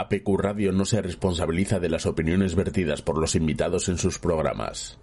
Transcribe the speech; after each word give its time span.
APQ 0.00 0.36
Radio 0.38 0.72
no 0.72 0.84
se 0.84 1.02
responsabiliza 1.02 1.78
de 1.78 1.88
las 1.88 2.06
opiniones 2.06 2.54
vertidas 2.54 3.02
por 3.02 3.18
los 3.18 3.34
invitados 3.34 3.88
en 3.88 3.98
sus 3.98 4.18
programas. 4.18 4.98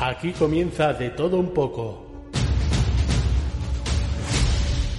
Aquí 0.00 0.32
comienza 0.32 0.92
de 0.94 1.10
todo 1.10 1.38
un 1.38 1.54
poco. 1.54 2.06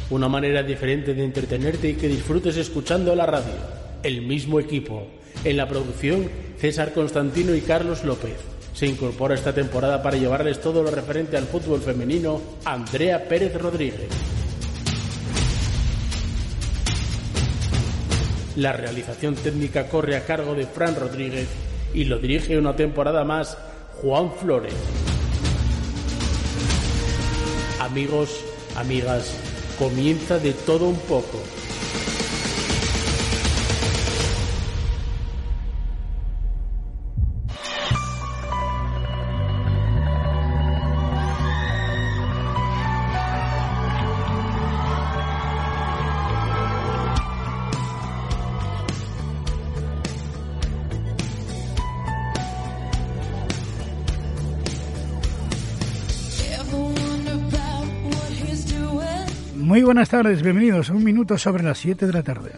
Una 0.10 0.30
manera 0.30 0.64
diferente 0.64 1.14
de 1.14 1.26
entretenerte 1.26 1.90
y 1.90 1.94
que 1.96 2.08
disfrutes 2.08 2.56
escuchando 2.56 3.14
la 3.16 3.26
radio. 3.26 3.54
El 4.02 4.22
mismo 4.22 4.60
equipo. 4.60 5.08
En 5.44 5.58
la 5.58 5.68
producción, 5.68 6.30
César 6.58 6.94
Constantino 6.94 7.54
y 7.54 7.62
Carlos 7.62 8.06
López. 8.06 8.38
Se 8.74 8.88
incorpora 8.88 9.36
esta 9.36 9.54
temporada 9.54 10.02
para 10.02 10.18
llevarles 10.18 10.62
todo 10.62 10.82
lo 10.82 10.90
referente 10.90 11.36
al 11.36 11.46
fútbol 11.46 11.82
femenino, 11.82 12.42
Andrea 12.64 13.28
Pérez 13.28 13.60
Rodríguez. 13.62 14.33
La 18.56 18.72
realización 18.72 19.34
técnica 19.34 19.88
corre 19.88 20.16
a 20.16 20.26
cargo 20.26 20.54
de 20.54 20.68
Fran 20.68 20.96
Rodríguez 20.96 21.48
y 21.94 22.04
lo 22.04 22.20
dirige 22.20 22.58
una 22.58 22.76
temporada 22.76 23.24
más 23.24 23.58
Juan 24.02 24.32
Flores. 24.32 24.74
Amigos, 27.80 28.30
amigas, 28.76 29.36
comienza 29.80 30.38
de 30.38 30.54
todo 30.54 30.88
un 30.88 30.98
poco. 30.98 31.40
Buenas 60.04 60.26
tardes, 60.26 60.44
bienvenidos 60.44 60.90
a 60.90 60.94
un 60.96 61.04
minuto 61.06 61.38
sobre 61.38 61.64
las 61.64 61.78
7 61.78 62.08
de 62.08 62.12
la 62.12 62.22
tarde. 62.22 62.52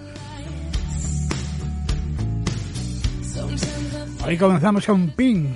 Hoy 4.26 4.36
comenzamos 4.36 4.84
con 4.84 5.12
Ping, 5.12 5.54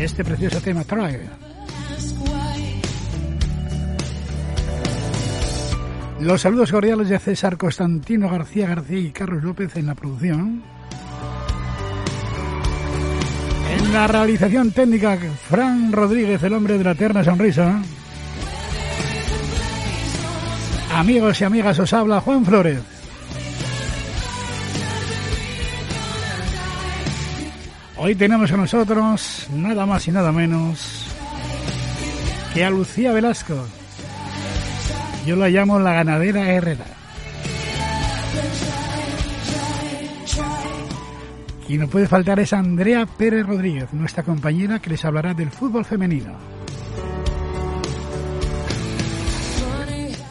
este 0.00 0.24
precioso 0.24 0.60
tema 0.60 0.82
Try. 0.82 1.20
Los 6.22 6.40
saludos 6.40 6.72
cordiales 6.72 7.08
de 7.08 7.20
César 7.20 7.56
Constantino 7.56 8.28
García 8.28 8.66
García 8.66 8.98
y 8.98 9.12
Carlos 9.12 9.44
López 9.44 9.76
en 9.76 9.86
la 9.86 9.94
producción. 9.94 10.60
En 13.78 13.92
la 13.92 14.08
realización 14.08 14.72
técnica, 14.72 15.16
Fran 15.48 15.92
Rodríguez, 15.92 16.42
el 16.42 16.52
hombre 16.52 16.78
de 16.78 16.82
la 16.82 16.92
eterna 16.92 17.22
sonrisa. 17.22 17.80
Amigos 20.92 21.40
y 21.40 21.44
amigas, 21.44 21.78
os 21.78 21.92
habla 21.92 22.20
Juan 22.20 22.44
Flores. 22.44 22.80
Hoy 27.96 28.14
tenemos 28.14 28.50
a 28.50 28.56
nosotros 28.56 29.46
nada 29.54 29.86
más 29.86 30.08
y 30.08 30.10
nada 30.10 30.32
menos 30.32 31.06
que 32.52 32.64
a 32.64 32.70
Lucía 32.70 33.12
Velasco. 33.12 33.66
Yo 35.26 35.36
la 35.36 35.48
llamo 35.48 35.78
la 35.78 35.92
ganadera 35.92 36.50
Herrera. 36.50 36.86
Y 41.68 41.78
no 41.78 41.86
puede 41.86 42.08
faltar 42.08 42.40
es 42.40 42.52
Andrea 42.52 43.06
Pérez 43.06 43.46
Rodríguez, 43.46 43.92
nuestra 43.92 44.24
compañera 44.24 44.80
que 44.80 44.90
les 44.90 45.04
hablará 45.04 45.34
del 45.34 45.50
fútbol 45.50 45.84
femenino. 45.84 46.59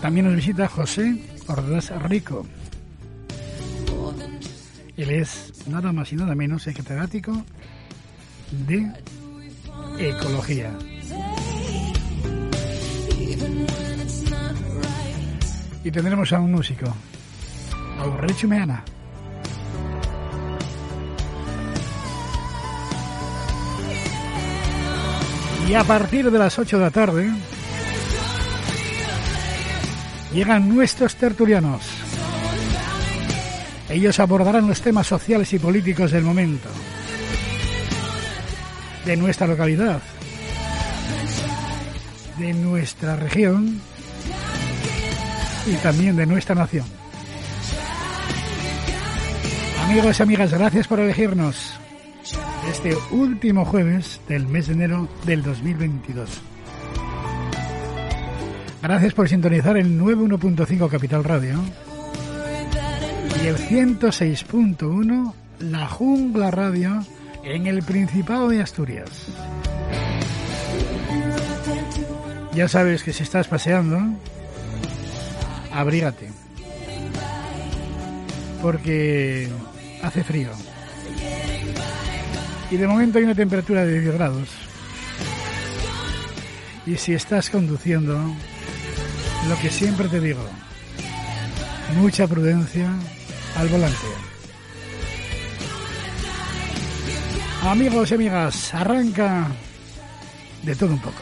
También 0.01 0.25
nos 0.25 0.35
visita 0.35 0.67
José 0.67 1.21
Ordaz 1.47 1.91
Rico. 2.03 2.45
Él 4.95 5.09
es 5.09 5.53
nada 5.67 5.91
más 5.91 6.11
y 6.13 6.15
nada 6.15 6.35
menos 6.35 6.67
el 6.67 6.73
catedrático 6.73 7.43
de 8.51 8.91
Ecología. 9.99 10.71
Y 15.83 15.91
tendremos 15.91 16.31
a 16.33 16.39
un 16.39 16.51
músico, 16.51 16.93
Aurelio 17.99 18.47
Meana. 18.47 18.83
Y 25.67 25.73
a 25.73 25.83
partir 25.83 26.31
de 26.31 26.39
las 26.39 26.57
8 26.57 26.77
de 26.77 26.83
la 26.83 26.91
tarde 26.91 27.31
llegan 30.33 30.69
nuestros 30.69 31.15
tertulianos. 31.15 31.81
Ellos 33.89 34.19
abordarán 34.19 34.67
los 34.67 34.81
temas 34.81 35.07
sociales 35.07 35.51
y 35.53 35.59
políticos 35.59 36.11
del 36.11 36.23
momento, 36.23 36.69
de 39.05 39.17
nuestra 39.17 39.47
localidad, 39.47 40.01
de 42.37 42.53
nuestra 42.53 43.15
región 43.15 43.81
y 45.65 45.73
también 45.77 46.15
de 46.15 46.25
nuestra 46.27 46.53
nación. 46.53 46.85
Amigos 49.85 50.19
y 50.19 50.23
amigas, 50.23 50.53
gracias 50.53 50.87
por 50.87 50.99
elegirnos 50.99 51.73
este 52.69 52.95
último 53.09 53.65
jueves 53.65 54.21
del 54.27 54.45
mes 54.45 54.67
de 54.67 54.73
enero 54.73 55.09
del 55.25 55.41
2022. 55.41 56.41
Gracias 58.81 59.13
por 59.13 59.27
sintonizar 59.27 59.75
el 59.77 59.99
91.5 59.99 60.89
Capital 60.89 61.23
Radio 61.23 61.59
y 63.43 63.47
el 63.47 63.57
106.1 63.57 65.33
La 65.59 65.87
Jungla 65.87 66.49
Radio 66.49 67.05
en 67.43 67.67
el 67.67 67.83
Principado 67.83 68.47
de 68.47 68.61
Asturias. 68.61 69.27
Ya 72.53 72.67
sabes 72.69 73.03
que 73.03 73.11
si 73.11 73.23
estás 73.23 73.47
paseando, 73.47 73.99
abrígate. 75.73 76.29
Porque 78.61 79.49
hace 80.01 80.23
frío. 80.23 80.51
Y 82.71 82.77
de 82.77 82.87
momento 82.87 83.17
hay 83.17 83.25
una 83.25 83.35
temperatura 83.35 83.85
de 83.85 83.99
10 83.99 84.13
grados. 84.13 84.68
Y 86.89 86.97
si 86.97 87.13
estás 87.13 87.51
conduciendo, 87.51 88.19
lo 89.47 89.59
que 89.59 89.69
siempre 89.69 90.07
te 90.07 90.19
digo, 90.19 90.43
mucha 91.97 92.25
prudencia 92.25 92.91
al 93.57 93.67
volante. 93.67 94.07
Amigos 97.61 98.09
y 98.09 98.15
amigas, 98.15 98.73
arranca 98.73 99.49
de 100.63 100.75
todo 100.75 100.93
un 100.93 100.99
poco. 100.99 101.21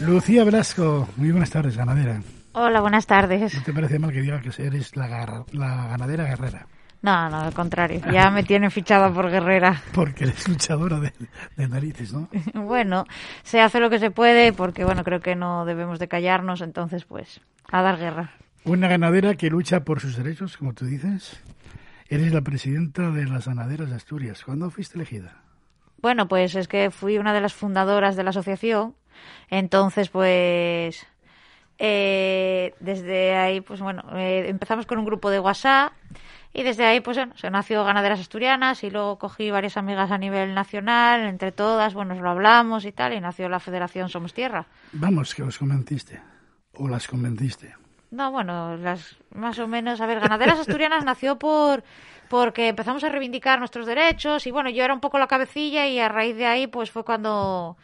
Lucía 0.00 0.44
Velasco, 0.44 1.08
muy 1.16 1.30
buenas 1.30 1.48
tardes, 1.48 1.74
ganadera. 1.74 2.20
Hola, 2.52 2.80
buenas 2.80 3.06
tardes. 3.06 3.54
¿No 3.54 3.62
te 3.62 3.72
parece 3.72 3.98
mal 3.98 4.12
que 4.12 4.20
diga 4.20 4.40
que 4.40 4.50
eres 4.62 4.96
la, 4.96 5.08
ganadera 5.52 6.24
guerrera? 6.24 6.66
No, 7.02 7.28
no, 7.30 7.40
al 7.42 7.54
contrario. 7.54 8.00
Ya 8.10 8.30
me 8.30 8.42
tienen 8.42 8.70
fichada 8.70 9.12
por 9.12 9.30
guerrera. 9.30 9.80
Porque 9.92 10.24
eres 10.24 10.48
luchadora 10.48 10.98
de, 10.98 11.12
de 11.56 11.68
narices, 11.68 12.12
¿no? 12.12 12.28
Bueno, 12.54 13.04
se 13.42 13.60
hace 13.60 13.78
lo 13.78 13.90
que 13.90 13.98
se 13.98 14.10
puede 14.10 14.52
porque, 14.52 14.84
bueno, 14.84 15.04
creo 15.04 15.20
que 15.20 15.36
no 15.36 15.64
debemos 15.64 15.98
de 15.98 16.08
callarnos, 16.08 16.60
entonces, 16.60 17.04
pues, 17.04 17.40
a 17.70 17.82
dar 17.82 17.98
guerra. 17.98 18.32
Una 18.64 18.88
ganadera 18.88 19.34
que 19.36 19.50
lucha 19.50 19.84
por 19.84 20.00
sus 20.00 20.16
derechos, 20.16 20.56
como 20.56 20.72
tú 20.72 20.86
dices. 20.86 21.40
Eres 22.08 22.32
la 22.32 22.40
presidenta 22.40 23.10
de 23.10 23.26
las 23.26 23.46
ganaderas 23.46 23.90
de 23.90 23.96
Asturias. 23.96 24.42
¿Cuándo 24.42 24.70
fuiste 24.70 24.96
elegida? 24.96 25.42
Bueno, 26.00 26.26
pues 26.26 26.54
es 26.54 26.68
que 26.68 26.90
fui 26.90 27.18
una 27.18 27.32
de 27.32 27.40
las 27.40 27.54
fundadoras 27.54 28.16
de 28.16 28.24
la 28.24 28.30
asociación, 28.30 28.94
entonces, 29.50 30.08
pues, 30.10 31.06
eh, 31.78 32.74
desde 32.80 33.36
ahí, 33.36 33.60
pues 33.60 33.80
bueno, 33.80 34.02
eh, 34.14 34.46
empezamos 34.48 34.86
con 34.86 34.98
un 34.98 35.04
grupo 35.04 35.30
de 35.30 35.40
WhatsApp 35.40 35.92
y 36.52 36.62
desde 36.62 36.86
ahí, 36.86 37.00
pues 37.00 37.16
bueno, 37.16 37.34
se 37.36 37.50
nació 37.50 37.84
Ganaderas 37.84 38.20
Asturianas 38.20 38.82
y 38.82 38.90
luego 38.90 39.18
cogí 39.18 39.50
varias 39.50 39.76
amigas 39.76 40.10
a 40.10 40.18
nivel 40.18 40.54
nacional, 40.54 41.20
entre 41.20 41.52
todas, 41.52 41.94
bueno, 41.94 42.14
nos 42.14 42.22
lo 42.22 42.30
hablamos 42.30 42.84
y 42.84 42.92
tal, 42.92 43.12
y 43.12 43.20
nació 43.20 43.48
la 43.48 43.60
Federación 43.60 44.08
Somos 44.08 44.34
Tierra. 44.34 44.66
Vamos, 44.92 45.34
que 45.34 45.42
os 45.42 45.58
convenciste. 45.58 46.20
O 46.74 46.88
las 46.88 47.06
convenciste. 47.06 47.74
No, 48.10 48.32
bueno, 48.32 48.76
las 48.76 49.16
más 49.34 49.58
o 49.58 49.68
menos, 49.68 50.00
a 50.00 50.06
ver, 50.06 50.20
Ganaderas 50.20 50.60
Asturianas 50.60 51.04
nació 51.04 51.38
por 51.38 51.84
porque 52.28 52.68
empezamos 52.68 53.02
a 53.04 53.08
reivindicar 53.08 53.58
nuestros 53.58 53.86
derechos 53.86 54.46
y 54.46 54.50
bueno, 54.50 54.68
yo 54.70 54.84
era 54.84 54.92
un 54.94 55.00
poco 55.00 55.18
la 55.18 55.26
cabecilla 55.26 55.86
y 55.86 55.98
a 55.98 56.08
raíz 56.08 56.36
de 56.36 56.46
ahí 56.46 56.66
pues 56.66 56.90
fue 56.90 57.04
cuando 57.04 57.76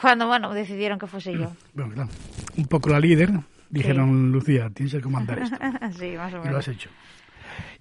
cuando 0.00 0.26
bueno, 0.26 0.52
decidieron 0.52 0.98
que 0.98 1.06
fuese 1.06 1.32
yo. 1.32 1.52
Bueno, 1.74 1.92
claro. 1.92 2.10
Un 2.56 2.66
poco 2.66 2.90
la 2.90 3.00
líder, 3.00 3.30
dijeron 3.68 4.30
Lucía, 4.30 4.70
tienes 4.70 4.94
que 4.94 5.00
comandar 5.00 5.40
esto. 5.40 5.56
sí, 5.98 6.14
más 6.16 6.32
o 6.32 6.38
menos. 6.38 6.46
Y 6.46 6.50
lo 6.50 6.58
has 6.58 6.68
hecho. 6.68 6.90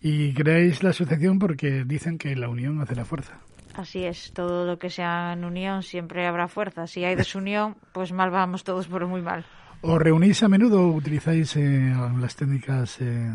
Y 0.02 0.34
creáis 0.34 0.84
la 0.84 0.90
asociación 0.90 1.40
porque 1.40 1.84
dicen 1.86 2.18
que 2.18 2.36
la 2.36 2.50
unión 2.50 2.82
hace 2.82 2.96
la 2.96 3.06
fuerza. 3.06 3.40
Así 3.76 4.06
es, 4.06 4.32
todo 4.34 4.66
lo 4.66 4.80
que 4.80 4.90
sea 4.90 5.34
en 5.34 5.44
unión 5.44 5.84
siempre 5.84 6.26
habrá 6.26 6.48
fuerza. 6.48 6.88
Si 6.88 7.04
hay 7.04 7.16
desunión, 7.16 7.76
pues 7.94 8.12
mal 8.12 8.32
vamos 8.32 8.64
todos, 8.64 8.88
pero 8.88 9.08
muy 9.08 9.22
mal. 9.22 9.46
¿Os 9.82 10.00
reunís 10.02 10.42
a 10.42 10.48
menudo 10.48 10.82
o 10.82 10.96
utilizáis 10.96 11.56
eh, 11.58 11.94
las 12.20 12.36
técnicas 12.36 13.00
eh, 13.02 13.30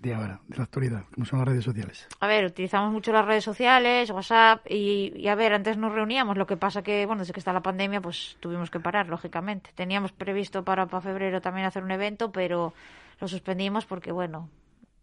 de 0.00 0.14
ahora, 0.14 0.40
de 0.48 0.56
la 0.56 0.64
actualidad, 0.64 1.04
como 1.14 1.26
son 1.26 1.40
las 1.40 1.48
redes 1.48 1.64
sociales? 1.64 2.08
A 2.20 2.26
ver, 2.26 2.44
utilizamos 2.44 2.92
mucho 2.92 3.12
las 3.12 3.24
redes 3.24 3.44
sociales, 3.44 4.10
WhatsApp, 4.10 4.64
y, 4.68 5.12
y, 5.16 5.28
a 5.28 5.34
ver, 5.34 5.52
antes 5.52 5.76
nos 5.76 5.92
reuníamos, 5.92 6.36
lo 6.36 6.46
que 6.46 6.56
pasa 6.56 6.82
que, 6.82 7.06
bueno, 7.06 7.20
desde 7.20 7.32
que 7.32 7.40
está 7.40 7.52
la 7.52 7.62
pandemia, 7.62 8.00
pues 8.00 8.36
tuvimos 8.40 8.70
que 8.70 8.80
parar, 8.80 9.08
lógicamente. 9.08 9.70
Teníamos 9.74 10.12
previsto 10.12 10.64
para, 10.64 10.86
para 10.86 11.00
febrero 11.00 11.40
también 11.40 11.66
hacer 11.66 11.82
un 11.82 11.90
evento, 11.90 12.32
pero 12.32 12.74
lo 13.20 13.28
suspendimos 13.28 13.86
porque, 13.86 14.12
bueno, 14.12 14.48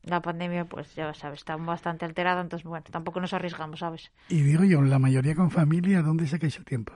la 0.03 0.21
pandemia, 0.21 0.65
pues 0.65 0.94
ya 0.95 1.13
sabes, 1.13 1.39
está 1.39 1.56
bastante 1.57 2.06
alterada, 2.06 2.41
entonces, 2.41 2.65
bueno, 2.65 2.86
tampoco 2.89 3.19
nos 3.19 3.33
arriesgamos, 3.33 3.80
¿sabes? 3.80 4.12
Y 4.30 4.41
digo 4.41 4.63
yo, 4.63 4.81
la 4.81 5.00
mayoría 5.00 5.36
con 5.36 5.51
familia, 5.51 6.01
¿dónde 6.01 6.27
sacáis 6.27 6.57
el 6.57 6.65
tiempo? 6.65 6.94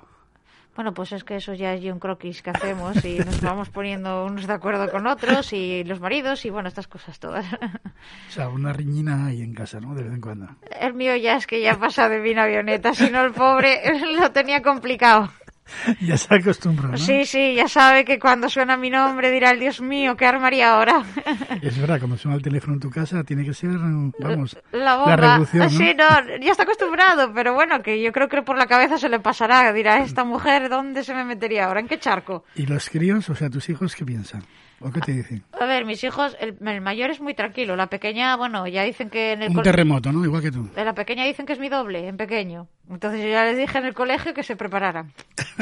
Bueno, 0.80 0.94
pues 0.94 1.12
es 1.12 1.26
que 1.26 1.36
eso 1.36 1.54
ya 1.54 1.74
es 1.74 1.84
un 1.84 2.00
croquis 2.00 2.42
que 2.42 2.52
hacemos 2.52 3.04
y 3.04 3.18
nos 3.18 3.42
vamos 3.42 3.70
poniendo 3.70 4.24
unos 4.24 4.48
de 4.48 4.54
acuerdo 4.54 4.90
con 4.90 5.08
otros 5.08 5.52
y 5.52 5.84
los 5.84 6.00
maridos 6.00 6.46
y 6.46 6.52
bueno, 6.52 6.70
estas 6.70 6.88
cosas 6.88 7.20
todas. 7.20 7.46
O 7.54 8.32
sea, 8.32 8.48
una 8.48 8.72
riñina 8.72 9.26
ahí 9.26 9.42
en 9.42 9.54
casa, 9.54 9.82
¿no? 9.82 9.94
De 9.94 10.04
vez 10.04 10.14
en 10.14 10.22
cuando. 10.22 10.48
El 10.80 10.94
mío 10.94 11.18
ya 11.18 11.36
es 11.36 11.48
que 11.48 11.62
ya 11.62 11.78
pasa 11.78 12.08
de 12.08 12.20
mi 12.20 12.34
avioneta, 12.34 12.94
si 12.94 13.10
no 13.10 13.26
el 13.26 13.34
pobre 13.34 13.82
lo 14.22 14.32
tenía 14.32 14.62
complicado. 14.62 15.30
ya 16.02 16.18
se 16.18 16.34
acostumbró, 16.34 16.90
¿no? 16.90 16.98
Sí, 16.98 17.26
sí, 17.26 17.56
ya 17.56 17.68
sabe 17.68 18.06
que 18.06 18.20
cuando 18.20 18.50
suena 18.50 18.78
mi 18.78 18.90
nombre 18.90 19.32
dirá 19.32 19.52
el 19.52 19.60
Dios 19.60 19.82
mío, 19.82 20.16
¿qué 20.16 20.26
armaría 20.26 20.74
ahora? 20.74 21.04
es 21.62 21.80
verdad, 21.80 22.00
cuando 22.00 22.18
suena 22.18 22.36
el 22.38 22.44
teléfono 22.44 22.74
en 22.74 22.80
tu 22.80 22.90
casa 22.90 23.24
tiene 23.24 23.44
que 23.46 23.54
ser, 23.54 23.72
vamos, 24.20 24.58
la, 24.72 24.98
la 24.98 25.16
revolución, 25.16 25.64
¿no? 25.64 25.70
Sí, 25.70 25.94
no, 25.96 26.38
ya 26.42 26.52
está 26.52 26.64
acostumbrado, 26.64 27.34
pero 27.34 27.54
bueno, 27.54 27.82
que 27.82 28.02
yo 28.02 28.12
creo 28.12 28.28
que 28.28 28.42
por 28.42 28.58
la 28.58 28.68
cabeza 28.68 28.98
se 28.98 29.10
le 29.10 29.20
pasará, 29.20 29.72
dirá, 29.74 29.98
esta 29.98 30.24
mujer, 30.24 30.70
¿dónde 30.70 31.04
se 31.04 31.14
me 31.14 31.24
metería 31.24 31.66
ahora? 31.66 31.80
¿En 31.80 31.88
qué 31.88 32.00
charco? 32.00 32.44
¿Y 32.56 32.66
los 32.66 32.90
críos, 32.90 33.30
o 33.30 33.36
sea, 33.36 33.50
tus 33.50 33.70
hijos, 33.70 33.96
qué 33.96 34.06
piensan? 34.06 34.44
¿O 34.82 34.92
qué 34.92 35.02
te 35.02 35.12
dicen? 35.12 35.44
A 35.60 35.66
ver, 35.66 35.86
mis 35.86 36.04
hijos, 36.04 36.38
el, 36.40 36.58
el, 36.66 36.82
mayor 36.82 37.10
es 37.10 37.20
muy 37.20 37.34
tranquilo. 37.34 37.76
La 37.76 37.88
pequeña, 37.88 38.36
bueno, 38.38 38.66
ya 38.68 38.84
dicen 38.84 39.10
que 39.10 39.34
en 39.34 39.44
el 39.44 39.50
Un 39.56 39.62
terremoto, 39.62 40.12
¿no? 40.12 40.24
Igual 40.24 40.42
que 40.42 40.52
tú. 40.52 40.70
La 40.76 40.94
pequeña 40.94 41.26
dicen 41.26 41.46
que 41.46 41.54
es 41.54 41.60
mi 41.60 41.68
doble, 41.68 42.08
en 42.08 42.16
pequeño. 42.16 42.68
Entonces 42.90 43.22
yo 43.22 43.28
ya 43.28 43.44
les 43.44 43.58
dije 43.58 43.78
en 43.78 43.86
el 43.86 43.94
colegio 43.94 44.34
que 44.34 44.44
se 44.44 44.56
prepararan. 44.56 45.12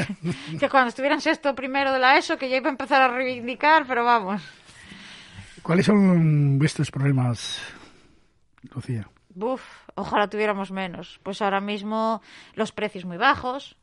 que 0.59 0.69
cuando 0.69 0.89
estuvieran 0.89 1.19
sexto 1.21 1.55
primero 1.55 1.91
de 1.91 1.99
la 1.99 2.17
ESO, 2.17 2.37
que 2.37 2.49
ya 2.49 2.57
iba 2.57 2.67
a 2.67 2.71
empezar 2.71 3.01
a 3.01 3.07
reivindicar, 3.07 3.85
pero 3.87 4.03
vamos. 4.05 4.41
¿Cuáles 5.63 5.87
son 5.87 6.59
vuestros 6.59 6.91
problemas, 6.91 7.61
Lucía? 8.73 9.09
Buf, 9.29 9.63
ojalá 9.95 10.29
tuviéramos 10.29 10.71
menos. 10.71 11.19
Pues 11.23 11.41
ahora 11.41 11.59
mismo 11.59 12.21
los 12.53 12.71
precios 12.71 13.05
muy 13.05 13.17
bajos, 13.17 13.77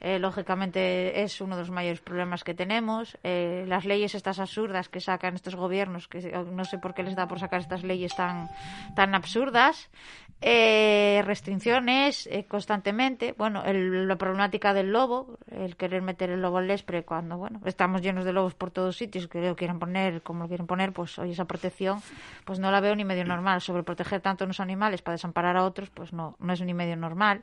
eh, 0.00 0.18
lógicamente 0.18 1.22
es 1.22 1.40
uno 1.40 1.56
de 1.56 1.62
los 1.62 1.70
mayores 1.70 2.00
problemas 2.00 2.44
que 2.44 2.54
tenemos. 2.54 3.16
Eh, 3.22 3.64
las 3.66 3.84
leyes 3.84 4.14
estas 4.14 4.38
absurdas 4.38 4.88
que 4.88 5.00
sacan 5.00 5.34
estos 5.34 5.54
gobiernos, 5.54 6.08
que 6.08 6.20
no 6.52 6.64
sé 6.64 6.78
por 6.78 6.94
qué 6.94 7.02
les 7.02 7.16
da 7.16 7.26
por 7.26 7.38
sacar 7.38 7.60
estas 7.60 7.84
leyes 7.84 8.14
tan, 8.14 8.48
tan 8.96 9.14
absurdas. 9.14 9.88
Eh, 10.40 11.22
restricciones 11.24 12.28
constantemente. 12.48 13.34
Bueno, 13.36 13.64
el, 13.64 14.06
la 14.06 14.16
problemática 14.16 14.74
del 14.74 14.92
lobo, 14.92 15.38
el 15.50 15.74
querer 15.76 16.02
meter 16.02 16.28
el 16.28 16.42
lobo 16.42 16.58
al 16.58 16.66
lespre 16.66 17.02
cuando, 17.02 17.38
bueno, 17.38 17.60
estamos 17.64 18.02
llenos 18.02 18.26
de 18.26 18.32
lobos 18.34 18.54
por 18.54 18.70
todos 18.70 18.96
sitios, 18.96 19.26
que 19.26 19.40
lo 19.40 19.56
quieren 19.56 19.78
poner 19.78 20.20
como 20.20 20.42
lo 20.42 20.48
quieren 20.48 20.66
poner, 20.66 20.92
pues 20.92 21.18
hoy 21.18 21.30
esa 21.30 21.46
protección, 21.46 22.02
pues 22.44 22.58
no 22.58 22.70
la 22.70 22.80
veo 22.80 22.94
ni 22.94 23.04
medio 23.04 23.24
normal. 23.24 23.62
Sobre 23.62 23.82
proteger 23.84 24.20
tanto 24.20 24.44
a 24.44 24.46
unos 24.46 24.60
animales 24.60 25.00
para 25.00 25.14
desamparar 25.14 25.56
a 25.56 25.64
otros, 25.64 25.88
pues 25.90 26.12
no, 26.12 26.36
no 26.38 26.52
es 26.52 26.60
ni 26.60 26.74
medio 26.74 26.96
normal. 26.96 27.42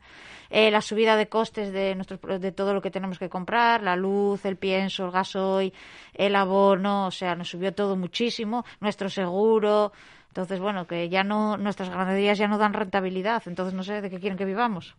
la 0.52 0.82
subida 0.82 1.16
de 1.16 1.28
costes 1.28 1.72
de 1.72 1.96
nuestros 1.96 2.20
de 2.40 2.52
todo 2.52 2.74
lo 2.74 2.82
que 2.82 2.92
tenemos 2.92 3.18
que 3.18 3.30
comprar, 3.30 3.82
la 3.82 3.96
luz, 3.96 4.46
el 4.46 4.58
pienso, 4.58 5.06
el 5.06 5.12
gasoil, 5.12 5.74
el 6.14 6.36
abono, 6.36 7.08
o 7.08 7.12
sea, 7.12 7.36
nos 7.36 7.50
subió 7.50 7.74
todo 7.74 7.96
muchísimo, 7.96 8.64
nuestro 8.80 9.10
seguro. 9.10 9.92
Entonces, 10.32 10.60
bueno, 10.62 10.88
que 10.88 11.10
ya 11.10 11.24
no, 11.26 11.58
nuestras 11.58 11.90
ganaderías 11.90 12.38
ya 12.38 12.48
no 12.48 12.58
dan 12.58 12.74
rentabilidad, 12.74 13.44
entonces 13.48 13.74
no 13.74 13.84
sé 13.84 14.02
de 14.02 14.10
qué 14.10 14.20
quieren 14.20 14.38
que 14.38 14.46
vivamos. 14.46 14.96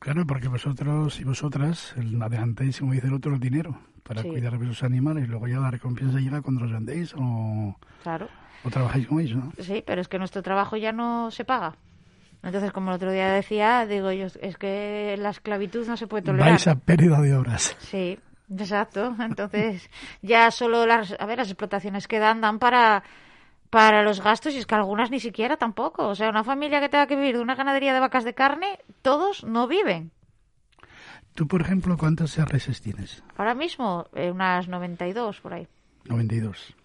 Claro, 0.00 0.26
porque 0.26 0.48
vosotros 0.48 1.18
y 1.20 1.24
vosotras 1.24 1.94
adelantáis, 2.20 2.80
como 2.80 2.92
dice 2.92 3.06
el 3.06 3.14
otro, 3.14 3.32
el 3.34 3.40
dinero 3.40 3.78
para 4.02 4.20
Sí. 4.22 4.28
cuidar 4.28 4.58
de 4.58 4.64
esos 4.66 4.82
animales 4.82 5.24
y 5.24 5.28
luego 5.28 5.48
ya 5.48 5.58
la 5.58 5.70
recompensa 5.70 6.18
llega 6.18 6.42
cuando 6.42 6.62
los 6.62 6.72
vendéis 6.72 7.14
o, 7.16 7.74
Claro. 8.02 8.28
o 8.62 8.70
trabajáis 8.70 9.06
con 9.06 9.20
ellos, 9.20 9.38
¿no? 9.42 9.52
Sí, 9.58 9.82
pero 9.86 10.02
es 10.02 10.08
que 10.08 10.18
nuestro 10.18 10.42
trabajo 10.42 10.76
ya 10.76 10.92
no 10.92 11.30
se 11.30 11.44
paga. 11.46 11.76
Entonces, 12.42 12.72
como 12.72 12.90
el 12.90 12.96
otro 12.96 13.10
día 13.10 13.28
decía, 13.32 13.86
digo 13.86 14.12
yo, 14.12 14.26
es 14.42 14.58
que 14.58 15.16
la 15.18 15.30
esclavitud 15.30 15.86
no 15.88 15.96
se 15.96 16.06
puede 16.06 16.24
tolerar. 16.24 16.50
Vais 16.50 16.66
a 16.66 16.74
pérdida 16.74 17.18
de 17.22 17.34
horas. 17.34 17.74
Sí, 17.78 18.18
exacto. 18.54 19.16
Entonces, 19.18 19.88
ya 20.20 20.50
solo 20.50 20.84
las, 20.84 21.16
a 21.18 21.24
ver, 21.24 21.38
las 21.38 21.48
explotaciones 21.48 22.06
que 22.06 22.18
dan 22.18 22.42
dan 22.42 22.58
para 22.58 23.02
para 23.74 24.04
los 24.04 24.20
gastos 24.22 24.54
y 24.54 24.58
es 24.58 24.66
que 24.66 24.74
algunas 24.76 25.10
ni 25.10 25.18
siquiera 25.18 25.56
tampoco. 25.56 26.06
O 26.06 26.14
sea, 26.14 26.28
una 26.30 26.44
familia 26.44 26.78
que 26.80 26.88
tenga 26.88 27.08
que 27.08 27.16
vivir 27.16 27.36
de 27.36 27.42
una 27.42 27.56
ganadería 27.56 27.92
de 27.92 27.98
vacas 27.98 28.22
de 28.22 28.32
carne, 28.32 28.78
todos 29.02 29.42
no 29.42 29.66
viven. 29.66 30.12
Tú, 31.34 31.48
por 31.48 31.60
ejemplo, 31.60 31.96
¿cuántas 31.98 32.36
reses 32.48 32.80
tienes? 32.80 33.24
Ahora 33.36 33.54
mismo, 33.54 34.06
eh, 34.14 34.30
unas 34.30 34.68
92 34.68 35.40
por 35.40 35.54
ahí. 35.54 35.66
92. 36.04 36.76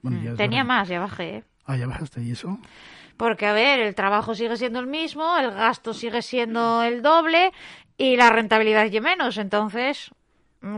Bueno, 0.00 0.22
ya 0.22 0.30
Mm, 0.32 0.36
Tenía 0.36 0.64
más, 0.64 0.88
ya 0.88 1.00
bajé. 1.00 1.36
¿eh? 1.36 1.44
Ah, 1.66 1.76
ya 1.76 1.86
bajaste. 1.86 2.22
¿Y 2.22 2.30
eso? 2.32 2.58
Porque, 3.18 3.44
a 3.46 3.52
ver, 3.52 3.80
el 3.80 3.94
trabajo 3.94 4.34
sigue 4.34 4.56
siendo 4.56 4.80
el 4.80 4.86
mismo, 4.86 5.36
el 5.36 5.50
gasto 5.50 5.92
sigue 5.92 6.22
siendo 6.22 6.82
el 6.82 7.02
doble 7.02 7.52
y 7.98 8.16
la 8.16 8.30
rentabilidad 8.30 8.86
es 8.86 9.02
menos. 9.02 9.36
Entonces, 9.36 10.10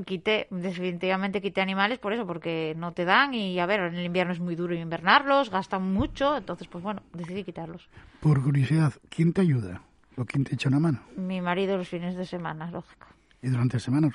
quité, 0.04 0.46
definitivamente 0.50 1.40
quité 1.40 1.60
animales 1.60 1.98
por 1.98 2.12
eso, 2.12 2.26
porque 2.26 2.74
no 2.76 2.92
te 2.92 3.04
dan 3.04 3.34
y, 3.34 3.58
a 3.58 3.66
ver, 3.66 3.80
en 3.80 3.94
el 3.94 4.04
invierno 4.04 4.32
es 4.32 4.40
muy 4.40 4.56
duro 4.56 4.74
invernarlos, 4.74 5.50
gastan 5.50 5.92
mucho, 5.92 6.36
entonces, 6.36 6.68
pues 6.68 6.82
bueno, 6.82 7.02
decidí 7.12 7.44
quitarlos. 7.44 7.88
Por 8.20 8.42
curiosidad, 8.42 8.92
¿quién 9.08 9.32
te 9.32 9.42
ayuda? 9.42 9.82
¿O 10.16 10.24
quién 10.24 10.44
te 10.44 10.54
echa 10.54 10.68
una 10.68 10.80
mano? 10.80 11.00
Mi 11.16 11.40
marido 11.40 11.76
los 11.76 11.88
fines 11.88 12.16
de 12.16 12.24
semana, 12.24 12.70
lógico. 12.70 13.06
¿Y 13.44 13.50
durante 13.50 13.76
la 13.76 13.80
semana? 13.80 14.10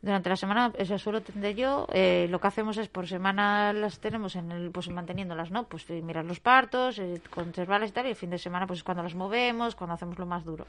Durante 0.00 0.30
la 0.30 0.36
semana 0.36 0.72
eso 0.78 0.96
suelo 0.98 1.20
tender 1.20 1.54
yo. 1.54 1.86
eh, 1.92 2.26
lo 2.30 2.40
que 2.40 2.46
hacemos 2.46 2.78
es 2.78 2.88
por 2.88 3.06
semana 3.06 3.74
las 3.74 3.98
tenemos 3.98 4.34
en 4.34 4.50
el, 4.50 4.70
pues 4.70 4.88
manteniéndolas, 4.88 5.50
¿no? 5.50 5.64
Pues 5.64 5.84
eh, 5.90 6.00
mirar 6.00 6.24
los 6.24 6.40
partos, 6.40 6.98
eh, 6.98 7.20
conservarlas 7.28 7.90
y 7.90 7.92
tal. 7.92 8.06
Y 8.06 8.10
el 8.10 8.16
fin 8.16 8.30
de 8.30 8.38
semana 8.38 8.66
pues 8.66 8.78
es 8.78 8.82
cuando 8.82 9.02
las 9.02 9.14
movemos, 9.14 9.74
cuando 9.74 9.92
hacemos 9.92 10.18
lo 10.18 10.24
más 10.24 10.46
duro. 10.46 10.66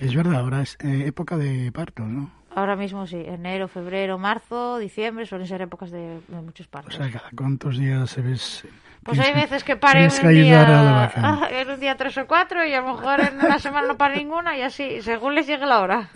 Es 0.00 0.16
verdad, 0.16 0.40
ahora 0.40 0.62
es 0.62 0.76
eh, 0.80 1.04
época 1.06 1.36
de 1.36 1.70
parto, 1.70 2.02
¿no? 2.02 2.28
Ahora 2.54 2.76
mismo 2.76 3.06
sí, 3.06 3.16
enero, 3.16 3.66
febrero, 3.68 4.18
marzo, 4.18 4.78
diciembre 4.78 5.24
suelen 5.26 5.46
ser 5.46 5.62
épocas 5.62 5.90
de, 5.90 6.20
de 6.28 6.40
muchos 6.42 6.66
O 6.66 6.70
partos. 6.70 6.94
sea, 6.94 7.10
¿cada 7.10 7.30
cuántos 7.36 7.78
días 7.78 8.10
se 8.10 8.20
ves? 8.20 8.66
pues 9.02 9.18
hay 9.18 9.32
veces 9.34 9.64
que 9.64 9.76
paren 9.76 10.10
un 10.22 10.28
día, 10.32 11.10
ah, 11.16 11.48
en 11.50 11.70
un 11.70 11.80
día 11.80 11.96
tres 11.96 12.16
o 12.18 12.26
cuatro 12.26 12.64
y 12.64 12.72
a 12.72 12.80
lo 12.82 12.94
mejor 12.94 13.20
en 13.20 13.36
una 13.38 13.58
semana 13.58 13.88
no 13.88 13.96
para 13.96 14.14
ninguna 14.16 14.56
y 14.56 14.62
así, 14.62 15.00
según 15.02 15.34
les 15.34 15.46
llegue 15.46 15.66
la 15.66 15.80
hora. 15.80 16.08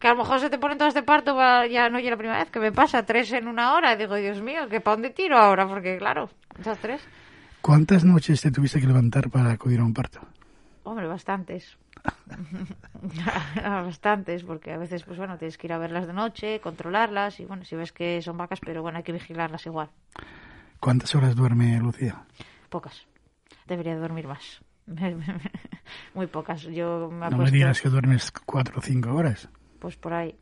Que 0.00 0.08
a 0.08 0.12
lo 0.12 0.16
mejor 0.16 0.40
se 0.40 0.48
te 0.48 0.56
ponen 0.58 0.78
todas 0.78 0.94
de 0.94 1.02
parto, 1.02 1.36
ya 1.66 1.90
no 1.90 1.98
llega 1.98 2.12
la 2.12 2.16
primera 2.16 2.38
vez, 2.38 2.50
que 2.50 2.58
me 2.58 2.72
pasa 2.72 3.04
tres 3.04 3.30
en 3.32 3.46
una 3.46 3.74
hora. 3.74 3.92
Y 3.92 3.96
digo, 3.98 4.14
Dios 4.16 4.40
mío, 4.40 4.66
¿que 4.70 4.80
para 4.80 4.96
dónde 4.96 5.10
tiro 5.10 5.36
ahora? 5.36 5.68
Porque 5.68 5.98
claro, 5.98 6.30
esas 6.58 6.78
tres, 6.78 7.06
¿Cuántas 7.60 8.02
noches 8.04 8.40
te 8.40 8.50
tuviste 8.50 8.80
que 8.80 8.86
levantar 8.86 9.28
para 9.28 9.52
acudir 9.52 9.78
a 9.80 9.84
un 9.84 9.92
parto? 9.92 10.20
hombre, 10.84 11.06
bastantes. 11.06 11.76
bastantes, 13.64 14.44
porque 14.44 14.72
a 14.72 14.78
veces, 14.78 15.02
pues 15.04 15.18
bueno, 15.18 15.36
tienes 15.38 15.58
que 15.58 15.66
ir 15.66 15.72
a 15.72 15.78
verlas 15.78 16.06
de 16.06 16.12
noche, 16.12 16.60
controlarlas 16.60 17.40
y 17.40 17.44
bueno, 17.44 17.64
si 17.64 17.76
ves 17.76 17.92
que 17.92 18.20
son 18.22 18.36
vacas, 18.36 18.60
pero 18.60 18.82
bueno, 18.82 18.98
hay 18.98 19.04
que 19.04 19.12
vigilarlas 19.12 19.66
igual. 19.66 19.90
¿Cuántas 20.78 21.14
horas 21.14 21.34
duerme 21.36 21.78
Lucía? 21.80 22.24
Pocas. 22.68 23.06
Debería 23.66 23.96
dormir 23.96 24.26
más. 24.26 24.60
Muy 26.14 26.26
pocas. 26.26 26.62
Yo 26.62 27.08
me 27.10 27.18
No 27.18 27.18
me 27.20 27.26
acuesto, 27.26 27.54
digas 27.54 27.80
que 27.80 27.88
duermes 27.88 28.32
cuatro 28.44 28.78
o 28.78 28.82
cinco 28.82 29.14
horas. 29.14 29.48
pues 29.78 29.96
por 29.96 30.12
ahí. 30.12 30.34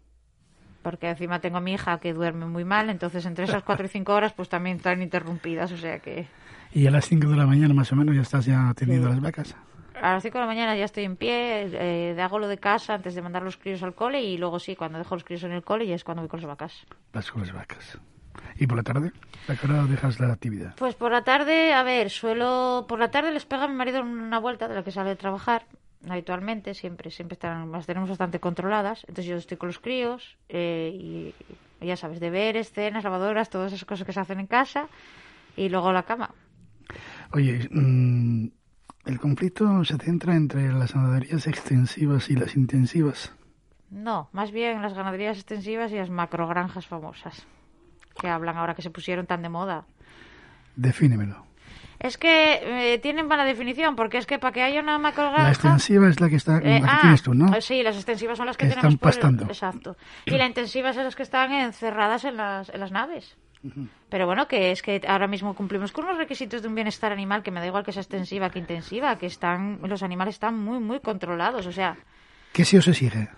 Porque 0.82 1.08
encima 1.10 1.40
tengo 1.40 1.58
a 1.58 1.60
mi 1.60 1.72
hija 1.74 1.98
que 1.98 2.14
duerme 2.14 2.46
muy 2.46 2.64
mal, 2.64 2.88
entonces 2.88 3.26
entre 3.26 3.44
esas 3.44 3.64
cuatro 3.64 3.84
y 3.84 3.88
cinco 3.88 4.14
horas 4.14 4.32
pues 4.32 4.48
también 4.48 4.76
están 4.76 5.02
interrumpidas, 5.02 5.72
o 5.72 5.76
sea 5.76 5.98
que 5.98 6.26
Y 6.72 6.86
a 6.86 6.90
las 6.90 7.06
cinco 7.06 7.28
de 7.28 7.36
la 7.36 7.46
mañana 7.46 7.74
más 7.74 7.92
o 7.92 7.96
menos 7.96 8.14
ya 8.14 8.22
estás 8.22 8.44
ya 8.46 8.68
atendiendo 8.70 9.08
Sí. 9.08 9.12
las 9.14 9.20
vacas. 9.20 9.56
A 10.00 10.12
las 10.14 10.22
cinco 10.22 10.38
de 10.38 10.42
la 10.42 10.46
mañana 10.46 10.76
ya 10.76 10.84
estoy 10.84 11.04
en 11.04 11.16
pie, 11.16 11.68
eh, 11.72 12.20
hago 12.20 12.38
lo 12.38 12.48
de 12.48 12.58
casa 12.58 12.94
antes 12.94 13.14
de 13.14 13.22
mandar 13.22 13.42
los 13.42 13.56
críos 13.56 13.82
al 13.82 13.94
cole 13.94 14.22
y 14.22 14.38
luego 14.38 14.58
sí, 14.58 14.76
cuando 14.76 14.98
dejo 14.98 15.14
los 15.14 15.24
críos 15.24 15.42
en 15.44 15.52
el 15.52 15.62
cole 15.62 15.86
ya 15.86 15.94
es 15.94 16.04
cuando 16.04 16.22
voy 16.22 16.28
con 16.28 16.40
las 16.40 16.48
vacas. 16.48 16.86
Vas 17.12 17.30
con 17.30 17.42
las 17.42 17.52
vacas. 17.52 17.98
¿Y 18.56 18.66
por 18.66 18.76
la 18.76 18.82
tarde? 18.82 19.12
¿A 19.48 19.54
qué 19.54 19.66
hora 19.66 19.84
dejas 19.84 20.20
la 20.20 20.32
actividad? 20.32 20.74
Pues 20.76 20.94
por 20.94 21.12
la 21.12 21.22
tarde, 21.22 21.72
a 21.72 21.82
ver, 21.82 22.10
suelo... 22.10 22.86
Por 22.88 22.98
la 22.98 23.10
tarde 23.10 23.32
les 23.32 23.44
pega 23.44 23.64
a 23.64 23.68
mi 23.68 23.74
marido 23.74 24.02
una 24.02 24.38
vuelta 24.38 24.68
de 24.68 24.74
la 24.74 24.82
que 24.82 24.90
sale 24.90 25.10
de 25.10 25.16
trabajar 25.16 25.64
habitualmente, 26.08 26.74
siempre, 26.74 27.10
siempre 27.10 27.34
están, 27.34 27.72
las 27.72 27.86
tenemos 27.86 28.08
bastante 28.08 28.40
controladas. 28.40 29.00
Entonces 29.02 29.26
yo 29.26 29.36
estoy 29.36 29.56
con 29.56 29.68
los 29.68 29.78
críos 29.78 30.36
eh, 30.48 30.90
y, 30.94 31.34
ya 31.84 31.96
sabes, 31.96 32.20
deberes, 32.20 32.72
cenas, 32.72 33.04
lavadoras, 33.04 33.50
todas 33.50 33.72
esas 33.72 33.84
cosas 33.84 34.06
que 34.06 34.12
se 34.12 34.20
hacen 34.20 34.40
en 34.40 34.46
casa 34.46 34.88
y 35.56 35.68
luego 35.68 35.92
la 35.92 36.04
cama. 36.04 36.30
Oye, 37.32 37.68
mm, 37.70 38.48
el 39.08 39.18
conflicto 39.18 39.84
se 39.84 39.96
centra 39.96 40.36
entre 40.36 40.70
las 40.72 40.92
ganaderías 40.92 41.46
extensivas 41.46 42.28
y 42.28 42.36
las 42.36 42.54
intensivas. 42.56 43.32
No, 43.90 44.28
más 44.32 44.52
bien 44.52 44.82
las 44.82 44.92
ganaderías 44.92 45.38
extensivas 45.38 45.90
y 45.92 45.96
las 45.96 46.10
macrogranjas 46.10 46.86
famosas, 46.86 47.46
que 48.20 48.28
hablan 48.28 48.58
ahora 48.58 48.74
que 48.74 48.82
se 48.82 48.90
pusieron 48.90 49.26
tan 49.26 49.42
de 49.42 49.48
moda. 49.48 49.86
Defínemelo. 50.76 51.46
Es 51.98 52.16
que 52.16 52.60
eh, 52.62 52.98
tienen 52.98 53.26
mala 53.26 53.44
definición, 53.44 53.96
porque 53.96 54.18
es 54.18 54.26
que 54.26 54.38
para 54.38 54.52
que 54.52 54.62
haya 54.62 54.80
una 54.80 54.98
macrogranja... 54.98 55.42
La 55.42 55.50
extensiva 55.50 56.08
es 56.08 56.20
la 56.20 56.28
que 56.28 56.36
está, 56.36 56.58
eh, 56.58 56.80
ah, 56.84 56.98
tienes 57.00 57.22
tú, 57.22 57.34
¿no? 57.34 57.60
Sí, 57.60 57.82
las 57.82 57.96
extensivas 57.96 58.36
son 58.36 58.46
las 58.46 58.56
que, 58.56 58.66
que 58.66 58.74
tenemos 58.74 58.94
están 58.94 58.98
pastando. 58.98 59.44
Exacto. 59.46 59.96
Y 60.26 60.32
la 60.32 60.46
intensiva 60.46 60.92
son 60.92 61.04
las 61.04 61.16
que 61.16 61.24
están 61.24 61.50
encerradas 61.50 62.24
en 62.24 62.36
las, 62.36 62.68
en 62.68 62.78
las 62.78 62.92
naves. 62.92 63.36
Pero 64.08 64.26
bueno, 64.26 64.46
que 64.46 64.70
es 64.70 64.82
que 64.82 65.00
ahora 65.06 65.26
mismo 65.26 65.54
cumplimos 65.54 65.92
con 65.92 66.04
unos 66.04 66.18
requisitos 66.18 66.62
de 66.62 66.68
un 66.68 66.74
bienestar 66.74 67.12
animal 67.12 67.42
que 67.42 67.50
me 67.50 67.60
da 67.60 67.66
igual 67.66 67.84
que 67.84 67.92
sea 67.92 68.02
extensiva 68.02 68.50
que 68.50 68.58
intensiva, 68.58 69.18
que 69.18 69.26
están 69.26 69.80
los 69.82 70.02
animales 70.02 70.36
están 70.36 70.58
muy, 70.58 70.78
muy 70.78 71.00
controlados, 71.00 71.66
o 71.66 71.72
sea... 71.72 71.96
¿Qué 72.52 72.64
se 72.64 72.78
os 72.78 72.88
exige? 72.88 73.28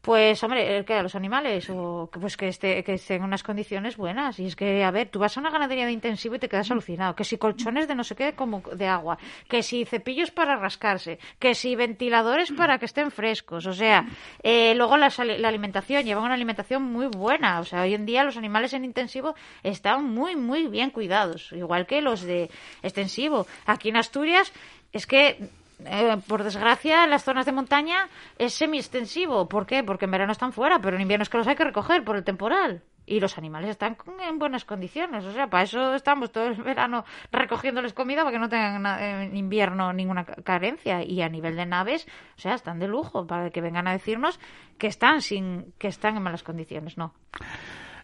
Pues, 0.00 0.42
hombre, 0.42 0.82
que 0.86 0.94
a 0.94 1.02
los 1.02 1.14
animales, 1.14 1.68
o 1.68 2.08
pues 2.10 2.38
que, 2.38 2.48
esté, 2.48 2.82
que 2.82 2.94
estén 2.94 3.18
en 3.18 3.24
unas 3.24 3.42
condiciones 3.42 3.98
buenas. 3.98 4.38
Y 4.38 4.46
es 4.46 4.56
que, 4.56 4.82
a 4.82 4.90
ver, 4.90 5.08
tú 5.10 5.18
vas 5.18 5.36
a 5.36 5.40
una 5.40 5.50
ganadería 5.50 5.84
de 5.84 5.92
intensivo 5.92 6.36
y 6.36 6.38
te 6.38 6.48
quedas 6.48 6.70
alucinado. 6.70 7.14
Que 7.14 7.24
si 7.24 7.36
colchones 7.36 7.86
de 7.86 7.94
no 7.94 8.02
sé 8.02 8.14
qué, 8.16 8.32
como 8.32 8.60
de 8.60 8.86
agua. 8.86 9.18
Que 9.46 9.62
si 9.62 9.84
cepillos 9.84 10.30
para 10.30 10.56
rascarse. 10.56 11.18
Que 11.38 11.54
si 11.54 11.76
ventiladores 11.76 12.50
para 12.52 12.78
que 12.78 12.86
estén 12.86 13.10
frescos. 13.10 13.66
O 13.66 13.74
sea, 13.74 14.06
eh, 14.42 14.74
luego 14.74 14.96
la, 14.96 15.12
la 15.18 15.48
alimentación, 15.48 16.04
llevan 16.04 16.24
una 16.24 16.34
alimentación 16.34 16.82
muy 16.82 17.06
buena. 17.06 17.60
O 17.60 17.64
sea, 17.64 17.82
hoy 17.82 17.92
en 17.92 18.06
día 18.06 18.24
los 18.24 18.38
animales 18.38 18.72
en 18.72 18.86
intensivo 18.86 19.34
están 19.62 20.04
muy, 20.04 20.34
muy 20.34 20.66
bien 20.68 20.90
cuidados. 20.90 21.52
Igual 21.52 21.86
que 21.86 22.00
los 22.00 22.22
de 22.22 22.50
extensivo. 22.82 23.46
Aquí 23.66 23.90
en 23.90 23.98
Asturias 23.98 24.50
es 24.92 25.06
que 25.06 25.50
eh, 25.86 26.16
por 26.26 26.44
desgracia, 26.44 27.04
en 27.04 27.10
las 27.10 27.24
zonas 27.24 27.46
de 27.46 27.52
montaña 27.52 28.08
es 28.38 28.54
semi-extensivo. 28.54 29.48
¿Por 29.48 29.66
qué? 29.66 29.82
Porque 29.82 30.04
en 30.04 30.10
verano 30.10 30.32
están 30.32 30.52
fuera, 30.52 30.80
pero 30.80 30.96
en 30.96 31.02
invierno 31.02 31.22
es 31.22 31.28
que 31.28 31.38
los 31.38 31.46
hay 31.46 31.56
que 31.56 31.64
recoger 31.64 32.04
por 32.04 32.16
el 32.16 32.24
temporal. 32.24 32.82
Y 33.06 33.18
los 33.18 33.38
animales 33.38 33.70
están 33.70 33.96
en 34.20 34.38
buenas 34.38 34.64
condiciones. 34.64 35.24
O 35.24 35.32
sea, 35.32 35.48
para 35.48 35.64
eso 35.64 35.94
estamos 35.94 36.30
todo 36.30 36.46
el 36.46 36.54
verano 36.62 37.04
recogiéndoles 37.32 37.92
comida 37.92 38.22
para 38.22 38.32
que 38.32 38.38
no 38.38 38.48
tengan 38.48 38.86
en 39.00 39.36
invierno 39.36 39.92
ninguna 39.92 40.24
carencia. 40.24 41.02
Y 41.02 41.22
a 41.22 41.28
nivel 41.28 41.56
de 41.56 41.66
naves, 41.66 42.06
o 42.36 42.40
sea, 42.40 42.54
están 42.54 42.78
de 42.78 42.88
lujo 42.88 43.26
para 43.26 43.50
que 43.50 43.60
vengan 43.60 43.88
a 43.88 43.92
decirnos 43.92 44.38
que 44.78 44.86
están, 44.86 45.22
sin, 45.22 45.72
que 45.78 45.88
están 45.88 46.16
en 46.16 46.22
malas 46.22 46.42
condiciones. 46.42 46.96
No. 46.96 47.14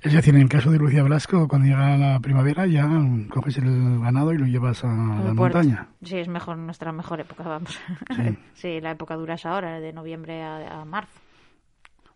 Es 0.02 0.12
decir, 0.12 0.34
en 0.34 0.42
el 0.42 0.48
caso 0.48 0.70
de 0.70 0.78
Lucía 0.78 1.02
Blasco, 1.02 1.48
cuando 1.48 1.68
llega 1.68 1.96
la 1.96 2.20
primavera 2.20 2.66
ya 2.66 2.88
coges 3.28 3.58
el 3.58 4.00
ganado 4.00 4.32
y 4.32 4.38
lo 4.38 4.46
llevas 4.46 4.84
a 4.84 4.88
la 4.88 5.34
montaña. 5.34 5.88
Sí, 6.02 6.18
es 6.18 6.28
mejor 6.28 6.58
nuestra 6.58 6.92
mejor 6.92 7.20
época, 7.20 7.44
vamos. 7.44 7.78
Sí, 8.54 8.80
la 8.82 8.92
época 8.92 9.16
dura 9.16 9.34
es 9.34 9.46
ahora, 9.46 9.80
de 9.80 9.92
noviembre 9.92 10.42
a, 10.42 10.80
a 10.80 10.84
marzo. 10.84 11.20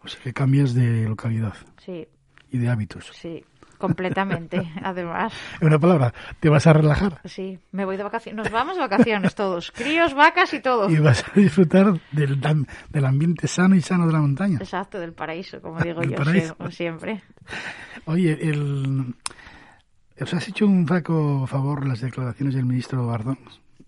O 0.02 0.08
sea 0.08 0.20
que 0.22 0.32
cambias 0.32 0.74
de 0.74 1.08
localidad. 1.08 1.54
Sí. 1.78 2.06
Y 2.50 2.58
de 2.58 2.68
hábitos. 2.68 3.10
Sí, 3.12 3.44
completamente, 3.80 4.70
además. 4.84 5.32
En 5.60 5.66
una 5.66 5.78
palabra, 5.78 6.14
¿te 6.38 6.48
vas 6.48 6.66
a 6.68 6.72
relajar? 6.72 7.20
Sí, 7.24 7.58
me 7.72 7.84
voy 7.84 7.96
de 7.96 8.04
vacaciones. 8.04 8.44
Nos 8.44 8.52
vamos 8.52 8.76
de 8.76 8.82
vacaciones 8.82 9.34
todos, 9.34 9.72
críos, 9.72 10.14
vacas 10.14 10.54
y 10.54 10.60
todo. 10.60 10.88
Y 10.88 10.98
vas 10.98 11.24
a 11.26 11.40
disfrutar 11.40 12.00
del, 12.12 12.40
del 12.90 13.04
ambiente 13.04 13.48
sano 13.48 13.74
y 13.74 13.80
sano 13.80 14.06
de 14.06 14.12
la 14.12 14.20
montaña. 14.20 14.58
Exacto, 14.60 15.00
del 15.00 15.12
paraíso, 15.12 15.60
como 15.60 15.80
digo 15.80 16.02
yo 16.02 16.70
siempre. 16.70 17.22
Oye, 18.04 18.38
el... 18.40 19.14
¿os 20.20 20.34
has 20.34 20.48
hecho 20.48 20.66
un 20.66 20.86
flaco 20.86 21.46
favor 21.46 21.86
las 21.86 22.00
declaraciones 22.00 22.54
del 22.54 22.66
ministro 22.66 23.06
Bardón 23.06 23.38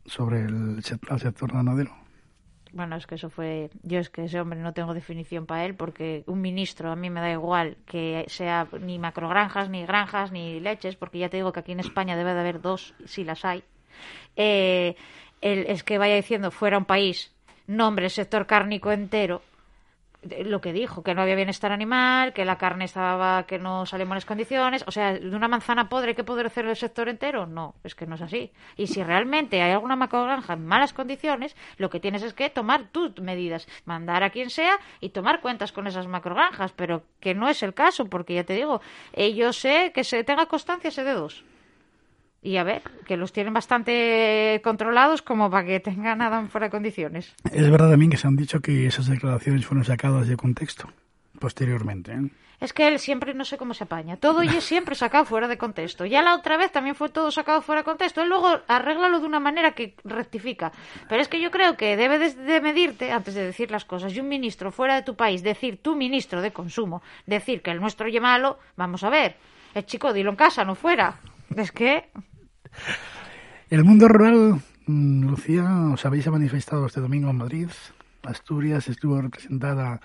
sobre 0.06 0.40
el, 0.40 0.78
el 0.78 1.20
sector 1.20 1.52
ganadero? 1.52 2.01
Bueno, 2.72 2.96
es 2.96 3.06
que 3.06 3.16
eso 3.16 3.30
fue, 3.30 3.70
yo 3.82 3.98
es 3.98 4.10
que 4.10 4.24
ese 4.24 4.40
hombre 4.40 4.60
no 4.60 4.72
tengo 4.72 4.94
definición 4.94 5.46
para 5.46 5.64
él 5.64 5.74
porque 5.74 6.24
un 6.26 6.40
ministro 6.40 6.90
a 6.90 6.96
mí 6.96 7.10
me 7.10 7.20
da 7.20 7.30
igual 7.30 7.76
que 7.86 8.24
sea 8.28 8.66
ni 8.80 8.98
macrogranjas, 8.98 9.68
ni 9.68 9.84
granjas, 9.84 10.32
ni 10.32 10.60
leches, 10.60 10.96
porque 10.96 11.18
ya 11.18 11.28
te 11.28 11.36
digo 11.36 11.52
que 11.52 11.60
aquí 11.60 11.72
en 11.72 11.80
España 11.80 12.16
debe 12.16 12.34
de 12.34 12.40
haber 12.40 12.60
dos, 12.60 12.94
si 13.04 13.24
las 13.24 13.44
hay. 13.44 13.62
Eh, 14.36 14.96
es 15.40 15.82
que 15.84 15.98
vaya 15.98 16.16
diciendo 16.16 16.50
fuera 16.50 16.78
un 16.78 16.84
país, 16.84 17.32
nombre 17.66 18.06
el 18.06 18.10
sector 18.10 18.46
cárnico 18.46 18.92
entero 18.92 19.42
lo 20.22 20.60
que 20.60 20.72
dijo, 20.72 21.02
que 21.02 21.14
no 21.14 21.22
había 21.22 21.34
bienestar 21.34 21.72
animal, 21.72 22.32
que 22.32 22.44
la 22.44 22.56
carne 22.58 22.84
estaba, 22.84 23.44
que 23.44 23.58
no 23.58 23.86
salía 23.86 24.02
en 24.02 24.08
buenas 24.08 24.24
condiciones. 24.24 24.84
O 24.86 24.90
sea, 24.90 25.14
de 25.14 25.36
una 25.36 25.48
manzana 25.48 25.88
podre, 25.88 26.14
¿qué 26.14 26.24
poder 26.24 26.46
hacer 26.46 26.66
el 26.66 26.76
sector 26.76 27.08
entero? 27.08 27.46
No, 27.46 27.74
es 27.82 27.94
que 27.94 28.06
no 28.06 28.14
es 28.14 28.22
así. 28.22 28.52
Y 28.76 28.86
si 28.86 29.02
realmente 29.02 29.62
hay 29.62 29.72
alguna 29.72 29.96
macrogranja 29.96 30.52
en 30.52 30.66
malas 30.66 30.92
condiciones, 30.92 31.56
lo 31.76 31.90
que 31.90 32.00
tienes 32.00 32.22
es 32.22 32.34
que 32.34 32.50
tomar 32.50 32.88
tus 32.92 33.20
medidas, 33.20 33.66
mandar 33.84 34.22
a 34.22 34.30
quien 34.30 34.50
sea 34.50 34.78
y 35.00 35.10
tomar 35.10 35.40
cuentas 35.40 35.72
con 35.72 35.86
esas 35.86 36.06
macrogranjas, 36.06 36.72
pero 36.72 37.02
que 37.20 37.34
no 37.34 37.48
es 37.48 37.62
el 37.62 37.74
caso, 37.74 38.06
porque 38.06 38.34
ya 38.34 38.44
te 38.44 38.54
digo, 38.54 38.80
yo 39.34 39.52
sé 39.52 39.92
que 39.92 40.04
se 40.04 40.24
tenga 40.24 40.46
constancia 40.46 40.88
ese 40.88 41.04
de 41.04 41.12
dos 41.12 41.44
y 42.42 42.56
a 42.56 42.64
ver, 42.64 42.82
que 43.06 43.16
los 43.16 43.32
tienen 43.32 43.54
bastante 43.54 44.60
controlados 44.64 45.22
como 45.22 45.50
para 45.50 45.66
que 45.66 45.80
tengan 45.80 46.18
nada 46.18 46.44
fuera 46.46 46.66
de 46.66 46.70
condiciones. 46.70 47.34
Es 47.52 47.70
verdad 47.70 47.90
también 47.90 48.10
que 48.10 48.16
se 48.16 48.26
han 48.26 48.36
dicho 48.36 48.60
que 48.60 48.86
esas 48.86 49.06
declaraciones 49.06 49.64
fueron 49.64 49.84
sacadas 49.84 50.26
de 50.26 50.36
contexto 50.36 50.88
posteriormente. 51.38 52.12
¿eh? 52.12 52.30
Es 52.62 52.72
que 52.72 52.86
él 52.86 53.00
siempre 53.00 53.34
no 53.34 53.44
sé 53.44 53.58
cómo 53.58 53.74
se 53.74 53.82
apaña. 53.82 54.16
Todo 54.16 54.44
y 54.44 54.48
es 54.48 54.62
siempre 54.62 54.94
sacado 54.94 55.24
fuera 55.24 55.48
de 55.48 55.58
contexto. 55.58 56.06
Ya 56.06 56.22
la 56.22 56.36
otra 56.36 56.56
vez 56.56 56.70
también 56.70 56.94
fue 56.94 57.08
todo 57.08 57.32
sacado 57.32 57.60
fuera 57.60 57.80
de 57.80 57.84
contexto. 57.84 58.22
Él 58.22 58.28
luego 58.28 58.60
arréglalo 58.68 59.18
de 59.18 59.26
una 59.26 59.40
manera 59.40 59.72
que 59.72 59.96
rectifica. 60.04 60.70
Pero 61.08 61.20
es 61.20 61.26
que 61.26 61.40
yo 61.40 61.50
creo 61.50 61.76
que 61.76 61.96
debe 61.96 62.20
de 62.20 62.60
medirte 62.60 63.10
antes 63.10 63.34
de 63.34 63.44
decir 63.44 63.72
las 63.72 63.84
cosas. 63.84 64.14
Y 64.14 64.20
un 64.20 64.28
ministro 64.28 64.70
fuera 64.70 64.94
de 64.94 65.02
tu 65.02 65.16
país, 65.16 65.42
decir 65.42 65.82
tu 65.82 65.96
ministro 65.96 66.40
de 66.40 66.52
consumo, 66.52 67.02
decir 67.26 67.62
que 67.62 67.72
el 67.72 67.80
nuestro 67.80 68.06
oye 68.06 68.20
malo, 68.20 68.60
vamos 68.76 69.02
a 69.02 69.10
ver. 69.10 69.34
El 69.74 69.84
chico, 69.84 70.12
dilo 70.12 70.30
en 70.30 70.36
casa, 70.36 70.64
no 70.64 70.76
fuera. 70.76 71.16
Es 71.56 71.72
que 71.72 72.04
el 73.70 73.84
mundo 73.84 74.08
rural, 74.08 74.60
mm, 74.86 75.30
Lucía, 75.30 75.64
os 75.92 76.04
habéis 76.04 76.28
manifestado 76.28 76.86
este 76.86 77.00
domingo 77.00 77.30
en 77.30 77.36
Madrid. 77.36 77.68
Asturias 78.22 78.88
estuvo 78.88 79.20
representada 79.20 80.00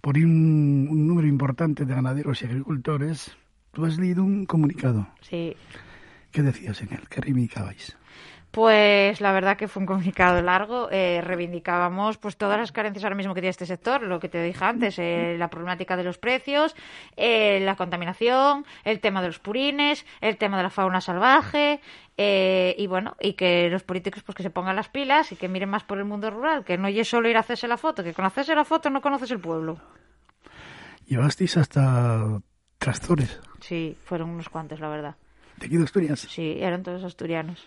por 0.00 0.16
un, 0.16 1.06
número 1.06 1.28
importante 1.28 1.84
de 1.84 1.94
ganaderos 1.94 2.42
y 2.42 2.46
agricultores. 2.46 3.36
Tú 3.72 3.84
has 3.84 3.98
leído 3.98 4.22
un 4.22 4.46
comunicado. 4.46 5.08
Sí. 5.20 5.56
¿Qué 6.30 6.42
decías 6.42 6.80
en 6.82 6.92
él? 6.92 7.08
¿Qué 7.08 7.20
reivindicabais? 7.20 7.96
Pues 8.52 9.22
la 9.22 9.32
verdad 9.32 9.56
que 9.56 9.66
fue 9.66 9.80
un 9.80 9.86
comunicado 9.86 10.42
largo. 10.42 10.90
Eh, 10.90 11.22
reivindicábamos 11.22 12.18
pues 12.18 12.36
todas 12.36 12.58
las 12.58 12.70
carencias 12.70 13.02
ahora 13.02 13.16
mismo 13.16 13.32
que 13.32 13.40
tiene 13.40 13.50
este 13.50 13.64
sector, 13.64 14.02
lo 14.02 14.20
que 14.20 14.28
te 14.28 14.42
dije 14.42 14.62
antes, 14.62 14.98
eh, 14.98 15.36
la 15.38 15.48
problemática 15.48 15.96
de 15.96 16.04
los 16.04 16.18
precios, 16.18 16.76
eh, 17.16 17.60
la 17.60 17.76
contaminación, 17.76 18.66
el 18.84 19.00
tema 19.00 19.22
de 19.22 19.28
los 19.28 19.38
purines, 19.38 20.04
el 20.20 20.36
tema 20.36 20.58
de 20.58 20.64
la 20.64 20.70
fauna 20.70 21.00
salvaje 21.00 21.80
y 22.14 22.86
bueno, 22.86 23.16
y 23.20 23.32
que 23.32 23.68
los 23.68 23.82
políticos 23.82 24.22
pues 24.22 24.36
que 24.36 24.42
se 24.44 24.50
pongan 24.50 24.76
las 24.76 24.88
pilas 24.88 25.32
y 25.32 25.36
que 25.36 25.48
miren 25.48 25.70
más 25.70 25.82
por 25.82 25.98
el 25.98 26.04
mundo 26.04 26.30
rural, 26.30 26.62
que 26.62 26.78
no 26.78 26.86
es 26.86 27.08
solo 27.08 27.28
ir 27.28 27.36
a 27.36 27.40
hacerse 27.40 27.66
la 27.66 27.78
foto, 27.78 28.04
que 28.04 28.12
con 28.12 28.24
hacerse 28.24 28.54
la 28.54 28.64
foto 28.64 28.90
no 28.90 29.00
conoces 29.00 29.30
el 29.32 29.40
pueblo. 29.40 29.78
¿Llevasteis 31.06 31.56
hasta 31.56 32.38
trastores? 32.78 33.40
Sí, 33.60 33.96
fueron 34.04 34.28
unos 34.30 34.50
cuantos, 34.50 34.78
la 34.78 34.88
verdad. 34.88 35.16
¿De 35.56 35.66
aquí 35.66 35.76
de 35.78 35.84
Asturias? 35.84 36.20
Sí, 36.20 36.58
eran 36.60 36.84
todos 36.84 37.02
asturianos. 37.02 37.66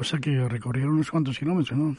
O 0.00 0.04
sea 0.04 0.18
que 0.18 0.48
recorrieron 0.48 0.94
unos 0.94 1.10
cuantos 1.10 1.38
kilómetros, 1.38 1.78
¿no? 1.78 1.94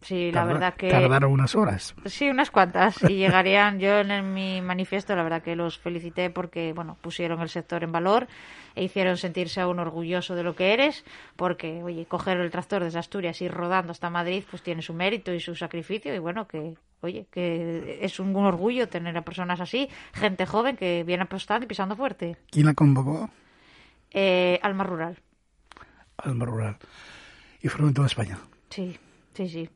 Sí, 0.00 0.32
la 0.32 0.46
verdad 0.46 0.74
que... 0.74 0.88
Tardaron 0.88 1.30
unas 1.30 1.54
horas. 1.54 1.94
Sí, 2.06 2.30
unas 2.30 2.50
cuantas. 2.50 3.02
Y 3.02 3.16
llegarían, 3.16 3.78
yo 3.78 3.98
en 3.98 4.32
mi 4.32 4.62
manifiesto, 4.62 5.14
la 5.14 5.22
verdad 5.22 5.42
que 5.42 5.54
los 5.54 5.78
felicité 5.78 6.30
porque, 6.30 6.72
bueno, 6.72 6.96
pusieron 7.02 7.42
el 7.42 7.50
sector 7.50 7.84
en 7.84 7.92
valor 7.92 8.26
e 8.74 8.84
hicieron 8.84 9.18
sentirse 9.18 9.60
a 9.60 9.68
uno 9.68 9.82
orgulloso 9.82 10.34
de 10.34 10.42
lo 10.42 10.56
que 10.56 10.72
eres, 10.72 11.04
porque, 11.36 11.82
oye, 11.82 12.06
coger 12.06 12.38
el 12.38 12.50
tractor 12.50 12.82
desde 12.82 12.98
Asturias 12.98 13.42
y 13.42 13.44
ir 13.44 13.52
rodando 13.52 13.92
hasta 13.92 14.08
Madrid, 14.08 14.42
pues 14.50 14.62
tiene 14.62 14.80
su 14.80 14.94
mérito 14.94 15.34
y 15.34 15.40
su 15.40 15.54
sacrificio 15.54 16.14
y, 16.14 16.18
bueno, 16.18 16.48
que, 16.48 16.78
oye, 17.02 17.26
que 17.30 17.98
es 18.00 18.18
un, 18.18 18.34
orgullo 18.34 18.88
tener 18.88 19.14
a 19.18 19.22
personas 19.22 19.60
así, 19.60 19.90
gente 20.14 20.46
joven 20.46 20.78
que 20.78 21.04
viene 21.04 21.24
apostando 21.24 21.66
y 21.66 21.68
pisando 21.68 21.94
fuerte. 21.94 22.38
¿Quién 22.50 22.64
la 22.64 22.72
convocó? 22.72 23.28
Eh, 24.10 24.58
Alma 24.62 24.84
Rural. 24.84 25.18
Alma 26.24 26.44
Rural 26.44 26.76
y 27.62 27.68
fueron 27.68 27.88
en 27.88 27.94
toda 27.94 28.06
España. 28.06 28.38
Sí, 28.70 28.96
sí, 29.34 29.48
sí. 29.48 29.68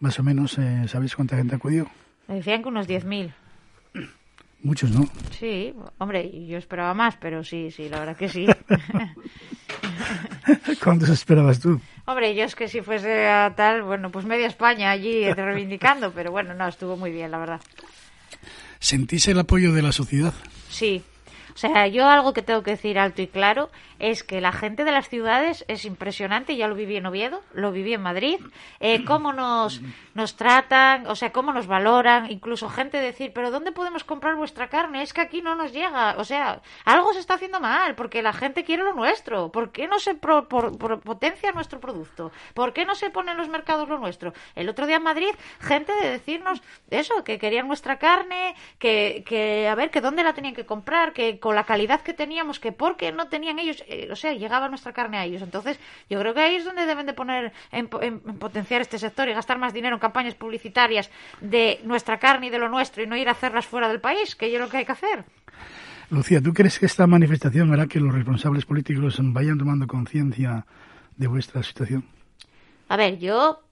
Más 0.00 0.18
o 0.18 0.22
menos, 0.22 0.58
eh, 0.58 0.84
¿sabéis 0.86 1.16
cuánta 1.16 1.36
gente 1.36 1.56
acudió? 1.56 1.88
Me 2.28 2.36
decían 2.36 2.62
que 2.62 2.68
unos 2.68 2.88
10.000. 2.88 3.32
Muchos, 4.60 4.90
¿no? 4.90 5.08
Sí, 5.38 5.72
hombre, 5.98 6.46
yo 6.46 6.58
esperaba 6.58 6.92
más, 6.92 7.16
pero 7.16 7.44
sí, 7.44 7.70
sí, 7.70 7.88
la 7.88 8.00
verdad 8.00 8.16
que 8.16 8.28
sí. 8.28 8.46
¿Cuántos 10.82 11.10
esperabas 11.10 11.60
tú? 11.60 11.80
Hombre, 12.06 12.34
yo 12.34 12.44
es 12.44 12.56
que 12.56 12.68
si 12.68 12.80
fuese 12.80 13.28
a 13.28 13.52
tal, 13.54 13.82
bueno, 13.82 14.10
pues 14.10 14.24
media 14.24 14.46
España 14.46 14.90
allí 14.90 15.30
reivindicando, 15.32 16.12
pero 16.12 16.32
bueno, 16.32 16.54
no, 16.54 16.66
estuvo 16.66 16.96
muy 16.96 17.12
bien, 17.12 17.30
la 17.30 17.38
verdad. 17.38 17.60
¿Sentís 18.80 19.28
el 19.28 19.38
apoyo 19.38 19.72
de 19.72 19.82
la 19.82 19.92
sociedad? 19.92 20.34
Sí, 20.68 21.04
o 21.58 21.60
sea, 21.60 21.88
yo 21.88 22.08
algo 22.08 22.32
que 22.32 22.42
tengo 22.42 22.62
que 22.62 22.70
decir 22.70 23.00
alto 23.00 23.20
y 23.20 23.26
claro 23.26 23.68
es 23.98 24.22
que 24.22 24.40
la 24.40 24.52
gente 24.52 24.84
de 24.84 24.92
las 24.92 25.08
ciudades 25.08 25.64
es 25.66 25.84
impresionante, 25.84 26.56
ya 26.56 26.68
lo 26.68 26.76
viví 26.76 26.94
en 26.94 27.06
Oviedo, 27.06 27.42
lo 27.52 27.72
viví 27.72 27.94
en 27.94 28.00
Madrid, 28.00 28.38
eh, 28.78 29.04
cómo 29.04 29.32
nos, 29.32 29.80
nos 30.14 30.36
tratan, 30.36 31.08
o 31.08 31.16
sea, 31.16 31.32
cómo 31.32 31.52
nos 31.52 31.66
valoran, 31.66 32.30
incluso 32.30 32.68
gente 32.68 33.00
decir, 33.00 33.32
pero 33.34 33.50
¿dónde 33.50 33.72
podemos 33.72 34.04
comprar 34.04 34.36
vuestra 34.36 34.68
carne? 34.68 35.02
Es 35.02 35.12
que 35.12 35.20
aquí 35.20 35.42
no 35.42 35.56
nos 35.56 35.72
llega, 35.72 36.14
o 36.18 36.22
sea, 36.22 36.62
algo 36.84 37.12
se 37.12 37.18
está 37.18 37.34
haciendo 37.34 37.58
mal, 37.58 37.96
porque 37.96 38.22
la 38.22 38.32
gente 38.32 38.62
quiere 38.62 38.84
lo 38.84 38.94
nuestro, 38.94 39.50
¿por 39.50 39.72
qué 39.72 39.88
no 39.88 39.98
se 39.98 40.14
potencia 40.14 41.50
nuestro 41.50 41.80
producto? 41.80 42.30
¿Por 42.54 42.72
qué 42.72 42.84
no 42.84 42.94
se 42.94 43.10
pone 43.10 43.32
en 43.32 43.36
los 43.36 43.48
mercados 43.48 43.88
lo 43.88 43.98
nuestro? 43.98 44.32
El 44.54 44.68
otro 44.68 44.86
día 44.86 44.98
en 44.98 45.02
Madrid, 45.02 45.34
gente 45.58 45.92
de 46.00 46.08
decirnos 46.08 46.62
eso, 46.88 47.24
que 47.24 47.40
querían 47.40 47.66
nuestra 47.66 47.98
carne, 47.98 48.54
que, 48.78 49.24
que 49.26 49.66
a 49.66 49.74
ver, 49.74 49.90
que 49.90 50.00
dónde 50.00 50.22
la 50.22 50.34
tenían 50.34 50.54
que 50.54 50.64
comprar, 50.64 51.12
que 51.12 51.40
con 51.48 51.54
la 51.54 51.64
calidad 51.64 52.02
que 52.02 52.12
teníamos, 52.12 52.60
que 52.60 52.72
porque 52.72 53.10
no 53.10 53.28
tenían 53.28 53.58
ellos, 53.58 53.82
eh, 53.88 54.10
o 54.12 54.16
sea, 54.16 54.34
llegaba 54.34 54.68
nuestra 54.68 54.92
carne 54.92 55.16
a 55.16 55.24
ellos. 55.24 55.40
Entonces, 55.40 55.80
yo 56.10 56.20
creo 56.20 56.34
que 56.34 56.42
ahí 56.42 56.56
es 56.56 56.66
donde 56.66 56.84
deben 56.84 57.06
de 57.06 57.14
poner 57.14 57.54
en, 57.72 57.88
potenciar 57.88 58.82
este 58.82 58.98
sector 58.98 59.26
y 59.30 59.32
gastar 59.32 59.58
más 59.58 59.72
dinero 59.72 59.96
en 59.96 59.98
campañas 59.98 60.34
publicitarias 60.34 61.10
de 61.40 61.80
nuestra 61.84 62.18
carne 62.18 62.48
y 62.48 62.50
de 62.50 62.58
lo 62.58 62.68
nuestro 62.68 63.02
y 63.02 63.06
no 63.06 63.16
ir 63.16 63.30
a 63.30 63.32
hacerlas 63.32 63.64
fuera 63.64 63.88
del 63.88 63.98
país, 63.98 64.36
que 64.36 64.54
es 64.54 64.60
lo 64.60 64.68
que 64.68 64.76
hay 64.76 64.84
que 64.84 64.92
hacer. 64.92 65.24
Lucía, 66.10 66.42
¿tú 66.42 66.52
crees 66.52 66.78
que 66.78 66.84
esta 66.84 67.06
manifestación 67.06 67.72
hará 67.72 67.86
que 67.86 67.98
los 67.98 68.12
responsables 68.12 68.66
políticos 68.66 69.16
vayan 69.18 69.56
tomando 69.56 69.86
conciencia 69.86 70.66
de 71.16 71.26
vuestra 71.28 71.62
situación? 71.62 72.04
A 72.90 72.98
ver, 72.98 73.18
yo 73.18 73.62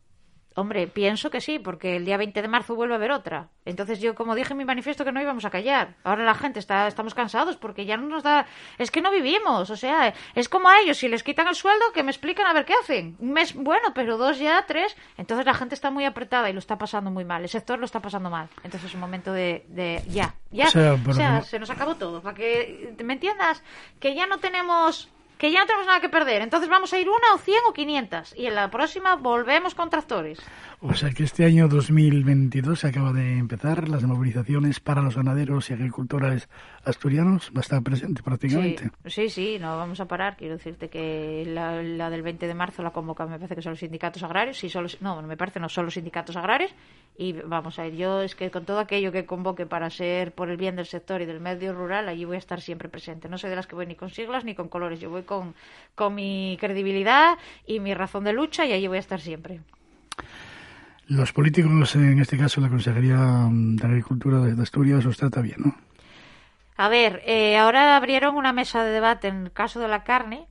Hombre, 0.59 0.87
pienso 0.87 1.31
que 1.31 1.43
sí, 1.43 1.59
porque 1.59 1.97
el 1.97 2.07
día 2.07 2.17
20 2.17 2.41
de 2.41 2.49
marzo 2.49 2.75
vuelve 2.75 2.95
a 2.95 2.97
haber 2.97 3.13
otra. 3.13 3.51
Entonces 3.67 4.01
yo, 4.01 4.15
como 4.15 4.35
dije 4.35 4.55
en 4.55 4.57
mi 4.57 4.65
manifiesto, 4.65 5.05
que 5.05 5.13
no 5.13 5.21
íbamos 5.21 5.45
a 5.45 5.51
callar. 5.51 5.97
Ahora 6.03 6.25
la 6.25 6.33
gente 6.33 6.59
está, 6.59 6.87
estamos 6.87 7.15
cansados 7.15 7.59
porque 7.59 7.85
ya 7.85 7.99
no 7.99 8.09
nos 8.09 8.23
da... 8.23 8.47
Es 8.79 8.91
que 8.91 9.03
no 9.03 9.11
vivimos, 9.11 9.69
o 9.69 9.77
sea, 9.77 10.15
es 10.35 10.49
como 10.49 10.71
a 10.71 10.81
ellos, 10.81 10.97
si 10.97 11.09
les 11.09 11.23
quitan 11.23 11.47
el 11.47 11.55
sueldo, 11.55 11.85
que 11.93 12.03
me 12.03 12.11
explican 12.11 12.47
a 12.47 12.55
ver 12.55 12.65
qué 12.65 12.73
hacen. 12.73 13.17
Un 13.19 13.33
mes, 13.33 13.55
bueno, 13.55 13.93
pero 13.95 14.17
dos 14.17 14.39
ya, 14.39 14.65
tres. 14.67 14.97
Entonces 15.19 15.45
la 15.45 15.53
gente 15.53 15.75
está 15.75 15.91
muy 15.91 16.07
apretada 16.07 16.49
y 16.49 16.55
lo 16.55 16.59
está 16.59 16.79
pasando 16.79 17.11
muy 17.11 17.27
mal. 17.27 17.43
El 17.43 17.51
sector 17.51 17.79
lo 17.79 17.85
está 17.85 18.01
pasando 18.01 18.31
mal. 18.31 18.49
Entonces 18.65 18.85
es 18.85 18.95
un 18.95 19.01
momento 19.01 19.35
de... 19.35 19.67
de 19.69 20.03
ya, 20.09 20.37
ya. 20.51 20.69
O 20.69 21.13
sea, 21.13 21.43
se 21.43 21.59
nos 21.59 21.69
acabó 21.69 21.97
todo. 21.97 22.23
Para 22.23 22.35
que 22.35 22.95
me 23.05 23.13
entiendas, 23.13 23.63
que 24.01 24.15
ya 24.15 24.27
no 24.27 24.39
tenemos 24.39 25.11
que 25.39 25.53
ya 25.53 25.61
no 25.61 25.67
tenemos 25.67 25.87
nada 25.87 26.01
que 26.01 26.09
perder. 26.09 26.43
Entonces 26.43 26.69
vamos 26.69 26.93
a 26.93 26.99
ir 26.99 27.09
una 27.09 27.35
o 27.35 27.39
cien 27.39 27.59
o 27.69 27.73
quinientas. 27.73 28.35
Y 28.37 28.47
en 28.47 28.55
la 28.55 28.71
próxima 28.71 29.17
volvemos 29.17 29.75
con 29.75 29.91
tractores. 29.91 30.39
O 30.81 30.95
sea 30.95 31.11
que 31.11 31.25
este 31.25 31.45
año 31.45 31.69
2022 31.69 32.81
se 32.81 32.89
acaba 32.89 33.13
de 33.13 33.39
empezar 33.39 33.89
las 33.89 34.05
movilizaciones 34.05 34.81
para 34.81 35.03
los 35.03 35.17
ganaderos 35.17 35.71
y 35.71 35.75
agricultores 35.75 36.49
asturianos. 36.87 37.51
Va 37.55 37.59
a 37.59 37.61
estar 37.61 37.83
presente 37.83 38.23
prácticamente. 38.23 38.91
Sí, 39.07 39.29
sí, 39.29 39.59
no 39.61 39.77
vamos 39.77 40.01
a 40.01 40.07
parar. 40.07 40.37
Quiero 40.37 40.57
decirte 40.57 40.89
que 40.89 41.45
la, 41.47 42.11
del 42.11 42.23
20 42.23 42.47
de 42.47 42.55
marzo 42.55 42.83
la 42.83 42.91
convoca, 42.91 43.27
me 43.27 43.39
parece 43.39 43.57
que 43.57 43.63
son 43.63 43.73
los 43.73 43.81
sindicatos 43.81 44.23
agrarios. 44.23 44.57
Sí, 44.57 44.69
solo, 44.69 44.89
no, 45.01 45.21
me 45.23 45.37
parece 45.37 45.61
no 45.61 45.69
son 45.69 45.85
los 45.85 45.95
sindicatos 45.95 46.37
agrarios. 46.37 46.73
Y 47.19 47.33
vamos 47.33 47.79
a 47.79 47.87
ir. 47.87 47.97
Yo 47.97 48.23
es 48.23 48.35
que 48.35 48.51
con 48.51 48.65
todo 48.65 48.79
aquello 48.79 49.13
que 49.13 49.27
convoque 49.27 49.67
para 49.67 49.91
ser 49.91 50.33
por 50.33 50.49
el 50.49 50.57
bien 50.57 50.77
del 50.77 50.87
sector 50.87 51.21
y 51.21 51.27
del 51.27 51.41
medio 51.41 51.75
rural, 51.75 52.09
allí 52.09 52.25
voy 52.25 52.37
a 52.37 52.39
estar 52.39 52.61
siempre 52.61 52.89
presente. 52.89 53.29
No 53.29 53.39
soy 53.39 53.51
de 53.51 53.57
las 53.57 53.67
que 53.67 53.75
voy 53.75 53.87
ni 53.87 53.97
con 53.97 54.11
siglas 54.11 54.45
ni 54.45 54.55
con 54.55 54.69
colores. 54.69 55.01
Yo 55.01 55.11
voy 55.11 55.23
con, 55.23 55.55
con 55.95 56.15
mi 56.15 56.57
credibilidad 56.61 57.37
y 57.67 57.81
mi 57.81 57.95
razón 57.95 58.25
de 58.25 58.33
lucha 58.33 58.65
y 58.65 58.73
allí 58.73 58.87
voy 58.87 58.99
a 58.99 59.01
estar 59.01 59.21
siempre. 59.21 59.61
Los 61.09 61.33
políticos, 61.33 61.95
en 61.95 62.19
este 62.19 62.37
caso 62.37 62.61
la 62.61 62.69
Consejería 62.69 63.49
de 63.49 63.87
Agricultura 63.87 64.41
de 64.41 64.61
Asturias, 64.61 65.07
os 65.07 65.17
trata 65.17 65.41
bien, 65.41 65.57
¿no? 65.59 65.86
A 66.77 66.89
ver, 66.89 67.23
eh, 67.25 67.57
ahora 67.57 67.97
abrieron 67.97 68.37
una 68.37 68.53
mesa 68.53 68.85
de 68.85 68.91
debate 68.91 69.29
en 69.29 69.45
el 69.45 69.53
caso 69.53 69.81
de 69.81 69.89
la 69.89 70.05
carne, 70.05 70.47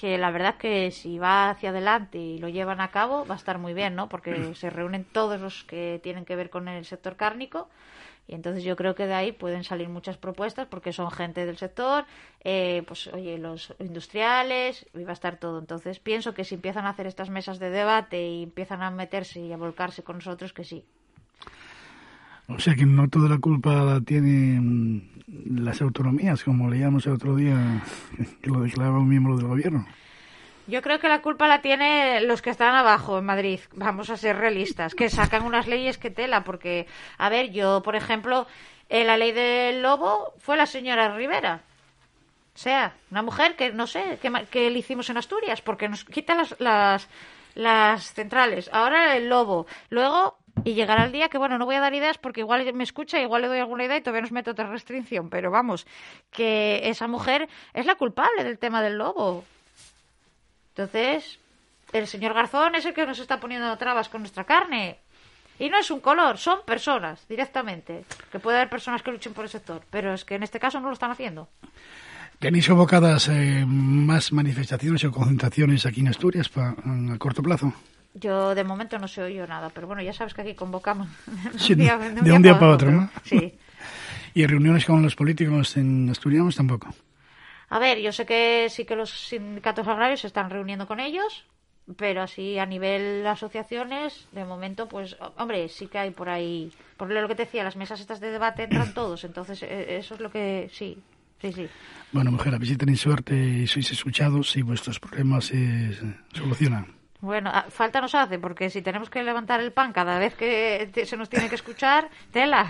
que 0.00 0.16
la 0.18 0.30
verdad 0.30 0.56
que 0.56 0.90
si 0.90 1.18
va 1.18 1.50
hacia 1.50 1.70
adelante 1.70 2.18
y 2.18 2.38
lo 2.38 2.48
llevan 2.48 2.80
a 2.80 2.90
cabo 2.90 3.26
va 3.26 3.34
a 3.34 3.38
estar 3.38 3.58
muy 3.58 3.74
bien, 3.74 3.94
¿no? 3.94 4.08
Porque 4.08 4.54
se 4.54 4.70
reúnen 4.70 5.04
todos 5.04 5.40
los 5.40 5.64
que 5.64 6.00
tienen 6.02 6.24
que 6.24 6.36
ver 6.36 6.50
con 6.50 6.68
el 6.68 6.84
sector 6.86 7.16
cárnico 7.16 7.68
y 8.26 8.34
entonces 8.34 8.62
yo 8.64 8.76
creo 8.76 8.94
que 8.94 9.06
de 9.06 9.14
ahí 9.14 9.32
pueden 9.32 9.64
salir 9.64 9.88
muchas 9.88 10.16
propuestas 10.16 10.66
porque 10.68 10.92
son 10.92 11.10
gente 11.10 11.44
del 11.44 11.58
sector, 11.58 12.04
eh, 12.44 12.82
pues 12.86 13.08
oye, 13.08 13.38
los 13.38 13.74
industriales, 13.80 14.86
y 14.94 15.04
va 15.04 15.10
a 15.10 15.14
estar 15.14 15.36
todo. 15.38 15.58
Entonces 15.58 15.98
pienso 15.98 16.32
que 16.32 16.44
si 16.44 16.54
empiezan 16.54 16.86
a 16.86 16.90
hacer 16.90 17.06
estas 17.06 17.28
mesas 17.28 17.58
de 17.58 17.70
debate 17.70 18.22
y 18.24 18.44
empiezan 18.44 18.82
a 18.82 18.90
meterse 18.90 19.40
y 19.40 19.52
a 19.52 19.56
volcarse 19.56 20.04
con 20.04 20.16
nosotros, 20.16 20.52
que 20.52 20.64
sí. 20.64 20.84
O 22.54 22.58
sea 22.58 22.74
que 22.74 22.84
no 22.84 23.08
toda 23.08 23.28
la 23.28 23.38
culpa 23.38 23.72
la 23.84 24.00
tienen 24.00 25.10
las 25.46 25.80
autonomías, 25.80 26.42
como 26.42 26.68
leíamos 26.68 27.06
el 27.06 27.12
otro 27.12 27.36
día 27.36 27.82
que 28.42 28.50
lo 28.50 28.60
declaraba 28.60 28.98
un 28.98 29.08
miembro 29.08 29.36
del 29.36 29.46
gobierno. 29.46 29.86
Yo 30.66 30.82
creo 30.82 31.00
que 31.00 31.08
la 31.08 31.20
culpa 31.20 31.48
la 31.48 31.62
tienen 31.62 32.28
los 32.28 32.42
que 32.42 32.50
están 32.50 32.74
abajo 32.74 33.18
en 33.18 33.24
Madrid. 33.24 33.60
Vamos 33.74 34.08
a 34.10 34.16
ser 34.16 34.36
realistas, 34.36 34.94
que 34.94 35.08
sacan 35.08 35.44
unas 35.44 35.66
leyes 35.66 35.98
que 35.98 36.10
tela, 36.10 36.44
porque, 36.44 36.86
a 37.18 37.28
ver, 37.28 37.50
yo, 37.50 37.82
por 37.82 37.96
ejemplo, 37.96 38.46
eh, 38.88 39.04
la 39.04 39.16
ley 39.16 39.32
del 39.32 39.82
lobo 39.82 40.32
fue 40.38 40.56
la 40.56 40.66
señora 40.66 41.16
Rivera. 41.16 41.62
O 42.54 42.58
sea, 42.58 42.94
una 43.10 43.22
mujer 43.22 43.56
que 43.56 43.72
no 43.72 43.86
sé 43.86 44.18
qué, 44.20 44.70
le 44.70 44.78
hicimos 44.78 45.10
en 45.10 45.16
Asturias, 45.16 45.60
porque 45.60 45.88
nos 45.88 46.04
quita 46.04 46.34
las, 46.34 46.54
las, 46.60 47.08
las 47.54 48.12
centrales. 48.12 48.70
Ahora 48.72 49.16
el 49.16 49.28
lobo. 49.28 49.66
Luego 49.88 50.38
y 50.64 50.74
llegará 50.74 51.04
el 51.04 51.12
día 51.12 51.28
que, 51.28 51.38
bueno, 51.38 51.58
no 51.58 51.66
voy 51.66 51.76
a 51.76 51.80
dar 51.80 51.94
ideas 51.94 52.18
porque 52.18 52.40
igual 52.40 52.72
me 52.74 52.84
escucha, 52.84 53.20
igual 53.20 53.42
le 53.42 53.48
doy 53.48 53.58
alguna 53.58 53.84
idea 53.84 53.96
y 53.96 54.00
todavía 54.00 54.22
nos 54.22 54.32
meto 54.32 54.50
otra 54.50 54.68
restricción, 54.68 55.30
pero 55.30 55.50
vamos, 55.50 55.86
que 56.30 56.80
esa 56.84 57.06
mujer 57.06 57.48
es 57.74 57.86
la 57.86 57.94
culpable 57.94 58.44
del 58.44 58.58
tema 58.58 58.82
del 58.82 58.98
lobo. 58.98 59.44
Entonces, 60.70 61.38
el 61.92 62.06
señor 62.06 62.34
Garzón 62.34 62.74
es 62.74 62.86
el 62.86 62.94
que 62.94 63.06
nos 63.06 63.18
está 63.18 63.40
poniendo 63.40 63.76
trabas 63.76 64.08
con 64.08 64.22
nuestra 64.22 64.44
carne. 64.44 64.98
Y 65.58 65.68
no 65.68 65.78
es 65.78 65.90
un 65.90 66.00
color, 66.00 66.38
son 66.38 66.60
personas 66.64 67.26
directamente. 67.28 68.04
Que 68.32 68.38
puede 68.38 68.56
haber 68.56 68.70
personas 68.70 69.02
que 69.02 69.10
luchen 69.10 69.34
por 69.34 69.44
el 69.44 69.50
sector, 69.50 69.82
pero 69.90 70.14
es 70.14 70.24
que 70.24 70.36
en 70.36 70.42
este 70.42 70.58
caso 70.58 70.80
no 70.80 70.88
lo 70.88 70.94
están 70.94 71.10
haciendo. 71.10 71.48
¿Tenéis 72.38 72.66
convocadas 72.66 73.28
eh, 73.28 73.64
más 73.66 74.32
manifestaciones 74.32 75.04
o 75.04 75.12
concentraciones 75.12 75.84
aquí 75.84 76.00
en 76.00 76.08
Asturias 76.08 76.48
pa, 76.48 76.70
a 76.70 77.18
corto 77.18 77.42
plazo? 77.42 77.74
Yo 78.14 78.54
de 78.54 78.64
momento 78.64 78.98
no 78.98 79.06
se 79.06 79.22
oído 79.22 79.46
nada, 79.46 79.70
pero 79.70 79.86
bueno, 79.86 80.02
ya 80.02 80.12
sabes 80.12 80.34
que 80.34 80.42
aquí 80.42 80.54
convocamos 80.54 81.08
de, 81.68 82.32
un 82.32 82.42
día, 82.42 82.58
para 82.58 82.72
otro, 82.72 82.90
¿no? 82.90 83.10
Sí. 83.24 83.54
¿Y 84.34 84.46
reuniones 84.46 84.84
con 84.84 85.02
los 85.02 85.14
políticos 85.14 85.76
en 85.76 86.08
Asturias 86.10 86.56
tampoco? 86.56 86.88
A 87.68 87.78
ver, 87.78 87.98
yo 88.00 88.12
sé 88.12 88.26
que 88.26 88.66
sí 88.68 88.84
que 88.84 88.96
los 88.96 89.10
sindicatos 89.10 89.86
agrarios 89.86 90.20
se 90.20 90.26
están 90.26 90.50
reuniendo 90.50 90.88
con 90.88 90.98
ellos, 90.98 91.44
pero 91.96 92.22
así 92.22 92.58
a 92.58 92.66
nivel 92.66 93.22
de 93.22 93.28
asociaciones, 93.28 94.26
de 94.32 94.44
momento, 94.44 94.88
pues, 94.88 95.16
hombre, 95.36 95.68
sí 95.68 95.86
que 95.86 95.98
hay 95.98 96.10
por 96.10 96.28
ahí, 96.28 96.72
por 96.96 97.10
lo 97.10 97.28
que 97.28 97.36
te 97.36 97.44
decía, 97.44 97.62
las 97.62 97.76
mesas 97.76 98.00
estas 98.00 98.18
de 98.18 98.32
debate 98.32 98.64
entran 98.64 98.92
todos, 98.94 99.22
entonces 99.22 99.62
e, 99.62 99.98
eso 99.98 100.14
es 100.14 100.20
lo 100.20 100.32
que 100.32 100.68
sí, 100.72 100.98
sí, 101.40 101.52
sí. 101.52 101.68
Bueno, 102.10 102.32
mujer, 102.32 102.54
a 102.54 102.58
ver 102.58 102.66
si 102.66 102.76
tenéis 102.76 103.00
suerte 103.00 103.36
y 103.36 103.66
sois 103.68 103.90
escuchados 103.92 104.56
y 104.56 104.62
vuestros 104.62 104.98
problemas 104.98 105.44
se 105.46 105.94
solucionan. 106.32 106.99
Bueno, 107.22 107.50
ah, 107.52 107.66
falta 107.68 108.00
nos 108.00 108.14
hace, 108.14 108.38
porque 108.38 108.70
si 108.70 108.80
tenemos 108.80 109.10
que 109.10 109.22
levantar 109.22 109.60
el 109.60 109.72
pan 109.72 109.92
cada 109.92 110.18
vez 110.18 110.34
que 110.34 110.90
se 111.04 111.16
nos 111.18 111.28
tiene 111.28 111.50
que 111.50 111.54
escuchar, 111.54 112.08
tela. 112.32 112.66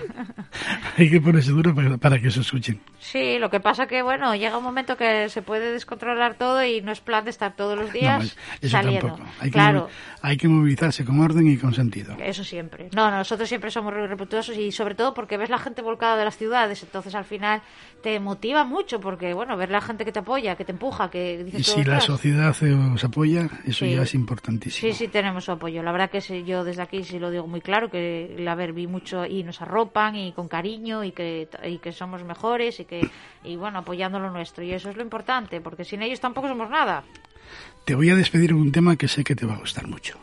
Hay 0.99 1.09
que 1.09 1.21
ponerse 1.21 1.53
duro 1.53 1.73
para, 2.01 2.19
que 2.19 2.31
se 2.31 2.41
escuchen. 2.41 2.81
Sí, 2.99 3.39
lo 3.39 3.49
que 3.49 3.61
pasa 3.61 3.87
que, 3.87 4.03
bueno, 4.03 4.35
llega 4.35 4.59
un 4.59 4.65
momento 4.65 4.97
que 4.97 5.29
se 5.29 5.43
puede 5.43 5.73
descontrolar 5.73 6.35
todo 6.35 6.65
y 6.65 6.81
no 6.81 6.91
es 6.91 7.01
plan 7.01 7.25
de 7.25 7.31
estar 7.31 7.55
todos 7.55 7.79
los 7.79 7.93
días 7.93 8.37
saliendo. 8.63 9.19
Hay 9.39 9.53
claro. 9.53 9.87
Que, 9.87 9.93
hay 10.23 10.37
que 10.37 10.49
movilizarse 10.49 11.05
con 11.05 11.21
orden 11.21 11.47
y 11.47 11.57
con 11.57 11.73
sentido. 11.73 12.17
Eso 12.19 12.43
siempre. 12.43 12.89
No, 12.93 13.09
nosotros 13.09 13.49
siempre 13.49 13.71
somos 13.71 13.95
respetuosos 13.95 14.57
y 14.57 14.73
sobre 14.73 14.97
todo 14.97 15.15
porque 15.15 15.37
ves 15.37 15.51
la 15.51 15.59
gente 15.59 15.81
volcada 15.81 16.17
de 16.17 16.25
las 16.25 16.37
ciudades, 16.37 16.83
entonces 16.83 17.15
al 17.15 17.25
final 17.25 17.63
te 18.03 18.19
motiva 18.19 18.65
mucho 18.65 19.01
porque, 19.01 19.33
bueno, 19.33 19.57
ver 19.57 19.71
la 19.71 19.81
gente 19.81 20.05
que 20.05 20.11
te 20.11 20.19
apoya, 20.19 20.57
que 20.57 20.65
te 20.65 20.73
empuja, 20.73 21.09
que 21.09 21.45
dices... 21.45 21.61
Y 21.61 21.65
si 21.65 21.85
la 21.85 22.01
sociedad 22.01 22.51
os 22.51 23.05
apoya, 23.05 23.49
eso 23.65 23.87
ya 23.87 24.03
es 24.03 24.15
importante. 24.15 24.40
Sí, 24.81 24.93
sí, 24.93 25.09
tenemos 25.09 25.45
su 25.45 25.53
apoyo. 25.53 25.83
La 25.83 25.93
verdad 25.93 26.11
que 26.11 26.45
yo 26.45 26.65
desde 26.65 26.83
aquí 26.83 27.05
sí 27.05 27.19
lo 27.19 27.31
digo 27.31 27.47
muy 27.47 27.61
claro, 27.61 27.91
que 27.91 28.35
la 28.39 28.55
ver 28.55 28.73
vi 28.73 28.87
mucho 28.87 29.27
y 29.27 29.43
nos 29.43 29.61
arropan 29.63 30.17
y 30.17 30.33
con 30.33 30.49
cariño 30.49 31.05
y 31.05 31.13
que, 31.13 31.49
y 31.65 31.79
que 31.79 31.93
somos 31.93 32.25
mejores 32.25 32.81
y 32.81 32.85
que, 32.85 33.09
y 33.45 33.57
bueno, 33.57 33.79
apoyando 33.79 34.19
lo 34.19 34.31
nuestro. 34.31 34.65
Y 34.65 34.73
eso 34.73 34.91
es 34.91 34.97
lo 34.97 35.03
importante, 35.03 35.61
porque 35.61 35.85
sin 35.85 36.03
ellos 36.03 36.21
tampoco 36.21 36.49
somos 36.49 36.71
nada. 36.71 37.05
Te 37.85 37.95
voy 37.95 38.11
a 38.11 38.15
despedir 38.15 38.53
con 38.53 38.61
un 38.61 38.73
tema 38.73 38.97
que 38.97 39.09
sé 39.09 39.25
que 39.25 39.35
te 39.35 39.47
va 39.47 39.55
a 39.55 39.59
gustar 39.59 39.87
mucho. 39.87 40.19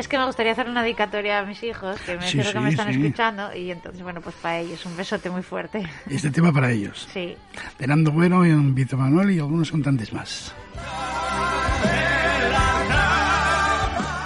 Es 0.00 0.08
que 0.08 0.16
me 0.18 0.24
gustaría 0.24 0.52
hacer 0.52 0.66
una 0.68 0.82
dedicatoria 0.82 1.40
a 1.40 1.44
mis 1.44 1.62
hijos, 1.62 2.00
que 2.00 2.16
me 2.16 2.26
Sí, 2.26 2.38
que 2.40 2.58
me 2.58 2.70
están 2.70 2.92
sí. 2.92 3.00
escuchando, 3.00 3.54
y 3.54 3.70
entonces, 3.70 4.02
bueno, 4.02 4.22
pues 4.22 4.34
para 4.36 4.58
ellos, 4.58 4.84
un 4.86 4.96
besote 4.96 5.28
muy 5.28 5.42
fuerte. 5.42 5.86
Este 6.08 6.30
tema 6.30 6.50
para 6.52 6.70
ellos. 6.70 7.06
Sí. 7.12 7.36
De 7.78 7.86
Nando 7.86 8.10
Bueno, 8.10 8.46
y 8.46 8.52
Vito 8.72 8.96
Manuel 8.96 9.30
y 9.32 9.38
algunos 9.38 9.70
cantantes 9.70 10.10
más. 10.12 10.54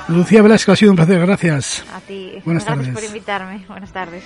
Lucía 0.08 0.42
Velasco, 0.42 0.70
ha 0.72 0.76
sido 0.76 0.92
un 0.92 0.96
placer, 0.96 1.18
gracias. 1.26 1.84
A 1.92 1.98
ti. 2.00 2.40
Buenas 2.44 2.64
Gracias 2.64 2.86
tardes. 2.86 2.94
por 2.94 3.04
invitarme. 3.04 3.64
Buenas 3.66 3.92
tardes. 3.92 4.22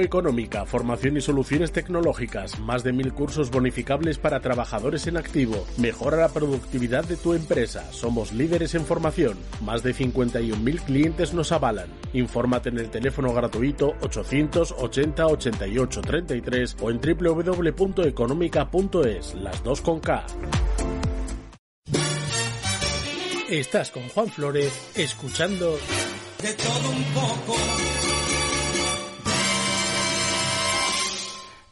Económica, 0.00 0.66
formación 0.66 1.16
y 1.16 1.20
soluciones 1.20 1.72
tecnológicas, 1.72 2.58
más 2.60 2.84
de 2.84 2.92
mil 2.92 3.12
cursos 3.12 3.50
bonificables 3.50 4.18
para 4.18 4.40
trabajadores 4.40 5.06
en 5.06 5.16
activo. 5.16 5.66
Mejora 5.76 6.16
la 6.16 6.28
productividad 6.28 7.04
de 7.04 7.16
tu 7.16 7.34
empresa. 7.34 7.92
Somos 7.92 8.32
líderes 8.32 8.74
en 8.74 8.84
formación. 8.84 9.36
Más 9.64 9.82
de 9.82 9.94
51.000 9.94 10.80
clientes 10.82 11.34
nos 11.34 11.52
avalan. 11.52 11.88
Infórmate 12.12 12.68
en 12.68 12.78
el 12.78 12.90
teléfono 12.90 13.32
gratuito 13.32 13.94
880 14.00 15.26
88 15.26 16.00
33 16.00 16.76
o 16.80 16.90
en 16.90 17.00
www.económica.es, 17.00 19.34
las 19.34 19.62
dos 19.62 19.80
con 19.80 20.00
K. 20.00 20.24
Estás 23.48 23.90
con 23.90 24.06
Juan 24.10 24.28
Flores, 24.28 24.70
escuchando 24.94 25.78
De 26.42 26.52
todo 26.52 26.90
un 26.90 27.04
poco. 27.14 27.56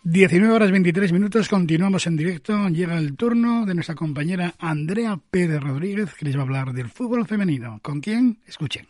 19 0.09 0.55
horas 0.55 0.71
23 0.71 1.11
minutos, 1.11 1.49
continuamos 1.49 2.07
en 2.07 2.17
directo. 2.17 2.69
Llega 2.69 2.97
el 2.97 3.17
turno 3.17 3.67
de 3.67 3.75
nuestra 3.75 3.97
compañera 3.97 4.55
Andrea 4.61 5.19
Pérez 5.33 5.61
Rodríguez, 5.61 6.15
que 6.15 6.27
les 6.27 6.37
va 6.37 6.41
a 6.41 6.43
hablar 6.45 6.73
del 6.73 6.89
fútbol 6.89 7.27
femenino. 7.27 7.81
¿Con 7.83 8.01
quién? 8.01 8.39
Escuchen. 8.47 8.87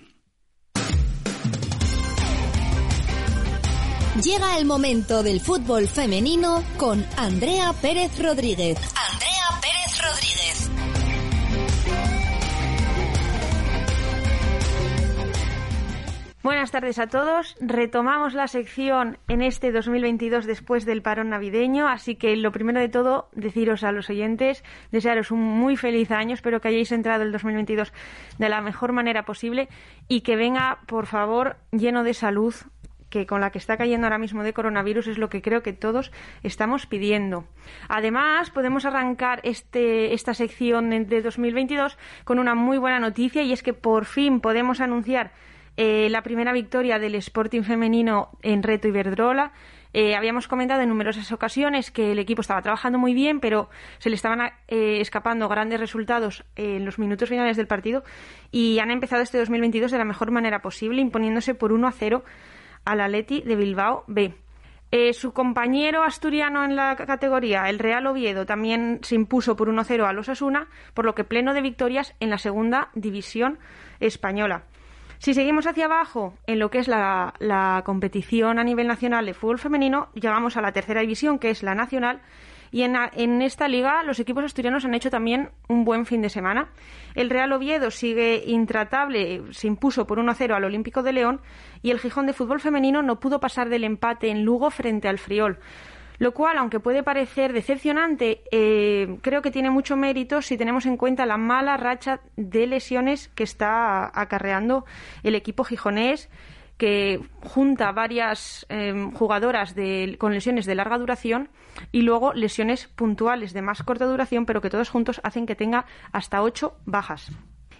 Llega 4.23 4.59
el 4.59 4.67
momento 4.67 5.23
del 5.23 5.41
fútbol 5.41 5.89
femenino 5.89 6.63
con 6.77 7.03
Andrea 7.17 7.73
Pérez 7.81 8.19
Rodríguez. 8.19 8.77
Andrea 8.95 9.61
Pérez 9.63 10.03
Rodríguez. 10.03 10.46
Buenas 16.47 16.71
tardes 16.71 17.01
a 17.01 17.09
todos. 17.09 17.57
Retomamos 17.59 18.33
la 18.33 18.47
sección 18.47 19.19
en 19.27 19.43
este 19.43 19.73
2022 19.73 20.47
después 20.47 20.85
del 20.85 21.03
parón 21.03 21.31
navideño, 21.31 21.89
así 21.89 22.15
que 22.15 22.37
lo 22.37 22.53
primero 22.53 22.79
de 22.79 22.89
todo, 22.89 23.29
deciros 23.33 23.83
a 23.83 23.91
los 23.91 24.11
oyentes, 24.11 24.63
desearos 24.93 25.33
un 25.33 25.41
muy 25.41 25.77
feliz 25.77 26.13
año, 26.13 26.35
espero 26.35 26.61
que 26.61 26.69
hayáis 26.69 26.93
entrado 26.93 27.25
el 27.25 27.33
2022 27.33 27.93
de 28.39 28.49
la 28.49 28.61
mejor 28.61 28.93
manera 28.93 29.25
posible 29.25 29.69
y 30.07 30.21
que 30.21 30.37
venga, 30.37 30.79
por 30.87 31.07
favor, 31.07 31.57
lleno 31.73 32.05
de 32.05 32.15
salud, 32.15 32.55
que 33.11 33.27
con 33.27 33.41
la 33.41 33.51
que 33.51 33.59
está 33.59 33.77
cayendo 33.77 34.07
ahora 34.07 34.19
mismo 34.19 34.45
de 34.45 34.53
coronavirus 34.53 35.09
es 35.09 35.19
lo 35.19 35.29
que 35.29 35.43
creo 35.43 35.65
que 35.65 35.73
todos 35.73 36.13
estamos 36.45 36.87
pidiendo. 36.87 37.49
Además, 37.89 38.51
podemos 38.51 38.85
arrancar 38.85 39.41
este, 39.43 40.15
esta 40.15 40.33
sección 40.33 40.91
de 40.91 41.23
2022 41.23 41.99
con 42.23 42.39
una 42.39 42.55
muy 42.55 42.79
buena 42.79 43.01
noticia 43.01 43.43
y 43.43 43.53
es 43.53 43.65
que 43.65 43.73
por 43.73 44.05
fin 44.05 44.41
podemos 44.41 44.81
anunciar 44.81 45.33
eh, 45.77 46.09
la 46.11 46.23
primera 46.23 46.53
victoria 46.53 46.99
del 46.99 47.15
Sporting 47.17 47.63
femenino 47.63 48.31
en 48.43 48.63
Reto 48.63 48.89
Iberdrola. 48.89 49.53
Eh, 49.93 50.15
habíamos 50.15 50.47
comentado 50.49 50.83
en 50.83 50.91
numerosas 50.91 51.33
ocasiones 51.33 51.91
que 51.91 52.13
el 52.13 52.19
equipo 52.19 52.43
estaba 52.43 52.61
trabajando 52.61 52.99
muy 52.99 53.15
bien, 53.15 53.41
pero 53.41 53.71
se 53.99 54.11
le 54.11 54.17
estaban 54.17 54.41
eh, 54.69 55.01
escapando 55.01 55.49
grandes 55.49 55.81
resultados 55.81 56.45
en 56.55 56.85
los 56.85 56.99
minutos 56.99 57.29
finales 57.29 57.57
del 57.57 57.67
partido 57.67 58.05
y 58.51 58.79
han 58.79 58.91
empezado 58.91 59.23
este 59.23 59.39
2022 59.39 59.91
de 59.91 59.99
la 59.99 60.05
mejor 60.05 60.31
manera 60.31 60.61
posible, 60.61 61.01
imponiéndose 61.01 61.55
por 61.55 61.73
1 61.73 61.87
a 61.87 61.93
0 61.93 62.25
al 62.85 63.01
Atleti 63.01 63.41
de 63.41 63.57
Bilbao 63.57 64.05
B. 64.07 64.35
Eh, 64.93 65.13
su 65.15 65.33
compañero 65.33 66.05
asturiano 66.05 66.65
en 66.65 66.77
la 66.77 66.95
categoría, 66.95 67.69
el 67.69 67.79
Real 67.79 68.07
Oviedo, 68.07 68.47
también 68.47 69.01
se 69.03 69.17
impuso 69.17 69.57
por 69.57 69.69
1-0 69.69 70.07
a 70.07 70.13
los 70.13 70.29
Asuna, 70.29 70.69
por 70.95 71.05
lo 71.05 71.15
que 71.15 71.25
pleno 71.25 71.55
de 71.55 71.61
victorias 71.61 72.15
en 72.21 72.31
la 72.31 72.39
segunda 72.39 72.91
división 72.95 73.59
española. 73.99 74.65
Si 75.19 75.35
seguimos 75.35 75.67
hacia 75.67 75.87
abajo 75.87 76.35
en 76.47 76.59
lo 76.59 76.71
que 76.71 76.79
es 76.79 76.89
la, 76.89 77.83
competición 77.85 78.59
a 78.59 78.65
nivel 78.65 78.87
nacional 78.87 79.27
de 79.27 79.35
fútbol 79.35 79.59
femenino, 79.59 80.09
llegamos 80.15 80.57
a 80.57 80.61
la 80.61 80.73
tercera 80.73 81.01
división, 81.01 81.39
que 81.39 81.51
es 81.51 81.63
la 81.63 81.75
nacional, 81.75 82.21
y 82.71 82.83
en, 82.83 82.97
en 83.15 83.43
esta 83.43 83.69
liga 83.69 84.03
los 84.03 84.21
equipos 84.21 84.45
asturianos 84.45 84.85
han 84.85 84.95
hecho 84.95 85.11
también 85.11 85.51
un 85.69 85.85
buen 85.85 86.05
fin 86.05 86.21
de 86.21 86.29
semana. 86.29 86.69
El 87.15 87.31
Real 87.31 87.53
Oviedo 87.53 87.91
sigue 87.91 88.43
intratable, 88.47 89.43
se 89.53 89.69
impuso 89.69 90.07
por 90.07 90.19
1-0 90.19 90.55
al 90.55 90.65
Olímpico 90.65 91.03
de 91.03 91.13
León 91.13 91.41
y 91.83 91.91
el 91.91 92.01
Gijón 92.01 92.27
de 92.27 92.33
fútbol 92.33 92.61
femenino 92.61 93.03
no 93.03 93.21
pudo 93.21 93.41
pasar 93.41 93.69
del 93.69 93.85
empate 93.85 94.31
en 94.31 94.45
Lugo 94.45 94.71
frente 94.71 95.09
al 95.09 95.19
Friol. 95.19 95.59
Lo 96.19 96.33
cual, 96.33 96.59
aunque 96.59 96.81
puede 96.81 97.03
parecer 97.03 97.53
decepcionante, 97.53 98.43
eh, 98.51 99.19
creo 99.23 99.43
que 99.43 99.51
tiene 99.51 99.71
mucho 99.71 99.97
mérito 99.97 100.43
si 100.43 100.57
tenemos 100.57 100.87
en 100.87 100.97
cuenta 100.97 101.27
la 101.27 101.37
mala 101.37 101.77
racha 101.77 102.21
de 102.37 102.67
lesiones 102.67 103.29
que 103.29 103.45
está 103.45 104.11
acarreando 104.19 104.85
el 105.23 105.35
equipo 105.35 105.65
gijonés 105.65 106.31
que 106.77 107.21
junta 107.43 107.93
varias 107.93 108.67
eh, 108.69 109.11
jugadoras 109.15 109.75
con 110.19 110.35
lesiones 110.35 110.67
de 110.67 110.75
larga 110.75 110.99
duración 110.99 111.49
y 111.91 112.03
luego 112.03 112.35
lesiones 112.35 112.87
puntuales 112.89 113.53
de 113.53 113.63
más 113.63 113.83
corta 113.83 114.05
duración, 114.05 114.47
pero 114.47 114.61
que 114.61 114.71
todos 114.71 114.91
juntos 114.91 115.21
hacen 115.25 115.47
que 115.47 115.55
tenga 115.55 115.87
hasta 116.13 116.43
ocho 116.43 116.77
bajas. 116.85 117.33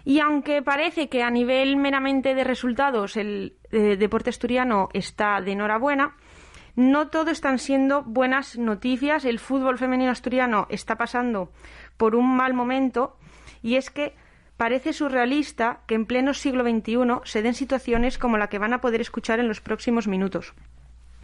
Y 0.03 0.19
aunque 0.21 0.61
parece 0.61 1.09
que 1.09 1.21
a 1.21 1.29
nivel 1.29 1.75
meramente 1.75 2.33
de 2.33 2.43
resultados 2.43 3.17
el 3.17 3.57
eh, 3.71 3.97
deporte 3.97 4.29
asturiano 4.29 4.89
está 4.93 5.41
de 5.41 5.51
enhorabuena, 5.51 6.15
no 6.77 7.07
todo 7.07 7.31
están 7.31 7.57
siendo 7.57 8.03
buenas 8.03 8.55
noticias. 8.57 9.25
El 9.25 9.39
fútbol 9.39 9.79
femenino 9.79 10.11
asturiano 10.11 10.67
está 10.69 10.95
pasando 10.95 11.51
por 11.97 12.15
un 12.15 12.37
mal 12.37 12.53
momento 12.53 13.17
y 13.63 13.75
es 13.75 13.89
que 13.89 14.13
parece 14.57 14.93
surrealista 14.93 15.81
que 15.87 15.95
en 15.95 16.05
pleno 16.05 16.35
siglo 16.35 16.63
XXI 16.63 16.97
se 17.23 17.41
den 17.41 17.55
situaciones 17.55 18.19
como 18.19 18.37
la 18.37 18.47
que 18.47 18.59
van 18.59 18.73
a 18.73 18.79
poder 18.79 19.01
escuchar 19.01 19.39
en 19.39 19.47
los 19.47 19.59
próximos 19.59 20.07
minutos. 20.07 20.53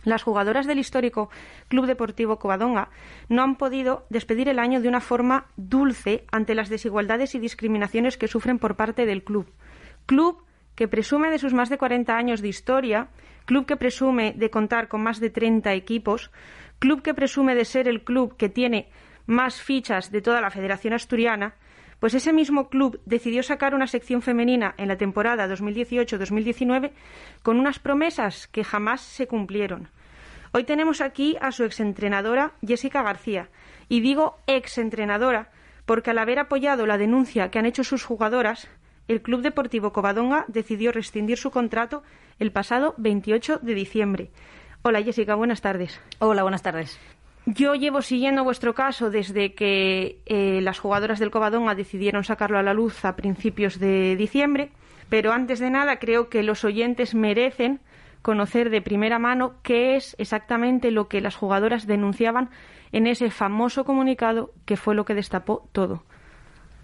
Las 0.04 0.24
jugadoras 0.24 0.66
del 0.66 0.80
histórico 0.80 1.30
Club 1.68 1.86
Deportivo 1.86 2.40
Covadonga 2.40 2.90
no 3.30 3.44
han 3.44 3.56
podido 3.56 4.08
despedir 4.10 4.50
el 4.50 4.58
año 4.58 4.82
de 4.82 4.88
una 4.88 5.02
forma 5.02 5.46
dulce 5.56 6.26
ante 6.32 6.56
las 6.56 6.70
desigualdades 6.70 7.36
y 7.36 7.40
discriminaciones 7.40 8.18
que 8.18 8.28
sufren 8.28 8.58
por 8.58 8.76
parte 8.76 9.06
del 9.06 9.24
club. 9.24 9.48
Club 10.08 10.44
que 10.76 10.88
presume 10.88 11.30
de 11.30 11.40
sus 11.40 11.54
más 11.54 11.70
de 11.70 11.78
40 11.78 12.16
años 12.16 12.42
de 12.42 12.48
historia, 12.48 13.08
club 13.46 13.66
que 13.66 13.78
presume 13.78 14.34
de 14.36 14.50
contar 14.50 14.88
con 14.88 15.02
más 15.02 15.20
de 15.20 15.30
30 15.30 15.74
equipos, 15.74 16.32
club 16.80 17.02
que 17.02 17.14
presume 17.14 17.56
de 17.56 17.66
ser 17.66 17.88
el 17.88 18.04
club 18.04 18.36
que 18.38 18.50
tiene 18.50 18.90
más 19.26 19.62
fichas 19.62 20.12
de 20.12 20.22
toda 20.22 20.42
la 20.42 20.50
Federación 20.50 20.94
Asturiana, 20.94 21.56
pues 22.00 22.14
ese 22.14 22.34
mismo 22.34 22.70
club 22.70 23.00
decidió 23.06 23.44
sacar 23.44 23.74
una 23.74 23.88
sección 23.88 24.22
femenina 24.22 24.76
en 24.78 24.90
la 24.90 24.98
temporada 24.98 25.48
2018-2019 25.48 26.92
con 27.42 27.60
unas 27.60 27.80
promesas 27.80 28.48
que 28.48 28.66
jamás 28.66 29.02
se 29.02 29.28
cumplieron. 29.28 29.88
Hoy 30.52 30.66
tenemos 30.66 31.00
aquí 31.00 31.38
a 31.40 31.52
su 31.52 31.64
exentrenadora 31.64 32.52
Jessica 32.62 33.02
García, 33.02 33.50
y 33.90 34.02
digo 34.02 34.38
exentrenadora 34.48 35.50
porque 35.86 36.12
al 36.12 36.18
haber 36.18 36.40
apoyado 36.40 36.86
la 36.86 36.98
denuncia 36.98 37.50
que 37.50 37.60
han 37.60 37.66
hecho 37.66 37.84
sus 37.84 38.04
jugadoras, 38.04 38.70
el 39.08 39.22
Club 39.22 39.42
Deportivo 39.42 39.92
Covadonga 39.92 40.46
decidió 40.48 40.92
rescindir 40.92 41.38
su 41.38 41.52
contrato 41.52 42.04
el 42.40 42.52
pasado 42.52 42.96
28 42.98 43.60
de 43.62 43.74
diciembre. 43.74 44.32
Hola 44.82 45.02
Jessica, 45.02 45.36
buenas 45.36 45.62
tardes. 45.62 46.00
Hola, 46.20 46.44
buenas 46.44 46.62
tardes. 46.62 47.00
Yo 47.46 47.76
llevo 47.76 48.02
siguiendo 48.02 48.44
vuestro 48.44 48.74
caso 48.74 49.10
desde 49.10 49.54
que 49.54 50.20
eh, 50.26 50.62
las 50.62 50.80
jugadoras 50.80 51.20
del 51.20 51.32
Covadonga 51.32 51.76
decidieron 51.76 52.24
sacarlo 52.24 52.58
a 52.58 52.64
la 52.64 52.74
luz 52.74 53.04
a 53.04 53.18
principios 53.18 53.80
de 53.80 54.16
diciembre, 54.16 54.72
pero 55.10 55.34
antes 55.34 55.60
de 55.60 55.70
nada 55.70 56.00
creo 56.00 56.30
que 56.30 56.42
los 56.42 56.64
oyentes 56.64 57.14
merecen 57.14 57.82
conocer 58.22 58.70
de 58.70 58.82
primera 58.82 59.20
mano 59.20 59.56
qué 59.62 59.98
es 59.98 60.16
exactamente 60.18 60.90
lo 60.92 61.10
que 61.10 61.20
las 61.20 61.36
jugadoras 61.36 61.86
denunciaban 61.86 62.50
en 62.94 63.08
ese 63.08 63.30
famoso 63.30 63.84
comunicado 63.84 64.52
que 64.66 64.78
fue 64.78 64.96
lo 64.96 65.04
que 65.04 65.14
destapó 65.14 65.68
todo. 65.74 66.04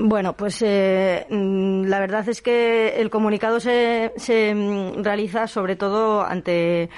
Bueno, 0.02 0.38
pues 0.38 0.62
eh, 0.62 1.28
mm, 1.30 1.84
la 1.84 2.00
verdad 2.00 2.28
es 2.30 2.42
que 2.42 3.02
el 3.02 3.10
comunicado 3.10 3.60
se, 3.60 4.14
mm, 4.56 5.04
realiza 5.04 5.46
sobre 5.46 5.76
todo 5.76 6.22
ante 6.24 6.90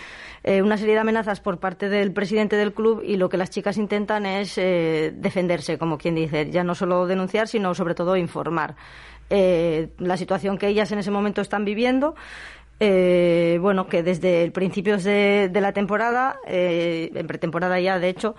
eh, 0.43 0.61
una 0.61 0.77
serie 0.77 0.93
de 0.93 0.99
amenazas 0.99 1.39
por 1.39 1.59
parte 1.59 1.89
del 1.89 2.13
presidente 2.13 2.55
del 2.57 2.73
club 2.75 3.01
y 3.03 3.17
lo 3.17 3.27
que 3.27 3.37
las 3.37 3.49
chicas 3.49 3.77
intentan 3.77 4.27
es 4.27 4.55
eh, 4.59 5.11
defenderse, 5.15 5.79
como 5.79 5.97
quien 5.97 6.13
dice, 6.13 6.51
ya 6.51 6.63
no 6.63 6.75
solo 6.75 7.07
denunciar, 7.07 7.47
sino 7.47 7.73
sobre 7.73 7.95
todo 7.95 8.15
informar 8.17 8.75
eh, 9.31 9.89
la 9.97 10.15
situación 10.15 10.59
que 10.59 10.67
ellas 10.67 10.91
en 10.91 10.99
ese 10.99 11.09
momento 11.09 11.41
están 11.41 11.65
viviendo. 11.65 12.13
Eh, 12.79 13.57
bueno, 13.61 13.87
que 13.87 14.03
desde 14.03 14.43
el 14.43 14.51
principio 14.51 14.97
de, 14.97 15.49
la 15.53 15.71
temporada, 15.73 16.39
eh, 16.45 17.11
en 17.15 17.27
pretemporada 17.27 17.79
ya, 17.79 17.97
de 17.97 18.09
hecho, 18.09 18.35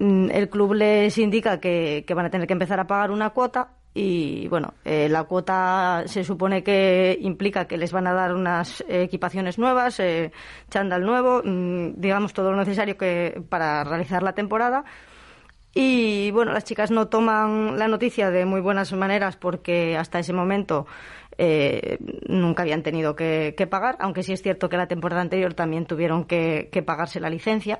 mm, 0.00 0.30
el 0.32 0.48
club 0.48 0.74
les 0.74 1.18
indica 1.18 1.60
que 1.60 2.04
van 2.16 2.26
a 2.26 2.30
tener 2.30 2.48
que 2.48 2.52
empezar 2.54 2.80
a 2.80 2.86
pagar 2.88 3.12
una 3.12 3.30
cuota 3.30 3.76
y 3.94 4.48
bueno, 4.48 4.74
eh, 4.84 5.08
la 5.08 5.24
cuota 5.24 6.04
se 6.06 6.24
supone 6.24 6.62
que 6.62 7.18
implica 7.20 7.66
que 7.66 7.76
les 7.76 7.92
van 7.92 8.06
a 8.06 8.14
dar 8.14 8.34
unas 8.34 8.82
equipaciones 8.88 9.58
nuevas, 9.58 10.00
eh, 10.00 10.32
chándal 10.70 11.04
nuevo, 11.04 11.42
mm, 11.44 12.00
digamos 12.00 12.32
todo 12.32 12.52
lo 12.52 12.56
necesario 12.56 12.96
que 12.96 13.42
para 13.48 13.84
realizar 13.84 14.22
la 14.22 14.32
temporada. 14.32 14.84
Y 15.74 16.30
bueno, 16.32 16.52
las 16.52 16.64
chicas 16.64 16.90
no 16.90 17.08
toman 17.08 17.78
la 17.78 17.88
noticia 17.88 18.30
de 18.30 18.44
muy 18.44 18.60
buenas 18.60 18.92
maneras 18.92 19.36
porque 19.36 19.96
hasta 19.96 20.18
ese 20.18 20.32
momento 20.32 20.86
eh, 21.38 21.98
nunca 22.28 22.62
habían 22.62 22.82
tenido 22.82 23.16
que, 23.16 23.54
que 23.56 23.66
pagar, 23.66 23.96
aunque 24.00 24.22
sí 24.22 24.32
es 24.32 24.42
cierto 24.42 24.68
que 24.68 24.76
la 24.76 24.86
temporada 24.86 25.22
anterior 25.22 25.54
también 25.54 25.86
tuvieron 25.86 26.24
que, 26.24 26.68
que 26.72 26.82
pagarse 26.82 27.20
la 27.20 27.30
licencia 27.30 27.78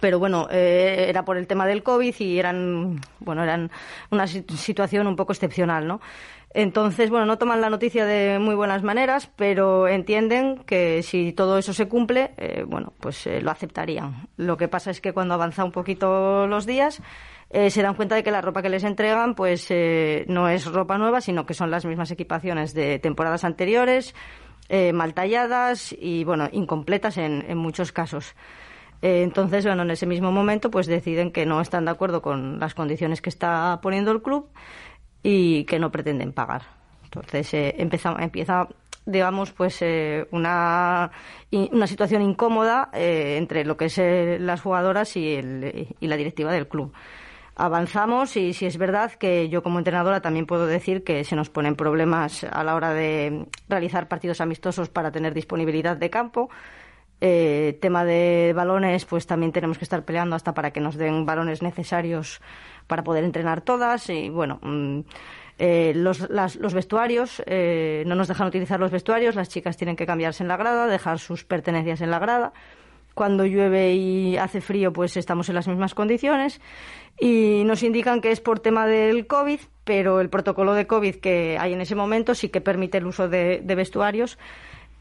pero 0.00 0.18
bueno, 0.18 0.48
eh, 0.50 1.06
era 1.08 1.24
por 1.24 1.36
el 1.36 1.46
tema 1.46 1.66
del 1.66 1.82
COVID 1.82 2.14
y 2.18 2.38
eran, 2.38 3.00
bueno, 3.20 3.42
eran 3.42 3.70
una 4.10 4.24
sit- 4.24 4.50
situación 4.52 5.06
un 5.06 5.16
poco 5.16 5.32
excepcional, 5.32 5.86
¿no? 5.86 6.00
Entonces, 6.54 7.10
bueno, 7.10 7.26
no 7.26 7.36
toman 7.36 7.60
la 7.60 7.68
noticia 7.68 8.06
de 8.06 8.38
muy 8.38 8.54
buenas 8.54 8.82
maneras, 8.82 9.30
pero 9.36 9.88
entienden 9.88 10.58
que 10.64 11.02
si 11.02 11.32
todo 11.34 11.58
eso 11.58 11.74
se 11.74 11.86
cumple, 11.86 12.30
eh, 12.38 12.64
bueno, 12.66 12.94
pues 12.98 13.26
eh, 13.26 13.42
lo 13.42 13.50
aceptarían. 13.50 14.28
Lo 14.38 14.56
que 14.56 14.66
pasa 14.66 14.90
es 14.90 15.02
que 15.02 15.12
cuando 15.12 15.34
avanza 15.34 15.64
un 15.64 15.72
poquito 15.72 16.46
los 16.46 16.64
días, 16.64 17.02
eh, 17.50 17.68
se 17.68 17.82
dan 17.82 17.94
cuenta 17.94 18.14
de 18.14 18.22
que 18.22 18.30
la 18.30 18.40
ropa 18.40 18.62
que 18.62 18.70
les 18.70 18.84
entregan, 18.84 19.34
pues 19.34 19.66
eh, 19.70 20.24
no 20.28 20.48
es 20.48 20.64
ropa 20.64 20.96
nueva, 20.96 21.20
sino 21.20 21.44
que 21.44 21.52
son 21.52 21.70
las 21.70 21.84
mismas 21.84 22.10
equipaciones 22.10 22.72
de 22.72 22.98
temporadas 23.00 23.44
anteriores, 23.44 24.14
eh, 24.70 24.94
mal 24.94 25.12
talladas 25.12 25.94
y, 25.98 26.24
bueno, 26.24 26.48
incompletas 26.52 27.18
en, 27.18 27.44
en 27.48 27.58
muchos 27.58 27.92
casos. 27.92 28.34
Eh, 29.06 29.22
entonces, 29.22 29.64
bueno, 29.64 29.82
en 29.82 29.92
ese 29.92 30.04
mismo 30.04 30.32
momento, 30.32 30.68
pues 30.68 30.88
deciden 30.88 31.30
que 31.30 31.46
no 31.46 31.60
están 31.60 31.84
de 31.84 31.92
acuerdo 31.92 32.22
con 32.22 32.58
las 32.58 32.74
condiciones 32.74 33.22
que 33.22 33.30
está 33.30 33.78
poniendo 33.80 34.10
el 34.10 34.20
club 34.20 34.48
y 35.22 35.62
que 35.66 35.78
no 35.78 35.92
pretenden 35.92 36.32
pagar. 36.32 36.62
Entonces, 37.04 37.54
eh, 37.54 37.76
empieza, 37.78 38.66
digamos, 39.04 39.52
pues 39.52 39.80
eh, 39.82 40.26
una, 40.32 41.12
una 41.52 41.86
situación 41.86 42.20
incómoda 42.22 42.90
eh, 42.92 43.36
entre 43.38 43.64
lo 43.64 43.76
que 43.76 43.84
es 43.84 43.96
las 44.40 44.60
jugadoras 44.60 45.16
y, 45.16 45.36
el, 45.36 45.94
y 46.00 46.06
la 46.08 46.16
directiva 46.16 46.50
del 46.50 46.66
club. 46.66 46.92
Avanzamos 47.54 48.36
y 48.36 48.54
si 48.54 48.66
es 48.66 48.76
verdad 48.76 49.12
que 49.12 49.48
yo 49.48 49.62
como 49.62 49.78
entrenadora 49.78 50.20
también 50.20 50.46
puedo 50.46 50.66
decir 50.66 51.04
que 51.04 51.22
se 51.22 51.36
nos 51.36 51.48
ponen 51.48 51.76
problemas 51.76 52.42
a 52.42 52.64
la 52.64 52.74
hora 52.74 52.92
de 52.92 53.46
realizar 53.68 54.08
partidos 54.08 54.40
amistosos 54.40 54.88
para 54.88 55.12
tener 55.12 55.32
disponibilidad 55.32 55.96
de 55.96 56.10
campo. 56.10 56.50
Eh, 57.20 57.78
tema 57.80 58.04
de 58.04 58.52
balones, 58.54 59.06
pues 59.06 59.26
también 59.26 59.50
tenemos 59.52 59.78
que 59.78 59.84
estar 59.84 60.04
peleando 60.04 60.36
hasta 60.36 60.52
para 60.52 60.70
que 60.72 60.80
nos 60.80 60.96
den 60.96 61.24
balones 61.24 61.62
necesarios 61.62 62.40
para 62.86 63.02
poder 63.04 63.24
entrenar 63.24 63.62
todas. 63.62 64.10
Y 64.10 64.28
bueno, 64.28 64.58
mm, 64.62 65.00
eh, 65.58 65.92
los, 65.96 66.28
las- 66.28 66.56
los 66.56 66.74
vestuarios, 66.74 67.42
eh, 67.46 68.04
no 68.06 68.14
nos 68.16 68.28
dejan 68.28 68.46
utilizar 68.48 68.78
los 68.78 68.90
vestuarios, 68.90 69.34
las 69.34 69.48
chicas 69.48 69.76
tienen 69.78 69.96
que 69.96 70.04
cambiarse 70.04 70.42
en 70.42 70.48
la 70.48 70.58
grada, 70.58 70.86
dejar 70.86 71.18
sus 71.18 71.44
pertenencias 71.44 72.02
en 72.02 72.10
la 72.10 72.18
grada. 72.18 72.52
Cuando 73.14 73.46
llueve 73.46 73.94
y 73.94 74.36
hace 74.36 74.60
frío, 74.60 74.92
pues 74.92 75.16
estamos 75.16 75.48
en 75.48 75.54
las 75.54 75.66
mismas 75.68 75.94
condiciones. 75.94 76.60
Y 77.18 77.62
nos 77.64 77.82
indican 77.82 78.20
que 78.20 78.30
es 78.30 78.40
por 78.42 78.60
tema 78.60 78.86
del 78.86 79.26
COVID, 79.26 79.60
pero 79.84 80.20
el 80.20 80.28
protocolo 80.28 80.74
de 80.74 80.86
COVID 80.86 81.14
que 81.16 81.56
hay 81.58 81.72
en 81.72 81.80
ese 81.80 81.94
momento 81.94 82.34
sí 82.34 82.50
que 82.50 82.60
permite 82.60 82.98
el 82.98 83.06
uso 83.06 83.26
de, 83.30 83.62
de 83.64 83.74
vestuarios. 83.74 84.38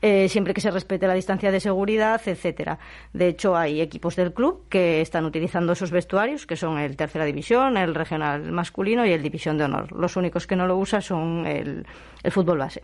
Eh, 0.08 0.30
siempre 0.30 0.54
que 0.54 0.62
se 0.62 0.70
respete 0.70 1.08
la 1.08 1.16
distancia 1.16 1.50
de 1.50 1.60
seguridad, 1.60 2.22
etcétera. 2.24 2.78
De 3.12 3.28
hecho, 3.28 3.58
hay 3.58 3.82
equipos 3.82 4.16
del 4.16 4.34
club 4.34 4.62
que 4.70 5.02
están 5.02 5.26
utilizando 5.26 5.74
esos 5.74 5.90
vestuarios, 5.90 6.46
que 6.46 6.56
son 6.56 6.78
el 6.78 6.96
tercera 6.96 7.26
división, 7.26 7.76
el 7.76 7.96
regional 7.96 8.52
masculino 8.52 9.04
y 9.04 9.14
el 9.14 9.24
división 9.24 9.58
de 9.58 9.64
honor. 9.64 9.92
Los 9.94 10.16
únicos 10.16 10.46
que 10.46 10.56
no 10.56 10.68
lo 10.68 10.78
usan 10.78 11.02
son 11.02 11.48
el, 11.48 11.88
el 12.22 12.32
fútbol 12.32 12.60
base 12.60 12.84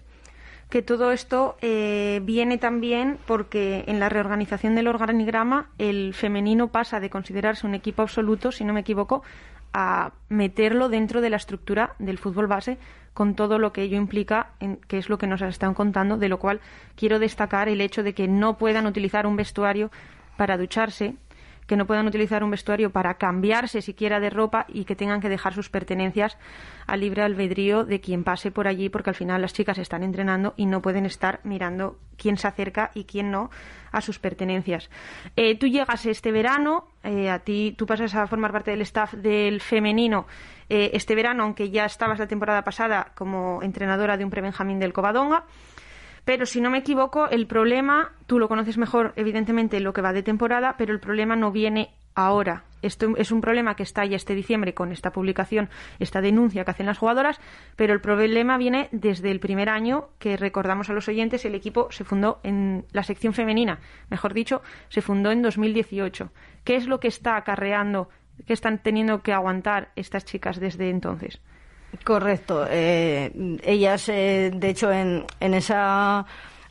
que 0.71 0.81
todo 0.81 1.12
esto 1.12 1.57
eh, 1.62 2.21
viene 2.23 2.57
también 2.57 3.19
porque 3.27 3.84
en 3.88 3.99
la 3.99 4.07
reorganización 4.07 4.73
del 4.73 4.88
organigrama 4.88 5.69
el 5.77 6.13
femenino 6.13 6.69
pasa 6.69 7.01
de 7.01 7.10
considerarse 7.10 7.67
un 7.67 7.75
equipo 7.75 8.01
absoluto, 8.03 8.53
si 8.53 8.63
no 8.63 8.71
me 8.71 8.79
equivoco, 8.79 9.21
a 9.73 10.12
meterlo 10.29 10.89
dentro 10.89 11.21
de 11.21 11.29
la 11.29 11.38
estructura 11.38 11.95
del 11.99 12.17
fútbol 12.17 12.47
base 12.47 12.77
con 13.13 13.36
todo 13.36 13.60
lo 13.60 13.73
que 13.73 13.84
ello 13.84 13.97
implica, 13.97 14.51
en, 14.60 14.77
que 14.88 14.97
es 14.97 15.10
lo 15.10 15.17
que 15.17 15.27
nos 15.27 15.41
están 15.41 15.73
contando, 15.73 16.17
de 16.17 16.29
lo 16.29 16.39
cual 16.39 16.62
quiero 16.95 17.19
destacar 17.19 17.67
el 17.67 17.81
hecho 17.81 18.03
de 18.03 18.13
que 18.13 18.27
no 18.27 18.57
puedan 18.57 18.86
utilizar 18.86 19.27
un 19.27 19.36
vestuario 19.36 19.91
para 20.38 20.57
ducharse, 20.57 21.15
que 21.67 21.76
no 21.76 21.86
puedan 21.86 22.08
utilizar 22.08 22.43
un 22.43 22.52
vestuario 22.52 22.91
para 22.91 23.15
cambiarse 23.15 23.82
siquiera 23.82 24.19
de 24.19 24.30
ropa 24.30 24.65
y 24.67 24.86
que 24.86 24.95
tengan 24.95 25.21
que 25.21 25.30
dejar 25.30 25.54
sus 25.54 25.69
pertenencias 25.69 26.38
al 26.88 27.00
libre 27.00 27.24
albedrío 27.24 27.86
de 27.86 28.02
quien 28.02 28.24
pase 28.24 28.52
por 28.52 28.67
allí, 28.67 28.89
porque 28.89 29.10
al 29.10 29.15
final 29.15 29.41
las 29.41 29.54
chicas 29.54 29.78
están 29.78 30.04
entrenando 30.04 30.54
y 30.58 30.65
no 30.65 30.82
pueden 30.82 31.06
estar 31.06 31.39
mirando 31.43 31.97
quién 32.17 32.38
se 32.38 32.47
acerca 32.47 32.91
y 32.93 33.06
quién 33.06 33.32
no 33.32 33.50
a 33.91 34.02
sus 34.02 34.19
pertenencias. 34.19 34.89
Eh, 35.36 35.58
tú 35.58 35.67
llegas 35.67 36.06
este 36.06 36.32
verano, 36.32 36.88
eh, 37.04 37.30
a 37.30 37.39
ti, 37.39 37.74
tú 37.78 37.86
pasas 37.86 38.13
a 38.15 38.28
formar 38.28 38.52
parte 38.52 38.71
del 38.71 38.82
staff 38.82 39.13
del 39.13 39.62
femenino 39.62 40.28
eh, 40.74 40.91
este 40.93 41.15
verano, 41.15 41.43
aunque 41.43 41.69
ya 41.69 41.84
estabas 41.84 42.17
la 42.17 42.28
temporada 42.28 42.63
pasada 42.63 43.12
como 43.15 43.62
entrenadora 43.62 44.15
de 44.15 44.24
un 44.24 44.30
prebenjamín 44.30 44.80
del 44.80 44.93
Covadonga. 44.93 45.43
Pero 46.25 46.45
si 46.45 46.62
no 46.62 46.69
me 46.69 46.79
equivoco, 46.79 47.29
el 47.29 47.47
problema, 47.47 48.13
tú 48.27 48.39
lo 48.39 48.47
conoces 48.47 48.77
mejor, 48.77 49.13
evidentemente, 49.15 49.79
lo 49.79 49.93
que 49.93 50.01
va 50.01 50.13
de 50.13 50.23
temporada, 50.23 50.75
pero 50.77 50.93
el 50.93 50.99
problema 50.99 51.36
no 51.36 51.51
viene 51.51 51.91
ahora. 52.15 52.63
Esto 52.81 53.15
es 53.17 53.31
un 53.31 53.41
problema 53.41 53.75
que 53.75 53.84
está 53.84 54.05
ya 54.05 54.15
este 54.15 54.34
diciembre 54.34 54.73
con 54.73 54.91
esta 54.91 55.12
publicación, 55.12 55.69
esta 55.99 56.21
denuncia 56.21 56.65
que 56.65 56.71
hacen 56.71 56.88
las 56.88 56.97
jugadoras, 56.97 57.39
pero 57.75 57.93
el 57.93 58.01
problema 58.01 58.57
viene 58.57 58.89
desde 58.91 59.29
el 59.29 59.39
primer 59.39 59.69
año 59.69 60.10
que 60.17 60.36
recordamos 60.36 60.89
a 60.89 60.93
los 60.93 61.07
oyentes, 61.07 61.45
el 61.45 61.55
equipo 61.55 61.91
se 61.91 62.03
fundó 62.03 62.39
en 62.43 62.86
la 62.91 63.03
sección 63.03 63.34
femenina, 63.34 63.79
mejor 64.10 64.34
dicho, 64.34 64.62
se 64.89 65.01
fundó 65.01 65.31
en 65.31 65.41
2018. 65.43 66.31
¿Qué 66.63 66.75
es 66.75 66.88
lo 66.88 66.99
que 66.99 67.07
está 67.07 67.36
acarreando, 67.36 68.10
qué 68.47 68.53
están 68.53 68.79
teniendo 68.79 69.21
que 69.21 69.34
aguantar 69.34 69.91
estas 69.95 70.25
chicas 70.25 70.60
desde 70.60 70.89
entonces? 70.89 71.39
Correcto. 72.06 72.65
Eh, 72.69 73.32
ellas, 73.63 74.08
eh, 74.10 74.51
de 74.54 74.69
hecho, 74.69 74.91
en, 74.91 75.25
en 75.39 75.54
esa 75.54 76.25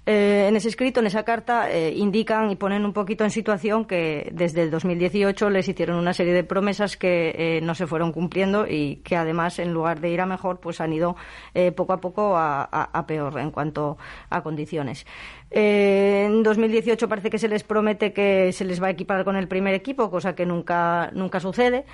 eh, 0.06 0.46
en 0.48 0.56
ese 0.56 0.68
escrito, 0.68 1.00
en 1.00 1.06
esa 1.06 1.24
carta, 1.24 1.70
eh, 1.70 1.92
indican 1.94 2.50
y 2.50 2.56
ponen 2.56 2.86
un 2.86 2.94
poquito 2.94 3.22
en 3.22 3.30
situación 3.30 3.84
que 3.84 4.30
desde 4.32 4.62
el 4.62 4.70
2018 4.70 5.50
les 5.50 5.68
hicieron 5.68 5.96
una 5.98 6.14
serie 6.14 6.32
de 6.32 6.42
promesas 6.42 6.96
que 6.96 7.34
eh, 7.36 7.60
no 7.62 7.74
se 7.74 7.86
fueron 7.86 8.12
cumpliendo 8.12 8.66
y 8.66 8.96
que 9.04 9.14
además, 9.16 9.58
en 9.58 9.72
lugar 9.74 10.00
de 10.00 10.08
ir 10.10 10.20
a 10.22 10.26
mejor, 10.26 10.58
pues 10.58 10.80
han 10.80 10.92
ido 10.94 11.16
eh, 11.54 11.70
poco 11.70 11.92
a 11.92 12.00
poco 12.00 12.36
a, 12.36 12.62
a- 12.64 13.06
peor 13.06 13.38
en 13.38 13.50
cuanto 13.50 13.98
a 14.30 14.42
condiciones. 14.42 15.06
Eh, 15.50 16.24
en 16.26 16.42
2018 16.42 17.08
parece 17.08 17.28
que 17.30 17.38
se 17.38 17.48
les 17.48 17.62
promete 17.62 18.12
que 18.12 18.52
se 18.52 18.64
les 18.64 18.82
va 18.82 18.86
a 18.86 18.90
equiparar 18.90 19.24
con 19.24 19.36
el 19.36 19.48
primer 19.48 19.74
equipo, 19.74 20.10
cosa 20.10 20.34
que 20.34 20.46
nunca, 20.46 21.10
nunca 21.12 21.40
sucede. 21.40 21.84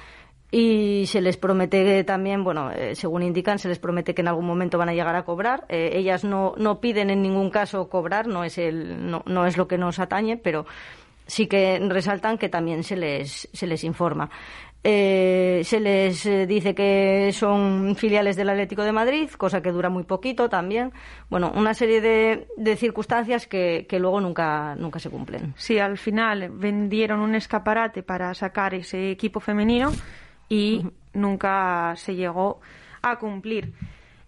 Y 0.51 1.05
se 1.07 1.21
les 1.21 1.37
promete 1.37 2.05
también, 2.05 2.45
bueno, 2.45 2.71
eh, 2.71 2.95
según 2.95 3.23
indican, 3.23 3.59
se 3.59 3.69
les 3.69 3.79
promete 3.79 4.15
que 4.15 4.23
en 4.23 4.29
algún 4.29 4.47
momento 4.47 4.79
van 4.79 4.89
a 4.89 4.95
llegar 4.95 5.17
a 5.17 5.25
cobrar. 5.25 5.67
Eh, 5.69 5.91
ellas 5.95 6.23
no, 6.25 6.55
no 6.57 6.81
piden 6.81 7.11
en 7.11 7.21
ningún 7.21 7.51
caso 7.51 7.89
cobrar, 7.89 8.29
no 8.29 8.45
es, 8.45 8.57
el, 8.59 9.11
no, 9.11 9.23
no 9.27 9.47
es 9.47 9.57
lo 9.57 9.67
que 9.67 9.77
nos 9.77 9.99
atañe, 9.99 10.37
pero 10.37 10.65
sí 11.27 11.49
que 11.49 11.81
resaltan 11.89 12.39
que 12.39 12.49
también 12.49 12.85
se 12.85 12.97
les, 12.97 13.49
se 13.53 13.67
les 13.67 13.83
informa. 13.83 14.31
Eh, 14.89 15.63
se 15.65 15.81
les 15.81 16.25
eh, 16.27 16.47
dice 16.47 16.73
que 16.73 17.33
son 17.33 17.97
filiales 17.97 18.37
del 18.37 18.51
Atlético 18.51 18.85
de 18.85 18.93
Madrid, 18.93 19.29
cosa 19.31 19.61
que 19.61 19.73
dura 19.73 19.89
muy 19.89 20.05
poquito 20.05 20.49
también. 20.49 20.93
Bueno, 21.29 21.53
una 21.57 21.75
serie 21.75 22.01
de, 22.01 22.47
de 22.57 22.77
circunstancias 22.77 23.49
que, 23.49 23.87
que 23.89 23.99
luego 23.99 24.21
nunca, 24.21 24.77
nunca 24.77 25.01
se 25.01 25.11
cumplen. 25.11 25.55
Sí, 25.57 25.81
al 25.81 25.99
final 25.99 26.51
vendieron 26.51 27.19
un 27.19 27.35
escaparate 27.35 28.05
para 28.05 28.33
sacar 28.35 28.75
ese 28.75 29.11
equipo 29.11 29.41
femenino 29.41 29.91
y 30.49 30.87
nunca 31.13 31.95
se 31.97 32.15
llegó 32.15 32.61
a 33.03 33.19
cumplir. 33.19 33.73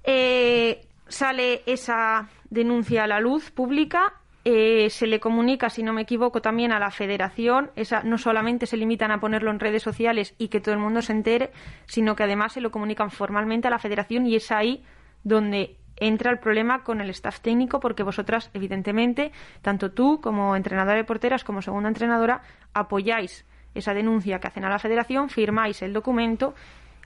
Eh, 0.05 0.87
sale 1.07 1.63
esa 1.67 2.29
denuncia 2.51 3.05
a 3.05 3.07
la 3.07 3.21
luz 3.21 3.51
pública. 3.51 4.15
eh, 4.45 4.89
se 4.89 5.07
le 5.07 5.21
comunica, 5.21 5.69
si 5.69 5.83
no 5.83 5.93
me 5.93 6.03
equivoco, 6.03 6.41
también 6.41 6.73
a 6.73 6.79
la 6.79 6.91
federación. 6.91 7.71
Esa, 7.77 8.03
no 8.03 8.17
solamente 8.17 8.65
se 8.65 8.79
limitan 8.79 9.11
a 9.11 9.21
ponerlo 9.21 9.51
en 9.51 9.61
redes 9.61 9.83
sociales 9.83 10.35
y 10.39 10.49
que 10.49 10.61
todo 10.61 10.75
el 10.75 10.81
mundo 10.81 11.03
se 11.03 11.13
entere, 11.13 11.51
sino 11.85 12.17
que 12.17 12.23
además 12.23 12.55
se 12.55 12.63
lo 12.63 12.71
comunican 12.71 13.11
formalmente 13.11 13.69
a 13.69 13.71
la 13.71 13.79
federación 13.79 14.27
y 14.27 14.37
es 14.37 14.51
ahí 14.51 14.83
donde 15.23 15.77
entra 15.97 16.31
el 16.31 16.39
problema 16.39 16.83
con 16.83 17.01
el 17.03 17.11
staff 17.11 17.41
técnico 17.41 17.79
porque 17.81 18.05
vosotras, 18.05 18.51
evidentemente, 18.55 19.33
tanto 19.61 19.91
tú 19.91 20.21
como 20.23 20.57
entrenadora 20.57 20.97
de 20.97 21.05
porteras 21.05 21.45
como 21.45 21.61
segunda 21.61 21.89
entrenadora, 21.89 22.41
apoyáis 22.73 23.45
esa 23.79 23.95
denuncia 23.95 24.39
que 24.39 24.49
hacen 24.49 24.65
a 24.65 24.71
la 24.71 24.79
federación, 24.79 25.29
firmáis 25.29 25.83
el 25.83 25.93
documento 25.93 26.55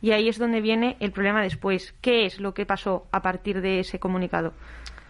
y 0.01 0.11
ahí 0.11 0.29
es 0.29 0.39
donde 0.39 0.61
viene 0.61 0.97
el 1.01 1.13
problema 1.13 1.43
después. 1.43 1.95
¿Qué 2.01 2.27
es 2.27 2.41
lo 2.41 2.53
que 2.55 2.67
pasó 2.67 3.07
a 3.13 3.23
partir 3.23 3.61
de 3.61 3.81
ese 3.81 3.99
comunicado? 3.99 4.53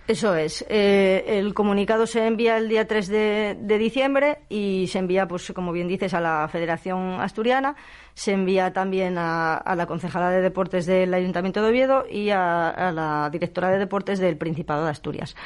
Eso 0.07 0.35
es. 0.35 0.66
Eh, 0.68 1.25
el 1.38 1.55
comunicado 1.55 2.07
se 2.07 2.27
envía 2.27 2.59
el 2.59 2.68
día 2.68 2.87
3 2.87 3.09
de, 3.09 3.79
diciembre 3.79 4.38
y 4.48 4.88
se 4.88 4.98
envía, 4.98 5.27
pues 5.27 5.53
como 5.55 5.70
bien 5.72 5.87
dices, 5.87 6.12
a 6.12 6.20
la 6.20 6.48
Federación 6.48 7.20
Asturiana. 7.20 7.77
Se 8.12 8.33
envía 8.33 8.72
también 8.72 9.16
a, 9.16 9.62
la 9.77 9.87
concejala 9.87 10.31
de 10.31 10.42
deportes 10.42 10.87
del 10.87 11.14
Ayuntamiento 11.14 11.62
de 11.62 11.68
Oviedo 11.70 12.05
y 12.11 12.31
a, 12.31 12.68
a 12.68 12.92
la 12.92 13.31
directora 13.31 13.70
de 13.70 13.79
deportes 13.79 14.18
del 14.18 14.37
Principado 14.37 14.85
de 14.85 14.90
Asturias. 14.90 15.37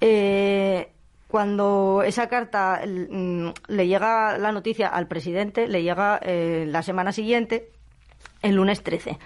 Eh, 0.00 0.92
cuando 1.36 2.02
esa 2.02 2.30
carta 2.30 2.80
mm, 2.82 3.48
le 3.68 3.86
llega 3.86 4.38
la 4.38 4.52
noticia 4.52 4.88
al 4.88 5.06
presidente, 5.06 5.68
le 5.68 5.82
llega 5.82 6.18
eh, 6.22 6.64
la 6.66 6.82
semana 6.82 7.12
siguiente, 7.12 7.68
el 8.40 8.54
lunes 8.54 8.82
13. 8.82 9.18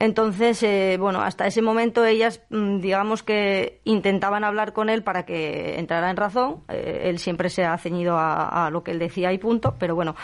Entonces, 0.00 0.60
eh, 0.64 0.96
bueno, 0.98 1.22
hasta 1.22 1.46
ese 1.46 1.62
momento 1.62 2.04
ellas, 2.04 2.42
mm, 2.50 2.80
digamos 2.80 3.22
que 3.22 3.80
intentaban 3.84 4.42
hablar 4.42 4.72
con 4.72 4.88
él 4.88 5.04
para 5.04 5.24
que 5.24 5.78
entrara 5.78 6.10
en 6.10 6.16
razón. 6.16 6.64
Eh, 6.68 7.02
él 7.04 7.20
siempre 7.20 7.48
se 7.48 7.64
ha 7.64 7.78
ceñido 7.78 8.16
a, 8.18 8.68
lo 8.72 8.82
que 8.82 8.90
él 8.90 8.98
decía 8.98 9.32
y 9.32 9.38
punto. 9.38 9.76
Pero 9.78 9.94
bueno, 9.94 10.16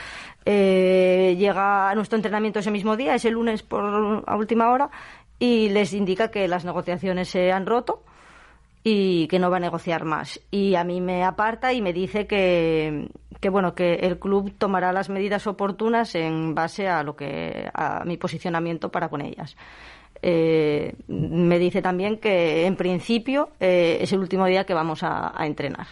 eh, 0.45 1.37
llega 1.39 1.89
a 1.89 1.95
nuestro 1.95 2.17
entrenamiento 2.17 2.59
ese 2.59 2.73
mismo 2.73 2.97
día, 2.97 3.15
ese 3.15 3.31
lunes 3.31 3.63
por 3.63 4.25
a 4.27 4.37
última 4.37 4.73
hora, 4.73 4.91
y 5.39 5.69
les 5.69 5.93
indica 5.93 6.33
que 6.33 6.49
las 6.49 6.65
negociaciones 6.65 7.29
se 7.29 7.53
han 7.53 7.65
roto 7.65 8.03
y 8.85 9.29
que 9.29 9.39
no 9.39 9.51
va 9.51 9.59
a 9.59 9.61
negociar 9.61 10.05
más. 10.05 10.41
Y 10.51 10.75
a 10.75 10.85
mí 10.85 11.01
me 11.01 11.25
aparta 11.25 11.73
y 11.73 11.81
me 11.81 11.93
dice 11.93 12.27
que, 12.27 13.09
bueno, 13.51 13.75
que 13.75 13.95
el 13.95 14.19
club 14.19 14.53
tomará 14.59 14.93
las 14.93 15.09
medidas 15.09 15.47
oportunas 15.47 16.15
en 16.15 16.55
base 16.55 16.89
a 16.89 17.03
lo 17.03 17.15
que 17.15 17.71
a 17.73 18.05
mi 18.05 18.17
posicionamiento 18.17 18.91
para 18.91 19.09
con 19.09 19.21
ellas. 19.21 19.57
Eh, 20.25 20.95
me 21.09 21.59
dice 21.59 21.83
también 21.83 22.19
que 22.19 22.67
en 22.67 22.77
principio 22.77 23.51
eh, 23.59 23.99
es 24.01 24.13
el 24.13 24.21
último 24.21 24.47
día 24.47 24.65
que 24.65 24.75
vamos 24.75 25.03
a, 25.03 25.33
entrenar. 25.41 25.87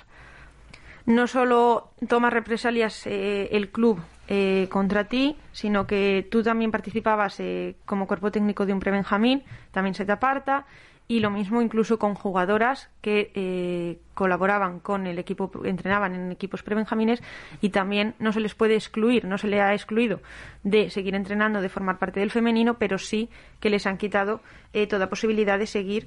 No 1.07 1.27
solo 1.27 1.91
toma 2.09 2.31
represalias 2.31 3.07
eh, 3.07 3.49
el 3.53 3.71
club 3.71 4.01
eh, 4.29 4.69
contra 4.71 5.05
ti, 5.05 5.37
sino 5.51 5.87
que 5.87 6.29
tú 6.31 6.43
también 6.43 6.71
participabas 6.71 7.43
como 7.85 8.07
cuerpo 8.07 8.31
técnico 8.31 8.67
de 8.67 8.73
un 8.73 8.79
prebenjamín, 8.79 9.43
también 9.73 9.95
se 9.95 10.05
te 10.05 10.13
aparta. 10.13 10.67
Y 11.11 11.19
lo 11.19 11.29
mismo 11.31 11.61
incluso 11.61 11.99
con 11.99 12.15
jugadoras 12.15 12.89
que 13.01 13.33
eh, 13.35 13.99
colaboraban 14.15 14.79
con 14.79 15.09
el 15.09 15.19
equipo, 15.19 15.51
entrenaban 15.65 16.15
en 16.15 16.31
equipos 16.31 16.63
prebenjamines 16.63 17.21
y 17.61 17.71
también 17.71 18.15
no 18.21 18.31
se 18.33 18.39
les 18.39 18.55
puede 18.55 18.77
excluir, 18.77 19.25
no 19.25 19.37
se 19.37 19.49
le 19.49 19.61
ha 19.61 19.75
excluido 19.75 20.21
de 20.63 20.89
seguir 20.89 21.17
entrenando, 21.17 21.61
de 21.61 21.69
formar 21.69 21.99
parte 21.99 22.21
del 22.21 22.31
femenino, 22.31 22.75
pero 22.79 22.97
sí 22.97 23.29
que 23.59 23.71
les 23.71 23.89
han 23.89 23.97
quitado 23.99 24.41
eh, 24.73 24.87
toda 24.87 25.09
posibilidad 25.09 25.59
de 25.59 25.67
seguir 25.67 26.07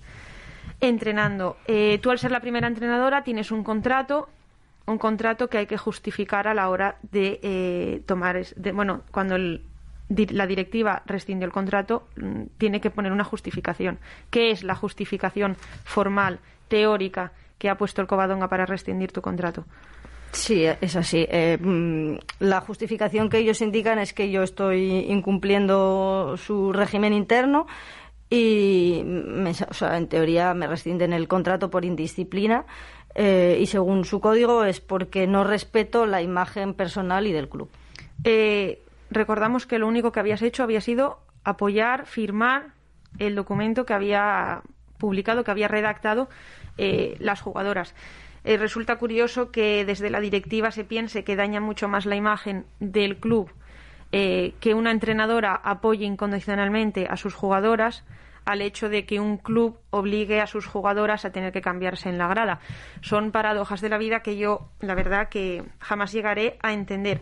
entrenando. 0.80 1.58
Eh, 1.68 2.00
tú 2.02 2.10
al 2.10 2.18
ser 2.18 2.32
la 2.32 2.40
primera 2.40 2.70
entrenadora 2.70 3.26
tienes 3.26 3.52
un 3.52 3.66
contrato 3.66 4.30
un 4.86 4.98
contrato 4.98 5.50
que 5.50 5.58
hay 5.58 5.66
que 5.66 5.78
justificar 5.78 6.48
a 6.48 6.54
la 6.54 6.70
hora 6.70 6.98
de 7.12 7.40
eh, 7.44 8.02
tomar, 8.06 8.42
bueno, 8.74 9.02
cuando 9.12 9.36
el- 9.36 9.62
la 10.32 10.48
directiva 10.48 11.02
rescinde 11.06 11.46
el 11.46 11.52
contrato, 11.52 12.08
mm, 12.16 12.44
tiene 12.58 12.80
que 12.82 12.90
poner 12.90 13.12
una 13.12 13.24
justificación. 13.24 14.00
¿Qué 14.30 14.52
es 14.52 14.64
la 14.64 14.76
justificación 14.76 15.56
formal, 15.84 16.40
teórica, 16.68 17.32
que 17.58 17.70
ha 17.70 17.78
puesto 17.78 18.02
el 18.02 18.08
Covadonga 18.08 18.48
para 18.48 18.66
rescindir 18.66 19.12
tu 19.12 19.22
contrato? 19.22 19.66
Sí, 20.32 20.66
es 20.66 20.96
así. 20.96 21.26
Eh, 21.30 21.58
mm, 21.62 22.16
la 22.40 22.60
justificación 22.62 23.30
que 23.30 23.38
ellos 23.38 23.62
indican 23.62 24.00
es 24.00 24.14
que 24.14 24.32
yo 24.32 24.42
estoy 24.44 25.06
incumpliendo 25.10 26.36
su 26.38 26.74
régimen 26.74 27.14
interno 27.14 27.68
y, 28.30 29.02
me- 29.06 29.52
o 29.52 29.74
sea, 29.74 29.98
en 29.98 30.08
teoría, 30.08 30.54
me 30.56 30.66
rescinden 30.68 31.14
el 31.14 31.28
contrato 31.28 31.70
por 31.70 31.86
indisciplina. 31.86 32.66
eh, 33.16 33.60
y 33.62 33.68
según 33.68 34.06
su 34.06 34.20
código 34.20 34.64
es 34.64 34.80
porque 34.82 35.28
no 35.28 35.44
respeto 35.44 36.08
la 36.08 36.24
imagen 36.24 36.74
personal 36.74 37.28
y 37.28 37.32
del 37.32 37.48
club. 37.48 37.70
Eh, 38.24 38.82
recordamos 39.14 39.66
que 39.66 39.80
lo 39.80 39.88
único 39.88 40.12
que 40.12 40.20
habías 40.20 40.42
hecho 40.42 40.64
había 40.64 40.82
sido 40.82 41.20
apoyar, 41.44 42.06
firmar 42.06 42.74
el 43.20 43.36
documento 43.36 43.86
que 43.86 43.94
había 43.94 44.62
publicado, 44.98 45.44
que 45.44 45.52
había 45.52 45.68
redactado 45.68 46.30
eh, 46.78 47.16
las 47.20 47.42
jugadoras. 47.42 47.96
Eh, 48.44 48.58
resulta 48.58 48.98
curioso 48.98 49.52
que 49.52 49.86
desde 49.86 50.10
la 50.10 50.20
directiva 50.20 50.72
se 50.72 50.84
piense 50.84 51.24
que 51.24 51.36
daña 51.36 51.62
mucho 51.62 51.88
más 51.88 52.06
la 52.06 52.16
imagen 52.16 52.66
del 52.80 53.18
club 53.18 53.50
eh, 54.16 54.54
que 54.60 54.76
una 54.76 54.92
entrenadora 54.92 55.56
apoye 55.56 56.06
incondicionalmente 56.06 57.08
a 57.10 57.18
sus 57.18 57.34
jugadoras 57.34 58.04
al 58.46 58.62
hecho 58.62 58.88
de 58.88 59.08
que 59.08 59.20
un 59.20 59.38
club 59.38 59.80
obligue 59.90 60.40
a 60.40 60.46
sus 60.46 60.68
jugadoras 60.68 61.26
a 61.26 61.32
tener 61.32 61.52
que 61.52 61.62
cambiarse 61.62 62.10
en 62.10 62.20
la 62.20 62.28
grada. 62.28 62.60
Son 63.02 63.32
paradojas 63.32 63.82
de 63.82 63.90
la 63.90 63.98
vida 63.98 64.22
que 64.22 64.38
yo, 64.38 64.70
la 64.82 64.94
verdad, 64.94 65.30
que 65.30 65.64
jamás 65.80 66.12
llegaré 66.12 66.58
a 66.62 66.74
entender. 66.74 67.22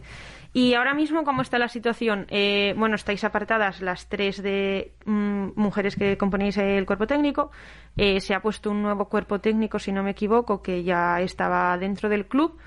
Y 0.54 0.74
ahora 0.74 0.94
mismo, 0.94 1.24
¿cómo 1.24 1.42
está 1.42 1.58
la 1.58 1.70
situación? 1.70 2.26
Eh, 2.30 2.74
bueno, 2.78 2.96
estáis 2.96 3.24
apartadas 3.24 3.82
las 3.82 4.10
tres 4.10 4.44
de 4.44 4.94
mm, 5.06 5.52
mujeres 5.56 5.96
que 5.96 6.18
componéis 6.18 6.58
el 6.58 6.86
cuerpo 6.86 7.08
técnico. 7.08 7.52
Eh, 7.96 8.20
se 8.20 8.34
ha 8.34 8.42
puesto 8.42 8.70
un 8.70 8.82
nuevo 8.82 9.08
cuerpo 9.08 9.40
técnico, 9.40 9.80
si 9.80 9.94
no 9.94 10.04
me 10.04 10.12
equivoco, 10.12 10.62
que 10.62 10.84
ya 10.84 11.22
estaba 11.22 11.78
dentro 11.78 12.10
del 12.10 12.28
club. 12.28 12.58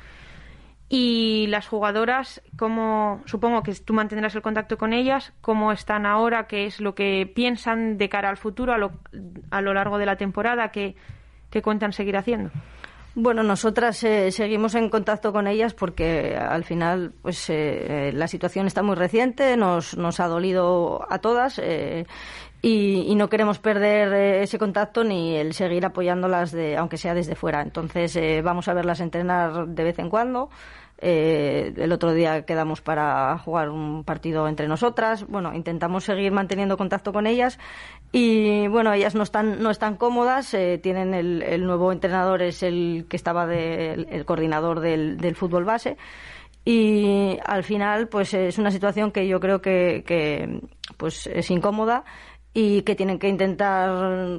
Y 0.89 1.47
las 1.49 1.67
jugadoras, 1.67 2.43
¿cómo, 2.57 3.23
supongo 3.27 3.63
que 3.63 3.75
tú 3.75 3.93
mantendrás 3.93 4.35
el 4.35 4.43
contacto 4.43 4.79
con 4.79 4.93
ellas, 4.93 5.35
cómo 5.43 5.73
están 5.73 6.07
ahora, 6.07 6.47
qué 6.47 6.67
es 6.67 6.81
lo 6.81 6.95
que 6.95 7.31
piensan 7.35 7.99
de 7.99 8.09
cara 8.09 8.31
al 8.31 8.37
futuro 8.37 8.73
a 8.73 8.79
lo, 8.79 8.93
a 9.51 9.61
lo 9.61 9.75
largo 9.75 9.99
de 9.99 10.07
la 10.07 10.17
temporada, 10.17 10.71
qué, 10.71 10.95
qué 11.51 11.63
cuentan 11.63 11.93
seguir 11.93 12.17
haciendo. 12.17 12.51
Bueno, 13.17 13.45
nosotras 13.45 14.03
eh, 14.03 14.33
seguimos 14.33 14.75
en 14.75 14.89
contacto 14.89 15.33
con 15.33 15.47
ellas 15.47 15.73
porque 15.73 16.37
al 16.37 16.65
final 16.65 17.13
pues 17.23 17.49
eh, 17.49 18.11
la 18.13 18.27
situación 18.27 18.67
está 18.67 18.83
muy 18.83 18.97
reciente, 18.97 19.57
nos, 19.57 19.97
nos 19.97 20.19
ha 20.19 20.27
dolido 20.27 21.07
a 21.09 21.19
todas 21.19 21.61
eh, 21.61 22.07
y, 22.61 23.03
y 23.07 23.15
no 23.15 23.29
queremos 23.29 23.59
perder 23.59 24.13
eh, 24.15 24.43
ese 24.43 24.59
contacto 24.59 25.05
ni 25.05 25.37
el 25.37 25.53
seguir 25.53 25.85
apoyándolas, 25.85 26.51
de, 26.51 26.79
aunque 26.79 26.97
sea 26.97 27.13
desde 27.13 27.35
fuera. 27.35 27.61
Entonces 27.61 28.17
eh, 28.17 28.41
vamos 28.43 28.69
a 28.69 28.75
verlas 28.75 29.01
entrenar 29.01 29.69
de 29.69 29.85
vez 29.85 29.99
en 29.99 30.09
cuando. 30.09 30.49
Eh, 30.99 31.75
el 31.77 31.93
otro 31.93 32.13
día 32.13 32.45
quedamos 32.47 32.81
para 32.81 33.37
jugar 33.39 33.69
un 33.69 34.05
partido 34.05 34.49
entre 34.49 34.69
nosotras. 34.69 35.27
Bueno, 35.27 35.53
intentamos 35.55 36.05
seguir 36.05 36.33
manteniendo 36.33 36.77
contacto 36.77 37.13
con 37.13 37.27
ellas 37.27 37.59
y 38.13 38.69
bueno, 38.69 38.93
ellas 38.93 39.15
no 39.15 39.23
están 39.23 39.63
no 39.63 39.71
están 39.71 39.97
cómodas. 39.97 40.55
eh, 40.55 40.79
tienen 40.83 41.15
el, 41.15 41.43
el 41.43 41.65
nuevo 41.67 41.93
entrenador 41.93 42.43
es 42.43 42.63
el 42.63 43.07
que 43.09 43.17
estaba 43.17 43.47
de, 43.47 44.07
el, 44.09 44.25
coordinador 44.25 44.81
del, 44.81 45.17
del 45.19 45.35
fútbol 45.35 45.65
base 45.65 45.97
y 46.65 47.39
al 47.45 47.63
final 47.65 48.09
pues 48.09 48.33
es 48.33 48.59
una 48.59 48.71
situación 48.71 49.11
que 49.13 49.29
yo 49.29 49.39
creo 49.41 49.61
que, 49.61 50.03
que 50.07 50.61
pues 50.97 51.27
es 51.27 51.51
incómoda 51.51 52.05
y 52.57 52.83
que 52.83 52.95
tienen 52.95 53.19
que 53.19 53.29
intentar 53.29 54.39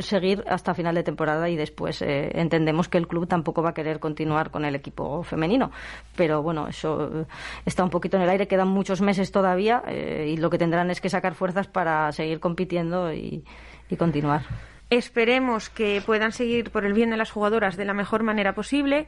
seguir 0.00 0.44
hasta 0.48 0.74
final 0.74 0.96
de 0.96 1.04
temporada 1.04 1.48
y 1.48 1.54
después 1.54 2.02
eh, 2.02 2.32
entendemos 2.34 2.88
que 2.88 2.98
el 2.98 3.06
club 3.06 3.28
tampoco 3.28 3.62
va 3.62 3.70
a 3.70 3.74
querer 3.74 4.00
continuar 4.00 4.50
con 4.50 4.64
el 4.64 4.74
equipo 4.74 5.22
femenino 5.22 5.70
pero 6.16 6.42
bueno 6.42 6.66
eso 6.66 7.20
eh, 7.20 7.24
está 7.64 7.84
un 7.84 7.90
poquito 7.90 8.16
en 8.16 8.24
el 8.24 8.28
aire 8.30 8.48
quedan 8.48 8.68
muchos 8.68 9.00
meses 9.00 9.30
todavía 9.30 9.84
eh, 9.86 10.32
y 10.34 10.36
lo 10.36 10.50
que 10.50 10.58
tendrán 10.58 10.90
es 10.90 11.00
que 11.00 11.08
sacar 11.08 11.34
fuerzas 11.34 11.68
para 11.68 12.10
seguir 12.10 12.40
compitiendo 12.40 13.12
y, 13.14 13.44
y 13.88 13.96
continuar 13.96 14.42
Esperemos 14.90 15.70
que 15.70 16.02
puedan 16.04 16.30
seguir 16.30 16.70
por 16.70 16.84
el 16.84 16.92
bien 16.92 17.10
de 17.10 17.16
las 17.16 17.30
jugadoras 17.30 17.76
de 17.76 17.84
la 17.84 17.94
mejor 17.94 18.22
manera 18.22 18.54
posible. 18.54 19.06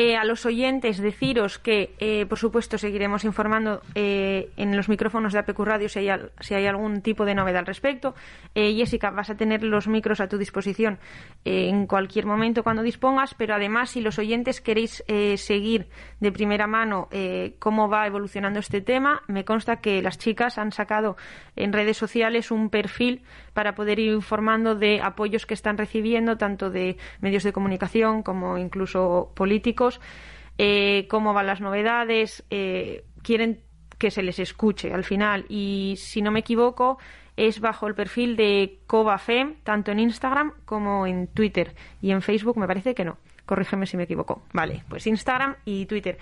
Eh, 0.00 0.14
a 0.14 0.22
los 0.22 0.46
oyentes 0.46 0.98
deciros 0.98 1.58
que, 1.58 1.96
eh, 1.98 2.24
por 2.26 2.38
supuesto, 2.38 2.78
seguiremos 2.78 3.24
informando 3.24 3.82
eh, 3.96 4.48
en 4.56 4.76
los 4.76 4.88
micrófonos 4.88 5.32
de 5.32 5.40
APQ 5.40 5.58
Radio 5.58 5.88
si 5.88 5.98
hay, 6.54 6.66
algún 6.68 7.02
tipo 7.02 7.24
de 7.24 7.34
novedad 7.34 7.58
al 7.58 7.66
respecto. 7.66 8.14
Jessica, 8.54 9.10
vas 9.10 9.28
a 9.30 9.36
tener 9.36 9.64
los 9.64 9.88
micros 9.88 10.20
a 10.20 10.28
tu 10.28 10.38
disposición 10.38 11.00
en 11.44 11.86
cualquier 11.86 12.26
momento 12.26 12.62
cuando 12.62 12.82
dispongas, 12.82 13.34
pero 13.34 13.54
además, 13.54 13.90
si 13.90 14.00
los 14.00 14.18
oyentes 14.20 14.60
queréis 14.60 15.02
seguir 15.36 15.88
de 16.20 16.32
primera 16.32 16.66
mano 16.66 17.08
cómo 17.58 17.88
va 17.88 18.06
evolucionando 18.06 18.58
este 18.60 18.80
tema, 18.80 19.22
me 19.26 19.44
consta 19.44 19.76
que 19.76 20.02
las 20.02 20.18
chicas 20.18 20.58
han 20.58 20.72
sacado 20.72 21.16
en 21.56 21.72
redes 21.72 21.96
sociales 21.96 22.50
un 22.50 22.70
perfil 22.70 23.22
para 23.52 23.74
poder 23.74 23.98
ir 23.98 24.12
informando 24.12 24.74
de 24.74 25.00
apoyos 25.02 25.46
que 25.46 25.54
están 25.54 25.78
recibiendo, 25.78 26.36
tanto 26.36 26.70
de 26.70 26.96
medios 27.20 27.42
de 27.42 27.52
comunicación 27.52 28.22
como 28.22 28.58
incluso 28.58 29.32
políticos, 29.34 29.87
eh, 30.58 31.06
cómo 31.08 31.32
van 31.32 31.46
las 31.46 31.60
novedades, 31.60 32.44
eh, 32.50 33.04
quieren 33.22 33.60
que 33.98 34.10
se 34.10 34.22
les 34.22 34.38
escuche 34.38 34.92
al 34.92 35.04
final. 35.04 35.44
Y 35.48 35.94
si 35.98 36.22
no 36.22 36.30
me 36.30 36.40
equivoco, 36.40 36.98
es 37.36 37.60
bajo 37.60 37.86
el 37.86 37.94
perfil 37.94 38.36
de 38.36 38.80
CobaFem, 38.86 39.56
tanto 39.62 39.92
en 39.92 40.00
Instagram 40.00 40.52
como 40.64 41.06
en 41.06 41.28
Twitter. 41.28 41.74
Y 42.02 42.10
en 42.10 42.22
Facebook 42.22 42.58
me 42.58 42.66
parece 42.66 42.94
que 42.94 43.04
no. 43.04 43.18
Corrígeme 43.46 43.86
si 43.86 43.96
me 43.96 44.02
equivoco. 44.02 44.42
Vale, 44.52 44.84
pues 44.88 45.06
Instagram 45.06 45.56
y 45.64 45.86
Twitter. 45.86 46.18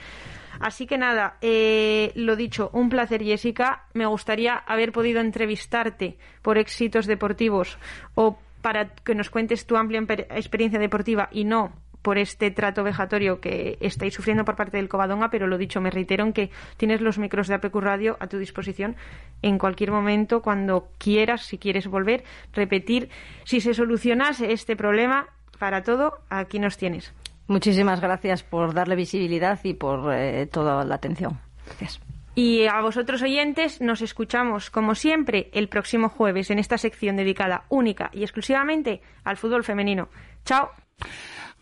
Así 0.60 0.86
que 0.86 0.96
nada, 0.96 1.38
eh, 1.40 2.12
lo 2.14 2.36
dicho, 2.36 2.70
un 2.72 2.88
placer 2.88 3.22
Jessica. 3.22 3.86
Me 3.94 4.06
gustaría 4.06 4.54
haber 4.54 4.92
podido 4.92 5.20
entrevistarte 5.20 6.18
por 6.42 6.58
éxitos 6.58 7.06
deportivos 7.06 7.78
o 8.14 8.38
para 8.62 8.94
que 8.94 9.14
nos 9.14 9.30
cuentes 9.30 9.66
tu 9.66 9.76
amplia 9.76 10.04
experiencia 10.30 10.78
deportiva 10.78 11.28
y 11.30 11.44
no 11.44 11.72
por 12.06 12.18
este 12.18 12.52
trato 12.52 12.84
vejatorio 12.84 13.40
que 13.40 13.78
estáis 13.80 14.14
sufriendo 14.14 14.44
por 14.44 14.54
parte 14.54 14.76
del 14.76 14.88
Covadonga, 14.88 15.28
pero 15.28 15.48
lo 15.48 15.58
dicho, 15.58 15.80
me 15.80 15.90
reitero 15.90 16.22
en 16.22 16.32
que 16.32 16.50
tienes 16.76 17.00
los 17.00 17.18
micros 17.18 17.48
de 17.48 17.54
APQ 17.54 17.74
Radio 17.80 18.16
a 18.20 18.28
tu 18.28 18.38
disposición 18.38 18.94
en 19.42 19.58
cualquier 19.58 19.90
momento, 19.90 20.40
cuando 20.40 20.86
quieras, 20.98 21.46
si 21.46 21.58
quieres 21.58 21.88
volver, 21.88 22.22
repetir. 22.52 23.08
Si 23.42 23.60
se 23.60 23.74
solucionase 23.74 24.52
este 24.52 24.76
problema, 24.76 25.26
para 25.58 25.82
todo, 25.82 26.18
aquí 26.30 26.60
nos 26.60 26.76
tienes. 26.76 27.12
muchísimas 27.48 28.00
gracias 28.00 28.44
por 28.44 28.72
darle 28.72 28.94
visibilidad 28.94 29.58
y 29.64 29.74
por 29.74 30.14
eh, 30.14 30.46
toda 30.46 30.84
la 30.84 30.94
atención 30.94 31.40
gracias 31.64 32.00
Y 32.36 32.68
a 32.68 32.80
vosotros 32.82 33.20
oyentes 33.22 33.80
nos 33.80 34.00
escuchamos 34.00 34.70
como 34.70 34.94
siempre 34.94 35.50
el 35.52 35.68
próximo 35.68 36.08
jueves 36.08 36.52
en 36.52 36.60
esta 36.60 36.78
sección 36.78 37.16
dedicada 37.16 37.64
única 37.68 38.10
y 38.12 38.22
exclusivamente 38.22 39.00
al 39.24 39.36
fútbol 39.36 39.64
femenino. 39.64 40.08
Chao. 40.44 40.70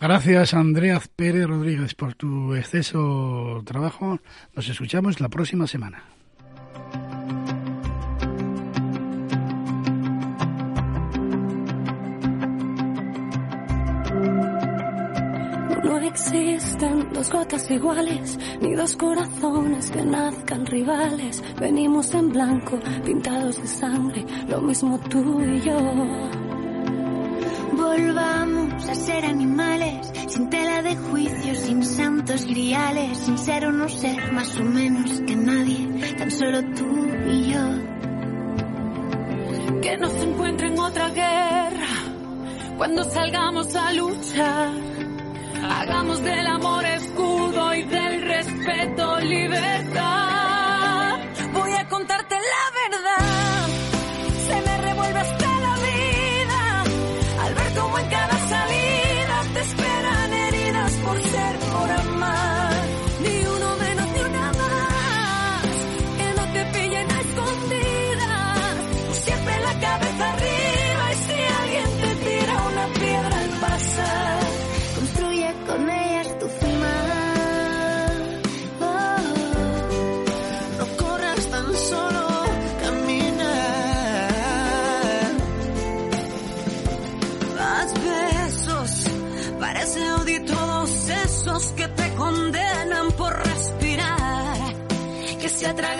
Gracias, 0.00 0.52
Andrea 0.54 1.00
Pérez 1.16 1.46
Rodríguez, 1.46 1.94
por 1.94 2.14
tu 2.14 2.54
exceso 2.54 3.62
trabajo. 3.64 4.20
Nos 4.54 4.68
escuchamos 4.68 5.20
la 5.20 5.28
próxima 5.28 5.66
semana. 5.66 6.04
No 15.84 15.98
existen 16.00 17.12
dos 17.12 17.30
gotas 17.30 17.70
iguales, 17.70 18.38
ni 18.60 18.74
dos 18.74 18.96
corazones 18.96 19.90
que 19.90 20.04
nazcan 20.04 20.66
rivales. 20.66 21.42
Venimos 21.60 22.12
en 22.14 22.30
blanco, 22.30 22.78
pintados 23.04 23.60
de 23.60 23.68
sangre, 23.68 24.24
lo 24.48 24.60
mismo 24.60 24.98
tú 25.08 25.40
y 25.40 25.60
yo. 25.60 26.63
Volvamos 27.76 28.88
a 28.88 28.94
ser 28.94 29.24
animales, 29.24 30.12
sin 30.28 30.48
tela 30.48 30.82
de 30.82 30.96
juicio, 30.96 31.54
sin 31.54 31.84
santos 31.84 32.46
griales, 32.46 33.18
sin 33.18 33.36
ser 33.36 33.66
o 33.66 33.72
no 33.72 33.88
ser 33.88 34.32
más 34.32 34.56
o 34.56 34.64
menos 34.64 35.20
que 35.26 35.34
nadie, 35.34 36.14
tan 36.16 36.30
solo 36.30 36.62
tú 36.74 37.06
y 37.28 37.52
yo. 37.52 37.60
Que 39.82 39.96
nos 39.98 40.12
encuentren 40.14 40.78
otra 40.78 41.08
guerra 41.10 41.86
cuando 42.76 43.04
salgamos 43.04 43.74
a 43.74 43.92
luchar. 43.92 44.72
Hagamos 45.62 46.22
del 46.22 46.46
amor 46.46 46.84
escudo 46.84 47.74
y 47.74 47.82
del 47.82 48.22
respeto 48.22 49.20
libertad. 49.20 51.18
Voy 51.52 51.72
a 51.72 51.88
contarte 51.88 52.23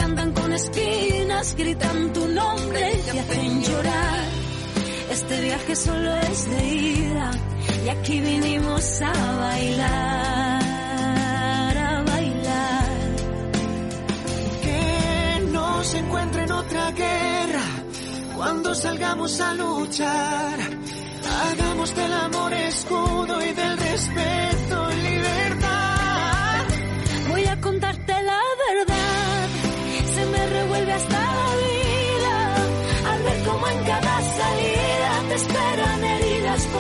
andan 0.01 0.33
con 0.33 0.53
espinas, 0.53 1.55
gritan 1.57 2.13
tu 2.13 2.27
nombre 2.29 2.93
y 3.15 3.19
hacen 3.19 3.63
llorar. 3.63 4.25
Este 5.11 5.41
viaje 5.41 5.77
solo 5.77 6.15
es 6.17 6.51
de 6.51 6.75
ida 6.75 7.31
y 7.85 7.89
aquí 7.89 8.21
vinimos 8.21 9.01
a 9.03 9.13
bailar, 9.45 10.63
a 11.77 12.03
bailar. 12.03 12.89
Que 14.63 15.41
no 15.53 15.85
se 15.85 15.99
encuentre 15.99 16.43
en 16.45 16.53
otra 16.53 16.91
guerra 16.93 17.65
cuando 18.37 18.75
salgamos 18.75 19.41
a 19.41 19.55
luchar. 19.55 20.59
Hagamos 21.51 21.95
del 21.95 22.13
amor 22.13 22.53
escudo 22.53 23.45
y 23.45 23.53
del 23.53 23.79
respeto 23.79 24.54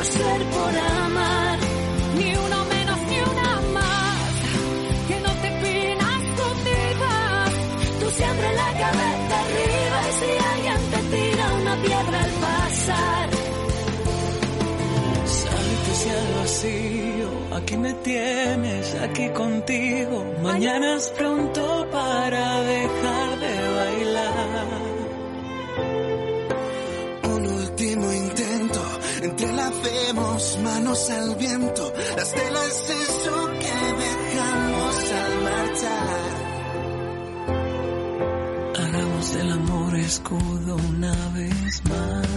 ser, 0.05 0.41
por 0.57 0.75
amar. 1.03 1.59
Ni 2.19 2.29
uno 2.45 2.59
menos 2.75 2.99
ni 3.11 3.19
una 3.33 3.51
más, 3.77 4.33
que 5.09 5.17
no 5.21 5.33
te 5.43 5.49
pillen 5.63 6.01
a 6.01 6.11
escondidas. 6.23 7.51
Tú 8.01 8.07
siempre 8.11 8.49
la 8.63 8.71
cabeza 8.83 9.35
arriba 9.45 9.99
y 10.09 10.13
si 10.21 10.31
alguien 10.53 10.81
te 10.93 11.01
tira 11.17 11.45
una 11.61 11.75
piedra 11.83 12.19
al 12.27 12.33
pasar. 12.47 13.29
Saltes 15.41 16.01
al 16.17 16.35
vacío, 16.41 17.29
aquí 17.57 17.77
me 17.77 17.93
tienes, 17.95 18.95
aquí 19.07 19.29
contigo. 19.31 20.17
Mañana 20.43 20.97
es 20.97 21.09
pronto 21.11 21.87
para 21.91 22.61
dejar 22.63 23.14
entrelacemos 30.35 30.59
manos 30.63 31.11
al 31.11 31.35
viento. 31.37 31.93
Las 32.17 32.33
telas 32.33 32.91
eso 32.91 33.51
que 33.61 33.75
dejamos 34.03 35.13
al 35.13 35.43
marchar. 35.43 36.21
Hagamos 38.79 39.35
del 39.35 39.53
amor 39.53 39.95
escudo 39.97 40.77
una 40.77 41.29
vez 41.35 41.83
más. 41.85 42.29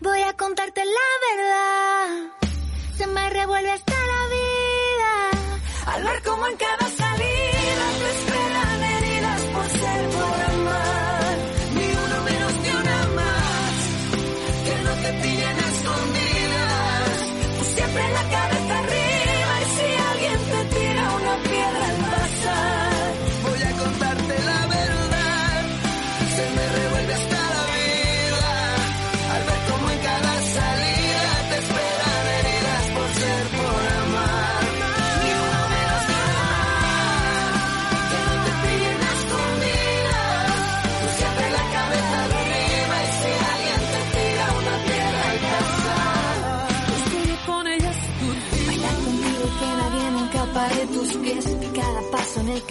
Voy 0.00 0.22
a 0.22 0.32
contarte 0.34 0.82
la 0.84 1.10
verdad. 1.28 2.32
Se 2.96 3.06
me 3.06 3.30
revuelve 3.30 3.70
hasta 3.70 3.92
la 3.92 4.26
vida. 4.36 5.30
Al 5.86 6.04
ver 6.04 6.22
cómo 6.22 6.46
en 6.46 6.56
cada 6.56 6.81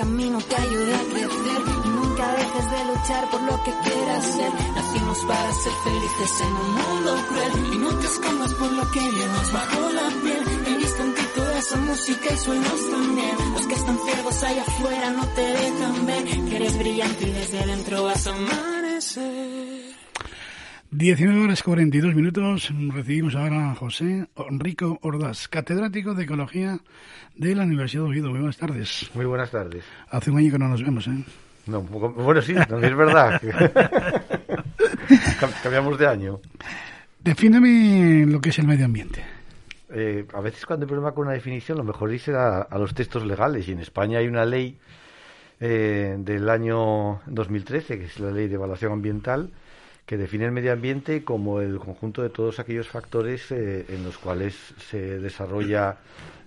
camino 0.01 0.39
te 0.49 0.55
ayude 0.55 0.95
a 0.95 1.03
crecer. 1.11 1.61
Y 1.85 1.89
nunca 1.89 2.25
dejes 2.33 2.71
de 2.73 2.81
luchar 2.91 3.29
por 3.29 3.41
lo 3.43 3.63
que 3.63 3.71
quieras 3.83 4.25
ser. 4.25 4.51
Nacimos 4.75 5.19
para 5.27 5.53
ser 5.53 5.73
felices 5.83 6.31
en 6.41 6.53
un 6.63 6.71
mundo 6.79 7.11
cruel 7.29 7.73
y 7.73 7.77
no 7.77 7.89
te 7.99 8.05
escondas 8.07 8.53
por 8.55 8.71
lo 8.71 8.91
que 8.91 8.99
llevas 8.99 9.53
bajo 9.53 9.89
la 9.99 10.07
piel. 10.23 10.43
He 10.67 10.77
visto 10.77 11.03
en 11.03 11.13
ti 11.13 11.21
toda 11.35 11.59
esa 11.59 11.77
música 11.77 12.33
y 12.33 12.37
sueños 12.37 12.79
también. 12.89 13.35
Los 13.53 13.67
que 13.67 13.75
están 13.75 13.99
ciegos 14.05 14.43
allá 14.43 14.61
afuera 14.63 15.11
no 15.11 15.25
te 15.35 15.41
dejan 15.41 16.05
ver 16.07 16.23
que 16.49 16.55
eres 16.55 16.77
brillante 16.79 17.27
y 17.27 17.31
desde 17.31 17.65
dentro 17.67 18.03
vas 18.03 18.25
a 18.25 18.31
amanecer. 18.31 18.80
19 20.91 21.43
horas 21.45 21.63
42 21.63 22.15
minutos. 22.15 22.69
Recibimos 22.93 23.35
ahora 23.35 23.71
a 23.71 23.75
José 23.75 24.27
Enrico 24.49 24.99
Ordaz, 25.01 25.47
catedrático 25.47 26.13
de 26.13 26.23
Ecología 26.23 26.79
de 27.35 27.55
la 27.55 27.63
Universidad 27.63 28.03
de 28.03 28.09
Oviedo. 28.09 28.29
Muy 28.29 28.39
buenas 28.39 28.57
tardes. 28.57 29.09
Muy 29.13 29.25
buenas 29.25 29.51
tardes. 29.51 29.83
Hace 30.09 30.31
un 30.31 30.37
año 30.39 30.51
que 30.51 30.59
no 30.59 30.67
nos 30.67 30.83
vemos, 30.83 31.07
¿eh? 31.07 31.23
No, 31.67 31.81
bueno, 31.81 32.41
sí, 32.41 32.53
también 32.67 32.91
es 32.91 32.97
verdad. 32.97 33.41
Cam- 35.39 35.61
Cambiamos 35.63 35.97
de 35.97 36.07
año. 36.07 36.39
Defíname 37.23 38.25
lo 38.25 38.41
que 38.41 38.49
es 38.49 38.59
el 38.59 38.67
medio 38.67 38.85
ambiente. 38.85 39.23
Eh, 39.93 40.25
a 40.33 40.41
veces 40.41 40.65
cuando 40.65 40.85
hay 40.85 40.87
problema 40.89 41.11
con 41.13 41.25
una 41.27 41.33
definición, 41.35 41.77
lo 41.77 41.83
mejor 41.83 42.11
ir 42.13 42.31
a, 42.31 42.63
a 42.63 42.77
los 42.77 42.93
textos 42.93 43.25
legales. 43.25 43.67
Y 43.67 43.71
en 43.73 43.79
España 43.79 44.17
hay 44.19 44.27
una 44.27 44.43
ley 44.43 44.77
eh, 45.59 46.15
del 46.17 46.49
año 46.49 47.21
2013, 47.27 47.99
que 47.99 48.05
es 48.05 48.19
la 48.19 48.31
ley 48.31 48.47
de 48.47 48.55
evaluación 48.55 48.91
ambiental, 48.93 49.51
que 50.05 50.17
define 50.17 50.45
el 50.45 50.51
medio 50.51 50.73
ambiente 50.73 51.23
como 51.23 51.61
el 51.61 51.77
conjunto 51.79 52.21
de 52.21 52.29
todos 52.29 52.59
aquellos 52.59 52.87
factores 52.89 53.49
eh, 53.51 53.85
en 53.89 54.03
los 54.03 54.17
cuales 54.17 54.55
se 54.89 55.19
desarrolla 55.19 55.97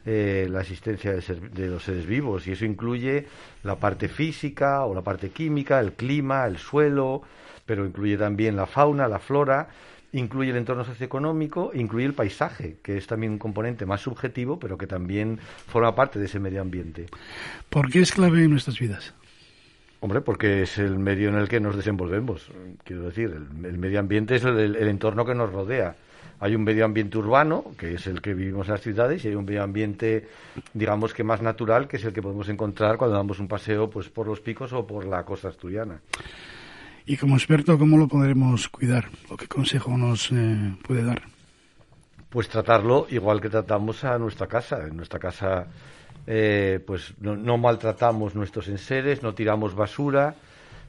eh, 0.05 0.47
la 0.51 0.61
existencia 0.61 1.13
de, 1.13 1.23
ser- 1.23 1.51
de 1.51 1.69
los 1.69 1.83
seres 1.85 2.05
vivos. 2.07 2.47
Y 2.47 2.53
eso 2.53 2.65
incluye 2.67 3.27
la 3.63 3.77
parte 3.77 4.09
física 4.09 4.85
o 4.85 4.95
la 4.95 5.01
parte 5.03 5.31
química, 5.31 5.81
el 5.81 5.93
clima, 5.93 6.47
el 6.47 6.59
suelo, 6.59 7.23
pero 7.65 7.87
incluye 7.87 8.19
también 8.19 8.55
la 8.57 8.67
fauna, 8.67 9.09
la 9.09 9.19
flora, 9.19 9.69
incluye 10.13 10.51
el 10.51 10.59
entorno 10.59 10.85
socioeconómico, 10.85 11.71
incluye 11.75 12.05
el 12.05 12.13
paisaje, 12.13 12.77
que 12.83 12.99
es 12.99 13.07
también 13.07 13.33
un 13.33 13.39
componente 13.39 13.87
más 13.87 14.03
subjetivo, 14.03 14.59
pero 14.59 14.77
que 14.77 14.87
también 14.87 15.39
forma 15.67 15.95
parte 15.95 16.19
de 16.19 16.27
ese 16.27 16.39
medio 16.39 16.61
ambiente. 16.61 17.07
¿Por 17.71 17.91
qué 17.91 18.01
es 18.01 18.13
clave 18.13 18.45
en 18.45 18.51
nuestras 18.51 18.79
vidas? 18.79 19.15
Hombre, 20.05 20.21
porque 20.21 20.61
es 20.61 20.77
el 20.77 20.99
medio 20.99 21.31
en 21.31 21.37
el 21.37 21.49
que 21.49 21.61
nos 21.61 21.77
desenvolvemos. 21.77 22.51
Quiero 22.85 23.05
decir, 23.05 23.31
el, 23.31 23.65
el 23.65 23.79
medio 23.79 23.99
ambiente 23.99 24.35
es 24.35 24.45
el, 24.45 24.77
el 24.77 24.89
entorno 24.89 25.25
que 25.25 25.35
nos 25.35 25.51
rodea. 25.51 25.97
Hay 26.41 26.55
un 26.55 26.63
medio 26.63 26.85
ambiente 26.85 27.17
urbano, 27.17 27.65
que 27.79 27.95
es 27.95 28.07
el 28.07 28.21
que 28.21 28.35
vivimos 28.35 28.67
en 28.67 28.73
las 28.75 28.83
ciudades, 28.83 29.25
y 29.25 29.29
hay 29.29 29.35
un 29.35 29.47
medio 29.47 29.63
ambiente, 29.63 30.29
digamos 30.75 31.15
que 31.15 31.25
más 31.25 31.41
natural, 31.41 31.89
que 31.89 31.97
es 31.97 32.05
el 32.05 32.13
que 32.13 32.21
podemos 32.21 32.51
encontrar 32.51 32.99
cuando 32.99 33.17
damos 33.17 33.39
un 33.39 33.49
paseo 33.49 33.89
pues 33.89 34.11
por 34.11 34.27
los 34.27 34.43
picos 34.43 34.75
o 34.75 34.87
por 34.87 35.07
la 35.07 35.25
costa 35.25 35.49
asturiana. 35.49 35.99
Y 37.07 37.17
como 37.17 37.37
experto, 37.37 37.79
¿cómo 37.79 37.97
lo 37.97 38.07
podremos 38.07 38.69
cuidar? 38.69 39.09
¿O 39.31 39.39
qué 39.39 39.49
consejo 39.49 39.97
nos 39.97 40.31
eh, 40.33 40.77
puede 40.87 41.03
dar? 41.03 41.23
Pues 42.29 42.51
tratarlo 42.51 43.07
igual 43.09 43.41
que 43.41 43.49
tratamos 43.49 44.05
a 44.05 44.19
nuestra 44.19 44.49
casa. 44.49 44.87
En 44.87 44.99
nuestra 44.99 45.19
casa, 45.19 45.67
eh, 46.27 46.81
pues 46.87 47.14
no, 47.20 47.37
no 47.37 47.59
maltratamos 47.59 48.35
nuestros 48.35 48.68
enseres, 48.68 49.22
no 49.22 49.35
tiramos 49.35 49.75
basura, 49.75 50.35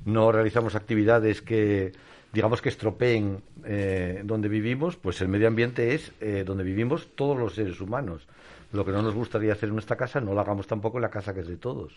no 0.05 0.31
realizamos 0.31 0.75
actividades 0.75 1.41
que, 1.41 1.91
digamos, 2.33 2.61
que 2.61 2.69
estropeen 2.69 3.41
eh, 3.65 4.21
donde 4.23 4.47
vivimos. 4.49 4.95
Pues 4.95 5.21
el 5.21 5.27
medio 5.27 5.47
ambiente 5.47 5.93
es 5.95 6.11
eh, 6.21 6.43
donde 6.45 6.63
vivimos 6.63 7.07
todos 7.15 7.37
los 7.37 7.55
seres 7.55 7.79
humanos. 7.81 8.27
Lo 8.71 8.83
que 8.85 8.91
no 8.91 9.01
nos 9.01 9.13
gustaría 9.13 9.53
hacer 9.53 9.69
en 9.69 9.75
nuestra 9.75 9.95
casa, 9.95 10.19
no 10.19 10.33
lo 10.33 10.41
hagamos 10.41 10.67
tampoco 10.67 10.97
en 10.97 11.03
la 11.03 11.09
casa 11.09 11.33
que 11.33 11.41
es 11.41 11.47
de 11.47 11.57
todos. 11.57 11.93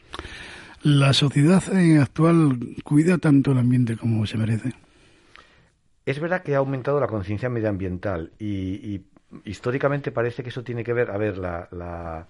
¿La 0.82 1.12
sociedad 1.12 1.62
actual 2.00 2.56
cuida 2.84 3.18
tanto 3.18 3.50
el 3.52 3.58
ambiente 3.58 3.96
como 3.96 4.24
se 4.26 4.38
merece? 4.38 4.72
Es 6.06 6.20
verdad 6.20 6.42
que 6.42 6.54
ha 6.54 6.58
aumentado 6.58 7.00
la 7.00 7.06
conciencia 7.08 7.48
medioambiental 7.48 8.30
y, 8.38 8.46
y 8.94 9.04
históricamente 9.44 10.10
parece 10.12 10.42
que 10.42 10.48
eso 10.50 10.62
tiene 10.62 10.84
que 10.84 10.92
ver, 10.92 11.10
a 11.10 11.18
ver, 11.18 11.36
la, 11.36 11.68
la- 11.72 12.26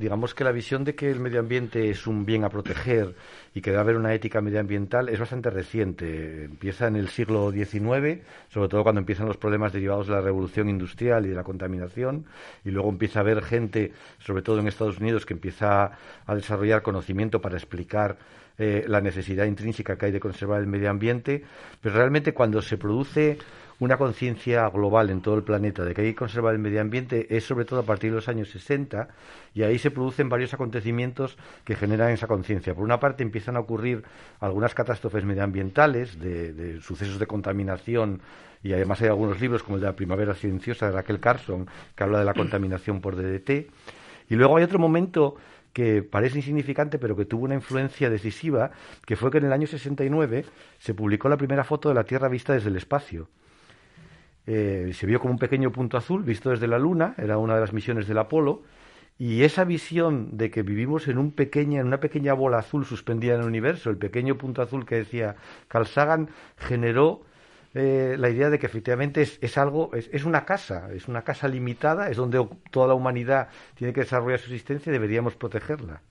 digamos 0.00 0.34
que 0.34 0.44
la 0.44 0.50
visión 0.50 0.82
de 0.82 0.94
que 0.94 1.10
el 1.10 1.20
medio 1.20 1.40
ambiente 1.40 1.90
es 1.90 2.06
un 2.06 2.24
bien 2.24 2.42
a 2.42 2.48
proteger 2.48 3.14
y 3.54 3.60
que 3.60 3.70
debe 3.70 3.82
haber 3.82 3.96
una 3.96 4.14
ética 4.14 4.40
medioambiental 4.40 5.10
es 5.10 5.20
bastante 5.20 5.50
reciente. 5.50 6.44
Empieza 6.44 6.86
en 6.86 6.96
el 6.96 7.10
siglo 7.10 7.52
XIX, 7.52 8.22
sobre 8.48 8.68
todo 8.70 8.82
cuando 8.82 9.00
empiezan 9.00 9.26
los 9.26 9.36
problemas 9.36 9.74
derivados 9.74 10.06
de 10.06 10.14
la 10.14 10.22
revolución 10.22 10.70
industrial 10.70 11.26
y 11.26 11.28
de 11.28 11.34
la 11.34 11.44
contaminación, 11.44 12.24
y 12.64 12.70
luego 12.70 12.88
empieza 12.88 13.18
a 13.18 13.22
haber 13.22 13.42
gente, 13.42 13.92
sobre 14.20 14.40
todo 14.40 14.58
en 14.58 14.68
Estados 14.68 14.98
Unidos, 14.98 15.26
que 15.26 15.34
empieza 15.34 15.92
a 16.24 16.34
desarrollar 16.34 16.80
conocimiento 16.80 17.42
para 17.42 17.58
explicar 17.58 18.16
eh, 18.56 18.86
la 18.88 19.02
necesidad 19.02 19.44
intrínseca 19.44 19.98
que 19.98 20.06
hay 20.06 20.12
de 20.12 20.20
conservar 20.20 20.62
el 20.62 20.66
medio 20.66 20.88
ambiente, 20.88 21.44
pero 21.82 21.94
realmente 21.94 22.32
cuando 22.32 22.62
se 22.62 22.78
produce 22.78 23.36
una 23.80 23.96
conciencia 23.96 24.68
global 24.68 25.10
en 25.10 25.22
todo 25.22 25.34
el 25.34 25.42
planeta 25.42 25.84
de 25.84 25.94
que 25.94 26.02
hay 26.02 26.08
que 26.08 26.16
conservar 26.16 26.54
el 26.54 26.60
medio 26.60 26.80
ambiente 26.80 27.26
es 27.34 27.44
sobre 27.44 27.64
todo 27.64 27.80
a 27.80 27.82
partir 27.82 28.10
de 28.10 28.16
los 28.16 28.28
años 28.28 28.50
60 28.50 29.08
y 29.54 29.62
ahí 29.62 29.78
se 29.78 29.90
producen 29.90 30.28
varios 30.28 30.54
acontecimientos 30.54 31.36
que 31.64 31.74
generan 31.74 32.10
esa 32.10 32.26
conciencia. 32.26 32.74
Por 32.74 32.84
una 32.84 33.00
parte 33.00 33.22
empiezan 33.22 33.56
a 33.56 33.60
ocurrir 33.60 34.04
algunas 34.38 34.74
catástrofes 34.74 35.24
medioambientales 35.24 36.20
de, 36.20 36.52
de 36.52 36.80
sucesos 36.80 37.18
de 37.18 37.26
contaminación 37.26 38.20
y 38.62 38.74
además 38.74 39.00
hay 39.00 39.08
algunos 39.08 39.40
libros 39.40 39.62
como 39.62 39.76
el 39.76 39.80
de 39.80 39.86
la 39.88 39.96
primavera 39.96 40.34
silenciosa 40.34 40.86
de 40.86 40.92
Raquel 40.92 41.18
Carson 41.18 41.66
que 41.96 42.04
habla 42.04 42.18
de 42.18 42.26
la 42.26 42.34
contaminación 42.34 43.00
por 43.00 43.16
DDT 43.16 43.50
y 44.28 44.36
luego 44.36 44.58
hay 44.58 44.64
otro 44.64 44.78
momento 44.78 45.36
que 45.72 46.02
parece 46.02 46.38
insignificante, 46.38 46.98
pero 46.98 47.16
que 47.16 47.24
tuvo 47.24 47.44
una 47.44 47.54
influencia 47.54 48.10
decisiva, 48.10 48.72
que 49.06 49.16
fue 49.16 49.30
que 49.30 49.38
en 49.38 49.44
el 49.44 49.52
año 49.52 49.66
69 49.66 50.44
se 50.78 50.94
publicó 50.94 51.28
la 51.28 51.36
primera 51.36 51.64
foto 51.64 51.88
de 51.88 51.94
la 51.94 52.04
Tierra 52.04 52.28
vista 52.28 52.52
desde 52.52 52.68
el 52.68 52.76
espacio. 52.76 53.28
Eh, 54.52 54.90
se 54.94 55.06
vio 55.06 55.20
como 55.20 55.32
un 55.34 55.38
pequeño 55.38 55.70
punto 55.70 55.96
azul 55.96 56.24
visto 56.24 56.50
desde 56.50 56.66
la 56.66 56.76
Luna, 56.76 57.14
era 57.16 57.38
una 57.38 57.54
de 57.54 57.60
las 57.60 57.72
misiones 57.72 58.08
del 58.08 58.18
Apolo, 58.18 58.64
y 59.16 59.44
esa 59.44 59.62
visión 59.62 60.36
de 60.36 60.50
que 60.50 60.64
vivimos 60.64 61.06
en, 61.06 61.18
un 61.18 61.30
pequeña, 61.30 61.78
en 61.78 61.86
una 61.86 62.00
pequeña 62.00 62.34
bola 62.34 62.58
azul 62.58 62.84
suspendida 62.84 63.34
en 63.34 63.42
el 63.42 63.46
universo, 63.46 63.90
el 63.90 63.96
pequeño 63.96 64.36
punto 64.36 64.60
azul 64.60 64.84
que 64.84 64.96
decía 64.96 65.36
Carl 65.68 65.86
generó 66.56 67.22
eh, 67.74 68.16
la 68.18 68.28
idea 68.28 68.50
de 68.50 68.58
que 68.58 68.66
efectivamente 68.66 69.22
es, 69.22 69.56
algo, 69.56 69.92
es, 69.94 70.24
una 70.24 70.44
casa, 70.44 70.92
es 70.92 71.06
una 71.06 71.22
casa 71.22 71.46
limitada, 71.46 72.10
es 72.10 72.16
donde 72.16 72.44
toda 72.72 72.88
la 72.88 72.94
humanidad 72.94 73.50
tiene 73.76 73.92
que 73.92 74.00
desarrollar 74.00 74.40
su 74.40 74.46
existencia 74.46 74.90
y 74.90 74.94
deberíamos 74.94 75.36
protegerla. 75.36 76.02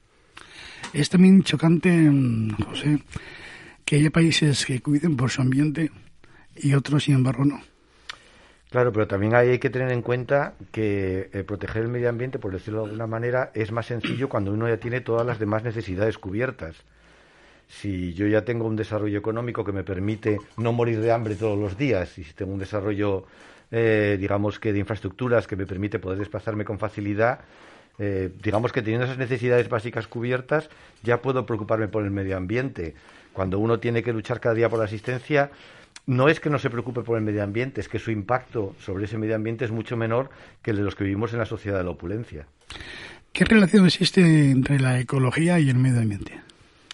Es 0.93 1.09
también 1.09 1.43
chocante, 1.43 1.89
mm, 1.91 2.51
José, 2.69 2.99
que 3.83 3.97
haya 3.97 4.11
países 4.11 4.65
que 4.65 4.79
cuiden 4.79 5.17
por 5.17 5.29
su 5.29 5.41
ambiente 5.41 5.91
y 6.55 6.73
otros, 6.73 7.03
sin 7.03 7.15
embargo, 7.15 7.43
no. 7.43 7.59
Claro, 8.70 8.93
pero 8.93 9.07
también 9.07 9.34
hay 9.34 9.57
que 9.57 9.72
tener 9.72 9.91
en 9.91 10.03
cuenta 10.03 10.53
que 10.72 11.30
eh, 11.34 11.43
proteger 11.43 11.82
el 11.84 11.88
medio 11.88 12.07
ambiente, 12.07 12.38
por 12.38 12.51
decirlo 12.51 12.82
de 12.82 12.86
alguna 12.86 13.07
manera, 13.07 13.49
es 13.55 13.72
más 13.72 13.88
sencillo 13.88 14.30
cuando 14.30 14.53
uno 14.53 14.67
ya 14.67 14.78
tiene 14.78 15.01
todas 15.01 15.26
las 15.26 15.39
demás 15.39 15.63
necesidades 15.63 16.20
cubiertas. 16.20 16.76
Si 17.67 18.13
yo 18.13 18.28
ya 18.28 18.45
tengo 18.45 18.65
un 18.67 18.76
desarrollo 18.76 19.17
económico 19.17 19.65
que 19.65 19.72
me 19.72 19.84
permite 19.84 20.38
no 20.57 20.72
morir 20.72 20.99
de 21.01 21.11
hambre 21.11 21.36
todos 21.36 21.57
los 21.57 21.78
días, 21.80 22.15
y 22.20 22.24
si 22.24 22.34
tengo 22.34 22.53
un 22.53 22.59
desarrollo, 22.59 23.26
eh, 23.72 24.17
digamos 24.20 24.59
que 24.59 24.72
de 24.72 24.80
infraestructuras 24.80 25.47
que 25.47 25.55
me 25.55 25.65
permite 25.65 25.97
poder 25.97 26.20
desplazarme 26.20 26.63
con 26.63 26.78
facilidad, 26.78 27.39
eh, 27.97 28.30
digamos 28.41 28.72
que 28.72 28.84
teniendo 28.84 29.05
esas 29.05 29.17
necesidades 29.17 29.67
básicas 29.67 30.07
cubiertas, 30.07 30.70
ya 31.01 31.24
puedo 31.24 31.45
preocuparme 31.47 31.88
por 31.88 32.03
el 32.03 32.11
medio 32.11 32.38
ambiente. 32.38 32.93
Cuando 33.34 33.57
uno 33.57 33.80
tiene 33.80 34.03
que 34.03 34.13
luchar 34.13 34.39
cada 34.39 34.53
día 34.53 34.70
por 34.70 34.78
la 34.78 34.86
asistencia, 34.86 35.49
no 36.05 36.27
es 36.27 36.39
que 36.39 36.49
no 36.49 36.59
se 36.59 36.69
preocupe 36.69 37.01
por 37.01 37.17
el 37.17 37.23
medio 37.23 37.43
ambiente, 37.43 37.81
es 37.81 37.89
que 37.89 37.99
su 37.99 38.11
impacto 38.11 38.75
sobre 38.79 39.05
ese 39.05 39.17
medio 39.17 39.35
ambiente 39.35 39.65
es 39.65 39.71
mucho 39.71 39.95
menor 39.95 40.29
que 40.61 40.71
el 40.71 40.77
de 40.77 40.83
los 40.83 40.95
que 40.95 41.03
vivimos 41.03 41.33
en 41.33 41.39
la 41.39 41.45
sociedad 41.45 41.77
de 41.77 41.83
la 41.83 41.91
opulencia. 41.91 42.47
¿Qué 43.31 43.45
relación 43.45 43.85
existe 43.85 44.49
entre 44.49 44.79
la 44.79 44.99
ecología 44.99 45.59
y 45.59 45.69
el 45.69 45.77
medio 45.77 46.01
ambiente? 46.01 46.41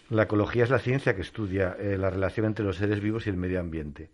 La 0.10 0.24
ecología 0.24 0.64
es 0.64 0.70
la 0.70 0.80
ciencia 0.80 1.16
que 1.16 1.22
estudia 1.22 1.76
eh, 1.80 1.98
la 1.98 2.10
relación 2.10 2.46
entre 2.46 2.66
los 2.66 2.78
seres 2.78 3.00
vivos 3.00 3.26
y 3.26 3.30
el 3.30 3.38
medio 3.38 3.60
ambiente. 3.60 4.10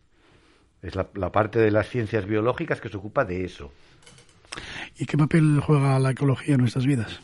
Es 0.82 0.96
la, 0.96 1.32
parte 1.32 1.60
de 1.60 1.70
las 1.70 1.90
ciencias 1.90 2.26
biológicas 2.26 2.82
que 2.82 2.90
se 2.90 2.98
ocupa 2.98 3.26
de 3.26 3.44
eso. 3.44 3.72
¿Y 4.98 5.06
qué 5.06 5.18
papel 5.18 5.60
juega 5.60 6.00
la 6.00 6.12
ecología 6.12 6.56
en 6.56 6.62
nuestras 6.62 6.86
vidas? 6.86 7.20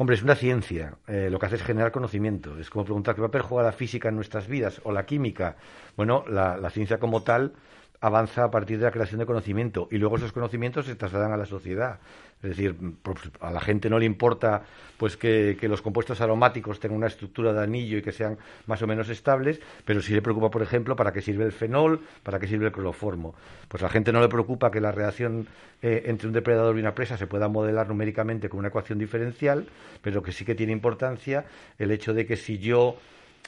Hombre, 0.00 0.16
es 0.16 0.22
una 0.22 0.34
ciencia. 0.34 0.96
Eh, 1.08 1.28
lo 1.30 1.38
que 1.38 1.44
hace 1.44 1.56
es 1.56 1.62
generar 1.62 1.92
conocimiento. 1.92 2.58
Es 2.58 2.70
como 2.70 2.86
preguntar 2.86 3.14
qué 3.14 3.20
papel 3.20 3.42
juega 3.42 3.64
la 3.64 3.72
física 3.72 4.08
en 4.08 4.14
nuestras 4.16 4.48
vidas 4.48 4.80
o 4.84 4.92
la 4.92 5.04
química. 5.04 5.56
Bueno, 5.94 6.24
la, 6.26 6.56
la 6.56 6.70
ciencia 6.70 6.98
como 6.98 7.22
tal 7.22 7.52
avanza 8.00 8.44
a 8.44 8.50
partir 8.50 8.78
de 8.78 8.84
la 8.84 8.90
creación 8.90 9.20
de 9.20 9.26
conocimiento 9.26 9.88
y 9.90 9.98
luego 9.98 10.16
esos 10.16 10.32
conocimientos 10.32 10.86
se 10.86 10.94
trasladan 10.94 11.32
a 11.32 11.36
la 11.36 11.46
sociedad. 11.46 12.00
Es 12.42 12.50
decir, 12.50 12.74
pues, 13.02 13.18
a 13.40 13.50
la 13.50 13.60
gente 13.60 13.90
no 13.90 13.98
le 13.98 14.06
importa 14.06 14.62
pues 14.96 15.18
que, 15.18 15.56
los 15.62 15.82
compuestos 15.82 16.22
aromáticos 16.22 16.80
tengan 16.80 16.96
una 16.96 17.06
estructura 17.06 17.52
de 17.52 17.62
anillo 17.62 17.98
y 17.98 18.02
que 18.02 18.12
sean 18.12 18.38
más 18.66 18.80
o 18.80 18.86
menos 18.86 19.10
estables, 19.10 19.60
pero 19.84 20.00
sí 20.00 20.14
le 20.14 20.22
preocupa, 20.22 20.50
por 20.50 20.62
ejemplo, 20.62 20.96
para 20.96 21.12
qué 21.12 21.20
sirve 21.20 21.44
el 21.44 21.52
fenol, 21.52 22.00
para 22.22 22.38
qué 22.38 22.46
sirve 22.46 22.66
el 22.66 22.72
cloroformo. 22.72 23.34
Pues 23.68 23.82
a 23.82 23.86
la 23.86 23.92
gente 23.92 24.10
no 24.12 24.20
le 24.22 24.28
preocupa 24.28 24.70
que 24.70 24.80
la 24.80 24.90
reacción 24.90 25.48
eh, 25.82 26.04
entre 26.06 26.28
un 26.28 26.32
depredador 26.32 26.76
y 26.76 26.80
una 26.80 26.94
presa 26.94 27.18
se 27.18 27.26
pueda 27.26 27.48
modelar 27.48 27.88
numéricamente 27.88 28.48
con 28.48 28.60
una 28.60 28.68
ecuación 28.68 28.98
diferencial, 28.98 29.66
pero 30.00 30.22
que 30.22 30.32
sí 30.32 30.46
que 30.46 30.54
tiene 30.54 30.72
importancia 30.72 31.44
el 31.78 31.90
hecho 31.90 32.14
de 32.14 32.24
que 32.24 32.36
si 32.36 32.58
yo 32.58 32.96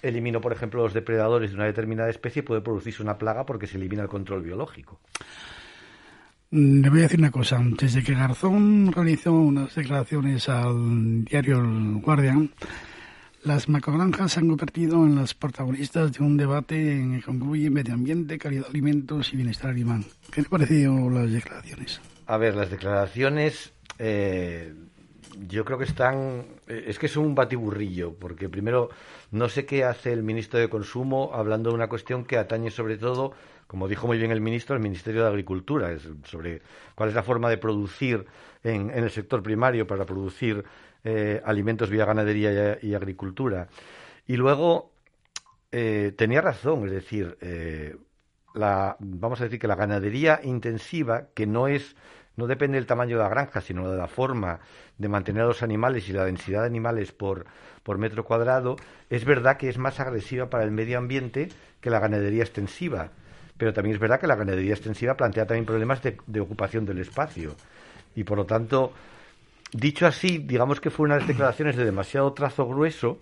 elimino, 0.03 0.41
por 0.41 0.53
ejemplo, 0.53 0.83
los 0.83 0.93
depredadores 0.93 1.51
de 1.51 1.57
una 1.57 1.67
determinada 1.67 2.11
especie, 2.11 2.43
puede 2.43 2.61
producirse 2.61 3.03
una 3.03 3.19
plaga 3.19 3.47
porque 3.47 3.67
se 3.67 3.77
elimina 3.77 4.03
el 4.03 4.09
control 4.09 4.43
biológico. 4.43 5.01
Le 6.51 6.91
voy 6.91 6.99
a 6.99 7.03
decir 7.03 7.19
una 7.19 7.31
cosa. 7.31 7.61
Desde 7.63 8.03
que 8.03 8.15
Garzón 8.15 8.93
realizó 8.93 9.33
unas 9.33 9.75
declaraciones 9.75 10.49
al 10.51 11.25
diario 11.25 11.61
El 11.61 12.01
Guardian, 12.03 12.51
las 13.43 13.69
macrogranjas 13.69 14.33
se 14.33 14.41
han 14.41 14.49
convertido 14.49 15.05
en 15.07 15.17
las 15.17 15.35
protagonistas 15.35 16.13
de 16.13 16.23
un 16.23 16.37
debate 16.37 16.93
en 16.93 17.17
que 17.17 17.25
concluye 17.25 17.71
medio 17.71 17.95
ambiente, 17.95 18.39
calidad 18.39 18.65
de 18.65 18.69
alimentos 18.69 19.33
y 19.33 19.37
bienestar 19.37 19.71
animal. 19.71 20.05
¿Qué 20.31 20.43
le 20.43 20.49
parecieron 20.49 21.15
las 21.15 21.33
declaraciones? 21.33 22.01
A 22.27 22.37
ver, 22.37 22.55
las 22.55 22.71
declaraciones 22.71 23.73
eh, 23.99 24.75
yo 25.49 25.65
creo 25.65 25.79
que 25.79 25.85
están. 25.85 26.45
Eh, 26.73 26.85
es 26.87 26.99
que 26.99 27.07
es 27.07 27.17
un 27.17 27.35
batiburrillo, 27.35 28.15
porque 28.15 28.49
primero 28.49 28.89
no 29.31 29.49
sé 29.49 29.67
qué 29.67 29.85
hace 29.85 30.13
el 30.13 30.23
ministro 30.23 30.59
de 30.59 30.69
Consumo 30.69 31.31
hablando 31.35 31.71
de 31.71 31.77
una 31.77 31.89
cuestión 31.89 32.25
que 32.25 32.39
atañe 32.39 32.71
sobre 32.71 32.97
todo, 32.97 33.33
como 33.67 33.89
dijo 33.89 34.07
muy 34.07 34.17
bien 34.17 34.31
el 34.31 34.41
ministro, 34.41 34.75
al 34.75 34.83
Ministerio 34.83 35.23
de 35.23 35.29
Agricultura, 35.29 35.95
sobre 36.25 36.63
cuál 36.95 37.11
es 37.11 37.15
la 37.15 37.23
forma 37.23 37.51
de 37.51 37.59
producir 37.59 38.25
en, 38.63 38.91
el 38.91 39.11
sector 39.11 39.43
primario 39.43 39.87
para 39.87 40.07
producir 40.07 40.65
eh, 41.05 41.43
alimentos 41.45 41.91
vía 41.91 42.07
ganadería 42.07 42.79
y, 42.81 42.95
agricultura. 42.95 43.69
Y 44.27 44.37
luego 44.37 44.93
eh, 45.71 46.13
tenía 46.17 46.41
razón, 46.41 46.87
es 46.87 46.93
decir, 46.93 47.37
la, 48.55 48.97
vamos 48.99 49.41
a 49.41 49.45
decir 49.45 49.59
que 49.59 49.67
la 49.67 49.75
ganadería 49.75 50.41
intensiva, 50.43 51.29
que 51.35 51.47
no 51.47 51.69
es 51.69 51.97
no 52.37 52.47
depende 52.47 52.77
del 52.77 52.87
tamaño 52.87 53.17
de 53.17 53.23
la 53.23 53.29
granja, 53.29 53.61
sino 53.61 53.91
de 53.91 53.99
la 53.99 54.09
forma 54.09 54.61
de 54.99 55.09
mantener 55.09 55.43
a 55.43 55.47
los 55.47 55.63
animales 55.63 56.09
y 56.09 56.13
la 56.13 56.25
densidad 56.25 56.61
de 56.61 56.67
animales 56.67 57.13
por, 57.13 57.45
por 57.83 57.99
metro 57.99 58.25
cuadrado, 58.25 58.77
es 59.11 59.25
verdad 59.25 59.57
que 59.57 59.69
es 59.69 59.79
más 59.79 60.01
agresiva 60.01 60.49
para 60.49 60.65
el 60.65 60.71
medio 60.71 60.99
ambiente 60.99 61.49
que 61.81 61.91
la 61.91 62.01
ganadería 62.01 62.43
extensiva. 62.43 63.11
Pero 63.59 63.73
también 63.73 63.95
es 63.95 64.01
verdad 64.01 64.19
que 64.19 64.27
la 64.27 64.37
ganadería 64.37 64.73
extensiva 64.73 65.15
plantea 65.15 65.47
también 65.47 65.67
problemas 65.67 66.01
de, 66.03 66.41
ocupación 66.41 66.87
del 66.87 66.99
espacio. 66.99 67.55
Y 68.15 68.25
por 68.25 68.39
lo 68.39 68.47
tanto, 68.47 68.93
dicho 69.73 70.07
así, 70.07 70.39
digamos 70.39 70.81
que 70.81 70.91
fue 70.91 71.05
unas 71.05 71.27
declaraciones 71.27 71.77
de 71.77 71.85
demasiado 71.85 72.33
trazo 72.33 72.67
grueso, 72.67 73.19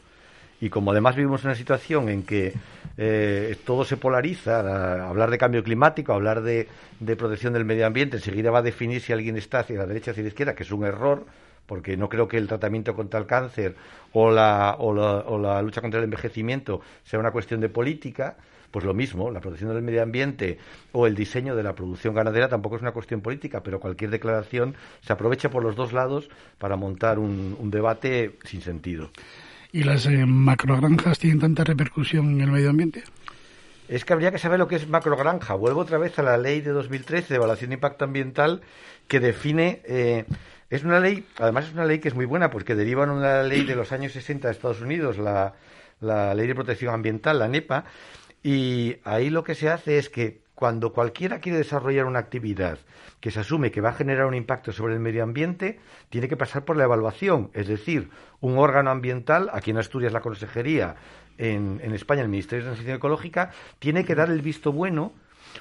y 0.61 0.68
como 0.68 0.90
además 0.92 1.16
vivimos 1.16 1.44
una 1.44 1.54
situación 1.54 2.08
en 2.08 2.22
que 2.22 2.52
eh, 2.98 3.56
todo 3.64 3.84
se 3.84 3.96
polariza, 3.96 5.08
hablar 5.08 5.30
de 5.30 5.38
cambio 5.38 5.64
climático, 5.64 6.12
hablar 6.12 6.42
de, 6.42 6.68
protección 7.16 7.54
del 7.54 7.64
medio 7.64 7.86
ambiente, 7.86 8.18
enseguida 8.18 8.50
va 8.50 8.58
a 8.58 8.62
definir 8.62 9.00
si 9.00 9.12
alguien 9.12 9.36
está 9.36 9.61
hacia 9.61 9.78
la 9.78 9.86
derecha 9.86 10.11
o 10.11 10.12
hacia 10.12 10.22
la 10.22 10.28
izquierda, 10.28 10.54
que 10.54 10.64
es 10.64 10.70
un 10.70 10.84
error, 10.84 11.24
porque 11.66 11.96
no 11.96 12.08
creo 12.08 12.28
que 12.28 12.36
el 12.36 12.46
tratamiento 12.46 12.94
contra 12.94 13.18
el 13.18 13.26
cáncer 13.26 13.74
o 14.12 14.30
la, 14.30 14.76
o 14.78 15.38
la 15.38 15.62
lucha 15.62 15.80
contra 15.80 15.98
el 15.98 16.04
envejecimiento 16.04 16.82
sea 17.04 17.18
una 17.18 17.30
cuestión 17.30 17.61
de 17.61 17.68
política, 17.70 18.36
pues 18.70 18.84
lo 18.84 18.92
mismo, 18.92 19.30
la 19.30 19.40
protección 19.40 19.72
del 19.72 19.82
medio 19.82 20.02
ambiente 20.02 20.58
o 20.92 21.06
el 21.06 21.14
diseño 21.14 21.56
de 21.56 21.62
la 21.62 21.74
producción 21.74 22.14
ganadera 22.14 22.48
tampoco 22.48 22.76
es 22.76 22.82
una 22.82 22.92
cuestión 22.92 23.20
política, 23.20 23.62
pero 23.62 23.80
cualquier 23.80 24.11
declaración 24.11 24.74
se 25.00 25.12
aprovecha 25.12 25.48
por 25.48 25.62
los 25.62 25.74
dos 25.74 25.92
lados 25.92 26.28
para 26.58 26.76
montar 26.76 27.18
un 27.18 27.70
debate 27.70 28.36
sin 28.44 28.61
sentido. 28.61 29.11
¿Y 29.72 29.84
las 29.84 30.06
eh, 30.06 30.26
macrogranjas 30.26 31.18
tienen 31.18 31.40
tanta 31.40 31.64
repercusión 31.64 32.32
en 32.32 32.40
el 32.40 32.50
medio 32.50 32.70
ambiente? 32.70 33.04
Es 33.88 34.04
que 34.04 34.12
habría 34.12 34.30
que 34.30 34.38
saber 34.38 34.58
lo 34.58 34.68
que 34.68 34.76
es 34.76 34.88
macrogranja. 34.88 35.54
Vuelvo 35.54 35.80
otra 35.80 35.98
vez 35.98 36.18
a 36.18 36.22
la 36.22 36.36
ley 36.36 36.60
de 36.60 36.70
2013 36.70 37.28
de 37.28 37.36
evaluación 37.36 37.70
de 37.70 37.74
impacto 37.74 38.04
ambiental 38.04 38.62
que 39.08 39.20
define. 39.20 39.82
Eh, 39.84 40.24
es 40.70 40.84
una 40.84 41.00
ley, 41.00 41.26
además 41.38 41.66
es 41.66 41.72
una 41.72 41.84
ley 41.84 41.98
que 41.98 42.08
es 42.08 42.14
muy 42.14 42.26
buena 42.26 42.50
porque 42.50 42.74
deriva 42.74 43.04
en 43.04 43.10
una 43.10 43.42
ley 43.42 43.64
de 43.64 43.74
los 43.74 43.92
años 43.92 44.12
60 44.12 44.48
de 44.48 44.52
Estados 44.52 44.80
Unidos, 44.80 45.18
la 45.18 46.34
Ley 46.34 46.46
de 46.46 46.54
Protección 46.54 46.94
Ambiental, 46.94 47.38
la 47.40 47.48
NEPA, 47.48 47.84
y 48.42 48.96
ahí 49.04 49.30
lo 49.30 49.44
que 49.44 49.54
se 49.54 49.68
hace 49.68 49.98
es 49.98 50.08
que 50.08 50.39
cuando 50.61 50.92
cualquiera 50.92 51.40
quiere 51.40 51.56
desarrollar 51.56 52.04
una 52.04 52.18
actividad 52.18 52.78
que 53.20 53.30
se 53.30 53.40
asume 53.40 53.70
que 53.70 53.80
va 53.80 53.88
a 53.88 53.94
generar 53.94 54.26
un 54.26 54.34
impacto 54.34 54.72
sobre 54.72 54.92
el 54.92 55.00
medio 55.00 55.22
ambiente, 55.22 55.80
tiene 56.11 56.28
que 56.28 56.36
pasar 56.36 56.66
por 56.66 56.76
la 56.76 56.84
evaluación. 56.84 57.50
Es 57.54 57.66
decir, 57.66 58.11
un 58.42 58.58
órgano 58.58 58.90
ambiental, 58.90 59.48
aquí 59.54 59.70
en 59.70 59.78
Asturias 59.78 60.12
la 60.12 60.20
Consejería, 60.20 60.96
en, 61.38 61.80
España 61.94 62.20
el 62.20 62.28
Ministerio 62.28 62.62
de 62.62 62.72
Transición 62.72 62.96
Ecológica, 62.96 63.52
tiene 63.78 64.04
que 64.04 64.14
dar 64.14 64.28
el 64.28 64.42
visto 64.42 64.70
bueno 64.70 65.14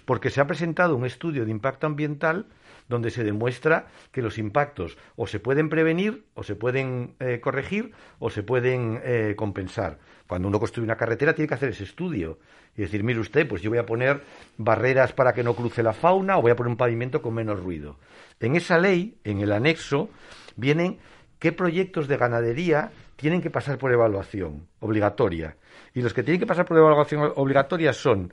porque 0.04 0.32
se 0.32 0.41
ha 0.41 0.47
presentado 0.47 0.97
un 0.97 1.06
estudio 1.06 1.45
de 1.45 1.52
impacto 1.52 1.88
ambiental 1.88 2.47
donde 2.89 3.10
se 3.10 3.24
demuestra 3.24 3.88
que 4.12 4.22
los 4.22 4.38
impactos 4.38 4.97
o 5.16 5.28
se 5.28 5.39
pueden 5.39 5.70
prevenir, 5.70 6.26
o 6.34 6.43
se 6.43 6.56
pueden 6.56 7.16
eh, 7.22 7.39
corregir, 7.39 7.93
o 8.20 8.30
se 8.30 8.43
pueden 8.43 9.00
eh, 9.06 9.36
compensar. 9.38 9.97
Cuando 10.30 10.48
uno 10.48 10.60
construye 10.60 10.86
una 10.86 10.96
carretera 10.96 11.34
tiene 11.34 11.48
que 11.48 11.56
hacer 11.56 11.70
ese 11.70 11.86
estudio 11.86 12.38
y 12.78 12.84
decir, 12.84 13.04
mire 13.04 13.20
usted, 13.20 13.48
pues 13.48 13.64
yo 13.64 13.72
voy 13.72 13.80
a 13.80 13.86
poner 13.88 14.22
barreras 14.58 15.12
para 15.12 15.34
que 15.34 15.42
no 15.42 15.56
cruce 15.56 15.82
la 15.82 15.92
fauna 15.92 16.38
o 16.38 16.44
voy 16.44 16.52
a 16.52 16.56
poner 16.56 16.70
un 16.70 16.78
pavimento 16.78 17.24
con 17.24 17.34
menos 17.34 17.60
ruido. 17.60 17.98
En 18.40 18.56
esa 18.56 18.78
ley, 18.78 19.18
en 19.24 19.42
el 19.42 19.52
anexo, 19.52 20.12
vienen 20.56 21.00
qué 21.40 21.52
proyectos 21.52 22.08
de 22.08 22.18
ganadería 22.18 22.92
tienen 23.16 23.42
que 23.42 23.50
pasar 23.50 23.80
por 23.80 23.92
evaluación 23.92 24.68
obligatoria. 24.82 25.58
Y 25.96 26.04
los 26.04 26.14
que 26.14 26.22
tienen 26.22 26.40
que 26.40 26.46
pasar 26.46 26.66
por 26.66 26.78
evaluación 26.78 27.34
obligatoria 27.36 27.92
son 27.92 28.32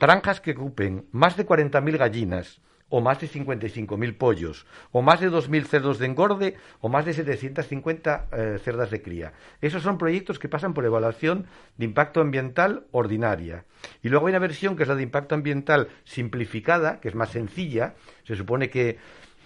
granjas 0.00 0.40
que 0.40 0.52
ocupen 0.52 1.04
más 1.12 1.36
de 1.36 1.46
40.000 1.46 1.98
gallinas, 1.98 2.62
o 2.90 3.00
más 3.00 3.20
de 3.20 3.28
55.000 3.28 4.18
pollos, 4.18 4.66
o 4.92 5.00
más 5.00 5.20
de 5.20 5.30
2.000 5.30 5.64
cerdos 5.64 5.98
de 5.98 6.06
engorde, 6.06 6.56
o 6.80 6.88
más 6.88 7.06
de 7.06 7.14
750 7.14 8.26
eh, 8.32 8.58
cerdas 8.62 8.90
de 8.90 9.00
cría. 9.00 9.32
Esos 9.60 9.82
son 9.82 9.96
proyectos 9.96 10.38
que 10.38 10.48
pasan 10.48 10.74
por 10.74 10.84
evaluación 10.84 11.46
de 11.78 11.86
impacto 11.86 12.20
ambiental 12.20 12.84
ordinaria. 12.90 13.64
Y 14.02 14.08
luego 14.08 14.26
hay 14.26 14.32
una 14.32 14.40
versión 14.40 14.76
que 14.76 14.82
es 14.82 14.88
la 14.88 14.96
de 14.96 15.04
impacto 15.04 15.34
ambiental 15.34 15.88
simplificada, 16.04 17.00
que 17.00 17.08
es 17.08 17.14
más 17.14 17.30
sencilla. 17.30 17.94
Se 18.24 18.36
supone 18.36 18.68
que 18.68 18.98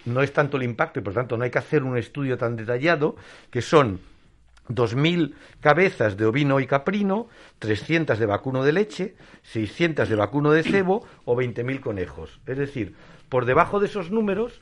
no 0.05 0.21
es 0.21 0.33
tanto 0.33 0.57
el 0.57 0.63
impacto 0.63 0.99
y 0.99 1.03
por 1.03 1.13
tanto 1.13 1.37
no 1.37 1.43
hay 1.43 1.51
que 1.51 1.59
hacer 1.59 1.83
un 1.83 1.97
estudio 1.97 2.37
tan 2.37 2.55
detallado, 2.55 3.15
que 3.49 3.61
son 3.61 3.99
2.000 4.69 5.33
cabezas 5.61 6.17
de 6.17 6.25
ovino 6.25 6.59
y 6.59 6.67
caprino, 6.67 7.27
300 7.59 8.17
de 8.17 8.25
vacuno 8.25 8.63
de 8.63 8.73
leche, 8.73 9.15
600 9.43 10.09
de 10.09 10.15
vacuno 10.15 10.51
de 10.51 10.63
cebo 10.63 11.05
o 11.25 11.35
20.000 11.35 11.79
conejos. 11.79 12.39
Es 12.47 12.57
decir, 12.57 12.95
por 13.29 13.45
debajo 13.45 13.79
de 13.79 13.87
esos 13.87 14.11
números, 14.11 14.59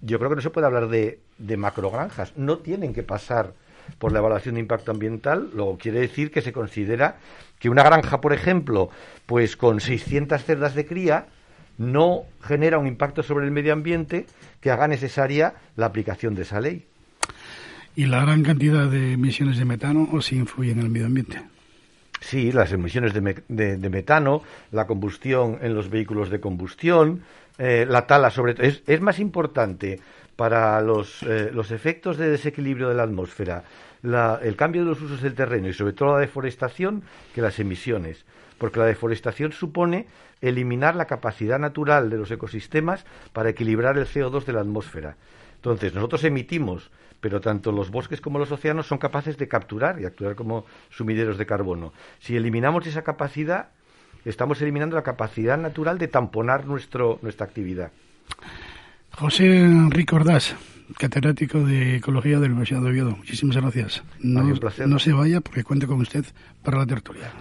yo 0.00 0.18
creo 0.18 0.30
que 0.30 0.36
no 0.36 0.42
se 0.42 0.50
puede 0.50 0.66
hablar 0.66 0.88
de, 0.88 1.20
de 1.38 1.56
macrogranjas. 1.56 2.36
No 2.36 2.58
tienen 2.58 2.92
que 2.92 3.02
pasar 3.02 3.54
por 3.98 4.12
la 4.12 4.20
evaluación 4.20 4.54
de 4.54 4.60
impacto 4.60 4.90
ambiental, 4.90 5.50
lo 5.54 5.76
quiere 5.76 6.00
decir 6.00 6.30
que 6.30 6.40
se 6.40 6.52
considera 6.52 7.16
que 7.58 7.68
una 7.68 7.82
granja, 7.82 8.20
por 8.20 8.32
ejemplo, 8.32 8.90
pues 9.26 9.56
con 9.56 9.80
600 9.80 10.42
cerdas 10.44 10.74
de 10.74 10.86
cría, 10.86 11.26
no 11.78 12.24
genera 12.42 12.78
un 12.78 12.86
impacto 12.86 13.22
sobre 13.22 13.44
el 13.44 13.50
medio 13.50 13.72
ambiente 13.72 14.26
que 14.60 14.70
haga 14.70 14.88
necesaria 14.88 15.54
la 15.76 15.86
aplicación 15.86 16.34
de 16.34 16.42
esa 16.42 16.60
ley. 16.60 16.86
¿Y 17.94 18.06
la 18.06 18.22
gran 18.22 18.42
cantidad 18.42 18.88
de 18.88 19.12
emisiones 19.12 19.58
de 19.58 19.64
metano 19.64 20.08
o 20.12 20.22
si 20.22 20.36
influye 20.36 20.72
en 20.72 20.78
el 20.78 20.88
medio 20.88 21.06
ambiente? 21.06 21.42
Sí, 22.20 22.52
las 22.52 22.72
emisiones 22.72 23.12
de, 23.12 23.90
metano, 23.90 24.42
la 24.70 24.86
combustión 24.86 25.58
en 25.60 25.74
los 25.74 25.90
vehículos 25.90 26.30
de 26.30 26.40
combustión, 26.40 27.22
eh, 27.58 27.86
la 27.88 28.06
tala 28.06 28.30
sobre 28.30 28.54
todo. 28.54 28.66
Es, 28.66 29.00
más 29.00 29.18
importante 29.18 30.00
para 30.36 30.80
los, 30.80 31.22
eh, 31.22 31.50
los, 31.52 31.70
efectos 31.70 32.16
de 32.16 32.30
desequilibrio 32.30 32.88
de 32.88 32.94
la 32.94 33.02
atmósfera 33.02 33.64
el 34.02 34.56
cambio 34.56 34.82
de 34.82 34.88
los 34.88 35.00
usos 35.00 35.22
del 35.22 35.34
terreno 35.34 35.68
y 35.68 35.72
sobre 35.72 35.92
todo 35.92 36.14
la 36.14 36.20
deforestación 36.20 37.04
que 37.34 37.40
las 37.40 37.58
emisiones. 37.58 38.24
Porque 38.58 38.80
la 38.80 38.86
deforestación 38.86 39.52
supone 39.52 40.06
eliminar 40.40 40.96
la 40.96 41.06
capacidad 41.06 41.58
natural 41.58 42.10
de 42.10 42.18
los 42.18 42.30
ecosistemas 42.30 43.04
para 43.32 43.50
equilibrar 43.50 43.96
el 43.98 44.06
CO2 44.06 44.44
de 44.44 44.52
la 44.52 44.60
atmósfera. 44.60 45.16
Entonces, 45.56 45.94
nosotros 45.94 46.24
emitimos, 46.24 46.90
pero 47.20 47.40
tanto 47.40 47.70
los 47.70 47.90
bosques 47.90 48.20
como 48.20 48.38
los 48.38 48.50
océanos 48.50 48.86
son 48.86 48.98
capaces 48.98 49.38
de 49.38 49.48
capturar 49.48 50.00
y 50.00 50.04
actuar 50.04 50.34
como 50.34 50.64
sumideros 50.90 51.38
de 51.38 51.46
carbono. 51.46 51.92
Si 52.18 52.36
eliminamos 52.36 52.86
esa 52.86 53.02
capacidad, 53.02 53.70
estamos 54.24 54.60
eliminando 54.62 54.96
la 54.96 55.02
capacidad 55.02 55.58
natural 55.58 55.98
de 55.98 56.08
tamponar 56.08 56.66
nuestro, 56.66 57.18
nuestra 57.22 57.46
actividad. 57.46 57.90
José 59.12 59.58
Enrique 59.58 60.14
Ordaz, 60.14 60.54
catedrático 60.98 61.60
de 61.60 61.96
Ecología 61.96 62.38
de 62.38 62.46
la 62.46 62.52
Universidad 62.52 62.80
de 62.80 62.90
Oviedo. 62.90 63.16
Muchísimas 63.16 63.56
gracias. 63.56 64.02
No, 64.20 64.42
no 64.42 64.98
se 64.98 65.12
vaya 65.12 65.40
porque 65.40 65.64
cuento 65.64 65.86
con 65.86 66.00
usted 66.00 66.24
para 66.62 66.78
la 66.78 66.86
tertulia. 66.86 67.32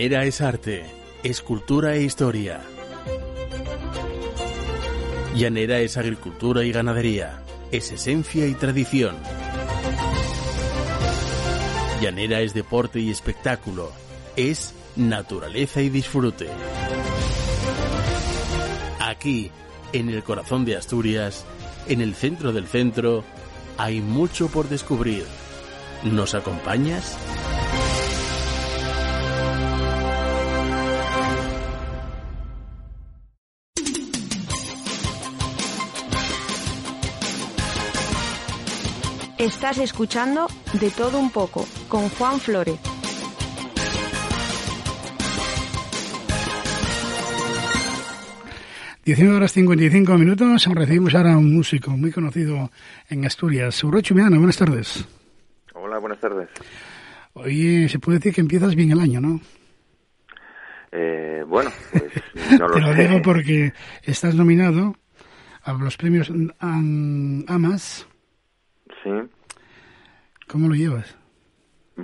Llanera 0.00 0.24
es 0.24 0.40
arte, 0.40 0.86
es 1.22 1.42
cultura 1.42 1.94
e 1.94 2.02
historia. 2.02 2.62
Llanera 5.36 5.80
es 5.80 5.98
agricultura 5.98 6.64
y 6.64 6.72
ganadería, 6.72 7.42
es 7.70 7.92
esencia 7.92 8.46
y 8.46 8.54
tradición. 8.54 9.14
Llanera 12.00 12.40
es 12.40 12.54
deporte 12.54 12.98
y 12.98 13.10
espectáculo, 13.10 13.92
es 14.36 14.72
naturaleza 14.96 15.82
y 15.82 15.90
disfrute. 15.90 16.48
Aquí, 19.00 19.50
en 19.92 20.08
el 20.08 20.22
corazón 20.22 20.64
de 20.64 20.76
Asturias, 20.76 21.44
en 21.88 22.00
el 22.00 22.14
centro 22.14 22.54
del 22.54 22.66
centro, 22.66 23.22
hay 23.76 24.00
mucho 24.00 24.48
por 24.48 24.66
descubrir. 24.70 25.26
¿Nos 26.04 26.34
acompañas? 26.34 27.18
Estás 39.40 39.78
escuchando 39.78 40.46
De 40.80 40.90
todo 40.90 41.18
un 41.18 41.30
poco 41.30 41.66
con 41.88 42.08
Juan 42.10 42.38
Flores. 42.40 42.78
Diecinueve 49.04 49.36
horas 49.38 49.52
55 49.52 50.18
minutos. 50.18 50.66
Recibimos 50.66 51.14
ahora 51.14 51.32
a 51.34 51.38
un 51.38 51.54
músico 51.54 51.90
muy 51.92 52.10
conocido 52.12 52.70
en 53.08 53.24
Asturias. 53.24 53.82
Urocho 53.82 54.14
buenas 54.38 54.58
tardes. 54.58 55.06
Hola, 55.74 55.98
buenas 55.98 56.20
tardes. 56.20 56.48
Oye, 57.32 57.88
se 57.88 57.98
puede 57.98 58.18
decir 58.18 58.34
que 58.34 58.40
empiezas 58.40 58.74
bien 58.74 58.92
el 58.92 59.00
año, 59.00 59.20
¿no? 59.20 59.40
Eh, 60.92 61.44
bueno, 61.46 61.70
pues 61.92 62.04
no 62.60 62.68
lo 62.68 62.74
Te 62.74 62.80
lo 62.80 62.94
sé. 62.94 63.08
digo 63.08 63.22
porque 63.22 63.72
estás 64.02 64.34
nominado 64.34 64.96
a 65.62 65.72
los 65.72 65.96
premios 65.96 66.30
Am- 66.58 67.44
AMAS. 67.48 68.06
Sí, 69.02 69.10
¿Cómo 70.48 70.68
lo 70.68 70.74
llevas? 70.74 71.16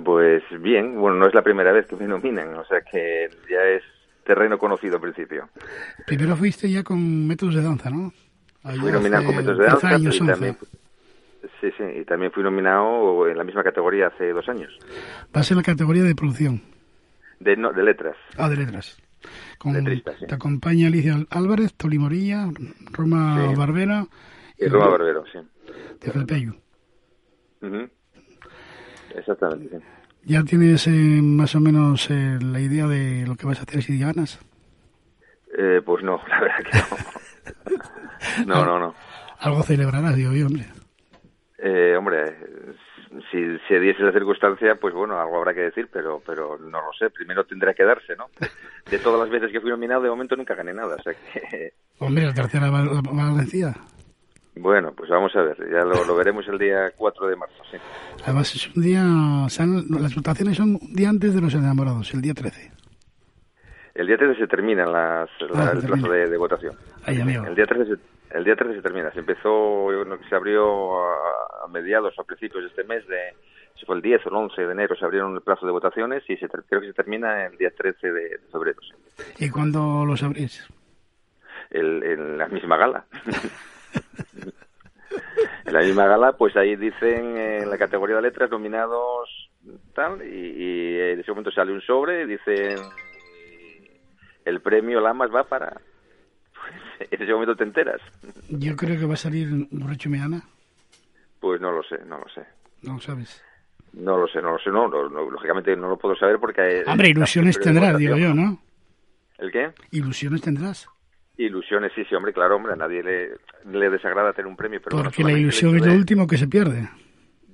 pues 0.05 0.43
bien, 0.61 0.95
bueno, 0.95 1.17
no 1.17 1.27
es 1.27 1.33
la 1.33 1.41
primera 1.41 1.71
vez 1.71 1.87
que 1.87 1.95
me 1.95 2.05
nominan, 2.07 2.53
o 2.55 2.65
sea 2.65 2.81
que 2.81 3.29
ya 3.49 3.63
es 3.63 3.81
terreno 4.23 4.57
conocido 4.59 4.95
en 4.97 5.01
principio. 5.01 5.49
Primero 6.05 6.35
fuiste 6.35 6.69
ya 6.69 6.83
con 6.83 7.25
métodos 7.27 7.55
de 7.55 7.63
danza, 7.63 7.89
¿no? 7.89 8.13
Allá 8.63 8.79
Fui 8.81 8.91
nominado 8.91 9.25
con 9.25 9.35
métodos 9.37 9.57
de 9.57 9.63
10 9.63 9.71
danza 9.73 9.89
años, 9.89 10.15
y 10.15 10.19
11. 10.21 10.31
también, 10.33 10.57
sí, 11.61 11.71
sí, 11.77 11.83
y 12.01 12.05
también 12.05 12.31
fui 12.31 12.43
nominado 12.43 13.27
en 13.27 13.37
la 13.37 13.43
misma 13.43 13.63
categoría 13.63 14.07
hace 14.07 14.31
dos 14.33 14.47
años, 14.49 14.77
Vas 15.33 15.49
en 15.51 15.57
la 15.57 15.63
categoría 15.63 16.03
de 16.03 16.13
producción. 16.15 16.61
de, 17.39 17.55
no, 17.57 17.71
de 17.73 17.83
letras. 17.83 18.15
Ah, 18.37 18.49
de 18.49 18.57
letras. 18.57 18.97
Con, 19.57 19.73
Letrista, 19.73 20.13
sí. 20.19 20.27
Te 20.27 20.35
acompaña 20.35 20.87
Alicia 20.87 21.17
Álvarez, 21.31 21.73
Toli 21.73 21.97
Morilla, 21.97 22.49
Roma 22.91 23.47
Sí. 23.49 23.55
Barbera 23.55 24.05
Y 24.59 24.67
Roma 24.67 24.89
Barbero, 24.89 25.23
sí. 25.31 25.39
de 26.01 26.11
Felpeyu. 26.11 26.53
Exactamente, 29.15 29.77
sí. 29.77 29.83
¿Ya 30.27 30.43
tienes 30.43 30.85
eh, 30.87 31.21
más 31.21 31.55
o 31.55 31.61
menos 31.61 32.09
eh, 32.11 32.37
la 32.41 32.59
idea 32.59 32.85
de 32.85 33.25
lo 33.25 33.35
que 33.35 33.45
vas 33.45 33.59
a 33.59 33.63
hacer 33.63 33.81
si 33.81 33.97
ganas? 33.97 34.39
Eh, 35.57 35.81
pues 35.85 36.03
no, 36.03 36.21
la 36.27 36.41
verdad 36.41 36.57
que 36.63 36.77
no. 36.77 38.45
No, 38.45 38.65
no, 38.65 38.79
no. 38.79 38.95
Algo 39.39 39.63
celebrarás, 39.63 40.15
digo 40.15 40.33
yo, 40.33 40.47
hombre. 40.47 40.65
Eh, 41.59 41.95
hombre, 41.95 42.35
si 43.31 43.57
se 43.67 43.79
diese 43.79 44.03
la 44.03 44.11
circunstancia, 44.11 44.75
pues 44.75 44.93
bueno, 44.93 45.19
algo 45.19 45.37
habrá 45.37 45.53
que 45.53 45.61
decir, 45.61 45.87
pero 45.91 46.21
pero 46.25 46.57
no 46.57 46.81
lo 46.81 46.91
sé. 46.97 47.09
Primero 47.09 47.45
tendrá 47.45 47.73
que 47.73 47.83
darse, 47.83 48.15
¿no? 48.15 48.25
De 48.89 48.99
todas 48.99 49.19
las 49.19 49.29
veces 49.29 49.51
que 49.51 49.61
fui 49.61 49.69
nominado, 49.69 50.01
de 50.01 50.09
momento 50.09 50.35
nunca 50.35 50.55
gané 50.55 50.73
nada. 50.73 50.95
O 50.95 51.01
sea 51.01 51.13
que, 51.13 51.73
Hombre, 51.99 52.25
la 52.25 52.33
tercera. 52.33 52.69
Bueno, 54.57 54.93
pues 54.95 55.09
vamos 55.09 55.35
a 55.35 55.41
ver. 55.41 55.57
Ya 55.71 55.83
lo, 55.83 56.03
lo 56.05 56.15
veremos 56.15 56.47
el 56.47 56.57
día 56.57 56.91
4 56.95 57.27
de 57.27 57.35
marzo, 57.35 57.63
sí. 57.71 57.77
Además, 58.23 58.53
es 58.55 58.75
un 58.75 58.81
día. 58.83 59.03
las 59.03 60.15
votaciones 60.15 60.57
son 60.57 60.77
un 60.81 60.93
día 60.93 61.09
antes 61.09 61.33
de 61.33 61.41
los 61.41 61.53
enamorados, 61.53 62.13
el 62.13 62.21
día 62.21 62.33
13. 62.33 62.71
El 63.95 64.05
día 64.07 64.17
13 64.17 64.39
se 64.41 64.47
termina 64.47 64.85
las, 64.85 65.29
la- 65.49 65.69
Ah, 65.69 65.71
el 65.73 65.79
plazo 65.85 66.09
de, 66.11 66.29
de 66.29 66.37
votación. 66.37 66.75
Ay, 67.05 67.19
amigo. 67.19 67.45
El 67.45 67.55
día 67.55 67.65
13 67.65 67.95
se, 67.95 68.37
el 68.37 68.43
día 68.43 68.55
13 68.55 68.75
se 68.75 68.81
termina. 68.81 69.11
Se 69.11 69.19
empezó, 69.19 69.87
se 70.29 70.35
abrió 70.35 70.99
a, 71.03 71.65
a 71.65 71.67
mediados, 71.69 72.13
a 72.19 72.23
principios 72.23 72.63
de 72.63 72.69
este 72.69 72.83
mes, 72.83 73.07
de, 73.07 73.17
si 73.79 73.85
fue 73.87 73.95
el 73.95 74.01
10 74.03 74.25
o 74.25 74.29
el 74.29 74.35
11 74.35 74.61
de 74.61 74.71
enero, 74.71 74.95
se 74.95 75.03
abrieron 75.03 75.33
el 75.33 75.41
plazo 75.41 75.65
de 75.65 75.71
votaciones 75.71 76.23
y 76.29 76.37
se, 76.37 76.47
creo 76.47 76.81
que 76.81 76.87
se 76.87 76.93
termina 76.93 77.45
el 77.47 77.57
día 77.57 77.71
13 77.75 78.11
de, 78.11 78.21
de 78.21 78.39
febrero. 78.51 78.79
¿Y 79.39 79.49
cuándo 79.49 80.05
lo 80.05 80.15
sabrís? 80.15 80.67
el, 81.71 82.01
en 82.03 82.37
la 82.37 82.47
misma 82.47 82.77
gala. 82.77 83.05
en 85.65 85.73
la 85.73 85.81
misma 85.81 86.05
gala, 86.07 86.33
pues 86.33 86.55
ahí 86.55 86.75
dicen 86.75 87.37
eh, 87.37 87.59
en 87.63 87.69
la 87.69 87.77
categoría 87.77 88.15
de 88.17 88.21
letras 88.23 88.49
nominados 88.49 89.49
tal, 89.93 90.21
y, 90.21 90.35
y 90.63 90.99
en 90.99 91.19
ese 91.19 91.31
momento 91.31 91.51
sale 91.51 91.71
un 91.73 91.81
sobre 91.81 92.23
y 92.23 92.27
dicen 92.27 92.77
el 94.45 94.61
premio 94.61 95.01
Lamas 95.01 95.29
va 95.33 95.43
para... 95.43 95.69
Pues 96.53 97.11
en 97.11 97.21
ese 97.21 97.31
momento 97.33 97.55
te 97.55 97.63
enteras. 97.63 98.01
Yo 98.49 98.75
creo 98.75 98.97
que 98.99 99.05
va 99.05 99.13
a 99.15 99.17
salir 99.17 99.47
Borracho 99.71 100.09
Meana. 100.09 100.41
Pues 101.39 101.59
no 101.61 101.71
lo 101.71 101.83
sé, 101.83 101.97
no 102.05 102.17
lo 102.17 102.27
sé. 102.29 102.41
No 102.81 102.93
lo 102.93 102.99
sabes. 102.99 103.43
No 103.93 104.17
lo 104.17 104.27
sé, 104.27 104.41
no 104.41 104.51
lo 104.53 104.59
sé, 104.59 104.69
no, 104.69 104.87
no, 104.87 105.09
no, 105.09 105.29
lógicamente 105.29 105.75
no 105.75 105.89
lo 105.89 105.97
puedo 105.97 106.15
saber 106.15 106.39
porque... 106.39 106.61
hay- 106.61 106.83
Hombre, 106.87 107.09
ilusiones 107.09 107.59
tendrás, 107.59 107.97
digo 107.97 108.15
yo. 108.17 108.33
¿no? 108.33 108.59
¿El 109.37 109.51
qué? 109.51 109.71
Ilusiones 109.91 110.41
tendrás. 110.41 110.87
Ilusiones, 111.37 111.91
sí, 111.95 112.03
sí, 112.05 112.15
hombre, 112.15 112.33
claro, 112.33 112.55
hombre, 112.55 112.73
a 112.73 112.75
nadie 112.75 113.03
le, 113.03 113.29
le 113.71 113.89
desagrada 113.89 114.33
tener 114.33 114.47
un 114.47 114.55
premio, 114.57 114.79
pero 114.83 114.95
bueno, 114.97 115.09
Porque 115.11 115.23
la 115.23 115.37
ilusión 115.37 115.75
es 115.75 115.85
lo 115.85 115.91
de- 115.91 115.97
último 115.97 116.25
que 116.27 116.37
se 116.37 116.47
pierde. 116.47 116.89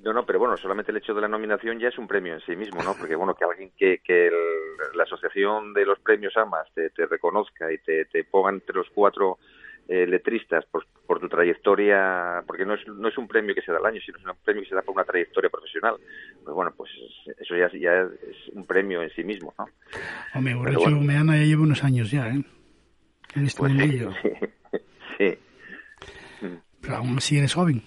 No, 0.04 0.12
no, 0.14 0.26
pero 0.26 0.38
bueno, 0.40 0.58
solamente 0.58 0.92
el 0.92 0.98
hecho 0.98 1.14
de 1.14 1.22
la 1.22 1.28
nominación 1.30 1.80
ya 1.80 1.88
es 1.88 1.98
un 1.98 2.08
premio 2.08 2.34
en 2.34 2.42
sí 2.42 2.56
mismo, 2.58 2.82
¿no? 2.84 2.94
Porque 2.94 3.16
bueno, 3.16 3.36
que 3.36 3.46
alguien 3.46 3.72
que, 3.78 4.00
que 4.04 4.28
el- 4.28 4.34
la 4.98 5.04
asociación 5.04 5.74
de 5.74 5.86
los 5.86 6.00
premios 6.00 6.36
AMAS 6.38 6.68
te, 6.74 6.90
te 6.90 7.06
reconozca 7.06 7.72
y 7.72 7.78
te, 7.80 8.06
te 8.06 8.24
ponga 8.26 8.52
entre 8.52 8.76
los 8.76 8.90
cuatro 8.94 9.38
eh, 9.88 10.06
letristas 10.08 10.66
por, 10.66 10.86
por 11.06 11.20
tu 11.20 11.28
trayectoria, 11.30 12.44
porque 12.48 12.66
no 12.66 12.74
es, 12.76 12.88
no 12.88 13.08
es 13.10 13.18
un 13.18 13.28
premio 13.28 13.54
que 13.56 13.62
se 13.62 13.72
da 13.72 13.78
al 13.80 13.86
año, 13.86 14.00
sino 14.06 14.18
es 14.18 14.26
un 14.26 14.32
premio 14.44 14.64
que 14.64 14.70
se 14.70 14.76
da 14.76 14.82
por 14.82 14.96
una 14.96 15.04
trayectoria 15.06 15.50
profesional. 15.50 15.96
Pues 16.44 16.54
bueno, 16.56 16.74
pues 16.76 16.90
eso 17.40 17.56
ya, 17.56 17.70
ya 17.78 18.02
es 18.04 18.54
un 18.54 18.66
premio 18.66 19.02
en 19.04 19.10
sí 19.12 19.24
mismo, 19.24 19.54
¿no? 19.58 19.66
Hombre, 20.36 20.54
Borracho 20.56 20.80
bueno. 20.80 21.02
Meana 21.02 21.38
ya 21.38 21.44
lleva 21.44 21.64
unos 21.64 21.84
años 21.84 22.12
ya, 22.12 22.28
¿eh? 22.30 22.44
En 23.36 23.46
este 23.46 23.60
Pues 23.60 23.72
sí, 23.72 23.78
mundillo. 23.78 24.12
sí, 25.18 25.38
sí. 26.40 26.48
Pero 26.82 26.96
aún 26.98 27.18
así 27.18 27.38
eres 27.38 27.54
joven. 27.54 27.82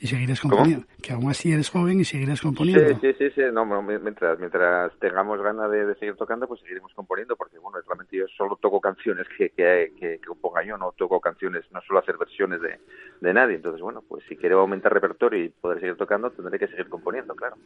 Y 0.00 0.06
seguirás 0.08 0.40
¿Cómo? 0.40 0.56
componiendo. 0.56 0.86
Que 1.00 1.12
aún 1.14 1.30
así 1.30 1.50
eres 1.52 1.70
joven 1.70 2.00
y 2.00 2.04
seguirás 2.04 2.40
Sí, 2.40 2.44
componiendo. 2.44 2.98
sí, 3.00 3.14
sí, 3.16 3.30
sí, 3.34 3.40
no, 3.52 3.64
no, 3.64 3.80
mientras, 3.82 4.38
mientras 4.38 4.92
tengamos 4.98 5.40
ganas 5.40 5.70
de, 5.70 5.86
de 5.86 5.94
seguir 5.94 6.14
tocando, 6.16 6.46
pues 6.46 6.60
seguiremos 6.60 6.92
componiendo, 6.92 7.36
porque 7.36 7.58
bueno, 7.58 7.78
realmente 7.86 8.16
yo 8.16 8.26
solo 8.36 8.56
toco 8.60 8.80
canciones 8.82 9.26
que, 9.38 9.50
que, 9.50 9.92
que, 9.98 10.18
que 10.18 10.26
componga 10.26 10.62
yo, 10.62 10.76
no 10.76 10.92
toco 10.92 11.20
canciones, 11.20 11.64
no 11.72 11.80
suelo 11.82 12.00
hacer 12.00 12.18
versiones 12.18 12.60
de, 12.60 12.78
de 13.22 13.32
nadie, 13.32 13.56
entonces 13.56 13.80
bueno, 13.80 14.02
pues 14.06 14.22
si 14.28 14.36
quiero 14.36 14.60
aumentar 14.60 14.92
repertorio 14.92 15.42
y 15.42 15.48
poder 15.48 15.80
seguir 15.80 15.96
tocando, 15.96 16.30
tendré 16.32 16.58
que 16.58 16.68
seguir 16.68 16.88
componiendo, 16.90 17.34
claro. 17.34 17.56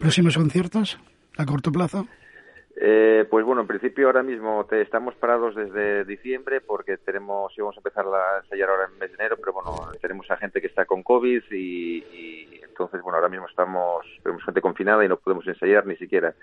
¿Próximos 0.00 0.36
conciertos? 0.38 0.98
¿A 1.36 1.44
corto 1.44 1.70
plazo? 1.70 2.06
Eh, 2.76 3.26
pues 3.30 3.44
bueno, 3.44 3.60
en 3.60 3.66
principio 3.66 4.06
ahora 4.06 4.22
mismo 4.22 4.64
te, 4.64 4.80
estamos 4.80 5.14
parados 5.16 5.54
desde 5.54 6.04
diciembre 6.04 6.60
porque 6.60 6.96
tenemos, 6.96 7.56
íbamos 7.56 7.76
a 7.76 7.80
empezar 7.80 8.06
a 8.06 8.38
ensayar 8.42 8.70
ahora 8.70 8.88
en 8.90 8.98
mes 8.98 9.10
de 9.10 9.14
enero, 9.16 9.36
pero 9.36 9.52
bueno, 9.52 9.70
tenemos 10.00 10.30
a 10.30 10.36
gente 10.38 10.60
que 10.60 10.68
está 10.68 10.86
con 10.86 11.02
COVID 11.02 11.42
y, 11.50 12.60
entonces, 12.62 13.02
bueno, 13.02 13.16
ahora 13.18 13.28
mismo 13.28 13.46
estamos, 13.46 14.06
tenemos 14.22 14.42
gente 14.44 14.62
confinada 14.62 15.04
y 15.04 15.08
no 15.08 15.18
podemos 15.18 15.46
ensayar 15.46 15.86
ni 15.86 15.96
siquiera. 15.96 16.34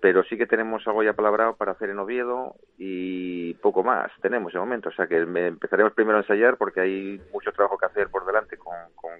Pero 0.00 0.22
sí 0.24 0.36
que 0.36 0.46
tenemos 0.46 0.86
algo 0.86 1.02
ya 1.02 1.14
palabrado 1.14 1.56
para 1.56 1.72
hacer 1.72 1.90
en 1.90 1.98
Oviedo 1.98 2.54
y 2.78 3.54
poco 3.54 3.82
más 3.82 4.12
tenemos 4.20 4.52
de 4.52 4.58
momento. 4.58 4.90
O 4.90 4.92
sea 4.92 5.06
que 5.06 5.18
empezaremos 5.18 5.92
primero 5.94 6.18
a 6.18 6.20
ensayar 6.20 6.56
porque 6.56 6.80
hay 6.80 7.20
mucho 7.32 7.52
trabajo 7.52 7.78
que 7.78 7.86
hacer 7.86 8.08
por 8.08 8.24
delante 8.26 8.56
con, 8.56 8.74
con 8.94 9.12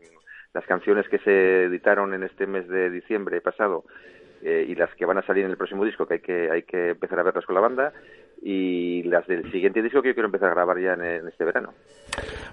las 0.53 0.65
canciones 0.67 1.09
que 1.09 1.19
se 1.19 1.65
editaron 1.65 2.15
en 2.15 2.23
este 2.23 2.47
mes 2.47 2.69
de 2.69 2.91
diciembre 2.91 3.41
pasado 3.41 3.85
eh, 4.45 4.67
y 4.69 4.75
las 4.75 4.95
que 4.95 5.07
van 5.07 5.17
a 5.17 5.23
salir 5.23 5.45
en 5.45 5.51
el 5.51 5.57
próximo 5.57 5.85
disco, 5.85 6.07
que 6.07 6.15
hay 6.15 6.21
que 6.21 6.51
hay 6.51 6.63
que 6.65 6.91
empezar 6.91 7.19
a 7.19 7.23
verlas 7.23 7.47
con 7.47 7.55
la 7.55 7.63
banda, 7.63 7.93
y 8.43 9.03
las 9.05 9.27
del 9.27 9.51
siguiente 9.51 9.83
disco 9.83 10.03
que 10.03 10.09
yo 10.09 10.15
quiero 10.15 10.27
empezar 10.27 10.51
a 10.51 10.55
grabar 10.55 10.79
ya 10.79 10.93
en, 10.93 11.03
en 11.03 11.29
este 11.29 11.45
verano. 11.45 11.73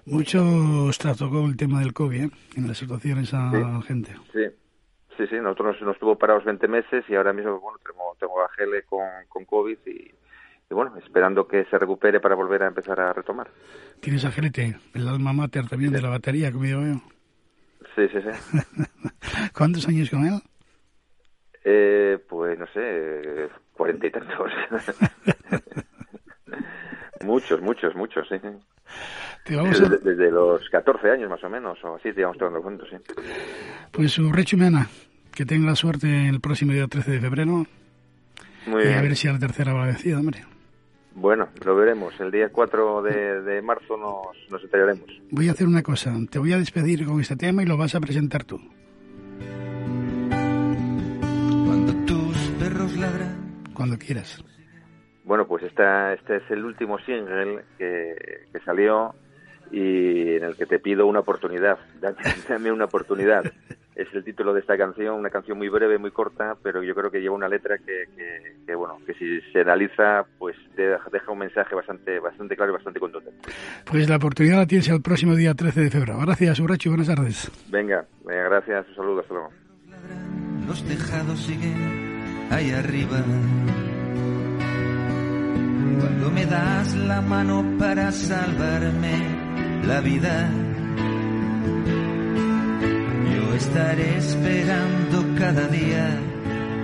Muchos 0.05 0.97
tocó 0.97 1.45
el 1.45 1.57
tema 1.57 1.81
del 1.81 1.93
COVID, 1.93 2.23
¿eh? 2.23 2.29
En 2.55 2.67
las 2.67 2.77
situaciones 2.77 3.33
a 3.33 3.51
la 3.51 3.81
gente. 3.81 4.13
Sí, 4.31 4.45
sí, 5.17 5.27
sí, 5.27 5.35
nosotros 5.35 5.75
nos, 5.75 5.87
nos 5.89 5.99
tuvo 5.99 6.17
parados 6.17 6.45
20 6.45 6.65
meses 6.69 7.03
y 7.09 7.15
ahora 7.15 7.33
mismo, 7.33 7.59
bueno, 7.59 7.77
tengo, 7.85 8.15
tengo 8.19 8.41
a 8.41 8.49
Gele 8.55 8.83
con, 8.83 9.05
con 9.27 9.43
COVID 9.43 9.77
y, 9.85 10.11
y 10.69 10.73
bueno, 10.73 10.95
esperando 10.97 11.45
que 11.45 11.65
se 11.65 11.77
recupere 11.77 12.21
para 12.21 12.35
volver 12.35 12.63
a 12.63 12.67
empezar 12.67 12.99
a 13.01 13.11
retomar. 13.11 13.49
Tienes 13.99 14.23
a 14.23 14.31
Gelete, 14.31 14.77
el 14.93 15.07
alma 15.09 15.33
mater 15.33 15.67
también 15.67 15.91
de 15.91 16.01
la 16.01 16.09
batería, 16.09 16.53
como 16.53 16.63
digo 16.63 16.81
yo. 16.81 17.01
Sí, 17.95 18.07
sí, 18.07 18.19
sí. 18.21 18.59
¿Cuántos 19.53 19.87
años 19.89 20.09
con 20.09 20.25
él? 20.25 20.41
Eh, 21.63 22.17
pues 22.27 22.57
no 22.57 22.65
sé, 22.67 23.49
cuarenta 23.73 24.07
y 24.07 24.11
tantos. 24.11 24.51
muchos, 27.23 27.61
muchos, 27.61 27.95
muchos, 27.95 28.27
sí. 28.27 28.37
desde, 29.45 29.97
desde, 29.99 30.31
los 30.31 30.67
14 30.69 31.11
años 31.11 31.29
más 31.29 31.43
o 31.43 31.49
menos, 31.49 31.77
o 31.83 31.95
así, 31.95 32.11
digamos, 32.11 32.37
tomando 32.37 32.61
juntos, 32.61 32.87
sí. 32.89 32.97
Pues 33.91 34.17
Urrechu 34.17 34.57
Mena, 34.57 34.87
que 35.33 35.45
tenga 35.45 35.75
suerte 35.75 36.27
el 36.27 36.41
próximo 36.41 36.73
día 36.73 36.87
13 36.87 37.11
de 37.11 37.19
febrero. 37.19 37.65
Muy 38.65 38.83
y 38.83 38.87
bien. 38.87 38.97
a 38.97 39.01
ver 39.01 39.15
si 39.15 39.27
a 39.27 39.33
la 39.33 39.39
tercera 39.39 39.73
va 39.73 39.85
vencida, 39.85 40.19
hombre. 40.19 40.43
Bueno, 41.13 41.49
lo 41.65 41.75
veremos. 41.75 42.17
El 42.19 42.31
día 42.31 42.49
4 42.49 43.01
de, 43.01 43.41
de 43.41 43.61
marzo 43.61 43.97
nos, 43.97 44.37
nos 44.49 44.63
enteraremos. 44.63 45.05
Voy 45.29 45.49
a 45.49 45.51
hacer 45.51 45.67
una 45.67 45.83
cosa. 45.83 46.13
Te 46.29 46.39
voy 46.39 46.53
a 46.53 46.57
despedir 46.57 47.05
con 47.05 47.19
este 47.19 47.35
tema 47.35 47.63
y 47.63 47.65
lo 47.65 47.75
vas 47.75 47.95
a 47.95 47.99
presentar 47.99 48.45
tú. 48.45 48.61
Cuando 53.81 53.97
quieras. 53.97 54.43
Bueno, 55.23 55.47
pues 55.47 55.63
esta, 55.63 56.13
este 56.13 56.37
es 56.37 56.43
el 56.49 56.65
último 56.65 56.97
single 56.99 57.63
que, 57.77 58.15
que 58.51 58.59
salió 58.61 59.13
y 59.71 60.35
en 60.35 60.43
el 60.43 60.55
que 60.55 60.65
te 60.65 60.79
pido 60.79 61.07
una 61.07 61.19
oportunidad. 61.19 61.77
Dame, 61.99 62.17
dame 62.49 62.71
una 62.71 62.85
oportunidad. 62.85 63.43
Es 63.95 64.07
el 64.13 64.23
título 64.23 64.53
de 64.53 64.61
esta 64.61 64.77
canción, 64.77 65.15
una 65.15 65.29
canción 65.29 65.57
muy 65.57 65.69
breve, 65.69 65.97
muy 65.97 66.11
corta, 66.11 66.55
pero 66.63 66.81
yo 66.81 66.95
creo 66.95 67.11
que 67.11 67.19
lleva 67.19 67.35
una 67.35 67.47
letra 67.47 67.77
que, 67.77 68.05
que, 68.15 68.55
que 68.65 68.75
bueno, 68.75 68.97
que 69.05 69.13
si 69.13 69.41
se 69.51 69.61
analiza, 69.61 70.25
pues 70.39 70.55
te 70.75 70.83
deja, 70.87 71.31
un 71.31 71.39
mensaje 71.39 71.75
bastante, 71.75 72.19
bastante 72.19 72.55
claro 72.55 72.71
y 72.71 72.75
bastante 72.75 72.99
contundente. 72.99 73.51
Pues 73.85 74.09
la 74.09 74.15
oportunidad 74.15 74.57
la 74.57 74.65
tienes 74.65 74.87
el 74.89 75.01
próximo 75.01 75.35
día 75.35 75.53
13 75.53 75.81
de 75.81 75.89
febrero. 75.91 76.19
Gracias, 76.19 76.59
Urrechu. 76.59 76.89
Buenas 76.89 77.07
tardes. 77.07 77.51
Venga, 77.69 78.05
venga, 78.25 78.43
gracias, 78.43 78.87
un 78.89 78.95
saludo, 78.95 79.19
hasta 79.21 79.33
luego. 79.33 79.49
Los 80.67 80.83
tejados 80.85 81.39
siguen 81.39 82.10
ahí 82.51 82.71
arriba. 82.71 83.23
Cuando 85.99 86.31
me 86.31 86.45
das 86.45 86.93
la 86.95 87.21
mano 87.21 87.65
para 87.79 88.11
salvarme 88.11 89.15
la 89.87 90.01
vida, 90.01 90.49
yo 93.33 93.55
estaré 93.55 94.17
esperando 94.17 95.25
cada 95.37 95.67
día 95.67 96.19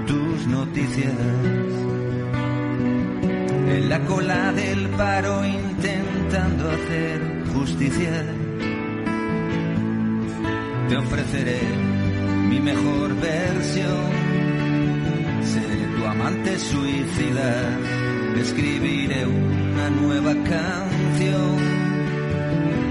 tus 0.07 0.47
noticias. 0.47 1.13
En 3.75 3.89
la 3.89 3.99
cola 4.05 4.53
del 4.53 4.87
paro 4.89 5.45
intentando 5.45 6.71
hacer 6.71 7.21
justicia, 7.53 8.23
te 10.87 10.97
ofreceré 10.97 11.59
mi 12.49 12.59
mejor 12.59 13.13
versión. 13.19 14.26
Tu 15.53 16.05
amante 16.05 16.59
suicida, 16.59 17.79
escribiré 18.37 19.25
una 19.25 19.89
nueva 19.89 20.33
canción 20.43 21.57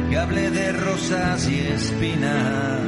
que 0.08 0.16
hable 0.16 0.50
de 0.50 0.72
rosas 0.72 1.48
y 1.50 1.60
espinas. 1.60 2.80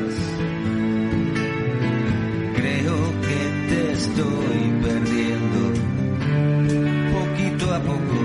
Creo 2.57 2.97
que 3.27 3.41
te 3.69 3.93
estoy 3.93 4.61
perdiendo 4.83 5.61
poquito 7.13 7.75
a 7.75 7.81
poco. 7.81 8.21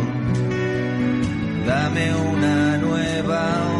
Dame 1.68 2.16
una 2.16 2.78
nueva 2.78 3.73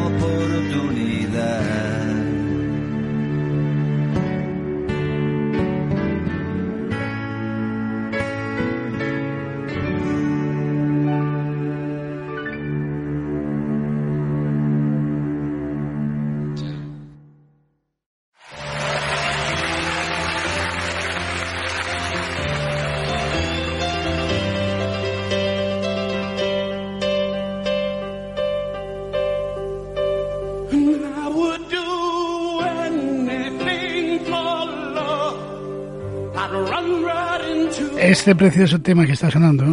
Este 38.14 38.36
precioso 38.36 38.80
tema 38.80 39.08
que 39.08 39.14
está 39.14 39.32
sonando 39.32 39.66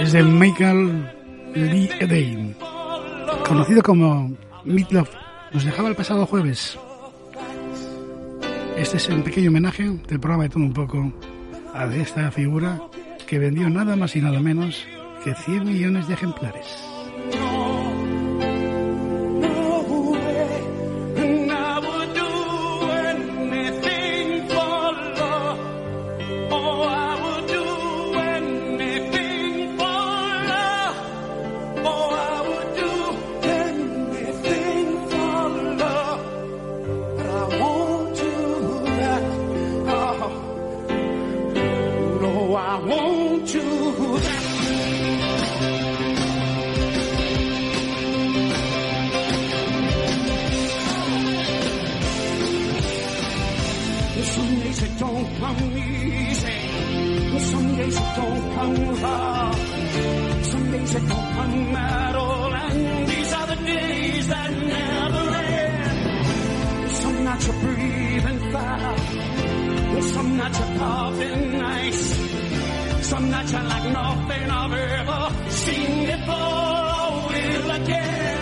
es 0.00 0.10
de 0.10 0.24
Michael 0.24 1.08
Lee 1.54 1.88
Edey, 2.00 2.56
conocido 3.46 3.80
como 3.80 4.36
Meatloaf. 4.64 5.08
Nos 5.52 5.64
dejaba 5.64 5.90
el 5.90 5.94
pasado 5.94 6.26
jueves. 6.26 6.76
Este 8.76 8.96
es 8.96 9.08
un 9.08 9.22
pequeño 9.22 9.50
homenaje 9.50 9.84
del 9.84 10.18
programa 10.18 10.42
de 10.42 10.48
todo 10.48 10.64
un 10.64 10.72
poco 10.72 11.12
a 11.72 11.86
esta 11.94 12.32
figura 12.32 12.80
que 13.24 13.38
vendió 13.38 13.70
nada 13.70 13.94
más 13.94 14.16
y 14.16 14.20
nada 14.20 14.40
menos 14.40 14.84
que 15.22 15.36
100 15.36 15.66
millones 15.66 16.08
de 16.08 16.14
ejemplares. 16.14 16.84
Don't 58.16 58.54
come 58.54 58.96
hard. 58.96 59.56
Some 60.44 60.70
days 60.72 60.94
it 60.94 61.08
don't 61.08 61.32
come 61.36 61.76
at 61.76 62.14
all. 62.14 62.54
And 62.54 63.08
these 63.08 63.32
are 63.32 63.46
the 63.46 63.56
days 63.56 64.26
that 64.28 64.50
never 64.52 65.24
end. 65.36 66.90
Some 66.90 67.24
nights 67.24 67.46
you're 67.46 67.60
breathing 67.60 68.52
fire. 68.52 68.96
Some 70.14 70.36
nights 70.36 70.58
you're 70.60 70.78
coughing 70.78 71.60
ice. 71.60 72.04
Some 73.10 73.30
nights 73.30 73.52
you're 73.52 73.62
like 73.62 73.86
nothing 74.00 74.50
I've 74.60 74.74
ever 74.98 75.50
seen 75.50 76.06
before 76.06 76.34
or 77.04 77.28
will 77.28 77.70
again. 77.82 78.33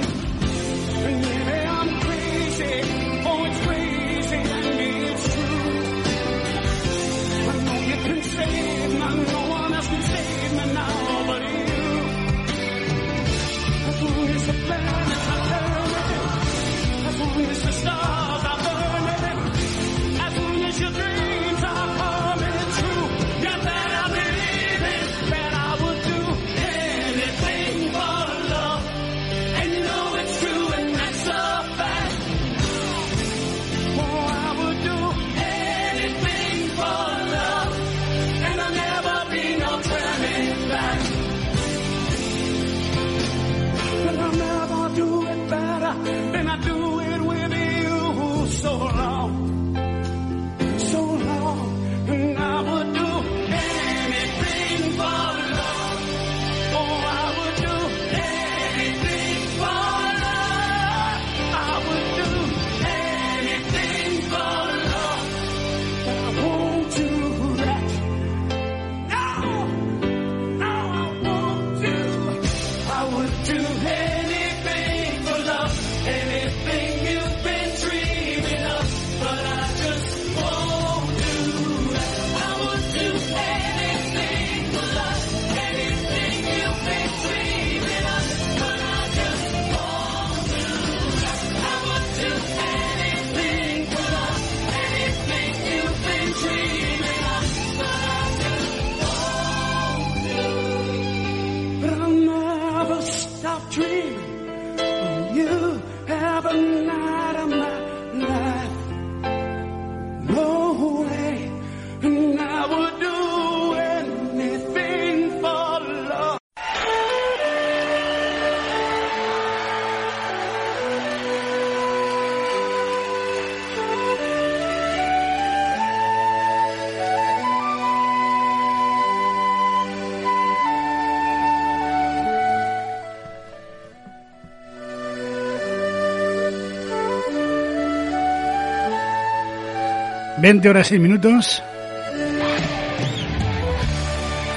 20 140.42 140.68
horas 140.68 140.88
6 140.88 141.00
minutos. 141.00 141.62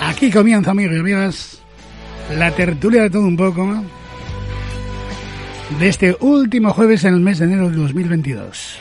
Aquí 0.02 0.32
comienza, 0.32 0.72
amigos 0.72 0.96
y 0.96 1.00
amigas, 1.00 1.62
la 2.36 2.50
tertulia 2.50 3.04
de 3.04 3.12
todo 3.12 3.22
un 3.22 3.38
poco 3.38 3.84
de 5.78 5.88
este 5.88 6.18
último 6.22 6.74
jueves 6.74 7.04
en 7.04 7.14
el 7.14 7.20
mes 7.20 7.38
de 7.38 7.46
enero 7.46 7.70
de 7.70 7.76
2022. 7.76 8.80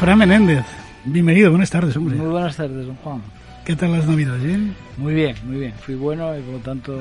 Fran 0.00 0.18
Menéndez, 0.18 0.64
bienvenido, 1.04 1.50
buenas 1.50 1.70
tardes, 1.70 1.96
hombre. 1.96 2.16
Muy 2.16 2.26
buenas 2.26 2.56
tardes, 2.56 2.84
don 2.84 2.96
Juan. 2.96 3.22
¿Qué 3.64 3.76
tal 3.76 3.92
las 3.92 4.08
navidades, 4.08 4.42
bien? 4.42 4.74
Muy 4.96 5.14
bien, 5.14 5.36
muy 5.44 5.60
bien. 5.60 5.74
Fui 5.74 5.94
bueno 5.94 6.36
y 6.36 6.40
por 6.40 6.54
lo 6.54 6.60
tanto 6.60 6.98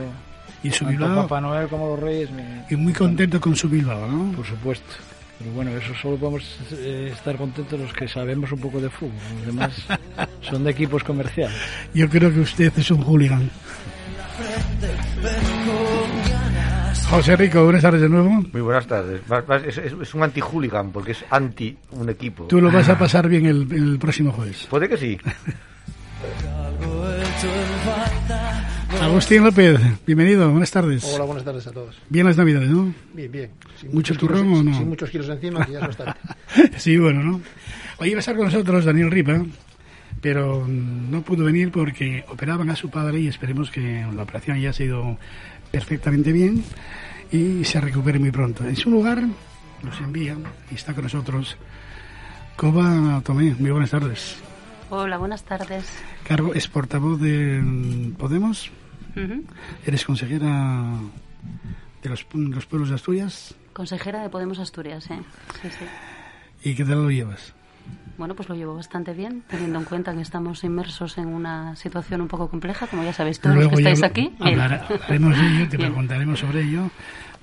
y 0.61 0.69
su 0.69 0.85
Bilbao, 0.85 1.23
Papá 1.23 1.41
Noel 1.41 1.67
como 1.69 1.87
los 1.87 1.99
Reyes. 1.99 2.29
Y 2.69 2.75
muy 2.75 2.93
contento 2.93 3.41
con 3.41 3.55
su 3.55 3.67
Bilbao, 3.67 4.07
¿no? 4.07 4.31
Por 4.33 4.45
supuesto. 4.45 5.08
Pero 5.39 5.51
bueno, 5.53 5.71
eso 5.71 5.93
solo 6.01 6.17
podemos 6.17 6.43
eh, 6.73 7.09
estar 7.13 7.37
contentos 7.37 7.79
los 7.79 7.93
que 7.93 8.07
sabemos 8.07 8.51
un 8.51 8.59
poco 8.59 8.79
de 8.81 8.89
fútbol. 8.89 9.13
Los 9.37 9.45
demás 9.47 9.87
son 10.41 10.63
de 10.65 10.71
equipos 10.71 11.03
comerciales. 11.03 11.55
Yo 11.93 12.09
creo 12.09 12.31
que 12.33 12.41
usted 12.41 12.71
es 12.77 12.91
un 12.91 13.01
hooligan. 13.03 13.49
José 17.09 17.35
Rico, 17.37 17.63
buenas 17.63 17.81
tardes 17.81 18.01
de 18.01 18.09
nuevo. 18.09 18.29
Muy 18.29 18.61
buenas 18.61 18.85
tardes. 18.85 19.21
Es, 19.65 19.77
es- 19.77 19.93
es 19.99 20.13
un 20.13 20.23
anti-hooligan 20.23 20.91
porque 20.91 21.13
es 21.13 21.23
anti 21.29 21.75
un 21.91 22.09
equipo. 22.09 22.43
Tú 22.45 22.59
lo 22.61 22.69
vas 22.71 22.89
a 22.89 22.97
pasar 22.99 23.27
bien 23.29 23.45
el, 23.45 23.67
el 23.71 23.97
próximo 23.97 24.31
jueves. 24.31 24.67
Puede 24.69 24.89
que 24.89 24.97
sí. 24.97 25.17
Agustín 29.01 29.43
López, 29.43 29.79
bienvenido, 30.05 30.49
buenas 30.51 30.71
tardes. 30.71 31.03
Hola, 31.05 31.23
buenas 31.25 31.43
tardes 31.45 31.65
a 31.67 31.71
todos. 31.71 31.95
Bien 32.09 32.25
las 32.25 32.37
navidades, 32.37 32.69
¿no? 32.69 32.93
Bien, 33.13 33.31
bien. 33.31 33.49
Sin 33.79 33.89
¿Mucho 33.93 34.13
muchos 34.13 34.17
turrón 34.17 34.43
kilos- 34.47 34.59
o 34.59 34.63
no? 34.63 34.77
Sin 34.77 34.89
muchos 34.89 35.09
kilos 35.09 35.29
encima, 35.29 35.65
que 35.65 35.71
ya 35.71 35.79
es 35.79 35.87
bastante. 35.87 36.19
sí, 36.77 36.97
bueno, 36.97 37.23
¿no? 37.23 37.41
Hoy 37.97 38.09
iba 38.09 38.17
a 38.17 38.19
estar 38.19 38.35
con 38.35 38.45
nosotros 38.45 38.85
Daniel 38.85 39.09
Ripa, 39.09 39.41
pero 40.21 40.65
no 40.67 41.21
pudo 41.21 41.45
venir 41.45 41.71
porque 41.71 42.25
operaban 42.29 42.69
a 42.69 42.75
su 42.75 42.89
padre 42.89 43.19
y 43.21 43.27
esperemos 43.27 43.71
que 43.71 44.05
la 44.13 44.23
operación 44.23 44.57
haya 44.57 44.73
sido 44.73 45.17
perfectamente 45.71 46.31
bien 46.31 46.63
y 47.31 47.63
se 47.63 47.79
recupere 47.81 48.19
muy 48.19 48.31
pronto. 48.31 48.65
En 48.65 48.75
su 48.75 48.89
lugar 48.91 49.23
nos 49.83 49.99
envía 50.01 50.35
y 50.71 50.75
está 50.75 50.93
con 50.93 51.03
nosotros 51.05 51.57
Coba 52.57 53.21
Tomé. 53.23 53.55
Muy 53.57 53.71
buenas 53.71 53.91
tardes. 53.91 54.37
Hola, 54.91 55.17
buenas 55.17 55.43
tardes. 55.43 55.85
Cargo 56.27 56.53
es 56.53 56.67
portavoz 56.67 57.19
de 57.21 57.61
mm, 57.61 58.13
Eres 59.85 60.05
consejera 60.05 60.85
de 62.03 62.09
los, 62.09 62.25
los 62.33 62.65
pueblos 62.65 62.89
de 62.89 62.95
Asturias. 62.95 63.55
Consejera 63.73 64.21
de 64.21 64.29
Podemos 64.29 64.59
Asturias, 64.59 65.09
¿eh? 65.11 65.19
Sí, 65.61 65.69
sí. 65.69 66.69
¿Y 66.69 66.75
qué 66.75 66.83
tal 66.85 67.03
lo 67.03 67.09
llevas? 67.11 67.53
Bueno, 68.17 68.35
pues 68.35 68.49
lo 68.49 68.55
llevo 68.55 68.75
bastante 68.75 69.13
bien, 69.13 69.43
teniendo 69.47 69.79
en 69.79 69.85
cuenta 69.85 70.13
que 70.13 70.21
estamos 70.21 70.63
inmersos 70.65 71.17
en 71.17 71.27
una 71.27 71.75
situación 71.77 72.19
un 72.21 72.27
poco 72.27 72.49
compleja, 72.49 72.85
como 72.87 73.03
ya 73.03 73.13
sabéis 73.13 73.39
todos 73.39 73.55
los 73.55 73.69
que 73.69 73.75
estáis 73.75 74.03
aquí. 74.03 74.33
Hablar- 74.39 74.85
hablaremos 74.89 75.37
de 75.37 75.47
ello, 75.47 75.69
te 75.69 75.77
Bien. 75.77 75.89
preguntaremos 75.89 76.39
sobre 76.39 76.61
ello. 76.63 76.91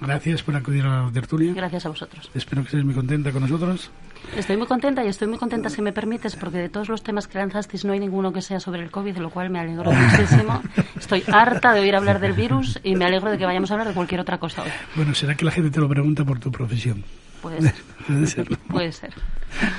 Gracias 0.00 0.42
por 0.42 0.54
acudir 0.54 0.84
a 0.84 1.04
la 1.04 1.10
tertulia. 1.10 1.54
Gracias 1.54 1.86
a 1.86 1.88
vosotros. 1.88 2.30
Espero 2.34 2.62
que 2.62 2.68
estés 2.68 2.84
muy 2.84 2.94
contenta 2.94 3.32
con 3.32 3.42
nosotros. 3.42 3.90
Estoy 4.36 4.56
muy 4.56 4.66
contenta 4.66 5.04
y 5.04 5.08
estoy 5.08 5.28
muy 5.28 5.38
contenta, 5.38 5.70
si 5.70 5.80
me 5.80 5.92
permites, 5.92 6.36
porque 6.36 6.58
de 6.58 6.68
todos 6.68 6.88
los 6.88 7.02
temas 7.02 7.28
que 7.28 7.38
lanzasteis 7.38 7.84
no 7.84 7.92
hay 7.92 8.00
ninguno 8.00 8.32
que 8.32 8.42
sea 8.42 8.60
sobre 8.60 8.82
el 8.82 8.90
COVID, 8.90 9.16
lo 9.18 9.30
cual 9.30 9.50
me 9.50 9.60
alegro 9.60 9.90
muchísimo. 9.92 10.60
Estoy 10.98 11.22
harta 11.32 11.72
de 11.72 11.80
oír 11.80 11.94
hablar 11.94 12.20
del 12.20 12.32
virus 12.32 12.78
y 12.82 12.96
me 12.96 13.04
alegro 13.04 13.30
de 13.30 13.38
que 13.38 13.46
vayamos 13.46 13.70
a 13.70 13.74
hablar 13.74 13.88
de 13.88 13.94
cualquier 13.94 14.20
otra 14.20 14.38
cosa 14.38 14.62
hoy. 14.62 14.70
Bueno, 14.96 15.14
será 15.14 15.34
que 15.34 15.44
la 15.44 15.50
gente 15.50 15.70
te 15.70 15.80
lo 15.80 15.88
pregunta 15.88 16.24
por 16.24 16.38
tu 16.40 16.50
profesión. 16.50 17.04
Puede 17.40 17.62
ser. 17.62 17.74
Puede 18.06 18.26
ser. 18.26 18.58
Puede 18.68 18.92
ser. 18.92 19.14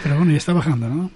Pero 0.04 0.18
bueno, 0.18 0.32
ya 0.32 0.38
está 0.38 0.54
bajando, 0.54 0.88
¿no? 0.88 1.12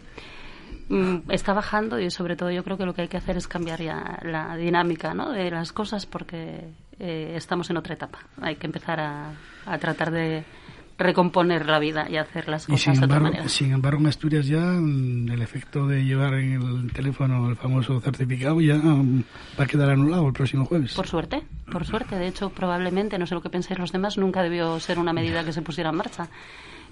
Mm, 0.90 1.32
está 1.32 1.54
bajando 1.54 2.00
y 2.02 2.12
sobre 2.12 2.36
todo 2.36 2.52
yo 2.52 2.66
creo 2.66 2.78
que 2.78 2.86
lo 2.86 2.94
que 2.94 3.04
hay 3.04 3.08
que 3.08 3.16
hacer 3.16 3.38
es 3.38 3.48
cambiar 3.48 3.82
ya 3.82 4.20
la 4.24 4.58
dinámica 4.58 5.14
¿no? 5.14 5.32
de 5.32 5.50
las 5.50 5.72
cosas 5.72 6.06
porque 6.06 6.68
eh, 7.04 7.34
estamos 7.36 7.68
en 7.72 7.78
otra 7.78 7.96
etapa. 7.96 8.20
Hay 8.42 8.58
que 8.58 8.68
empezar 8.68 9.00
a, 9.00 9.34
a 9.66 9.78
tratar 9.80 10.12
de 10.12 10.44
recomponer 11.00 11.66
la 11.66 11.80
vida 11.80 12.08
y 12.08 12.18
hacer 12.18 12.48
las 12.48 12.68
cosas 12.68 12.80
sin 12.80 12.94
de 12.94 13.06
otra 13.06 13.20
manera. 13.20 13.50
sin 13.50 13.72
embargo, 13.74 14.00
en 14.02 14.08
Asturias 14.08 14.46
ya 14.46 14.60
mm, 14.60 15.32
el 15.32 15.42
efecto 15.42 15.88
de 15.88 16.04
llevar 16.04 16.36
en 16.36 16.62
el 16.62 16.94
teléfono 16.94 17.50
el 17.50 17.56
famoso 17.56 18.00
certificado 18.02 18.62
ya 18.62 18.76
mm, 18.76 19.24
va 19.60 19.64
a 19.64 19.68
quedar 19.68 19.90
anulado 19.90 20.28
el 20.28 20.34
próximo 20.34 20.66
jueves. 20.66 20.94
Por 20.94 21.08
suerte, 21.08 21.42
por 21.72 21.86
suerte. 21.86 22.18
De 22.18 22.28
hecho, 22.28 22.52
probablemente, 22.52 23.18
no 23.18 23.26
sé 23.26 23.34
lo 23.34 23.42
que 23.42 23.50
pensáis 23.50 23.80
los 23.80 23.92
demás, 23.92 24.20
nunca 24.20 24.44
debió 24.44 24.80
ser 24.80 25.00
una 25.00 25.12
medida 25.12 25.44
que 25.44 25.54
se 25.54 25.64
pusiera 25.64 25.90
en 25.90 25.96
marcha. 25.96 26.30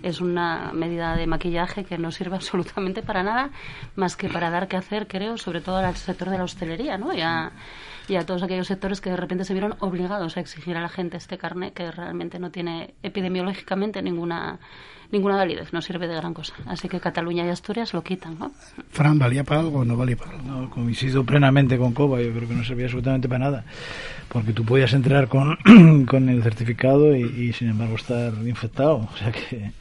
Es 0.01 0.21
una 0.21 0.71
medida 0.73 1.15
de 1.15 1.27
maquillaje 1.27 1.83
que 1.83 1.99
no 1.99 2.11
sirve 2.11 2.35
absolutamente 2.37 3.03
para 3.03 3.21
nada, 3.21 3.51
más 3.95 4.15
que 4.15 4.27
para 4.27 4.49
dar 4.49 4.67
que 4.67 4.77
hacer, 4.77 5.07
creo, 5.07 5.37
sobre 5.37 5.61
todo 5.61 5.77
al 5.77 5.95
sector 5.95 6.31
de 6.31 6.39
la 6.39 6.45
hostelería, 6.45 6.97
¿no? 6.97 7.13
Y 7.13 7.21
a, 7.21 7.51
y 8.09 8.15
a 8.15 8.25
todos 8.25 8.43
aquellos 8.43 8.67
sectores 8.67 9.01
que 9.01 9.09
de 9.09 9.17
repente 9.17 9.45
se 9.45 9.53
vieron 9.53 9.75
obligados 9.79 10.37
a 10.37 10.39
exigir 10.39 10.75
a 10.77 10.81
la 10.81 10.89
gente 10.89 11.17
este 11.17 11.37
carnet 11.37 11.73
que 11.73 11.91
realmente 11.91 12.39
no 12.39 12.51
tiene 12.51 12.93
epidemiológicamente 13.03 14.01
ninguna 14.01 14.59
ninguna 15.11 15.37
validez, 15.37 15.73
no 15.73 15.81
sirve 15.81 16.07
de 16.07 16.15
gran 16.15 16.35
cosa. 16.35 16.53
Así 16.67 16.87
que 16.87 16.99
Cataluña 16.99 17.43
y 17.43 17.49
Asturias 17.49 17.93
lo 17.93 18.03
quitan, 18.03 18.37
¿no? 18.37 18.51
Fran, 18.91 19.17
¿valía 19.17 19.43
para 19.43 19.61
algo 19.61 19.79
o 19.79 19.85
no 19.85 19.97
valía 19.97 20.15
para 20.15 20.31
algo? 20.33 20.43
No, 20.43 20.69
coincido 20.69 21.23
plenamente 21.23 21.79
con 21.79 21.93
Coba, 21.93 22.21
yo 22.21 22.31
creo 22.31 22.47
que 22.47 22.53
no 22.53 22.63
servía 22.63 22.85
absolutamente 22.85 23.27
para 23.27 23.45
nada, 23.45 23.65
porque 24.27 24.53
tú 24.53 24.63
podías 24.63 24.93
entrar 24.93 25.27
con, 25.27 25.57
con 26.05 26.29
el 26.29 26.43
certificado 26.43 27.15
y, 27.15 27.23
y, 27.23 27.53
sin 27.53 27.69
embargo 27.69 27.95
estar 27.95 28.33
infectado, 28.45 29.09
o 29.11 29.17
sea 29.17 29.31
que 29.31 29.71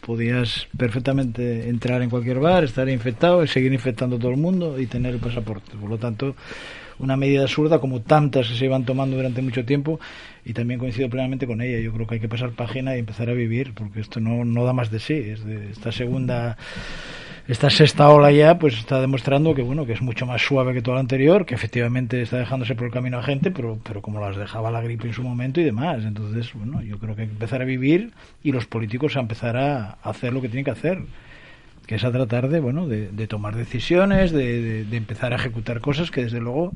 podías 0.00 0.68
perfectamente 0.76 1.68
entrar 1.68 2.02
en 2.02 2.10
cualquier 2.10 2.38
bar, 2.38 2.64
estar 2.64 2.88
infectado 2.88 3.42
y 3.42 3.48
seguir 3.48 3.72
infectando 3.72 4.16
a 4.16 4.18
todo 4.18 4.30
el 4.30 4.36
mundo 4.36 4.78
y 4.78 4.86
tener 4.86 5.14
el 5.14 5.20
pasaporte. 5.20 5.72
Por 5.76 5.90
lo 5.90 5.98
tanto, 5.98 6.36
una 6.98 7.16
medida 7.16 7.42
absurda 7.42 7.80
como 7.80 8.00
tantas 8.00 8.48
que 8.48 8.54
se 8.54 8.64
iban 8.64 8.84
tomando 8.84 9.16
durante 9.16 9.42
mucho 9.42 9.64
tiempo 9.64 10.00
y 10.44 10.52
también 10.52 10.80
coincido 10.80 11.08
plenamente 11.08 11.46
con 11.46 11.60
ella. 11.60 11.80
Yo 11.80 11.92
creo 11.92 12.06
que 12.06 12.14
hay 12.14 12.20
que 12.20 12.28
pasar 12.28 12.50
página 12.50 12.96
y 12.96 13.00
empezar 13.00 13.28
a 13.30 13.32
vivir 13.32 13.72
porque 13.74 14.00
esto 14.00 14.20
no, 14.20 14.44
no 14.44 14.64
da 14.64 14.72
más 14.72 14.90
de 14.90 15.00
sí. 15.00 15.14
Es 15.14 15.44
de 15.44 15.70
esta 15.70 15.92
segunda 15.92 16.56
esta 17.46 17.68
sexta 17.68 18.08
ola 18.08 18.30
ya 18.30 18.58
pues 18.58 18.78
está 18.78 19.02
demostrando 19.02 19.54
que 19.54 19.60
bueno 19.60 19.84
que 19.84 19.92
es 19.92 20.00
mucho 20.00 20.24
más 20.24 20.40
suave 20.40 20.72
que 20.72 20.80
toda 20.80 20.94
la 20.94 21.00
anterior 21.02 21.44
que 21.44 21.54
efectivamente 21.54 22.22
está 22.22 22.38
dejándose 22.38 22.74
por 22.74 22.86
el 22.86 22.92
camino 22.92 23.18
a 23.18 23.22
gente 23.22 23.50
pero 23.50 23.78
pero 23.84 24.00
como 24.00 24.18
las 24.18 24.36
dejaba 24.36 24.70
la 24.70 24.80
gripe 24.80 25.08
en 25.08 25.12
su 25.12 25.22
momento 25.22 25.60
y 25.60 25.64
demás 25.64 26.04
entonces 26.04 26.54
bueno 26.54 26.80
yo 26.80 26.98
creo 26.98 27.14
que 27.14 27.22
hay 27.22 27.28
que 27.28 27.34
empezar 27.34 27.60
a 27.60 27.66
vivir 27.66 28.12
y 28.42 28.52
los 28.52 28.64
políticos 28.64 29.16
a 29.16 29.20
empezar 29.20 29.58
a 29.58 29.98
hacer 30.02 30.32
lo 30.32 30.40
que 30.40 30.48
tienen 30.48 30.64
que 30.64 30.70
hacer 30.70 31.02
que 31.86 31.96
es 31.96 32.04
a 32.04 32.12
tratar 32.12 32.48
de 32.48 32.60
bueno 32.60 32.86
de, 32.86 33.08
de 33.08 33.26
tomar 33.26 33.56
decisiones 33.56 34.32
de, 34.32 34.86
empezar 34.92 35.32
a 35.32 35.36
ejecutar 35.36 35.80
cosas 35.80 36.10
que 36.10 36.24
desde 36.24 36.40
luego 36.40 36.72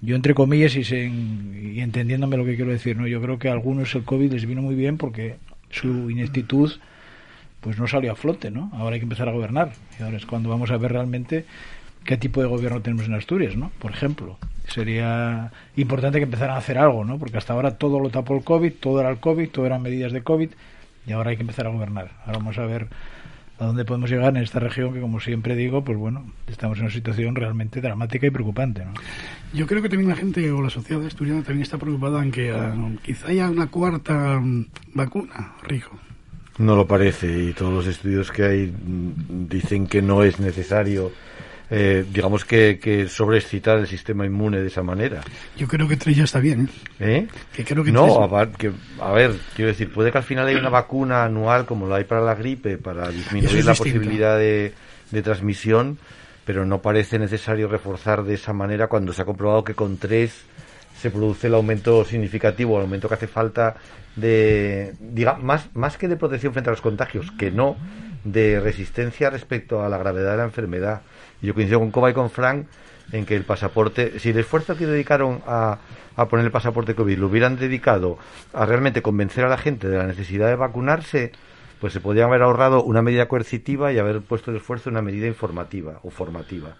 yo 0.00 0.16
entre 0.16 0.34
comillas 0.34 0.76
y, 0.76 0.84
se, 0.84 1.06
y 1.06 1.80
entendiéndome 1.80 2.36
lo 2.36 2.44
que 2.44 2.56
quiero 2.56 2.70
decir 2.70 2.96
no 2.96 3.06
yo 3.06 3.20
creo 3.20 3.38
que 3.38 3.48
a 3.48 3.52
algunos 3.52 3.94
el 3.94 4.04
covid 4.04 4.32
les 4.32 4.46
vino 4.46 4.62
muy 4.62 4.74
bien 4.74 4.98
porque 4.98 5.36
su 5.70 6.10
ineptitud 6.10 6.72
pues 7.64 7.78
no 7.78 7.88
salió 7.88 8.12
a 8.12 8.14
flote, 8.14 8.50
¿no? 8.50 8.70
Ahora 8.74 8.92
hay 8.92 9.00
que 9.00 9.04
empezar 9.04 9.26
a 9.26 9.32
gobernar. 9.32 9.72
Y 9.98 10.02
ahora 10.02 10.18
es 10.18 10.26
cuando 10.26 10.50
vamos 10.50 10.70
a 10.70 10.76
ver 10.76 10.92
realmente 10.92 11.46
qué 12.04 12.18
tipo 12.18 12.42
de 12.42 12.46
gobierno 12.46 12.82
tenemos 12.82 13.06
en 13.06 13.14
Asturias, 13.14 13.56
¿no? 13.56 13.70
Por 13.78 13.90
ejemplo, 13.90 14.36
sería 14.68 15.50
importante 15.74 16.18
que 16.18 16.24
empezaran 16.24 16.56
a 16.56 16.58
hacer 16.58 16.76
algo, 16.76 17.06
¿no? 17.06 17.18
Porque 17.18 17.38
hasta 17.38 17.54
ahora 17.54 17.78
todo 17.78 18.00
lo 18.00 18.10
tapó 18.10 18.36
el 18.36 18.44
COVID, 18.44 18.74
todo 18.74 19.00
era 19.00 19.08
el 19.08 19.16
COVID, 19.16 19.48
todo 19.48 19.64
eran 19.64 19.80
medidas 19.80 20.12
de 20.12 20.22
COVID, 20.22 20.50
y 21.06 21.12
ahora 21.12 21.30
hay 21.30 21.36
que 21.36 21.42
empezar 21.42 21.66
a 21.66 21.70
gobernar. 21.70 22.10
Ahora 22.26 22.36
vamos 22.38 22.58
a 22.58 22.66
ver 22.66 22.88
a 23.58 23.66
dónde 23.66 23.84
podemos 23.84 24.10
llegar 24.10 24.36
en 24.36 24.42
esta 24.42 24.58
región 24.58 24.92
que, 24.92 25.00
como 25.00 25.20
siempre 25.20 25.54
digo, 25.54 25.84
pues 25.84 25.96
bueno, 25.96 26.32
estamos 26.48 26.78
en 26.78 26.84
una 26.84 26.92
situación 26.92 27.34
realmente 27.36 27.80
dramática 27.80 28.26
y 28.26 28.30
preocupante, 28.30 28.84
¿no? 28.84 28.92
Yo 29.52 29.66
creo 29.66 29.80
que 29.80 29.88
también 29.88 30.08
la 30.08 30.16
gente 30.16 30.50
o 30.50 30.60
la 30.60 30.70
sociedad 30.70 31.04
asturiana 31.06 31.42
también 31.42 31.62
está 31.62 31.78
preocupada 31.78 32.22
en 32.22 32.32
que 32.32 32.52
uh, 32.52 32.96
quizá 33.02 33.28
haya 33.28 33.48
una 33.48 33.68
cuarta 33.68 34.38
um, 34.38 34.66
vacuna, 34.94 35.54
Rico. 35.62 35.96
No 36.58 36.76
lo 36.76 36.86
parece 36.86 37.26
y 37.26 37.52
todos 37.52 37.72
los 37.72 37.86
estudios 37.86 38.30
que 38.30 38.44
hay 38.44 38.74
dicen 39.48 39.86
que 39.86 40.02
no 40.02 40.22
es 40.22 40.38
necesario 40.38 41.12
eh, 41.70 42.04
digamos 42.12 42.44
que, 42.44 42.78
que 42.78 43.08
sobreexcitar 43.08 43.78
el 43.78 43.86
sistema 43.86 44.26
inmune 44.26 44.60
de 44.60 44.66
esa 44.68 44.82
manera. 44.82 45.22
Yo 45.56 45.66
creo 45.66 45.88
que 45.88 45.96
tres 45.96 46.16
ya 46.16 46.24
está 46.24 46.38
bien, 46.40 46.68
¿eh? 47.00 47.26
¿Eh? 47.26 47.28
Que 47.54 47.64
creo 47.64 47.82
que 47.84 47.90
no, 47.92 48.22
a, 48.22 48.26
va- 48.26 48.52
que- 48.52 48.72
a 49.00 49.12
ver, 49.12 49.32
quiero 49.56 49.70
decir, 49.70 49.92
puede 49.92 50.12
que 50.12 50.18
al 50.18 50.24
final 50.24 50.46
haya 50.46 50.58
una 50.58 50.68
vacuna 50.68 51.24
anual 51.24 51.64
como 51.66 51.88
la 51.88 51.96
hay 51.96 52.04
para 52.04 52.20
la 52.20 52.34
gripe 52.34 52.76
para 52.78 53.08
disminuir 53.10 53.56
es 53.58 53.64
la 53.64 53.72
distinto. 53.72 53.98
posibilidad 53.98 54.38
de, 54.38 54.72
de 55.10 55.22
transmisión, 55.22 55.98
pero 56.44 56.66
no 56.66 56.82
parece 56.82 57.18
necesario 57.18 57.68
reforzar 57.68 58.22
de 58.24 58.34
esa 58.34 58.52
manera 58.52 58.86
cuando 58.88 59.12
se 59.12 59.22
ha 59.22 59.24
comprobado 59.24 59.64
que 59.64 59.74
con 59.74 59.96
tres 59.96 60.42
se 61.00 61.10
produce 61.10 61.46
el 61.48 61.54
aumento 61.54 62.04
significativo, 62.04 62.76
el 62.76 62.82
aumento 62.82 63.08
que 63.08 63.14
hace 63.14 63.26
falta 63.26 63.76
de, 64.16 64.94
diga, 65.00 65.34
más, 65.34 65.68
más 65.74 65.96
que 65.96 66.08
de 66.08 66.16
protección 66.16 66.52
frente 66.52 66.70
a 66.70 66.72
los 66.72 66.80
contagios, 66.80 67.30
que 67.38 67.50
no, 67.50 67.76
de 68.22 68.60
resistencia 68.60 69.28
respecto 69.30 69.82
a 69.84 69.88
la 69.88 69.98
gravedad 69.98 70.32
de 70.32 70.36
la 70.38 70.44
enfermedad. 70.44 71.02
Yo 71.44 71.54
coincido 71.54 71.80
con 71.80 71.90
Coba 71.90 72.10
y 72.10 72.14
con 72.14 72.30
Frank 72.30 72.66
en 73.12 73.26
que 73.26 73.36
el 73.36 73.44
pasaporte, 73.44 74.18
si 74.18 74.30
el 74.30 74.38
esfuerzo 74.38 74.76
que 74.76 74.86
dedicaron 74.86 75.42
a, 75.46 75.78
a 76.16 76.28
poner 76.28 76.46
el 76.46 76.52
pasaporte 76.52 76.94
COVID 76.94 77.18
lo 77.18 77.26
hubieran 77.26 77.56
dedicado 77.56 78.18
a 78.52 78.64
realmente 78.66 79.02
convencer 79.02 79.44
a 79.44 79.48
la 79.48 79.58
gente 79.58 79.88
de 79.88 79.98
la 79.98 80.06
necesidad 80.06 80.48
de 80.48 80.56
vacunarse, 80.56 81.32
pues 81.80 81.92
se 81.92 82.00
podrían 82.00 82.28
haber 82.28 82.42
ahorrado 82.42 82.82
una 82.82 83.02
medida 83.02 83.28
coercitiva 83.28 83.92
y 83.92 83.98
haber 83.98 84.22
puesto 84.22 84.50
el 84.50 84.56
esfuerzo 84.56 84.88
en 84.88 84.94
una 84.94 85.02
medida 85.02 85.26
informativa 85.26 86.00
o 86.02 86.10
formativa. 86.10 86.76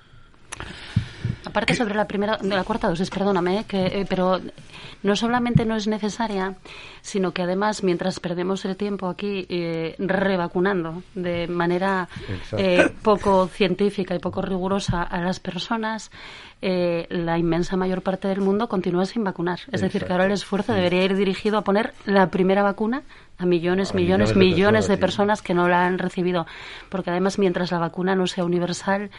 Aparte 1.44 1.74
sobre 1.74 1.94
la 1.94 2.06
primera, 2.06 2.36
de 2.38 2.48
la 2.48 2.64
cuarta 2.64 2.88
dosis, 2.88 3.10
perdóname, 3.10 3.60
eh, 3.60 3.64
que, 3.66 3.86
eh, 3.86 4.06
pero 4.08 4.40
no 5.04 5.14
solamente 5.14 5.64
no 5.64 5.76
es 5.76 5.86
necesaria, 5.86 6.56
sino 7.02 7.32
que 7.32 7.42
además 7.42 7.84
mientras 7.84 8.18
perdemos 8.20 8.64
el 8.64 8.76
tiempo 8.76 9.08
aquí 9.08 9.46
eh, 9.50 9.94
revacunando 9.98 11.02
de 11.14 11.46
manera 11.46 12.08
eh, 12.56 12.90
poco 13.02 13.46
científica 13.46 14.14
y 14.14 14.18
poco 14.18 14.40
rigurosa 14.40 15.02
a 15.02 15.20
las 15.20 15.40
personas, 15.40 16.10
eh, 16.62 17.06
la 17.10 17.36
inmensa 17.36 17.76
mayor 17.76 18.00
parte 18.00 18.28
del 18.28 18.40
mundo 18.40 18.68
continúa 18.68 19.04
sin 19.04 19.22
vacunar. 19.22 19.60
Es 19.70 19.82
decir, 19.82 20.06
que 20.06 20.12
ahora 20.12 20.24
el 20.24 20.32
esfuerzo 20.32 20.72
debería 20.72 21.04
ir 21.04 21.14
dirigido 21.14 21.58
a 21.58 21.62
poner 21.62 21.92
la 22.06 22.30
primera 22.30 22.62
vacuna 22.62 23.02
a 23.36 23.44
millones, 23.44 23.90
A 23.90 23.94
millones, 23.94 24.30
millones 24.30 24.34
de 24.34 24.34
millones 24.36 24.88
de 24.88 24.96
personas, 24.96 25.40
sí. 25.40 25.42
personas 25.42 25.42
que 25.42 25.54
no 25.54 25.68
la 25.68 25.84
han 25.84 25.98
recibido. 25.98 26.46
Porque 26.88 27.10
además, 27.10 27.38
mientras 27.38 27.70
la 27.70 27.78
vacuna 27.78 28.14
no 28.14 28.26
sea 28.26 28.44
universal, 28.44 29.10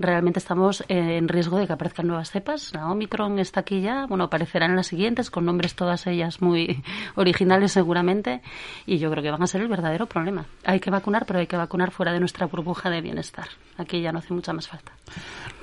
realmente 0.00 0.38
estamos 0.38 0.82
eh, 0.88 1.16
en 1.18 1.28
riesgo 1.28 1.58
de 1.58 1.66
que 1.66 1.72
aparezcan 1.72 2.06
nuevas 2.06 2.30
cepas. 2.30 2.72
La 2.74 2.90
Omicron 2.90 3.38
está 3.38 3.60
aquí 3.60 3.80
ya, 3.80 4.06
bueno, 4.06 4.24
aparecerán 4.24 4.76
las 4.76 4.88
siguientes, 4.88 5.30
con 5.30 5.44
nombres 5.44 5.74
todas 5.74 6.06
ellas 6.06 6.40
muy 6.40 6.82
originales 7.14 7.72
seguramente, 7.72 8.40
y 8.86 8.98
yo 8.98 9.10
creo 9.10 9.22
que 9.22 9.30
van 9.30 9.42
a 9.42 9.46
ser 9.46 9.60
el 9.60 9.68
verdadero 9.68 10.06
problema. 10.06 10.46
Hay 10.64 10.80
que 10.80 10.90
vacunar, 10.90 11.26
pero 11.26 11.38
hay 11.38 11.46
que 11.46 11.56
vacunar 11.56 11.90
fuera 11.90 12.12
de 12.12 12.20
nuestra 12.20 12.46
burbuja 12.46 12.90
de 12.90 13.00
bienestar. 13.00 13.48
Aquí 13.76 14.00
ya 14.00 14.12
no 14.12 14.18
hace 14.18 14.34
mucha 14.34 14.52
más 14.52 14.68
falta. 14.68 14.92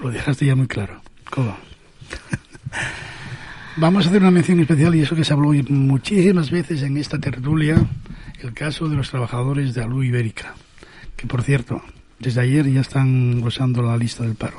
Lo 0.02 0.10
dejaste 0.10 0.46
ya 0.46 0.56
muy 0.56 0.68
claro. 0.68 1.02
Coba. 1.30 1.58
Vamos 3.78 4.06
a 4.06 4.10
hacer 4.10 4.22
una 4.24 4.32
mención 4.32 4.60
especial 4.60 4.96
y 4.96 5.02
eso 5.02 5.16
que 5.16 5.24
se 5.24 5.34
habló 5.34 5.54
muchísimas 5.70 6.50
veces 6.50 6.82
en 6.82 6.98
esta 6.98 7.20
tertulia, 7.20 7.78
el 8.42 8.54
caso 8.54 8.90
de 8.90 8.96
los 8.96 9.12
trabajadores 9.12 9.76
de 9.76 9.84
Alú 9.84 10.02
Ibérica, 10.02 10.56
que 11.16 11.28
por 11.28 11.44
cierto, 11.44 11.84
desde 12.20 12.42
ayer 12.42 12.72
ya 12.72 12.82
están 12.82 13.42
gozando 13.42 13.82
la 13.82 13.98
lista 13.98 14.24
del 14.24 14.36
paro. 14.36 14.58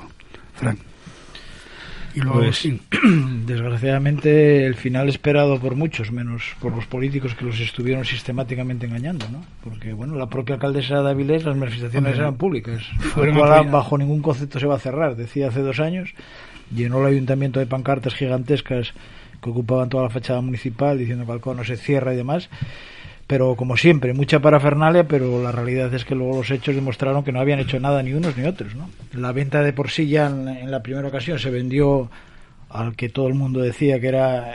Frank. 0.55 0.78
Y 2.14 2.20
luego 2.20 2.39
Pues, 2.40 2.56
sí. 2.56 2.80
desgraciadamente 3.47 4.66
el 4.66 4.74
final 4.74 5.09
esperado 5.09 5.60
por 5.60 5.76
muchos, 5.76 6.10
menos 6.10 6.56
por 6.60 6.74
los 6.74 6.86
políticos 6.86 7.35
que 7.35 7.44
los 7.44 7.60
estuvieron 7.60 8.05
sistemáticamente 8.05 8.86
engañando, 8.86 9.28
¿no? 9.30 9.44
Porque, 9.62 9.93
bueno, 9.93 10.16
la 10.16 10.26
propia 10.26 10.55
alcaldesa 10.55 11.02
de 11.02 11.10
Avilés, 11.10 11.44
las 11.44 11.56
manifestaciones 11.56 12.10
Hombre, 12.10 12.22
eran 12.22 12.36
públicas. 12.36 12.82
fueron 12.98 13.70
bajo 13.70 13.98
ningún 13.98 14.22
concepto 14.22 14.59
se 14.59 14.66
va 14.66 14.76
a 14.76 14.80
cerrar, 14.80 15.16
decía 15.16 15.48
hace 15.48 15.60
dos 15.60 15.80
años. 15.80 16.14
Llenó 16.74 17.01
el 17.01 17.06
ayuntamiento 17.06 17.60
de 17.60 17.66
pancartas 17.66 18.14
gigantescas 18.14 18.94
que 19.43 19.51
ocupaban 19.51 19.89
toda 19.89 20.05
la 20.05 20.10
fachada 20.10 20.40
municipal 20.40 20.98
diciendo 20.98 21.24
que 21.24 21.32
Alcoa 21.32 21.55
no 21.55 21.64
se 21.64 21.76
cierra 21.76 22.12
y 22.14 22.16
demás. 22.16 22.51
Pero 23.28 23.55
como 23.55 23.76
siempre, 23.76 24.14
mucha 24.14 24.40
parafernalia, 24.40 25.06
pero 25.06 25.40
la 25.42 25.52
realidad 25.52 25.92
es 25.94 26.05
que 26.05 26.14
luego 26.16 26.38
los 26.38 26.50
hechos 26.50 26.74
demostraron 26.74 27.22
que 27.22 27.30
no 27.30 27.38
habían 27.40 27.60
hecho 27.60 27.78
nada 27.78 28.02
ni 28.02 28.12
unos 28.14 28.36
ni 28.36 28.44
otros. 28.44 28.74
¿no? 28.74 28.90
La 29.12 29.30
venta 29.32 29.62
de 29.62 29.72
por 29.72 29.90
sí 29.90 30.09
ya 30.09 30.26
en, 30.26 30.70
la 30.70 30.82
primera 30.82 31.06
ocasión 31.06 31.38
se 31.38 31.50
vendió 31.50 32.10
al 32.70 32.96
que 32.96 33.09
todo 33.10 33.28
el 33.28 33.34
mundo 33.34 33.60
decía 33.60 34.00
que 34.00 34.09
era, 34.09 34.55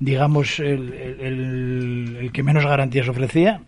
digamos, 0.00 0.58
el- 0.58 0.92
el 2.20 2.30
que 2.32 2.42
menos 2.42 2.64
garantías 2.64 3.08
ofrecía 3.08 3.60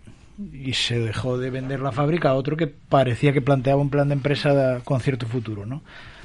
y 0.52 0.72
se 0.72 0.98
dejó 0.98 1.38
de 1.38 1.50
vender 1.50 1.80
la 1.80 1.92
fábrica 1.92 2.30
a 2.30 2.34
otro 2.34 2.56
que 2.56 2.66
parecía 2.66 3.32
que 3.32 3.42
planteaba 3.42 3.80
un 3.80 3.90
plan 3.90 4.08
de 4.08 4.14
empresa 4.14 4.80
con 4.84 5.00
cierto 5.00 5.26
futuro. 5.26 5.66
¿no? 5.66 5.82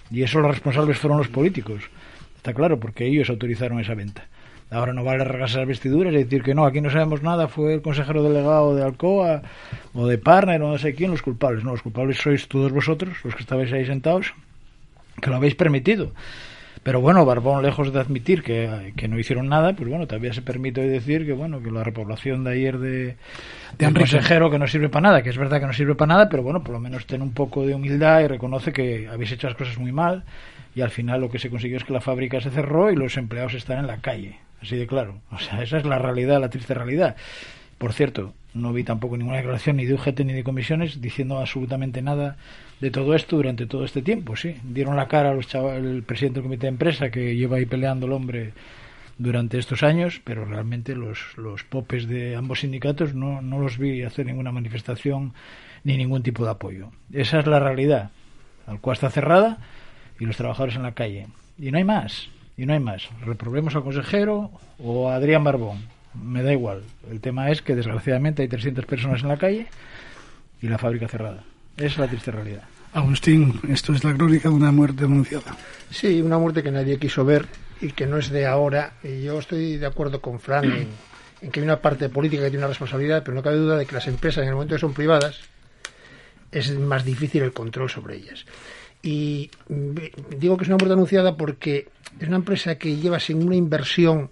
Y 0.09 0.23
eso 0.23 0.39
los 0.39 0.51
responsables 0.51 0.97
fueron 0.97 1.17
los 1.19 1.27
políticos. 1.27 1.84
Está 2.38 2.53
claro, 2.53 2.80
porque 2.80 3.05
ellos 3.05 3.30
autorizaron 3.30 3.80
esa 3.81 3.93
venta. 3.93 4.26
Ahora 4.71 4.93
no 4.93 5.03
vale 5.03 5.25
las 5.25 5.55
vestiduras 5.65 6.13
y 6.13 6.17
decir 6.17 6.43
que 6.43 6.53
no, 6.53 6.65
aquí 6.65 6.79
no 6.79 6.91
sabemos 6.91 7.23
nada, 7.23 7.47
fue 7.47 7.73
el 7.73 7.81
consejero 7.81 8.21
delegado 8.21 8.75
de 8.75 8.83
Alcoa 8.83 9.41
o 9.93 10.05
de 10.05 10.17
Partner 10.19 10.61
o 10.61 10.69
no 10.69 10.77
sé 10.77 10.93
quién 10.93 11.11
los 11.11 11.23
culpables. 11.23 11.63
No, 11.63 11.71
los 11.71 11.81
culpables 11.81 12.17
sois 12.17 12.47
todos 12.47 12.71
vosotros, 12.71 13.17
los 13.23 13.33
que 13.33 13.41
estabais 13.41 13.73
ahí 13.73 13.85
sentados, 13.85 14.33
que 15.21 15.29
lo 15.29 15.37
habéis 15.37 15.55
permitido. 15.55 16.11
Pero 16.83 17.01
bueno, 17.01 17.25
Barbón, 17.25 17.61
lejos 17.61 17.91
de 17.91 17.99
admitir 17.99 18.41
que, 18.41 18.93
que 18.95 19.07
no 19.07 19.19
hicieron 19.19 19.49
nada, 19.49 19.73
pues 19.73 19.89
bueno, 19.89 20.07
todavía 20.07 20.33
se 20.33 20.41
permite 20.41 20.81
hoy 20.81 20.87
decir 20.87 21.25
que 21.25 21.33
bueno, 21.33 21.61
que 21.61 21.71
la 21.71 21.83
repoblación 21.83 22.45
de 22.45 22.51
ayer 22.51 22.77
de, 22.77 23.15
de 23.77 23.87
un 23.87 23.93
consejero 23.93 24.49
que 24.49 24.59
no 24.59 24.65
sirve 24.65 24.87
para 24.87 25.09
nada, 25.09 25.21
que 25.21 25.29
es 25.29 25.37
verdad 25.37 25.59
que 25.59 25.65
no 25.65 25.73
sirve 25.73 25.95
para 25.95 26.13
nada, 26.13 26.29
pero 26.29 26.41
bueno, 26.41 26.63
por 26.63 26.73
lo 26.73 26.79
menos 26.79 27.05
ten 27.05 27.21
un 27.21 27.33
poco 27.33 27.65
de 27.65 27.75
humildad 27.75 28.21
y 28.21 28.27
reconoce 28.27 28.71
que 28.71 29.09
habéis 29.09 29.33
hecho 29.33 29.47
las 29.47 29.57
cosas 29.57 29.77
muy 29.77 29.91
mal 29.91 30.23
y 30.73 30.81
al 30.81 30.89
final 30.89 31.19
lo 31.19 31.29
que 31.29 31.39
se 31.39 31.49
consiguió 31.49 31.77
es 31.77 31.83
que 31.83 31.91
la 31.91 32.01
fábrica 32.01 32.39
se 32.39 32.49
cerró 32.49 32.91
y 32.91 32.95
los 32.95 33.17
empleados 33.17 33.55
están 33.55 33.79
en 33.79 33.87
la 33.87 33.97
calle, 33.97 34.39
así 34.61 34.76
de 34.76 34.88
claro. 34.88 35.22
O 35.31 35.40
sea, 35.40 35.61
esa 35.64 35.77
es 35.77 35.86
la 35.86 35.99
realidad, 35.99 36.40
la 36.40 36.49
triste 36.49 36.73
realidad. 36.73 37.15
Por 37.77 37.94
cierto, 37.94 38.34
no 38.53 38.73
vi 38.73 38.84
tampoco 38.84 39.15
ninguna 39.18 39.38
declaración 39.38 39.77
ni 39.77 39.86
de 39.86 39.94
UGT 39.94 40.19
ni 40.22 40.34
de 40.34 40.44
comisiones 40.44 40.99
diciendo 41.02 41.40
absolutamente 41.40 42.02
nada 42.02 42.36
de 42.81 42.91
todo 42.91 43.15
esto 43.15 43.36
durante 43.38 43.65
todo 43.68 43.86
este 43.86 44.02
tiempo, 44.02 44.36
sí. 44.36 44.56
Dieron 44.64 44.95
la 44.95 45.07
cara 45.07 45.31
a 45.31 45.34
los 45.34 45.48
chava- 45.48 45.76
el 45.76 46.03
presidente 46.03 46.40
del 46.40 46.44
comité 46.44 46.61
de 46.64 46.69
empresa 46.69 47.10
que 47.10 47.36
lleva 47.36 47.57
ahí 47.57 47.65
peleando 47.65 48.06
el 48.07 48.14
hombre 48.14 48.53
durante 49.18 49.60
estos 49.60 49.84
años, 49.84 50.22
pero 50.23 50.45
realmente 50.45 50.95
los, 50.95 51.38
los 51.38 51.64
popes 51.64 52.07
de 52.07 52.36
ambos 52.36 52.61
sindicatos 52.61 53.14
no, 53.14 53.41
no 53.41 53.60
los 53.60 53.77
vi 53.77 54.03
hacer 54.03 54.26
ninguna 54.26 54.52
manifestación 54.52 55.34
ni 55.84 55.98
ningún 55.98 56.23
tipo 56.23 56.44
de 56.45 56.52
apoyo. 56.52 56.91
Esa 57.14 57.40
es 57.40 57.48
la 57.48 57.60
realidad. 57.60 58.11
Alcoa 58.65 58.94
está 58.94 59.10
cerrada 59.10 59.57
y 60.19 60.26
los 60.26 60.38
trabajadores 60.38 60.76
en 60.76 60.84
la 60.84 60.94
calle. 60.94 61.27
Y 61.57 61.72
no 61.72 61.77
hay 61.77 61.84
más, 61.84 62.30
y 62.60 62.65
no 62.65 62.73
hay 62.73 62.80
más. 62.80 63.03
Reprobemos 63.26 63.73
al 63.76 63.84
consejero 63.84 64.52
o 64.80 65.10
a 65.10 65.15
Adrián 65.15 65.45
Barbón. 65.45 65.77
Me 66.14 66.44
da 66.44 66.52
igual. 66.52 66.84
El 67.10 67.22
tema 67.22 67.49
es 67.52 67.61
que 67.61 67.73
desgraciadamente 67.73 68.41
hay 68.41 68.49
300 68.49 68.86
personas 68.86 69.22
en 69.22 69.30
la 69.30 69.38
calle 69.38 69.68
y 70.61 70.68
la 70.68 70.77
fábrica 70.77 71.07
cerrada. 71.07 71.44
Esa 71.77 71.86
es 71.86 71.98
la 71.98 72.07
triste 72.07 72.31
realidad. 72.31 72.64
Agustín, 72.91 73.61
esto 73.69 73.94
es 73.94 74.03
la 74.03 74.14
crónica 74.14 74.49
de 74.49 74.56
una 74.56 74.73
muerte 74.73 75.06
anunciada. 75.06 75.56
Sí, 75.90 76.22
una 76.22 76.38
muerte 76.38 76.61
que 76.61 76.72
nadie 76.72 76.99
quiso 76.99 77.23
ver 77.23 77.45
y 77.80 77.94
que 77.94 78.06
no 78.06 78.18
es 78.18 78.30
de 78.30 78.45
ahora. 78.45 78.95
Y 79.03 79.23
yo 79.23 79.40
estoy 79.40 79.77
de 79.77 79.86
acuerdo 79.86 80.19
con 80.19 80.41
Fran 80.41 80.65
en, 80.65 80.88
en 81.41 81.52
que 81.52 81.61
hay 81.61 81.64
una 81.64 81.80
parte 81.80 82.10
política 82.10 82.44
que 82.44 82.49
tiene 82.49 82.65
una 82.65 82.68
responsabilidad, 82.68 83.23
pero 83.23 83.36
no 83.36 83.44
cabe 83.44 83.56
duda 83.56 83.77
de 83.77 83.86
que 83.86 83.95
las 83.95 84.07
empresas, 84.07 84.41
en 84.41 84.49
el 84.49 84.56
momento 84.56 84.76
que 84.76 84.81
son 84.81 84.94
privadas, 84.94 85.40
es 86.52 86.77
más 86.77 87.06
difícil 87.06 87.41
el 87.41 87.53
control 87.53 87.90
sobre 87.90 88.18
ellas. 88.18 88.45
Y 89.02 89.49
mm, 89.69 90.38
digo 90.38 90.57
que 90.57 90.64
es 90.64 90.68
una 90.68 90.77
muerte 90.77 90.94
anunciada 90.94 91.38
porque 91.38 91.88
es 92.19 92.27
una 92.27 92.38
empresa 92.38 92.76
que 92.76 92.95
lleva 92.95 93.19
sin 93.19 93.44
una 93.45 93.56
inversión, 93.56 94.30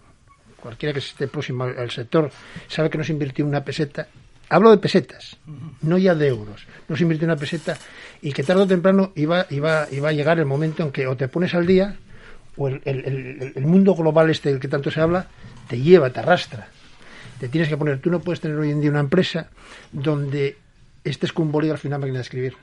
cualquiera 0.59 0.93
que 0.93 0.99
esté 0.99 1.27
próximo 1.27 1.65
al, 1.65 1.91
sector, 1.91 2.31
sabe 2.67 2.89
que 2.89 2.97
no 2.97 3.03
se 3.03 3.13
invirtió 3.13 3.45
una 3.45 3.63
peseta. 3.63 4.07
Hablo 4.49 4.71
de 4.71 4.77
pesetas, 4.77 5.37
no 5.81 5.97
ya 5.97 6.15
de 6.15 6.27
euros. 6.27 6.65
No 6.87 6.95
se 6.95 7.03
invirtió 7.03 7.25
una 7.25 7.35
peseta 7.35 7.77
y 8.21 8.31
que 8.31 8.43
tarde 8.43 8.61
o 8.61 8.67
temprano 8.67 9.11
iba, 9.15 9.45
iba, 9.49 9.87
iba 9.91 10.09
a 10.09 10.13
llegar 10.13 10.39
el 10.39 10.45
momento 10.45 10.83
en 10.83 10.91
que 10.91 11.05
o 11.05 11.17
te 11.17 11.27
pones 11.27 11.53
al 11.53 11.67
día 11.67 11.97
o 12.55 12.69
el- 12.69 12.81
el 13.55 13.65
mundo 13.65 13.93
global 13.93 14.29
este 14.29 14.49
del 14.49 14.59
que 14.59 14.67
tanto 14.69 14.89
se 14.89 15.01
habla 15.01 15.27
te 15.67 15.79
lleva, 15.79 16.09
te 16.11 16.21
arrastra. 16.21 16.69
Te 17.39 17.49
tienes 17.49 17.69
que 17.69 17.77
poner, 17.77 17.99
tú 17.99 18.09
no 18.09 18.19
puedes 18.21 18.39
tener 18.39 18.57
hoy 18.57 18.71
en 18.71 18.79
día 18.81 18.89
una 18.89 19.01
empresa 19.01 19.49
donde 19.91 20.57
estés 21.03 21.31
con 21.33 21.47
un 21.47 21.51
bolígrafo 21.51 21.85
y 21.85 21.89
una 21.89 21.97
máquina 21.99 22.17
de 22.19 22.23
escribir. 22.23 22.55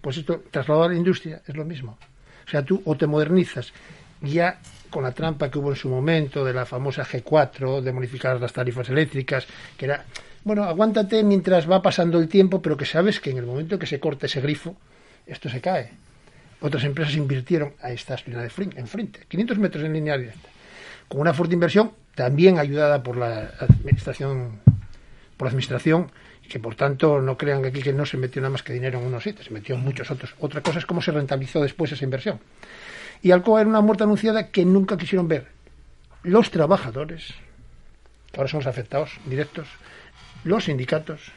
Pues 0.00 0.16
esto, 0.16 0.42
trasladado 0.50 0.86
a 0.86 0.88
la 0.88 0.96
industria, 0.96 1.42
es 1.46 1.54
lo 1.56 1.64
mismo. 1.64 1.98
O 2.46 2.50
sea, 2.50 2.64
tú 2.64 2.80
o 2.84 2.96
te 2.96 3.06
modernizas 3.06 3.72
ya 4.22 4.58
con 4.90 5.04
la 5.04 5.12
trampa 5.12 5.50
que 5.50 5.58
hubo 5.58 5.70
en 5.70 5.76
su 5.76 5.88
momento 5.88 6.44
de 6.44 6.52
la 6.52 6.66
famosa 6.66 7.04
G4, 7.04 7.80
de 7.80 7.92
modificar 7.92 8.40
las 8.40 8.52
tarifas 8.52 8.88
eléctricas, 8.88 9.46
que 9.76 9.84
era, 9.86 10.04
bueno, 10.44 10.64
aguántate 10.64 11.22
mientras 11.22 11.70
va 11.70 11.80
pasando 11.80 12.18
el 12.18 12.28
tiempo, 12.28 12.60
pero 12.60 12.76
que 12.76 12.84
sabes 12.86 13.20
que 13.20 13.30
en 13.30 13.38
el 13.38 13.46
momento 13.46 13.78
que 13.78 13.86
se 13.86 14.00
corte 14.00 14.26
ese 14.26 14.40
grifo, 14.40 14.76
esto 15.26 15.48
se 15.48 15.60
cae. 15.60 15.90
Otras 16.60 16.84
empresas 16.84 17.14
invirtieron, 17.14 17.72
ahí 17.80 17.94
está 17.94 18.14
Aspirina 18.14 18.42
de 18.42 18.50
Frin- 18.50 18.76
enfrente, 18.76 19.20
500 19.28 19.58
metros 19.58 19.84
en 19.84 19.92
línea 19.92 20.18
directa, 20.18 20.48
con 21.08 21.20
una 21.20 21.32
fuerte 21.32 21.54
inversión, 21.54 21.92
también 22.14 22.58
ayudada 22.58 23.02
por 23.02 23.16
la 23.16 23.52
administración, 23.60 24.60
por 25.36 25.46
la 25.46 25.50
administración, 25.50 26.10
que 26.48 26.58
por 26.58 26.74
tanto 26.74 27.20
no 27.20 27.38
crean 27.38 27.64
aquí 27.64 27.80
que 27.80 27.92
no 27.92 28.04
se 28.04 28.16
metió 28.16 28.42
nada 28.42 28.50
más 28.50 28.64
que 28.64 28.72
dinero 28.72 28.98
en 28.98 29.06
unos 29.06 29.22
sitios, 29.22 29.46
se 29.46 29.54
metió 29.54 29.76
en 29.76 29.82
muchos 29.82 30.10
otros. 30.10 30.34
Otra 30.40 30.60
cosa 30.62 30.80
es 30.80 30.86
cómo 30.86 31.00
se 31.00 31.12
rentabilizó 31.12 31.62
después 31.62 31.92
esa 31.92 32.04
inversión. 32.04 32.40
Y 33.22 33.32
Alcoa 33.32 33.60
era 33.60 33.68
una 33.68 33.80
muerte 33.80 34.04
anunciada 34.04 34.48
que 34.48 34.64
nunca 34.64 34.96
quisieron 34.96 35.28
ver. 35.28 35.48
Los 36.22 36.50
trabajadores, 36.50 37.34
ahora 38.36 38.48
son 38.48 38.60
los 38.60 38.66
afectados 38.66 39.10
directos, 39.26 39.68
los 40.44 40.64
sindicatos, 40.64 41.32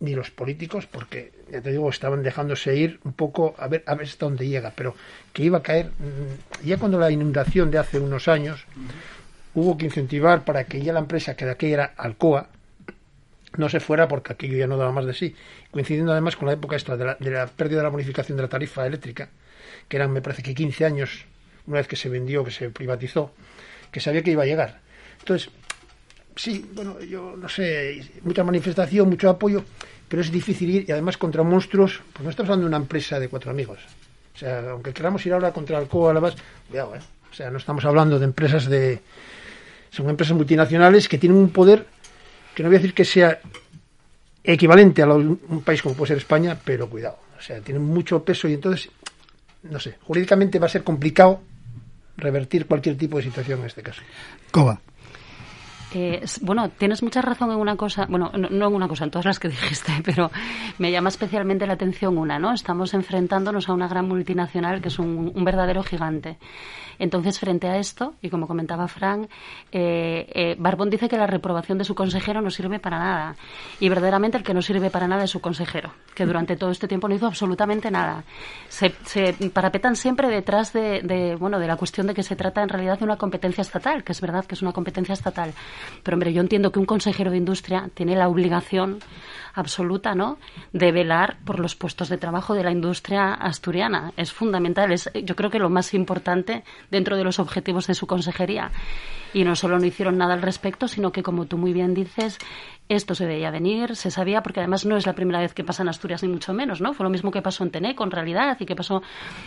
ni 0.00 0.14
los 0.14 0.30
políticos, 0.30 0.86
porque 0.86 1.32
ya 1.50 1.60
te 1.60 1.70
digo, 1.70 1.88
estaban 1.88 2.22
dejándose 2.22 2.76
ir 2.76 3.00
un 3.04 3.12
poco 3.12 3.54
a 3.58 3.68
ver, 3.68 3.82
a 3.86 3.94
ver 3.94 4.06
hasta 4.06 4.26
dónde 4.26 4.46
llega, 4.46 4.72
pero 4.76 4.94
que 5.32 5.44
iba 5.44 5.58
a 5.58 5.62
caer, 5.62 5.86
mm, 5.86 6.66
ya 6.66 6.76
cuando 6.78 6.98
la 6.98 7.10
inundación 7.10 7.70
de 7.70 7.78
hace 7.78 7.98
unos 7.98 8.28
años, 8.28 8.66
hubo 9.54 9.78
que 9.78 9.86
incentivar 9.86 10.44
para 10.44 10.64
que 10.64 10.82
ya 10.82 10.92
la 10.92 11.00
empresa 11.00 11.36
que 11.36 11.46
de 11.46 11.52
aquí 11.52 11.72
era 11.72 11.94
Alcoa, 11.96 12.48
no 13.56 13.68
se 13.68 13.80
fuera 13.80 14.08
porque 14.08 14.32
aquello 14.32 14.58
ya 14.58 14.66
no 14.66 14.76
daba 14.76 14.92
más 14.92 15.06
de 15.06 15.14
sí, 15.14 15.34
coincidiendo 15.70 16.12
además 16.12 16.36
con 16.36 16.46
la 16.46 16.54
época 16.54 16.76
esta 16.76 16.96
de 16.96 17.04
la, 17.04 17.14
de 17.14 17.30
la 17.30 17.46
pérdida 17.46 17.78
de 17.78 17.84
la 17.84 17.88
bonificación 17.90 18.36
de 18.36 18.42
la 18.42 18.48
tarifa 18.48 18.86
eléctrica, 18.86 19.30
que 19.94 19.98
eran 19.98 20.10
me 20.10 20.20
parece 20.20 20.42
que 20.42 20.56
15 20.56 20.86
años, 20.86 21.24
una 21.68 21.76
vez 21.76 21.86
que 21.86 21.94
se 21.94 22.08
vendió, 22.08 22.42
que 22.42 22.50
se 22.50 22.68
privatizó, 22.68 23.30
que 23.92 24.00
sabía 24.00 24.24
que 24.24 24.32
iba 24.32 24.42
a 24.42 24.46
llegar. 24.46 24.80
Entonces, 25.20 25.50
sí, 26.34 26.68
bueno, 26.74 27.00
yo 27.00 27.36
no 27.36 27.48
sé, 27.48 28.02
mucha 28.22 28.42
manifestación, 28.42 29.08
mucho 29.08 29.30
apoyo, 29.30 29.62
pero 30.08 30.20
es 30.20 30.32
difícil 30.32 30.68
ir 30.68 30.84
y 30.88 30.90
además 30.90 31.16
contra 31.16 31.44
monstruos, 31.44 32.02
pues 32.12 32.24
no 32.24 32.30
estamos 32.30 32.50
hablando 32.50 32.64
de 32.64 32.70
una 32.70 32.78
empresa 32.78 33.20
de 33.20 33.28
cuatro 33.28 33.52
amigos. 33.52 33.78
O 34.34 34.36
sea, 34.36 34.68
aunque 34.72 34.92
queramos 34.92 35.24
ir 35.26 35.32
ahora 35.32 35.52
contra 35.52 35.78
Alcoa, 35.78 36.12
la 36.12 36.20
más, 36.20 36.34
cuidado, 36.68 36.96
¿eh? 36.96 37.00
O 37.30 37.32
sea, 37.32 37.52
no 37.52 37.58
estamos 37.58 37.84
hablando 37.84 38.18
de 38.18 38.24
empresas 38.24 38.66
de. 38.66 39.00
Son 39.90 40.10
empresas 40.10 40.36
multinacionales 40.36 41.08
que 41.08 41.18
tienen 41.18 41.38
un 41.38 41.50
poder 41.50 41.86
que 42.52 42.64
no 42.64 42.68
voy 42.68 42.78
a 42.78 42.80
decir 42.80 42.94
que 42.94 43.04
sea 43.04 43.38
equivalente 44.42 45.02
a 45.02 45.06
un 45.06 45.62
país 45.64 45.82
como 45.82 45.94
puede 45.94 46.08
ser 46.08 46.16
España, 46.16 46.58
pero 46.64 46.90
cuidado. 46.90 47.18
O 47.38 47.40
sea, 47.40 47.60
tienen 47.60 47.84
mucho 47.84 48.24
peso 48.24 48.48
y 48.48 48.54
entonces, 48.54 48.90
no 49.64 49.80
sé, 49.80 49.96
jurídicamente 50.02 50.58
va 50.58 50.66
a 50.66 50.70
ser 50.70 50.84
complicado 50.84 51.40
revertir 52.16 52.66
cualquier 52.66 52.96
tipo 52.96 53.16
de 53.16 53.24
situación 53.24 53.60
en 53.60 53.66
este 53.66 53.82
caso. 53.82 54.02
Coba. 54.50 54.80
Eh, 55.96 56.24
bueno, 56.40 56.70
tienes 56.70 57.04
mucha 57.04 57.22
razón 57.22 57.52
en 57.52 57.58
una 57.58 57.76
cosa, 57.76 58.06
bueno, 58.06 58.30
no, 58.36 58.48
no, 58.50 58.66
en 58.66 58.74
una 58.74 58.88
cosa, 58.88 59.04
en 59.04 59.10
todas 59.10 59.26
las 59.26 59.38
que 59.38 59.48
dijiste, 59.54 59.92
pero 60.04 60.30
me 60.78 60.90
llama 60.90 61.08
especialmente 61.08 61.66
la 61.66 61.74
atención 61.74 62.18
una, 62.18 62.38
¿no? 62.38 62.52
Estamos 62.52 62.94
enfrentándonos 62.94 63.68
a 63.68 63.72
una 63.72 63.86
gran 63.86 64.08
multinacional 64.08 64.82
que 64.82 64.88
es 64.88 64.98
un, 64.98 65.30
un 65.34 65.44
verdadero 65.44 65.82
gigante. 65.82 66.38
Entonces, 66.98 67.38
frente 67.38 67.68
a 67.68 67.76
esto, 67.76 68.14
y 68.22 68.30
como 68.30 68.46
comentaba 68.46 68.88
Frank, 68.88 69.28
eh, 69.72 70.26
eh, 70.34 70.56
Barbón 70.58 70.90
dice 70.90 71.08
que 71.08 71.16
la 71.16 71.26
reprobación 71.26 71.78
de 71.78 71.84
su 71.84 71.94
consejero 71.94 72.40
no 72.40 72.50
sirve 72.50 72.78
para 72.78 72.98
nada. 72.98 73.36
Y 73.80 73.88
verdaderamente 73.88 74.38
el 74.38 74.44
que 74.44 74.54
no 74.54 74.62
sirve 74.62 74.90
para 74.90 75.08
nada 75.08 75.24
es 75.24 75.30
su 75.30 75.40
consejero, 75.40 75.92
que 76.14 76.26
durante 76.26 76.56
todo 76.56 76.70
este 76.70 76.88
tiempo 76.88 77.08
no 77.08 77.14
hizo 77.14 77.26
absolutamente 77.26 77.90
nada. 77.90 78.24
Se, 78.68 78.94
se 79.04 79.50
parapetan 79.50 79.96
siempre 79.96 80.28
detrás 80.28 80.72
de, 80.72 81.00
de, 81.02 81.36
bueno, 81.36 81.58
de 81.58 81.66
la 81.66 81.76
cuestión 81.76 82.06
de 82.06 82.14
que 82.14 82.22
se 82.22 82.36
trata 82.36 82.62
en 82.62 82.68
realidad 82.68 82.98
de 82.98 83.04
una 83.04 83.16
competencia 83.16 83.62
estatal, 83.62 84.04
que 84.04 84.12
es 84.12 84.20
verdad 84.20 84.44
que 84.44 84.54
es 84.54 84.62
una 84.62 84.72
competencia 84.72 85.12
estatal. 85.12 85.52
Pero, 86.02 86.14
hombre, 86.14 86.32
yo 86.32 86.40
entiendo 86.40 86.72
que 86.72 86.78
un 86.78 86.86
consejero 86.86 87.30
de 87.30 87.38
industria 87.38 87.90
tiene 87.94 88.16
la 88.16 88.28
obligación 88.28 88.98
absoluta, 89.54 90.14
¿no? 90.14 90.38
De 90.72 90.92
velar 90.92 91.38
por 91.44 91.60
los 91.60 91.74
puestos 91.74 92.08
de 92.08 92.18
trabajo 92.18 92.54
de 92.54 92.64
la 92.64 92.72
industria 92.72 93.32
asturiana. 93.34 94.12
Es 94.16 94.32
fundamental. 94.32 94.92
Es, 94.92 95.10
yo 95.14 95.36
creo 95.36 95.50
que 95.50 95.58
lo 95.58 95.70
más 95.70 95.94
importante 95.94 96.64
dentro 96.90 97.16
de 97.16 97.24
los 97.24 97.38
objetivos 97.38 97.86
de 97.86 97.94
su 97.94 98.06
consejería. 98.06 98.70
Y 99.34 99.44
no 99.44 99.56
solo 99.56 99.78
no 99.78 99.84
hicieron 99.84 100.16
nada 100.16 100.32
al 100.32 100.42
respecto, 100.42 100.88
sino 100.88 101.12
que, 101.12 101.22
como 101.22 101.44
tú 101.44 101.58
muy 101.58 101.72
bien 101.72 101.92
dices, 101.92 102.38
esto 102.88 103.14
se 103.14 103.26
veía 103.26 103.50
venir, 103.50 103.96
se 103.96 104.10
sabía, 104.10 104.42
porque 104.42 104.60
además 104.60 104.86
no 104.86 104.96
es 104.96 105.06
la 105.06 105.14
primera 105.14 105.40
vez 105.40 105.54
que 105.54 105.64
pasa 105.64 105.82
en 105.82 105.88
Asturias, 105.88 106.22
ni 106.22 106.28
mucho 106.28 106.52
menos, 106.52 106.80
¿no? 106.80 106.92
Fue 106.92 107.04
lo 107.04 107.10
mismo 107.10 107.30
que 107.30 107.42
pasó 107.42 107.64
en 107.64 107.70
Teneco, 107.70 108.04
en 108.04 108.10
realidad, 108.10 108.56
y 108.60 108.66
que 108.66 108.76
pasó 108.76 109.02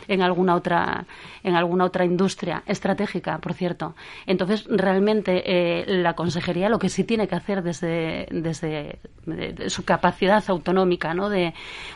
en 0.07 0.21
alguna 0.21 0.55
otra, 0.55 1.05
en 1.43 1.55
alguna 1.55 1.85
otra 1.85 2.03
industria 2.03 2.63
estratégica, 2.65 3.37
por 3.39 3.53
cierto. 3.53 3.95
Entonces, 4.25 4.65
realmente, 4.69 5.43
eh, 5.45 5.85
la 5.87 6.15
consejería 6.15 6.67
lo 6.67 6.79
que 6.79 6.89
sí 6.89 7.03
tiene 7.03 7.27
que 7.27 7.35
hacer 7.35 7.63
desde, 7.63 8.27
desde 8.31 8.99
de, 9.25 9.53
de 9.53 9.69
su 9.69 9.85
capacidad 9.85 10.43
autonómica, 10.47 11.13
¿no? 11.13 11.29
De, 11.29 11.53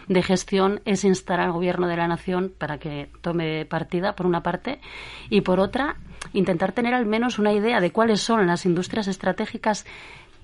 de 0.07 0.23
gestión 0.23 0.81
es 0.85 1.03
instar 1.03 1.39
al 1.39 1.51
gobierno 1.51 1.87
de 1.87 1.97
la 1.97 2.07
nación 2.07 2.53
para 2.57 2.77
que 2.77 3.09
tome 3.21 3.65
partida, 3.65 4.13
por 4.13 4.27
una 4.27 4.43
parte, 4.43 4.79
y 5.29 5.41
por 5.41 5.59
otra, 5.59 5.97
intentar 6.33 6.71
tener 6.71 6.93
al 6.93 7.05
menos 7.05 7.39
una 7.39 7.53
idea 7.53 7.79
de 7.79 7.91
cuáles 7.91 8.21
son 8.21 8.47
las 8.47 8.65
industrias 8.65 9.07
estratégicas 9.07 9.85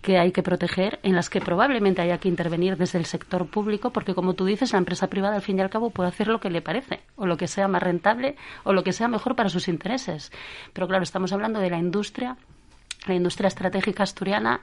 que 0.01 0.17
hay 0.17 0.31
que 0.31 0.43
proteger, 0.43 0.99
en 1.03 1.15
las 1.15 1.29
que 1.29 1.41
probablemente 1.41 2.01
haya 2.01 2.19
que 2.19 2.29
intervenir 2.29 2.77
desde 2.77 2.99
el 2.99 3.05
sector 3.05 3.49
público, 3.49 3.91
porque 3.91 4.13
como 4.13 4.33
tú 4.33 4.45
dices, 4.45 4.71
la 4.71 4.79
empresa 4.79 5.07
privada 5.07 5.35
al 5.35 5.41
fin 5.41 5.57
y 5.57 5.61
al 5.61 5.69
cabo 5.69 5.89
puede 5.89 6.09
hacer 6.09 6.27
lo 6.27 6.39
que 6.39 6.49
le 6.49 6.61
parece, 6.61 7.01
o 7.15 7.25
lo 7.25 7.37
que 7.37 7.47
sea 7.47 7.67
más 7.67 7.83
rentable, 7.83 8.35
o 8.63 8.73
lo 8.73 8.83
que 8.83 8.93
sea 8.93 9.07
mejor 9.07 9.35
para 9.35 9.49
sus 9.49 9.67
intereses. 9.67 10.31
Pero 10.73 10.87
claro, 10.87 11.03
estamos 11.03 11.33
hablando 11.33 11.59
de 11.59 11.69
la 11.69 11.77
industria, 11.77 12.37
la 13.07 13.15
industria 13.15 13.47
estratégica 13.47 14.03
asturiana, 14.03 14.61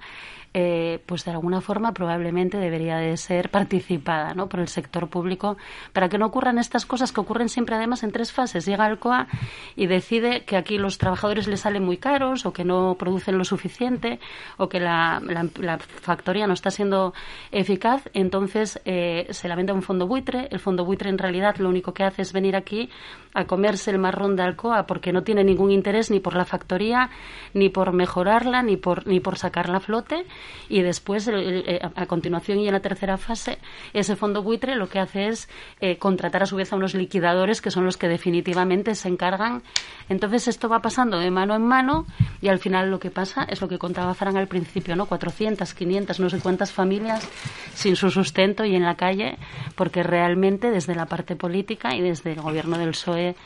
eh, 0.57 1.03
pues 1.05 1.25
de 1.25 1.33
alguna 1.33 1.61
forma 1.61 1.93
probablemente 1.93 2.59
debería 2.59 2.97
de 2.97 3.17
ser 3.17 3.51
participada 3.51 4.35
¿no? 4.35 4.49
por 4.49 4.61
el 4.61 4.69
sector 4.69 5.09
público 5.09 5.57
para 5.93 6.09
que 6.09 6.17
no 6.17 6.27
ocurran 6.27 6.59
estas 6.59 6.87
cosas 6.87 7.11
que 7.11 7.21
ocurren 7.21 7.49
siempre 7.49 7.75
además 7.75 8.05
en 8.05 8.13
tres 8.13 8.31
fases. 8.31 8.65
Llega 8.65 8.85
Alcoa 8.85 9.27
y 9.75 9.87
decide 9.87 10.45
que 10.45 10.57
aquí 10.57 10.79
los 10.79 10.99
trabajadores 10.99 11.49
le 11.49 11.57
salen 11.57 11.85
muy 11.85 11.97
caros 11.97 12.47
o 12.47 12.53
que 12.53 12.65
no 12.65 12.95
producen 12.97 13.37
lo 13.37 13.45
suficiente 13.45 14.21
o 14.57 14.69
que 14.69 14.79
la, 14.79 15.21
la, 15.25 15.45
la 15.59 15.79
factoría 15.79 16.47
no 16.47 16.55
está 16.55 16.71
siendo 16.71 17.15
eficaz, 17.51 18.09
entonces 18.15 18.81
eh, 18.85 19.27
se 19.31 19.49
la 19.49 19.57
vende 19.57 19.73
a 19.73 19.75
un 19.75 19.83
fondo 19.83 20.07
buitre. 20.07 20.47
El 20.53 20.61
fondo 20.61 20.85
buitre 20.85 21.11
en 21.11 21.19
realidad 21.19 21.57
lo 21.57 21.69
único 21.69 21.93
que 21.93 22.05
hace 22.05 22.23
es 22.23 22.33
venir 22.33 22.55
aquí 22.55 22.91
a 23.35 23.47
comerse 23.47 23.91
el 23.91 23.99
marrón 23.99 24.37
de 24.37 24.45
Alcoa 24.45 24.87
porque 24.87 25.13
no 25.13 25.25
tiene 25.25 25.43
ningún 25.43 25.73
interés 25.73 26.13
ni 26.13 26.21
por 26.21 26.37
la 26.37 26.45
factoría, 26.45 27.11
ni 27.55 27.71
por 27.71 27.93
mejorarla, 27.93 28.63
ni 28.63 28.77
por, 28.77 29.05
ni 29.09 29.19
por 29.19 29.37
sacarla 29.37 29.79
a 29.79 29.81
flote 29.81 30.27
y 30.69 30.83
después, 30.83 31.29
a 31.29 32.07
continuación 32.07 32.59
y 32.59 32.67
en 32.67 32.73
la 32.73 32.81
tercera 32.81 33.17
fase, 33.17 33.59
ese 33.93 34.17
fondo 34.17 34.43
buitre 34.43 34.77
lo 34.77 34.89
que 34.89 34.99
hace 34.99 35.29
es 35.29 35.49
eh, 35.81 35.99
contratar 35.99 36.43
a 36.43 36.47
su 36.47 36.57
vez 36.57 36.73
a 36.73 36.77
unos 36.77 36.95
liquidadores 36.95 37.61
que 37.61 37.71
son 37.71 37.85
los 37.85 37.97
que 37.97 38.09
definitivamente 38.09 38.95
se 38.95 39.09
encargan. 39.09 39.63
Entonces 40.09 40.49
esto 40.49 40.69
va 40.69 40.81
pasando 40.81 41.19
de 41.19 41.31
mano 41.31 41.55
en 41.55 41.67
mano 41.67 42.07
y 42.41 42.49
al 42.49 42.59
final 42.59 42.91
lo 42.91 42.99
que 42.99 43.11
pasa 43.11 43.45
es 43.49 43.61
lo 43.61 43.69
que 43.69 43.79
contaba 43.79 44.15
Fran 44.15 44.37
al 44.37 44.49
principio, 44.49 44.97
¿no? 44.97 45.07
400, 45.07 45.75
500, 45.75 46.21
no 46.21 46.31
sé 46.31 46.41
cuántas 46.41 46.73
familias 46.73 47.29
sin 47.75 47.97
su 47.97 48.11
sustento 48.11 48.65
y 48.65 48.75
en 48.75 48.83
la 48.83 48.97
calle 48.97 49.37
porque 49.75 50.03
realmente 50.03 50.71
desde 50.71 50.95
la 50.95 51.07
parte 51.07 51.37
política 51.37 51.95
y 51.95 52.01
desde 52.01 52.33
el 52.33 52.41
gobierno 52.41 52.79
del 52.79 52.91
PSOE 52.91 53.37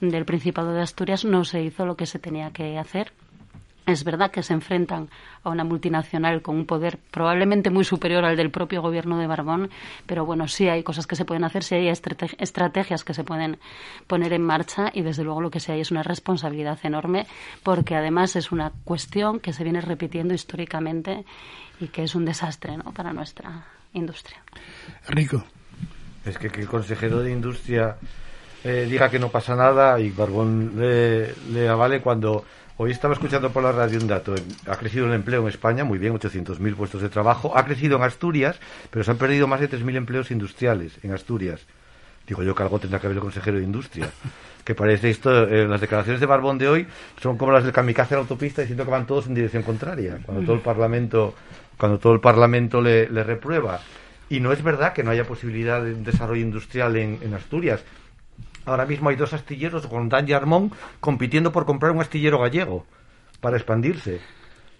del 0.00 0.24
Principado 0.24 0.72
de 0.72 0.82
Asturias 0.82 1.24
no 1.24 1.44
se 1.44 1.62
hizo 1.62 1.84
lo 1.84 1.96
que 1.96 2.06
se 2.06 2.18
tenía 2.18 2.50
que 2.50 2.78
hacer. 2.78 3.12
Es 3.90 4.04
verdad 4.04 4.30
que 4.30 4.42
se 4.42 4.52
enfrentan 4.52 5.08
a 5.42 5.50
una 5.50 5.64
multinacional 5.64 6.42
con 6.42 6.56
un 6.56 6.66
poder 6.66 6.98
probablemente 7.10 7.70
muy 7.70 7.84
superior 7.84 8.24
al 8.24 8.36
del 8.36 8.50
propio 8.50 8.82
gobierno 8.82 9.18
de 9.18 9.26
Barbón, 9.26 9.70
pero 10.06 10.24
bueno, 10.24 10.46
sí 10.46 10.68
hay 10.68 10.82
cosas 10.82 11.06
que 11.06 11.16
se 11.16 11.24
pueden 11.24 11.44
hacer, 11.44 11.64
sí 11.64 11.74
hay 11.74 11.88
estrategias 11.88 13.04
que 13.04 13.14
se 13.14 13.24
pueden 13.24 13.58
poner 14.06 14.32
en 14.32 14.42
marcha 14.42 14.90
y 14.92 15.02
desde 15.02 15.24
luego 15.24 15.40
lo 15.40 15.50
que 15.50 15.58
sí 15.58 15.72
hay 15.72 15.80
es 15.80 15.90
una 15.90 16.02
responsabilidad 16.02 16.78
enorme 16.84 17.26
porque 17.62 17.96
además 17.96 18.36
es 18.36 18.52
una 18.52 18.72
cuestión 18.84 19.40
que 19.40 19.52
se 19.52 19.64
viene 19.64 19.80
repitiendo 19.80 20.34
históricamente 20.34 21.24
y 21.80 21.88
que 21.88 22.04
es 22.04 22.14
un 22.14 22.24
desastre 22.24 22.76
¿no? 22.76 22.92
para 22.92 23.12
nuestra 23.12 23.66
industria. 23.92 24.38
Rico. 25.08 25.44
Es 26.24 26.38
que, 26.38 26.50
que 26.50 26.60
el 26.60 26.68
consejero 26.68 27.20
de 27.20 27.32
Industria 27.32 27.96
eh, 28.62 28.86
diga 28.88 29.08
que 29.08 29.18
no 29.18 29.30
pasa 29.30 29.56
nada 29.56 29.98
y 29.98 30.10
Barbón 30.10 30.72
le, 30.76 31.34
le 31.50 31.68
avale 31.68 32.02
cuando 32.02 32.44
Hoy 32.82 32.92
estaba 32.92 33.12
escuchando 33.12 33.50
por 33.50 33.62
la 33.62 33.72
radio 33.72 33.98
un 34.00 34.06
dato. 34.06 34.34
Ha 34.66 34.76
crecido 34.76 35.04
el 35.04 35.12
empleo 35.12 35.42
en 35.42 35.48
España, 35.48 35.84
muy 35.84 35.98
bien, 35.98 36.14
800.000 36.14 36.74
puestos 36.74 37.02
de 37.02 37.10
trabajo. 37.10 37.54
Ha 37.54 37.66
crecido 37.66 37.98
en 37.98 38.04
Asturias, 38.04 38.58
pero 38.88 39.04
se 39.04 39.10
han 39.10 39.18
perdido 39.18 39.46
más 39.46 39.60
de 39.60 39.68
3.000 39.68 39.96
empleos 39.96 40.30
industriales 40.30 40.94
en 41.02 41.12
Asturias. 41.12 41.60
Digo 42.26 42.42
yo 42.42 42.54
que 42.54 42.62
algo 42.62 42.78
tendrá 42.78 42.98
que 42.98 43.06
ver 43.06 43.18
el 43.18 43.22
consejero 43.22 43.58
de 43.58 43.64
Industria. 43.64 44.08
Que 44.64 44.74
parece 44.74 45.10
esto, 45.10 45.46
eh, 45.48 45.66
las 45.66 45.80
declaraciones 45.80 46.20
de 46.20 46.26
Barbón 46.26 46.56
de 46.56 46.68
hoy 46.68 46.86
son 47.20 47.36
como 47.36 47.50
las 47.52 47.64
del 47.64 47.72
kamikaze 47.72 48.14
en 48.14 48.18
la 48.18 48.22
autopista 48.22 48.62
diciendo 48.62 48.84
que 48.84 48.90
van 48.90 49.06
todos 49.06 49.26
en 49.26 49.34
dirección 49.34 49.62
contraria. 49.62 50.18
Cuando 50.24 50.44
todo 50.44 50.54
el 50.54 50.62
Parlamento, 50.62 51.34
cuando 51.76 51.98
todo 51.98 52.14
el 52.14 52.20
Parlamento 52.20 52.80
le, 52.80 53.10
le 53.10 53.24
reprueba. 53.24 53.80
Y 54.30 54.40
no 54.40 54.52
es 54.52 54.62
verdad 54.62 54.92
que 54.92 55.02
no 55.02 55.10
haya 55.10 55.24
posibilidad 55.24 55.82
de 55.82 55.94
desarrollo 55.94 56.42
industrial 56.42 56.96
en, 56.96 57.18
en 57.20 57.34
Asturias. 57.34 57.82
Ahora 58.70 58.86
mismo 58.86 59.08
hay 59.08 59.16
dos 59.16 59.32
astilleros, 59.32 59.88
Gondán 59.88 60.28
y 60.28 60.32
Armón, 60.32 60.70
compitiendo 61.00 61.50
por 61.50 61.66
comprar 61.66 61.90
un 61.90 62.00
astillero 62.00 62.38
gallego 62.38 62.86
para 63.40 63.56
expandirse. 63.56 64.20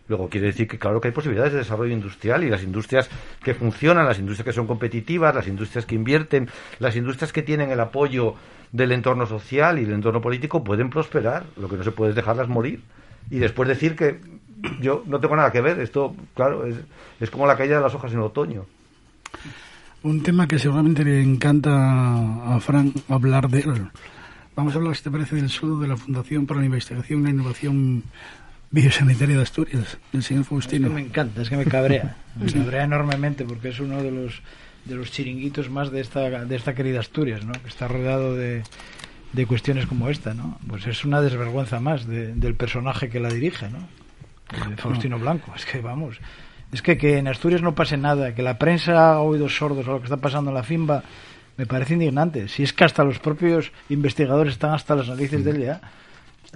Luego 0.07 0.29
quiere 0.29 0.47
decir 0.47 0.69
que 0.69 0.79
claro 0.79 1.01
que 1.01 1.09
hay 1.09 1.13
posibilidades 1.13 1.53
de 1.53 1.59
desarrollo 1.59 1.93
industrial 1.93 2.45
y 2.45 2.51
las 2.51 2.63
industrias 2.63 3.11
que 3.43 3.53
funcionan, 3.53 4.07
las 4.07 4.21
industrias 4.21 4.45
que 4.45 4.53
son 4.53 4.69
competitivas, 4.69 5.35
las 5.35 5.49
industrias 5.49 5.87
que 5.87 5.97
invierten, 5.97 6.49
las 6.79 6.95
industrias 6.95 7.33
que 7.33 7.43
tienen 7.43 7.73
el 7.73 7.81
apoyo 7.81 8.37
del 8.71 8.93
entorno 8.93 9.27
social 9.27 9.81
y 9.81 9.85
del 9.85 9.95
entorno 9.95 10.21
político 10.21 10.63
pueden 10.63 10.89
prosperar. 10.89 11.47
Lo 11.57 11.69
que 11.69 11.77
no 11.77 11.83
se 11.83 11.91
puede 11.91 12.11
es 12.11 12.17
dejarlas 12.17 12.47
morir 12.47 12.83
y 13.29 13.41
después 13.41 13.69
decir 13.69 13.97
que 13.97 14.21
yo 14.81 15.03
no 15.05 15.19
tengo 15.19 15.35
nada 15.35 15.51
que 15.51 15.63
ver. 15.63 15.81
Esto, 15.81 16.15
claro, 16.37 16.65
es, 16.65 16.77
es 17.19 17.29
como 17.29 17.45
la 17.45 17.57
caída 17.57 17.79
de 17.79 17.83
las 17.83 17.95
hojas 17.97 18.13
en 18.13 18.21
otoño. 18.21 18.67
Un 20.03 20.23
tema 20.23 20.49
que 20.49 20.59
seguramente 20.59 21.05
le 21.05 21.21
encanta 21.23 22.55
a 22.55 22.61
Fran 22.61 22.93
hablar 23.09 23.49
de 23.51 23.61
él. 23.61 23.89
Vamos 24.57 24.75
a 24.75 24.79
hablar, 24.79 24.97
si 24.97 25.03
te 25.03 25.11
parece, 25.11 25.37
del 25.37 25.49
sueldo 25.51 25.79
de 25.81 25.89
la 25.89 25.97
Fundación 25.97 26.47
para 26.47 26.61
la 26.61 26.67
Investigación 26.67 27.21
y 27.21 27.25
la 27.25 27.31
Innovación 27.31 28.03
Biosanitaria 28.71 29.37
de 29.37 29.43
Asturias, 29.43 29.99
del 30.13 30.23
señor 30.23 30.45
Faustino. 30.45 30.87
Es 30.87 30.91
que 30.95 31.01
me 31.01 31.07
encanta, 31.07 31.43
es 31.43 31.51
que 31.51 31.57
me 31.57 31.65
cabrea. 31.67 32.17
me 32.41 32.51
cabrea 32.53 32.85
enormemente 32.85 33.45
porque 33.45 33.69
es 33.71 33.81
uno 33.81 34.03
de 34.03 34.11
los 34.11 34.43
de 34.87 34.95
los 34.95 35.11
chiringuitos 35.13 35.69
más 35.69 35.91
de 35.91 36.01
esta 36.01 36.21
de 36.47 36.57
esta 36.57 36.75
querida 36.75 37.01
Asturias, 37.01 37.45
¿no? 37.45 37.53
Que 37.53 37.69
está 37.69 37.87
rodeado 37.87 38.35
de, 38.35 38.63
de 39.35 39.47
cuestiones 39.47 39.85
como 39.87 40.09
esta, 40.09 40.33
¿no? 40.33 40.59
Pues 40.67 40.87
es 40.87 41.05
una 41.05 41.21
desvergüenza 41.21 41.81
más 41.81 42.07
de- 42.07 42.35
del 42.35 42.55
personaje 42.55 43.11
que 43.11 43.21
la 43.21 43.29
dirige, 43.29 43.69
¿no? 43.69 43.87
De 44.71 44.77
Faustino 44.79 45.19
Blanco. 45.19 45.53
Es 45.55 45.67
que 45.67 45.81
vamos, 45.81 46.17
es 46.73 46.83
que 46.83 46.97
que 46.97 47.19
en 47.19 47.29
Asturias 47.29 47.63
no 47.63 47.75
pase 47.75 47.97
nada, 47.97 48.35
que 48.35 48.43
la 48.43 48.59
prensa 48.59 49.13
ha 49.13 49.21
oído 49.21 49.49
sordos 49.49 49.87
a 49.89 49.93
lo 49.93 49.99
que 49.99 50.05
está 50.05 50.19
pasando 50.19 50.51
en 50.51 50.55
la 50.55 50.63
FIMBA, 50.63 51.03
me 51.57 51.67
parece 51.67 51.95
indignante. 51.95 52.49
Si 52.49 52.63
es 52.63 52.73
que 52.73 52.85
hasta 52.85 53.05
los 53.05 53.19
propios 53.19 53.73
investigadores 53.89 54.55
están 54.55 54.73
hasta 54.73 54.95
las 54.95 55.09
narices 55.09 55.45
de 55.45 55.51
él 55.51 55.79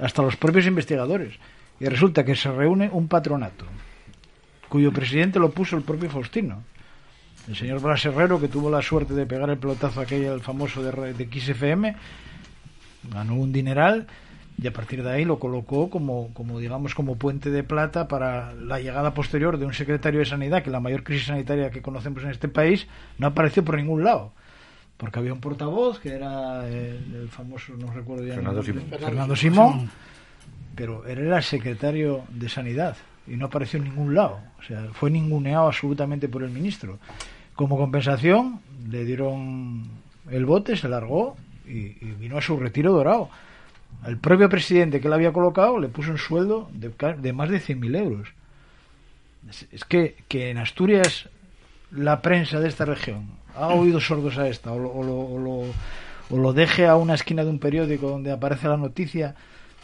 hasta 0.01 0.23
los 0.23 0.37
propios 0.37 0.67
investigadores. 0.67 1.35
Y 1.81 1.87
resulta 1.87 2.25
que 2.25 2.37
se 2.37 2.51
reúne 2.51 2.89
un 2.93 3.09
patronato, 3.09 3.67
cuyo 4.69 4.93
presidente 4.93 5.39
lo 5.39 5.51
puso 5.51 5.77
el 5.77 5.83
propio 5.83 6.09
Faustino. 6.09 6.63
El 7.49 7.57
señor 7.57 7.83
Blas 7.83 8.05
Herrero, 8.05 8.41
que 8.41 8.49
tuvo 8.49 8.71
la 8.71 8.81
suerte 8.81 9.13
de 9.13 9.27
pegar 9.27 9.51
el 9.51 9.59
pelotazo 9.59 10.01
aquel 10.01 10.29
al 10.29 10.41
famoso 10.41 10.83
de, 10.83 11.13
de 11.13 11.29
XFM, 11.29 11.95
ganó 13.13 13.35
un 13.35 13.53
dineral 13.53 14.07
y 14.57 14.67
a 14.67 14.73
partir 14.73 15.03
de 15.03 15.11
ahí 15.11 15.25
lo 15.25 15.39
colocó 15.39 15.91
como, 15.91 16.33
como 16.33 16.61
digamos 16.61 16.95
como 16.95 17.17
puente 17.17 17.51
de 17.51 17.65
plata 17.65 18.07
para 18.07 18.53
la 18.53 18.79
llegada 18.79 19.13
posterior 19.13 19.59
de 19.59 19.67
un 19.67 19.75
secretario 19.75 20.21
de 20.21 20.27
sanidad 20.27 20.63
que 20.63 20.71
la 20.71 20.81
mayor 20.81 21.03
crisis 21.03 21.27
sanitaria 21.27 21.71
que 21.71 21.83
conocemos 21.83 22.23
en 22.23 22.31
este 22.31 22.49
país 22.49 22.87
no 23.19 23.27
apareció 23.27 23.65
por 23.65 23.77
ningún 23.77 24.05
lado. 24.05 24.33
Porque 24.97 25.19
había 25.19 25.33
un 25.33 25.41
portavoz 25.41 25.99
que 25.99 26.11
era 26.11 26.69
el, 26.69 27.15
el 27.23 27.29
famoso 27.29 27.73
no 27.77 27.93
recuerdo 27.93 28.25
ya 28.25 28.35
el 28.35 28.41
Fernando 28.41 28.63
Simón. 28.63 28.85
Fernando 28.91 29.37
Simón 29.37 29.91
pero 30.77 31.05
él 31.07 31.19
era 31.19 31.41
secretario 31.43 32.25
de 32.31 32.49
sanidad 32.49 32.97
y 33.27 33.37
no 33.37 33.47
apareció 33.47 33.79
en 33.79 33.85
ningún 33.85 34.15
lado. 34.15 34.39
O 34.61 34.63
sea 34.63 34.89
fue 34.93 35.11
ninguneado 35.11 35.67
absolutamente 35.67 36.29
por 36.29 36.45
el 36.45 36.51
ministro. 36.51 36.99
Como 37.57 37.77
compensación 37.77 38.61
le 38.89 39.05
dieron 39.05 39.83
el 40.31 40.47
bote 40.47 40.77
se 40.77 40.89
largó 40.89 41.37
y, 41.67 41.97
y 42.01 42.15
vino 42.21 42.39
a 42.39 42.41
su 42.41 42.57
retiro 42.57 42.93
dorado 42.93 43.31
el 44.07 44.19
propio 44.19 44.49
presidente 44.49 45.01
que 45.01 45.09
le 45.09 45.15
había 45.15 45.33
colocado 45.33 45.79
le 45.79 45.89
puso 45.89 46.11
un 46.11 46.19
sueldo 46.19 46.69
de, 46.73 46.91
de 47.19 47.33
más 47.33 47.49
de 47.51 47.59
100.000 47.61 47.97
euros. 47.97 48.29
Es, 49.49 49.67
es 49.73 49.85
que, 49.85 50.17
que 50.29 50.51
en 50.51 50.59
Asturias 50.59 51.29
la 51.91 52.21
prensa 52.23 52.61
de 52.61 52.69
esta 52.69 52.85
región 52.85 53.27
ha 53.57 53.69
oído 53.69 54.01
sordos 54.01 54.37
a 54.39 54.49
esta 54.49 54.73
o 54.73 54.79
lo, 54.79 54.91
o 54.91 55.03
lo- 55.05 55.21
o 55.21 55.39
lo- 55.39 55.75
o 56.31 56.39
lo 56.39 56.53
deje 56.55 56.87
a 56.87 56.97
una 56.97 57.15
esquina 57.15 57.45
de 57.45 57.51
un 57.51 57.59
periódico 57.59 58.09
donde 58.09 58.33
aparece 58.33 58.67
la 58.67 58.79
noticia, 58.79 59.35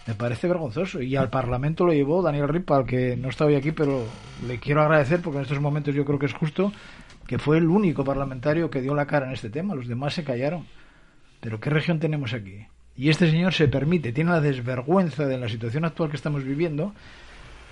me 0.07 0.15
parece 0.15 0.49
vergonzoso. 0.49 1.03
Y 1.03 1.15
al 1.15 1.29
Parlamento 1.29 1.85
lo 1.85 1.93
llevó 1.93 2.23
Daniel 2.23 2.49
Ripa, 2.49 2.77
al 2.79 2.87
que 2.87 3.15
no 3.17 3.29
está 3.29 3.45
hoy 3.45 3.57
aquí, 3.57 3.73
pero 3.73 4.07
le 4.49 4.59
quiero 4.59 4.81
agradecer 4.81 5.21
porque 5.21 5.37
en 5.37 5.43
estos 5.43 5.61
momentos 5.61 5.95
yo 5.95 6.07
creo 6.07 6.19
que 6.19 6.25
es 6.27 6.33
justo 6.33 6.73
que 7.27 7.39
fue 7.39 7.59
el 7.59 7.67
único 7.69 8.05
parlamentario 8.05 8.71
que 8.71 8.81
dio 8.81 8.95
la 8.95 9.07
cara 9.07 9.27
en 9.27 9.33
este 9.33 9.51
tema. 9.51 9.75
Los 9.75 9.87
demás 9.87 10.15
se 10.15 10.25
callaron. 10.25 10.67
Pero 11.41 11.61
¿qué 11.61 11.69
región 11.69 12.01
tenemos 12.01 12.33
aquí? 12.33 12.67
Y 12.97 13.09
este 13.09 13.31
señor 13.31 13.55
se 13.55 13.69
permite, 13.69 14.13
tiene 14.13 14.31
la 14.31 14.41
desvergüenza 14.41 15.27
de 15.27 15.39
la 15.39 15.49
situación 15.49 15.85
actual 15.85 16.11
que 16.11 16.17
estamos 16.17 16.45
viviendo, 16.45 16.93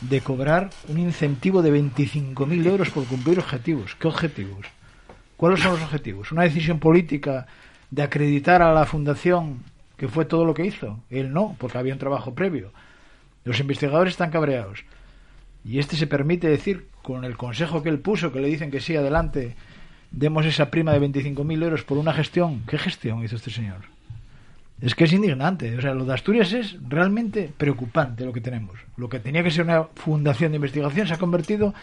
de 0.00 0.20
cobrar 0.20 0.70
un 0.88 0.98
incentivo 0.98 1.62
de 1.62 1.72
25.000 1.72 2.66
euros 2.66 2.90
por 2.90 3.04
cumplir 3.04 3.38
objetivos. 3.38 3.96
¿Qué 3.96 4.08
objetivos? 4.08 4.66
¿Cuáles 5.36 5.60
son 5.60 5.72
los 5.72 5.82
objetivos? 5.82 6.32
¿Una 6.32 6.42
decisión 6.42 6.78
política 6.78 7.46
de 7.90 8.02
acreditar 8.02 8.62
a 8.62 8.72
la 8.72 8.86
fundación 8.86 9.62
que 9.96 10.08
fue 10.08 10.24
todo 10.24 10.44
lo 10.44 10.54
que 10.54 10.66
hizo? 10.66 11.00
Él 11.10 11.32
no, 11.32 11.56
porque 11.58 11.78
había 11.78 11.92
un 11.92 11.98
trabajo 11.98 12.34
previo. 12.34 12.72
Los 13.44 13.60
investigadores 13.60 14.12
están 14.12 14.30
cabreados. 14.30 14.84
Y 15.64 15.78
este 15.78 15.96
se 15.96 16.06
permite 16.06 16.48
decir, 16.48 16.88
con 17.02 17.24
el 17.24 17.36
consejo 17.36 17.82
que 17.82 17.88
él 17.88 17.98
puso, 17.98 18.32
que 18.32 18.40
le 18.40 18.48
dicen 18.48 18.70
que 18.70 18.80
sí, 18.80 18.96
adelante, 18.96 19.56
demos 20.10 20.46
esa 20.46 20.70
prima 20.70 20.92
de 20.92 21.00
25.000 21.00 21.62
euros 21.62 21.82
por 21.82 21.98
una 21.98 22.12
gestión. 22.12 22.62
¿Qué 22.66 22.78
gestión 22.78 23.22
hizo 23.24 23.36
este 23.36 23.50
señor? 23.50 23.97
Es 24.80 24.94
que 24.94 25.04
es 25.04 25.12
indignante. 25.12 25.76
O 25.76 25.80
sea, 25.80 25.94
lo 25.94 26.04
de 26.04 26.14
Asturias 26.14 26.52
es 26.52 26.76
realmente 26.88 27.52
preocupante 27.56 28.24
lo 28.24 28.32
que 28.32 28.40
tenemos. 28.40 28.78
Lo 28.96 29.08
que 29.08 29.18
tenía 29.18 29.42
que 29.42 29.50
ser 29.50 29.64
una 29.64 29.84
fundación 29.84 30.52
de 30.52 30.56
investigación 30.56 31.06
se 31.06 31.14
ha 31.14 31.18
convertido 31.18 31.74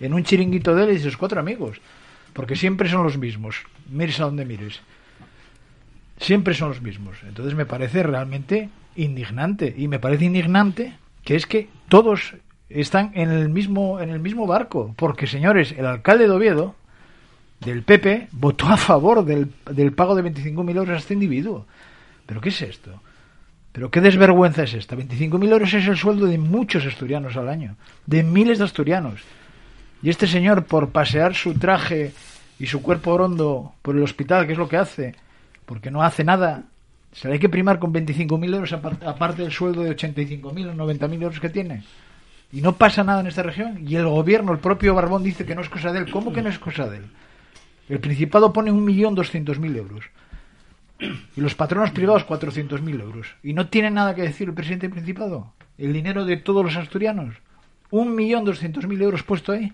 en 0.00 0.12
un 0.12 0.22
chiringuito 0.22 0.74
de 0.74 0.84
él 0.84 0.96
y 0.96 0.98
sus 0.98 1.16
cuatro 1.16 1.40
amigos. 1.40 1.80
Porque 2.32 2.56
siempre 2.56 2.88
son 2.88 3.04
los 3.04 3.16
mismos. 3.16 3.56
Mires 3.90 4.20
a 4.20 4.24
donde 4.24 4.44
mires. 4.44 4.80
Siempre 6.18 6.54
son 6.54 6.68
los 6.68 6.82
mismos. 6.82 7.16
Entonces 7.26 7.54
me 7.54 7.66
parece 7.66 8.02
realmente 8.02 8.68
indignante. 8.96 9.74
Y 9.76 9.88
me 9.88 9.98
parece 9.98 10.26
indignante 10.26 10.94
que 11.24 11.36
es 11.36 11.46
que 11.46 11.68
todos 11.88 12.34
están 12.68 13.12
en 13.14 13.30
el 13.30 13.48
mismo, 13.48 13.98
en 14.00 14.10
el 14.10 14.20
mismo 14.20 14.46
barco. 14.46 14.94
Porque, 14.96 15.26
señores, 15.26 15.72
el 15.72 15.86
alcalde 15.86 16.24
de 16.24 16.30
Oviedo, 16.30 16.74
del 17.60 17.82
PP, 17.82 18.28
votó 18.32 18.66
a 18.66 18.76
favor 18.76 19.24
del, 19.24 19.52
del 19.70 19.92
pago 19.92 20.14
de 20.14 20.24
25.000 20.24 20.76
euros 20.76 20.90
a 20.90 20.98
este 20.98 21.14
individuo. 21.14 21.66
¿Pero 22.26 22.40
qué 22.40 22.48
es 22.50 22.62
esto? 22.62 23.00
¿Pero 23.72 23.90
qué 23.90 24.00
desvergüenza 24.00 24.64
es 24.64 24.74
esta? 24.74 24.96
25.000 24.96 25.50
euros 25.52 25.72
es 25.74 25.86
el 25.86 25.96
sueldo 25.96 26.26
de 26.26 26.38
muchos 26.38 26.84
asturianos 26.86 27.36
al 27.36 27.48
año, 27.48 27.76
de 28.06 28.22
miles 28.22 28.58
de 28.58 28.64
asturianos. 28.64 29.20
Y 30.02 30.10
este 30.10 30.26
señor, 30.26 30.64
por 30.64 30.90
pasear 30.90 31.34
su 31.34 31.54
traje 31.54 32.12
y 32.58 32.66
su 32.66 32.82
cuerpo 32.82 33.12
orondo 33.12 33.72
por 33.82 33.96
el 33.96 34.02
hospital, 34.02 34.46
que 34.46 34.52
es 34.52 34.58
lo 34.58 34.68
que 34.68 34.76
hace, 34.76 35.14
porque 35.64 35.90
no 35.90 36.02
hace 36.02 36.22
nada, 36.24 36.64
se 37.12 37.28
le 37.28 37.34
hay 37.34 37.40
que 37.40 37.48
primar 37.48 37.78
con 37.78 37.92
25.000 37.94 38.54
euros 38.54 38.72
apar- 38.72 38.98
aparte 39.06 39.42
del 39.42 39.52
sueldo 39.52 39.82
de 39.82 39.96
85.000 39.96 40.68
o 40.70 40.74
90.000 40.74 41.22
euros 41.22 41.40
que 41.40 41.48
tiene. 41.50 41.82
Y 42.52 42.60
no 42.60 42.74
pasa 42.76 43.02
nada 43.02 43.20
en 43.20 43.28
esta 43.28 43.42
región. 43.42 43.82
Y 43.88 43.96
el 43.96 44.06
gobierno, 44.06 44.52
el 44.52 44.58
propio 44.58 44.94
Barbón, 44.94 45.22
dice 45.22 45.46
que 45.46 45.54
no 45.54 45.62
es 45.62 45.70
cosa 45.70 45.90
de 45.92 46.00
él. 46.00 46.10
¿Cómo 46.10 46.32
que 46.34 46.42
no 46.42 46.50
es 46.50 46.58
cosa 46.58 46.86
de 46.90 46.98
él? 46.98 47.04
El 47.88 47.98
Principado 48.00 48.52
pone 48.52 48.70
1.200.000 48.70 49.76
euros. 49.76 50.04
Y 51.36 51.40
los 51.40 51.54
patronos 51.54 51.90
privados 51.90 52.26
400.000 52.26 53.00
euros. 53.00 53.34
¿Y 53.42 53.54
no 53.54 53.68
tiene 53.68 53.90
nada 53.90 54.14
que 54.14 54.22
decir 54.22 54.48
el 54.48 54.54
presidente 54.54 54.86
del 54.86 54.94
Principado? 54.94 55.52
El 55.78 55.92
dinero 55.92 56.24
de 56.24 56.36
todos 56.36 56.64
los 56.64 56.76
asturianos. 56.76 57.34
1.200.000 57.90 59.02
euros 59.02 59.22
puesto 59.22 59.52
ahí. 59.52 59.72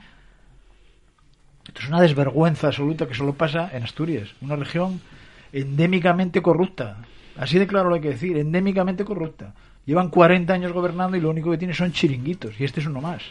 Esto 1.66 1.80
es 1.82 1.88
una 1.88 2.00
desvergüenza 2.00 2.68
absoluta 2.68 3.06
que 3.06 3.14
solo 3.14 3.34
pasa 3.34 3.70
en 3.72 3.82
Asturias. 3.82 4.30
Una 4.40 4.56
región 4.56 5.00
endémicamente 5.52 6.40
corrupta. 6.40 6.98
Así 7.36 7.58
de 7.58 7.66
claro 7.66 7.88
lo 7.88 7.96
hay 7.96 8.00
que 8.00 8.10
decir. 8.10 8.36
Endémicamente 8.38 9.04
corrupta. 9.04 9.54
Llevan 9.84 10.08
40 10.08 10.52
años 10.52 10.72
gobernando 10.72 11.16
y 11.16 11.20
lo 11.20 11.30
único 11.30 11.50
que 11.50 11.58
tienen 11.58 11.76
son 11.76 11.92
chiringuitos. 11.92 12.58
Y 12.60 12.64
este 12.64 12.80
es 12.80 12.86
uno 12.86 13.00
más. 13.00 13.22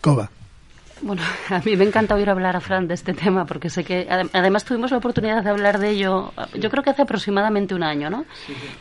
Coba. 0.00 0.30
Bueno, 1.00 1.22
a 1.50 1.60
mí 1.60 1.76
me 1.76 1.84
encanta 1.84 2.14
oír 2.14 2.28
hablar 2.28 2.56
a 2.56 2.60
Fran 2.60 2.88
de 2.88 2.94
este 2.94 3.14
tema 3.14 3.46
porque 3.46 3.70
sé 3.70 3.84
que 3.84 4.08
ade- 4.08 4.30
además 4.32 4.64
tuvimos 4.64 4.90
la 4.90 4.98
oportunidad 4.98 5.42
de 5.44 5.50
hablar 5.50 5.78
de 5.78 5.90
ello, 5.90 6.32
yo 6.54 6.70
creo 6.70 6.82
que 6.82 6.90
hace 6.90 7.02
aproximadamente 7.02 7.74
un 7.74 7.82
año, 7.82 8.10
¿no? 8.10 8.24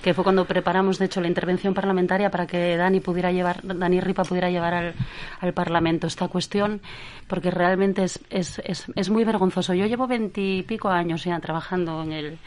Que 0.01 0.13
fue 0.13 0.23
cuando 0.23 0.45
preparamos, 0.45 0.97
de 0.99 1.05
hecho, 1.05 1.21
la 1.21 1.27
intervención 1.27 1.73
parlamentaria 1.73 2.29
para 2.31 2.47
que 2.47 2.75
Dani 2.75 2.99
pudiera 3.01 3.31
llevar, 3.31 3.59
Dani 3.63 4.01
Ripa 4.01 4.23
pudiera 4.23 4.49
llevar 4.49 4.73
al, 4.73 4.93
al 5.41 5.53
Parlamento 5.53 6.07
esta 6.07 6.27
cuestión, 6.27 6.81
porque 7.27 7.51
realmente 7.51 8.03
es, 8.03 8.19
es, 8.29 8.59
es, 8.65 8.85
es 8.95 9.09
muy 9.09 9.23
vergonzoso. 9.23 9.73
Yo 9.73 9.85
llevo 9.85 10.07
veintipico 10.07 10.89
años 10.89 11.23
ya 11.23 11.39
trabajando 11.39 12.01
en 12.03 12.11
el 12.13 12.37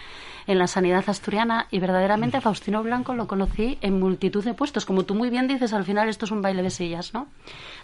en 0.47 0.59
la 0.59 0.67
sanidad 0.67 1.05
asturiana 1.07 1.67
y 1.71 1.79
verdaderamente 1.79 2.39
a 2.39 2.41
Faustino 2.41 2.83
Blanco 2.83 3.15
lo 3.15 3.29
conocí 3.29 3.79
en 3.83 4.01
multitud 4.01 4.43
de 4.43 4.55
puestos. 4.55 4.85
Como 4.85 5.05
tú 5.05 5.15
muy 5.15 5.31
bien 5.31 5.47
dices, 5.47 5.73
al 5.75 5.85
final 5.85 6.09
esto 6.09 6.25
es 6.25 6.33
un 6.33 6.43
baile 6.43 6.63
de 6.63 6.71
sillas, 6.71 7.15
¿no? 7.15 7.29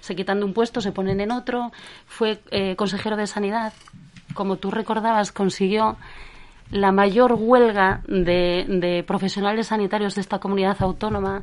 Se 0.07 0.15
quitan 0.15 0.39
de 0.39 0.45
un 0.45 0.53
puesto, 0.53 0.81
se 0.81 0.93
ponen 0.93 1.21
en 1.21 1.33
otro. 1.33 1.73
Fue 2.07 2.41
eh, 2.53 2.77
consejero 2.77 3.17
de 3.17 3.27
sanidad. 3.27 3.73
Como 4.35 4.57
tú 4.57 4.71
recordabas, 4.71 5.33
consiguió 5.33 5.97
la 6.71 6.93
mayor 6.93 7.35
huelga 7.37 8.03
de, 8.07 8.67
de 8.69 9.03
profesionales 9.03 9.67
sanitarios 9.67 10.15
de 10.15 10.21
esta 10.21 10.39
comunidad 10.39 10.77
autónoma 10.81 11.43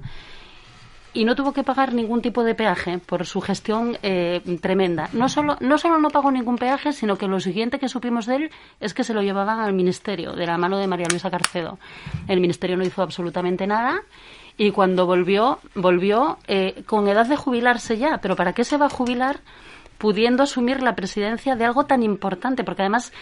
y 1.14 1.26
no 1.26 1.36
tuvo 1.36 1.54
que 1.54 1.64
pagar 1.64 1.94
ningún 1.94 2.22
tipo 2.22 2.44
de 2.44 2.56
peaje 2.56 2.98
por 2.98 3.26
su 3.26 3.40
gestión 3.40 3.98
eh, 4.02 4.42
tremenda. 4.62 5.10
No 5.14 5.30
solo, 5.30 5.58
no 5.60 5.78
solo 5.78 6.00
no 6.00 6.10
pagó 6.10 6.32
ningún 6.32 6.58
peaje, 6.58 6.92
sino 6.92 7.18
que 7.18 7.28
lo 7.28 7.40
siguiente 7.40 7.80
que 7.80 7.88
supimos 7.88 8.26
de 8.26 8.36
él 8.36 8.52
es 8.80 8.94
que 8.94 9.04
se 9.04 9.14
lo 9.14 9.22
llevaban 9.22 9.60
al 9.60 9.74
ministerio, 9.74 10.34
de 10.34 10.46
la 10.46 10.58
mano 10.58 10.78
de 10.78 10.88
María 10.88 11.08
Luisa 11.10 11.30
Carcedo. 11.30 11.78
El 12.28 12.40
ministerio 12.40 12.78
no 12.78 12.84
hizo 12.84 13.04
absolutamente 13.04 13.68
nada 13.68 14.02
y 14.58 14.72
cuando 14.72 15.06
volvió, 15.06 15.60
volvió 15.76 16.38
eh, 16.48 16.84
con 16.86 17.08
edad 17.08 17.26
de 17.26 17.36
jubilarse 17.38 17.98
ya. 17.98 18.20
¿Pero 18.20 18.36
para 18.36 18.54
qué 18.54 18.64
se 18.64 18.78
va 18.78 18.88
a 18.88 18.90
jubilar? 18.90 19.42
pudiendo 20.04 20.44
asumir 20.44 20.84
la 20.84 20.96
presidencia 20.96 21.56
de 21.56 21.64
algo 21.64 21.86
tan 21.86 22.04
importante, 22.04 22.66
porque 22.66 22.82
además 22.82 23.14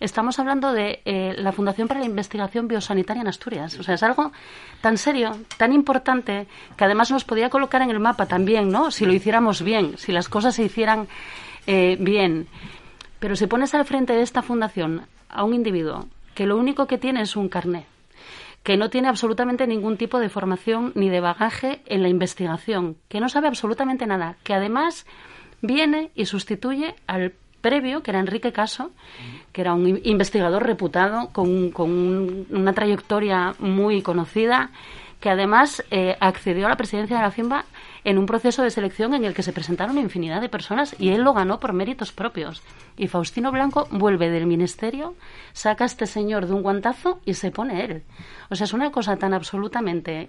estamos 0.00 0.38
hablando 0.38 0.72
de 0.72 1.02
eh, 1.04 1.34
la 1.36 1.52
Fundación 1.52 1.88
para 1.88 2.00
la 2.00 2.06
Investigación 2.06 2.68
Biosanitaria 2.68 3.20
en 3.20 3.28
Asturias. 3.28 3.78
O 3.78 3.82
sea, 3.82 3.96
es 3.96 4.02
algo 4.02 4.32
tan 4.80 4.96
serio, 4.96 5.36
tan 5.58 5.74
importante, 5.74 6.46
que 6.74 6.84
además 6.84 7.10
nos 7.10 7.24
podía 7.24 7.50
colocar 7.50 7.82
en 7.82 7.90
el 7.90 8.00
mapa 8.00 8.24
también, 8.24 8.70
¿no? 8.70 8.90
Si 8.90 9.04
lo 9.04 9.12
hiciéramos 9.12 9.60
bien, 9.60 9.98
si 9.98 10.10
las 10.10 10.30
cosas 10.30 10.54
se 10.54 10.64
hicieran 10.64 11.06
eh, 11.66 11.98
bien. 12.00 12.48
Pero 13.18 13.36
si 13.36 13.46
pones 13.46 13.74
al 13.74 13.84
frente 13.84 14.14
de 14.14 14.22
esta 14.22 14.40
fundación 14.40 15.06
a 15.28 15.44
un 15.44 15.52
individuo 15.52 16.06
que 16.34 16.46
lo 16.46 16.56
único 16.56 16.86
que 16.86 16.96
tiene 16.96 17.20
es 17.20 17.36
un 17.36 17.50
carné, 17.50 17.84
que 18.62 18.76
no 18.76 18.90
tiene 18.90 19.08
absolutamente 19.08 19.66
ningún 19.66 19.96
tipo 19.96 20.18
de 20.18 20.28
formación 20.28 20.92
ni 20.94 21.08
de 21.08 21.20
bagaje 21.20 21.82
en 21.86 22.02
la 22.02 22.08
investigación, 22.08 22.96
que 23.08 23.20
no 23.20 23.28
sabe 23.28 23.48
absolutamente 23.48 24.06
nada, 24.06 24.36
que 24.44 24.54
además 24.54 25.06
viene 25.60 26.10
y 26.14 26.26
sustituye 26.26 26.94
al 27.06 27.32
previo, 27.60 28.02
que 28.02 28.10
era 28.10 28.20
Enrique 28.20 28.52
Caso, 28.52 28.90
que 29.52 29.62
era 29.62 29.74
un 29.74 30.00
investigador 30.04 30.64
reputado 30.66 31.28
con, 31.32 31.70
con 31.70 32.46
una 32.50 32.72
trayectoria 32.72 33.54
muy 33.58 34.02
conocida, 34.02 34.70
que 35.20 35.30
además 35.30 35.84
eh, 35.90 36.16
accedió 36.20 36.66
a 36.66 36.70
la 36.70 36.76
presidencia 36.76 37.16
de 37.16 37.22
la 37.22 37.30
FIMBA 37.30 37.64
en 38.04 38.18
un 38.18 38.26
proceso 38.26 38.62
de 38.62 38.70
selección 38.70 39.14
en 39.14 39.24
el 39.24 39.34
que 39.34 39.42
se 39.42 39.52
presentaron 39.52 39.98
infinidad 39.98 40.40
de 40.40 40.48
personas 40.48 40.94
y 40.98 41.10
él 41.10 41.22
lo 41.22 41.34
ganó 41.34 41.60
por 41.60 41.72
méritos 41.72 42.12
propios. 42.12 42.62
Y 42.96 43.08
Faustino 43.08 43.52
Blanco 43.52 43.86
vuelve 43.90 44.30
del 44.30 44.46
ministerio, 44.46 45.14
saca 45.52 45.84
a 45.84 45.86
este 45.86 46.06
señor 46.06 46.46
de 46.46 46.54
un 46.54 46.62
guantazo 46.62 47.20
y 47.24 47.34
se 47.34 47.50
pone 47.50 47.84
él. 47.84 48.02
O 48.50 48.56
sea, 48.56 48.64
es 48.64 48.72
una 48.72 48.90
cosa 48.90 49.16
tan 49.16 49.34
absolutamente 49.34 50.28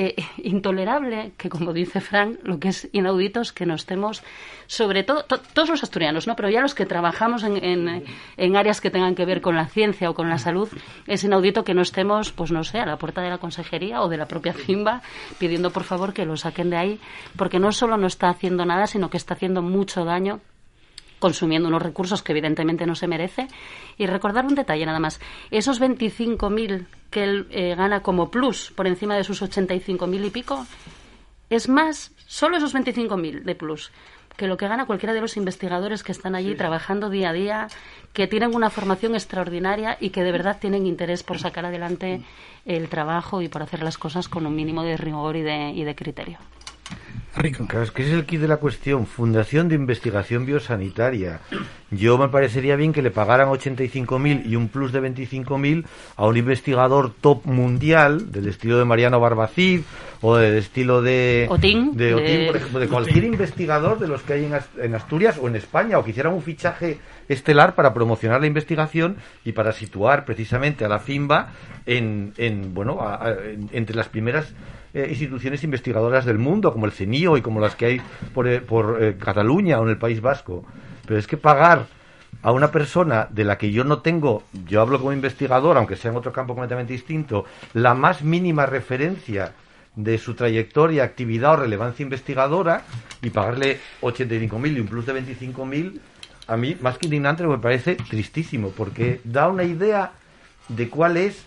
eh, 0.00 0.14
intolerable 0.44 1.32
que, 1.36 1.48
como 1.48 1.72
dice 1.72 2.00
Frank, 2.00 2.38
lo 2.44 2.60
que 2.60 2.68
es 2.68 2.88
inaudito 2.92 3.40
es 3.40 3.52
que 3.52 3.66
no 3.66 3.74
estemos, 3.74 4.22
sobre 4.68 5.02
todo, 5.02 5.24
todos 5.24 5.68
los 5.68 5.82
asturianos, 5.82 6.28
¿no? 6.28 6.36
pero 6.36 6.48
ya 6.48 6.60
los 6.60 6.76
que 6.76 6.86
trabajamos 6.86 7.42
en, 7.42 8.04
en, 8.36 8.56
áreas 8.56 8.80
que 8.80 8.90
tengan 8.90 9.16
que 9.16 9.24
ver 9.24 9.40
con 9.40 9.56
la 9.56 9.66
ciencia 9.66 10.08
o 10.08 10.14
con 10.14 10.28
la 10.28 10.38
salud, 10.38 10.68
es 11.08 11.24
inaudito 11.24 11.64
que 11.64 11.74
no 11.74 11.82
estemos, 11.82 12.30
pues 12.30 12.52
no 12.52 12.62
sé, 12.62 12.78
a 12.78 12.86
la 12.86 12.96
puerta 12.96 13.22
de 13.22 13.30
la 13.30 13.38
consejería 13.38 14.00
o 14.00 14.08
de 14.08 14.18
la 14.18 14.28
propia 14.28 14.52
FIMBA 14.52 15.02
pidiendo 15.40 15.72
por 15.72 15.82
favor 15.82 16.12
que 16.12 16.24
lo 16.24 16.36
saquen 16.36 16.70
de 16.70 16.76
ahí, 16.76 17.00
porque 17.36 17.58
no 17.58 17.72
solo 17.72 17.96
no 17.96 18.06
está 18.06 18.28
haciendo 18.28 18.64
nada, 18.64 18.86
sino 18.86 19.10
que 19.10 19.16
está 19.16 19.34
haciendo 19.34 19.62
mucho 19.62 20.04
daño 20.04 20.40
consumiendo 21.18 21.68
unos 21.68 21.82
recursos 21.82 22.22
que 22.22 22.32
evidentemente 22.32 22.86
no 22.86 22.94
se 22.94 23.06
merece. 23.06 23.48
Y 23.96 24.06
recordar 24.06 24.46
un 24.46 24.54
detalle 24.54 24.86
nada 24.86 25.00
más. 25.00 25.20
Esos 25.50 25.80
25.000 25.80 26.86
que 27.10 27.24
él 27.24 27.46
eh, 27.50 27.74
gana 27.74 28.02
como 28.02 28.30
plus 28.30 28.70
por 28.74 28.86
encima 28.86 29.16
de 29.16 29.24
sus 29.24 29.42
85.000 29.42 30.26
y 30.26 30.30
pico, 30.30 30.66
es 31.50 31.68
más, 31.68 32.12
solo 32.26 32.58
esos 32.58 32.74
25.000 32.74 33.42
de 33.42 33.54
plus 33.54 33.90
que 34.38 34.46
lo 34.46 34.56
que 34.56 34.68
gana 34.68 34.86
cualquiera 34.86 35.12
de 35.12 35.20
los 35.20 35.36
investigadores 35.36 36.04
que 36.04 36.12
están 36.12 36.36
allí 36.36 36.54
trabajando 36.54 37.10
día 37.10 37.30
a 37.30 37.32
día, 37.32 37.66
que 38.12 38.28
tienen 38.28 38.54
una 38.54 38.70
formación 38.70 39.14
extraordinaria 39.14 39.98
y 40.00 40.10
que 40.10 40.22
de 40.22 40.30
verdad 40.30 40.58
tienen 40.60 40.86
interés 40.86 41.24
por 41.24 41.40
sacar 41.40 41.66
adelante 41.66 42.22
el 42.64 42.88
trabajo 42.88 43.42
y 43.42 43.48
por 43.48 43.64
hacer 43.64 43.82
las 43.82 43.98
cosas 43.98 44.28
con 44.28 44.46
un 44.46 44.54
mínimo 44.54 44.84
de 44.84 44.96
rigor 44.96 45.34
y 45.34 45.42
de, 45.42 45.72
y 45.72 45.82
de 45.82 45.94
criterio. 45.96 46.38
Rico. 47.38 47.66
Claro, 47.66 47.84
es 47.84 47.90
que 47.90 48.02
ese 48.02 48.12
es 48.12 48.18
el 48.18 48.26
kit 48.26 48.40
de 48.40 48.48
la 48.48 48.58
cuestión. 48.58 49.06
Fundación 49.06 49.68
de 49.68 49.74
Investigación 49.74 50.44
Biosanitaria. 50.44 51.40
Yo 51.90 52.18
me 52.18 52.28
parecería 52.28 52.76
bien 52.76 52.92
que 52.92 53.00
le 53.00 53.10
pagaran 53.10 53.48
85.000 53.48 54.46
y 54.46 54.56
un 54.56 54.68
plus 54.68 54.92
de 54.92 55.00
25.000 55.00 55.84
a 56.16 56.26
un 56.26 56.36
investigador 56.36 57.12
top 57.20 57.46
mundial 57.46 58.30
del 58.30 58.48
estilo 58.48 58.78
de 58.78 58.84
Mariano 58.84 59.20
Barbacid 59.20 59.82
o 60.20 60.36
del 60.36 60.56
estilo 60.56 61.00
de 61.00 61.46
Otín, 61.48 61.96
de, 61.96 62.14
Otín, 62.14 62.46
por 62.46 62.56
ejemplo, 62.56 62.80
de 62.80 62.88
cualquier 62.88 63.24
investigador 63.24 63.98
de 63.98 64.08
los 64.08 64.22
que 64.22 64.32
hay 64.34 64.50
en, 64.80 64.94
Asturias 64.94 65.38
o 65.40 65.48
en 65.48 65.56
España 65.56 65.98
o 65.98 66.04
que 66.04 66.10
hicieran 66.10 66.34
un 66.34 66.42
fichaje 66.42 66.98
estelar 67.28 67.74
para 67.74 67.94
promocionar 67.94 68.40
la 68.40 68.46
investigación 68.48 69.16
y 69.44 69.52
para 69.52 69.72
situar 69.72 70.24
precisamente 70.24 70.84
a 70.84 70.88
la 70.88 70.98
FIMBA 70.98 71.52
en, 71.86 72.32
en 72.36 72.74
bueno, 72.74 72.98
entre 73.72 73.94
las 73.96 74.08
primeras 74.08 74.52
eh, 74.94 75.06
instituciones 75.10 75.62
investigadoras 75.64 76.24
del 76.24 76.38
mundo, 76.38 76.72
como 76.72 76.86
el 76.86 76.92
CENIO 76.92 77.36
y 77.36 77.42
como 77.42 77.60
las 77.60 77.74
que 77.74 77.86
hay 77.86 78.00
por, 78.34 78.48
eh, 78.48 78.60
por 78.60 79.02
eh, 79.02 79.16
Cataluña 79.18 79.78
o 79.78 79.84
en 79.84 79.90
el 79.90 79.98
País 79.98 80.20
Vasco. 80.20 80.64
Pero 81.06 81.18
es 81.18 81.26
que 81.26 81.36
pagar 81.36 81.86
a 82.42 82.52
una 82.52 82.70
persona 82.70 83.28
de 83.30 83.44
la 83.44 83.58
que 83.58 83.72
yo 83.72 83.84
no 83.84 84.00
tengo, 84.00 84.44
yo 84.66 84.80
hablo 84.80 84.98
como 84.98 85.12
investigador, 85.12 85.76
aunque 85.76 85.96
sea 85.96 86.10
en 86.10 86.16
otro 86.16 86.32
campo 86.32 86.54
completamente 86.54 86.92
distinto, 86.92 87.44
la 87.74 87.94
más 87.94 88.22
mínima 88.22 88.66
referencia 88.66 89.52
de 89.96 90.16
su 90.18 90.34
trayectoria, 90.34 91.02
actividad 91.02 91.54
o 91.54 91.56
relevancia 91.56 92.04
investigadora 92.04 92.82
y 93.20 93.30
pagarle 93.30 93.80
85.000 94.02 94.76
y 94.76 94.80
un 94.80 94.86
plus 94.86 95.06
de 95.06 95.14
25.000, 95.14 96.00
a 96.46 96.56
mí, 96.56 96.76
más 96.80 96.96
que 96.98 97.06
indignante, 97.06 97.46
me 97.46 97.58
parece 97.58 97.96
tristísimo, 97.96 98.70
porque 98.70 99.20
da 99.24 99.48
una 99.48 99.64
idea 99.64 100.12
de 100.68 100.88
cuál 100.88 101.16
es 101.16 101.44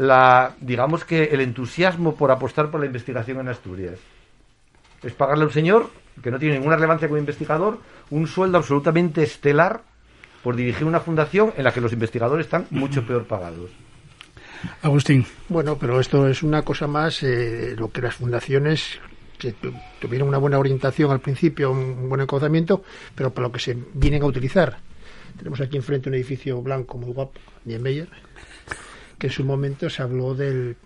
la, 0.00 0.54
digamos 0.60 1.04
que 1.04 1.24
el 1.24 1.42
entusiasmo 1.42 2.14
por 2.14 2.30
apostar 2.30 2.70
por 2.70 2.80
la 2.80 2.86
investigación 2.86 3.38
en 3.38 3.48
Asturias. 3.48 3.98
Es 5.02 5.12
pagarle 5.12 5.44
a 5.44 5.46
un 5.48 5.52
señor 5.52 5.90
que 6.22 6.30
no 6.30 6.38
tiene 6.38 6.54
ninguna 6.54 6.76
relevancia 6.76 7.06
como 7.06 7.18
investigador 7.18 7.78
un 8.08 8.26
sueldo 8.26 8.56
absolutamente 8.56 9.22
estelar 9.22 9.82
por 10.42 10.56
dirigir 10.56 10.86
una 10.86 11.00
fundación 11.00 11.52
en 11.54 11.64
la 11.64 11.72
que 11.72 11.82
los 11.82 11.92
investigadores 11.92 12.46
están 12.46 12.66
mucho 12.70 13.06
peor 13.06 13.26
pagados. 13.26 13.70
Agustín. 14.80 15.26
Bueno, 15.50 15.76
pero 15.78 16.00
esto 16.00 16.26
es 16.28 16.42
una 16.42 16.62
cosa 16.62 16.86
más, 16.86 17.22
eh, 17.22 17.74
lo 17.76 17.90
que 17.90 18.00
las 18.00 18.14
fundaciones 18.14 18.98
que 19.38 19.54
tuvieron 20.00 20.28
una 20.28 20.38
buena 20.38 20.58
orientación 20.58 21.10
al 21.10 21.20
principio, 21.20 21.72
un 21.72 22.08
buen 22.08 22.22
encauzamiento, 22.22 22.82
pero 23.14 23.34
para 23.34 23.48
lo 23.48 23.52
que 23.52 23.60
se 23.60 23.76
vienen 23.92 24.22
a 24.22 24.26
utilizar. 24.26 24.78
Tenemos 25.36 25.60
aquí 25.60 25.76
enfrente 25.76 26.08
un 26.08 26.14
edificio 26.14 26.60
blanco 26.62 26.96
muy 26.96 27.12
guapo, 27.12 27.38
Niemeyer, 27.66 28.08
que 29.20 29.26
en 29.26 29.32
su 29.32 29.44
momento 29.44 29.90
se 29.90 30.02
habló 30.02 30.34
del, 30.34 30.76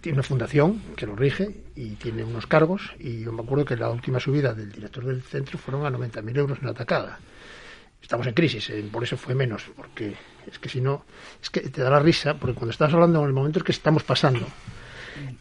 tiene 0.00 0.16
una 0.16 0.22
fundación 0.22 0.80
que 0.96 1.04
lo 1.06 1.14
rige 1.14 1.50
y 1.76 1.90
tiene 1.96 2.24
unos 2.24 2.46
cargos 2.46 2.94
y 2.98 3.20
yo 3.20 3.30
me 3.30 3.42
acuerdo 3.42 3.66
que 3.66 3.76
la 3.76 3.90
última 3.90 4.18
subida 4.18 4.54
del 4.54 4.72
director 4.72 5.04
del 5.04 5.20
centro 5.20 5.58
fueron 5.58 5.84
a 5.84 5.90
90.000 5.90 6.38
euros 6.38 6.58
en 6.58 6.64
la 6.64 6.70
atacada. 6.70 7.20
Estamos 8.00 8.26
en 8.26 8.32
crisis, 8.32 8.70
eh, 8.70 8.82
por 8.90 9.04
eso 9.04 9.18
fue 9.18 9.34
menos, 9.34 9.64
porque 9.76 10.16
es 10.50 10.58
que 10.58 10.70
si 10.70 10.80
no, 10.80 11.04
es 11.42 11.50
que 11.50 11.60
te 11.60 11.82
da 11.82 11.90
la 11.90 12.00
risa, 12.00 12.32
porque 12.32 12.54
cuando 12.54 12.70
estás 12.70 12.94
hablando 12.94 13.20
en 13.20 13.26
el 13.26 13.34
momento 13.34 13.58
en 13.58 13.64
que 13.66 13.72
estamos 13.72 14.02
pasando, 14.02 14.46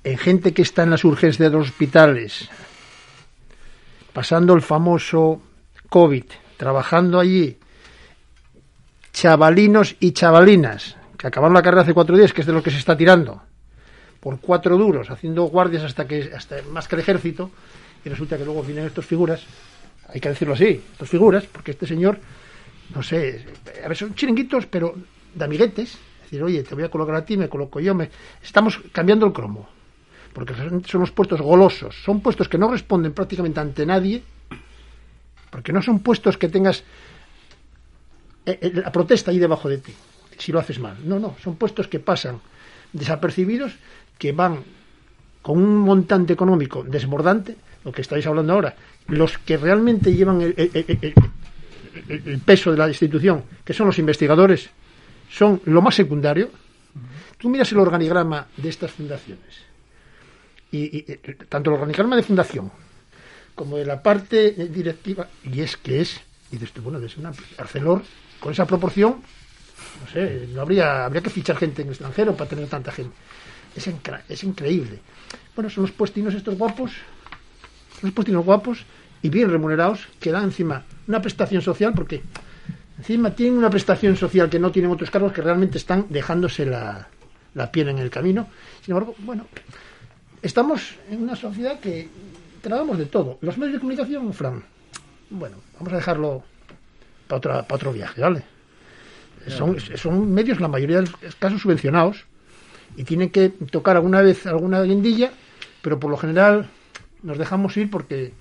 en 0.04 0.18
gente 0.18 0.54
que 0.54 0.64
está 0.64 0.84
en 0.84 0.90
las 0.90 1.06
urgencias 1.06 1.50
de 1.50 1.58
los 1.58 1.70
hospitales, 1.70 2.50
pasando 4.12 4.54
el 4.54 4.62
famoso 4.62 5.42
COVID, 5.88 6.26
trabajando 6.58 7.22
allí, 7.22 7.58
chavalinos 9.20 9.98
y 10.00 10.14
chavalinas 10.14 10.96
que 11.18 11.28
acabaron 11.28 11.54
la 11.54 11.62
carrera 11.62 11.82
hace 11.82 11.94
cuatro 11.94 12.16
días, 12.16 12.32
que 12.32 12.40
es 12.40 12.48
de 12.48 12.54
lo 12.54 12.64
que 12.64 12.72
se 12.72 12.78
está 12.78 12.96
tirando, 12.96 13.42
por 14.22 14.40
cuatro 14.40 14.78
duros, 14.78 15.12
haciendo 15.12 15.44
guardias 15.44 15.84
hasta 15.84 16.08
que 16.08 16.32
hasta 16.34 16.62
más 16.72 16.88
que 16.88 16.96
el 16.96 17.02
ejército, 17.02 17.52
y 18.06 18.08
resulta 18.08 18.38
que 18.38 18.46
luego 18.46 18.64
vienen 18.64 18.86
estas 18.86 19.06
figuras, 19.06 19.42
hay 20.08 20.22
que 20.22 20.30
decirlo 20.30 20.54
así, 20.54 20.82
estas 20.94 21.10
figuras, 21.10 21.44
porque 21.52 21.72
este 21.72 21.86
señor, 21.86 22.18
no 22.96 23.04
sé, 23.04 23.46
a 23.84 23.90
ver, 23.90 23.98
son 23.98 24.16
chiringuitos, 24.16 24.68
pero 24.68 24.96
de 25.36 25.44
amiguetes, 25.44 25.96
es 25.96 26.22
decir, 26.32 26.42
oye, 26.42 26.64
te 26.64 26.74
voy 26.74 26.86
a 26.86 26.90
colocar 26.90 27.16
a 27.16 27.26
ti, 27.26 27.36
me 27.36 27.50
coloco 27.50 27.82
yo, 27.82 27.94
me... 27.94 28.10
estamos 28.42 28.80
cambiando 28.94 29.26
el 29.26 29.34
cromo, 29.34 29.68
porque 30.32 30.54
son 30.88 31.02
los 31.02 31.12
puestos 31.12 31.42
golosos, 31.42 31.94
son 32.06 32.22
puestos 32.22 32.48
que 32.48 32.58
no 32.58 32.72
responden 32.72 33.12
prácticamente 33.12 33.60
ante 33.60 33.86
nadie, 33.86 34.24
porque 35.50 35.74
no 35.74 35.82
son 35.82 36.00
puestos 36.00 36.38
que 36.38 36.48
tengas 36.48 36.86
la 38.46 38.92
protesta 38.92 39.32
ahí 39.32 39.40
debajo 39.40 39.70
de 39.70 39.78
ti, 39.78 39.94
si 40.38 40.52
lo 40.52 40.60
haces 40.60 40.80
mal. 40.80 40.98
No, 41.04 41.20
no, 41.20 41.36
son 41.44 41.56
puestos 41.56 41.88
que 41.88 42.00
pasan 42.00 42.42
desapercibidos, 42.94 43.74
que 44.18 44.32
van 44.32 44.64
con 45.42 45.58
un 45.58 45.78
montante 45.78 46.34
económico 46.34 46.84
desbordante, 46.84 47.56
lo 47.84 47.92
que 47.92 48.02
estáis 48.02 48.26
hablando 48.28 48.54
ahora, 48.54 48.76
los 49.08 49.38
que 49.38 49.58
realmente 49.58 50.14
llevan 50.14 50.42
el, 50.42 50.54
peso 52.46 52.72
de 52.72 52.78
la 52.78 52.88
institución, 52.88 53.44
que 53.64 53.74
son 53.74 53.88
los 53.88 54.00
investigadores, 54.00 54.70
son 55.30 55.62
lo 55.66 55.82
más 55.82 55.96
secundario. 55.96 56.50
Tú 57.38 57.50
miras 57.50 57.72
el 57.72 57.80
organigrama 57.80 58.48
de 58.58 58.70
estas 58.70 58.92
fundaciones, 58.92 59.64
y, 60.72 61.02
tanto 61.48 61.72
el 61.72 61.76
organigrama 61.76 62.16
de 62.16 62.24
fundación 62.24 62.72
como 63.56 63.78
de 63.78 63.86
la 63.86 64.02
parte 64.02 64.52
directiva, 64.52 65.28
y 65.44 65.62
es 65.62 65.78
que 65.78 66.02
es, 66.02 66.22
y 66.52 66.58
dices 66.58 66.84
bueno, 66.84 67.00
es 67.00 67.18
una 67.18 67.32
Arcelor 67.58 68.04
con 68.40 68.52
esa 68.54 68.66
proporción, 68.66 69.18
no 70.02 70.12
sé, 70.12 70.48
no 70.54 70.62
habría, 70.62 71.06
habría 71.06 71.22
que 71.22 71.30
fichar 71.30 71.58
gente 71.58 71.82
en 71.82 71.90
el 71.90 71.94
extranjero 71.94 72.36
para 72.36 72.50
tener 72.50 72.68
tanta 72.68 72.92
gente. 72.92 73.16
Es, 73.76 73.90
es 74.30 74.44
increíble. 74.44 75.00
Bueno, 75.56 75.70
son 75.70 75.84
los 75.84 75.92
puestinos 75.92 76.34
estos 76.34 76.58
guapos, 76.58 76.92
los 78.02 78.12
puestinos 78.14 78.46
guapos 78.46 78.86
y 79.22 79.30
bien 79.30 79.50
remunerados, 79.50 80.08
que 80.20 80.32
dan 80.32 80.46
encima 80.46 80.84
una 81.08 81.22
prestación 81.22 81.62
social, 81.62 81.94
porque 81.94 82.22
encima 82.98 83.32
tienen 83.32 83.58
una 83.58 83.70
prestación 83.70 84.16
social 84.16 84.50
que 84.50 84.60
no 84.60 84.72
tienen 84.72 84.92
otros 84.92 85.12
cargos 85.12 85.34
que 85.34 85.42
realmente 85.42 85.78
están 85.78 86.06
dejándose 86.10 86.66
la, 86.66 87.08
la 87.54 87.72
piel 87.72 87.90
en 87.90 88.00
el 88.00 88.10
camino. 88.10 88.48
Sin 88.82 88.94
embargo, 88.94 89.16
bueno, 89.20 89.46
estamos 90.42 90.96
en 91.10 91.22
una 91.24 91.36
sociedad 91.36 91.80
que 91.80 92.08
tratamos 92.62 92.98
de 92.98 93.06
todo. 93.06 93.38
Los 93.42 93.58
medios 93.58 93.74
de 93.74 93.80
comunicación, 93.80 94.34
Fran, 94.34 94.64
bueno, 95.30 95.58
vamos 95.78 95.94
a 95.94 95.98
dejarlo 95.98 96.44
para, 97.30 97.38
otra, 97.38 97.62
para 97.62 97.76
otro 97.76 97.94
viaje, 97.94 98.20
¿vale? 98.22 98.44
Son, 99.48 99.80
son 99.80 100.32
medios, 100.34 100.60
la 100.60 100.68
mayoría 100.68 100.98
de 100.98 101.04
los 101.04 101.36
casos, 101.36 101.62
subvencionados 101.62 102.26
y 102.98 103.04
tienen 103.04 103.30
que 103.30 103.50
tocar 103.50 103.96
alguna 103.96 104.22
vez 104.22 104.46
alguna 104.46 104.82
guindilla, 104.82 105.32
pero 105.82 106.00
por 106.00 106.12
lo 106.12 106.18
general 106.18 106.70
nos 107.24 107.38
dejamos 107.38 107.78
ir 107.78 107.90
porque, 107.90 108.34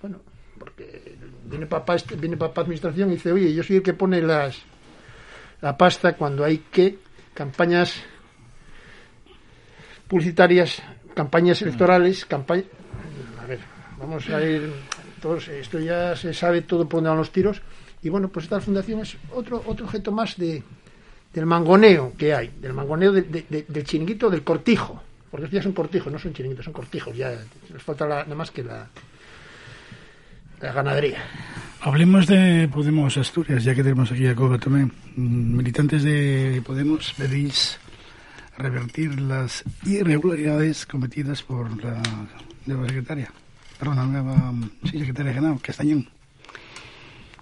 bueno, 0.00 0.20
porque 0.58 1.16
viene 1.46 1.66
papá, 1.66 1.96
este, 1.96 2.14
viene 2.14 2.36
papá 2.36 2.60
administración 2.60 3.10
y 3.10 3.14
dice, 3.14 3.32
oye, 3.32 3.52
yo 3.52 3.62
soy 3.62 3.76
el 3.76 3.82
que 3.82 3.94
pone 3.94 4.22
las 4.22 4.62
la 5.60 5.76
pasta 5.76 6.14
cuando 6.14 6.44
hay 6.44 6.58
que 6.70 6.98
campañas 7.34 8.02
publicitarias, 10.08 10.82
campañas 11.14 11.62
electorales, 11.62 12.24
campañas... 12.24 12.66
A 13.42 13.46
ver, 13.46 13.60
vamos 13.98 14.28
a 14.28 14.42
ir... 14.42 14.72
Todos, 15.20 15.48
esto 15.48 15.78
ya 15.78 16.16
se 16.16 16.32
sabe 16.32 16.62
todo 16.62 16.88
por 16.88 16.98
dónde 16.98 17.10
van 17.10 17.18
los 17.18 17.30
tiros. 17.30 17.60
Y 18.02 18.08
bueno, 18.08 18.28
pues 18.28 18.44
esta 18.44 18.60
fundación 18.60 19.00
es 19.00 19.16
otro, 19.34 19.62
otro 19.66 19.86
objeto 19.86 20.10
más 20.12 20.36
de, 20.36 20.62
del 21.32 21.46
mangoneo 21.46 22.12
que 22.16 22.34
hay, 22.34 22.50
del 22.60 22.72
mangoneo 22.72 23.12
del 23.12 23.84
chiringuito 23.84 24.30
del 24.30 24.42
cortijo. 24.42 25.02
Porque 25.30 25.48
ya 25.48 25.62
son 25.62 25.72
cortijos, 25.72 26.12
no 26.12 26.18
son 26.18 26.32
chiringuitos, 26.32 26.64
son 26.64 26.74
cortijos. 26.74 27.16
Ya 27.16 27.30
les 27.72 27.82
falta 27.82 28.06
nada 28.06 28.34
más 28.34 28.50
que 28.50 28.64
la, 28.64 28.88
la 30.60 30.72
ganadería. 30.72 31.22
Hablemos 31.82 32.26
de 32.26 32.68
Podemos 32.72 33.16
Asturias, 33.16 33.64
ya 33.64 33.74
que 33.74 33.82
tenemos 33.82 34.10
aquí 34.10 34.26
a 34.26 34.34
Coba 34.34 34.58
también. 34.58 34.92
Mm, 35.16 35.56
militantes 35.56 36.02
de 36.02 36.62
Podemos, 36.66 37.14
pedís 37.14 37.78
revertir 38.58 39.20
las 39.20 39.64
irregularidades 39.86 40.84
cometidas 40.84 41.42
por 41.42 41.82
la 41.82 42.02
nueva 42.66 42.86
secretaria. 42.86 43.30
Perdón, 43.78 43.96
la 43.96 44.06
nueva 44.06 44.52
sí, 44.84 44.98
secretaria 44.98 45.32
general, 45.32 45.58
Castañón. 45.62 46.19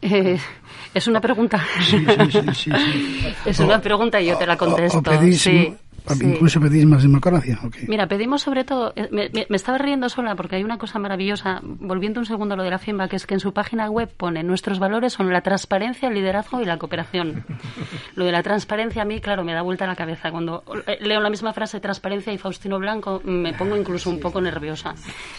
Eh, 0.02 0.38
es 0.94 1.06
una 1.06 1.20
pregunta. 1.20 1.64
Sí, 1.80 2.04
sí, 2.30 2.40
sí, 2.54 2.70
es 3.44 3.58
una 3.60 3.80
pregunta 3.80 4.20
y 4.20 4.26
yo 4.26 4.36
te 4.36 4.46
la 4.46 4.56
contesto. 4.56 5.02
sí. 5.32 5.76
Incluso 6.20 6.60
pedís 6.60 6.86
más 6.86 7.02
democracia. 7.02 7.58
Mira, 7.86 8.06
pedimos 8.06 8.42
sobre 8.42 8.64
todo, 8.64 8.92
eh, 8.96 9.08
me, 9.10 9.30
estaba 9.54 9.78
riendo 9.78 10.08
sola 10.08 10.34
porque 10.34 10.56
hay 10.56 10.64
una 10.64 10.78
cosa 10.78 10.98
maravillosa, 10.98 11.60
volviendo 11.62 12.20
un 12.20 12.26
segundo 12.26 12.54
a 12.54 12.56
lo 12.56 12.62
de 12.62 12.70
la 12.70 12.78
FIMBA, 12.78 13.08
que 13.08 13.16
es 13.16 13.26
que 13.26 13.34
en 13.34 13.40
su 13.40 13.52
página 13.52 13.90
web 13.90 14.10
pone 14.16 14.42
nuestros 14.42 14.78
valores 14.78 15.12
son 15.12 15.30
la 15.32 15.42
transparencia, 15.42 16.08
el 16.08 16.14
liderazgo 16.14 16.60
y 16.60 16.64
la 16.64 16.78
cooperación. 16.78 17.44
lo 18.14 18.24
de 18.24 18.32
la 18.32 18.42
transparencia 18.42 19.02
a 19.02 19.04
mí, 19.04 19.20
claro, 19.20 19.44
me 19.44 19.52
da 19.52 19.62
vuelta 19.62 19.86
la 19.86 19.96
cabeza. 19.96 20.30
Cuando 20.30 20.64
eh, 20.86 20.98
leo 21.00 21.20
la 21.20 21.30
misma 21.30 21.52
frase 21.52 21.80
transparencia 21.80 22.32
y 22.32 22.38
Faustino 22.38 22.78
Blanco, 22.78 23.20
me 23.24 23.52
pongo 23.52 23.76
incluso 23.76 24.10
un 24.10 24.20
poco 24.20 24.40
nerviosa. 24.40 24.94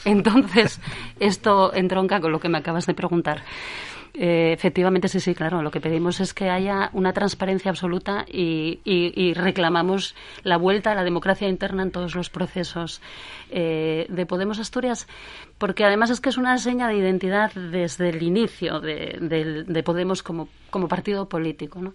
Entonces, 0.06 0.80
esto 1.19 1.73
entronca 1.73 2.19
con 2.19 2.31
lo 2.31 2.40
que 2.40 2.49
me 2.49 2.60
acabas 2.60 2.86
de 2.86 2.94
preguntar. 2.94 3.41
Eh, 4.22 4.52
efectivamente, 4.52 5.08
sí, 5.08 5.22
sí, 5.22 5.34
claro. 5.34 5.62
Lo 5.62 5.72
que 5.72 5.80
pedimos 5.80 6.20
es 6.20 6.34
que 6.34 6.50
haya 6.50 6.90
una 6.91 7.14
transparencia 7.14 7.72
absoluta 7.72 8.26
y, 8.28 9.34
reclamamos 9.34 10.14
la 10.44 10.58
vuelta 10.58 10.91
a 10.91 10.96
la 10.96 11.06
democracia 11.06 11.48
interna 11.48 11.84
en 11.84 11.91
todos 11.91 12.16
los 12.16 12.30
procesos 12.30 13.02
eh, 13.50 14.08
de 14.10 14.26
Podemos 14.26 14.60
Asturias, 14.60 15.08
porque 15.58 15.86
además 15.86 16.10
es 16.10 16.20
que 16.20 16.28
es 16.28 16.38
una 16.38 16.58
seña 16.58 16.90
de 16.90 16.98
identidad 16.98 17.54
desde 17.54 18.10
el 18.10 18.22
inicio 18.22 18.82
de, 18.82 19.84
Podemos 19.86 20.22
como, 20.22 20.50
partido 20.90 21.30
político, 21.30 21.80
¿no? 21.80 21.94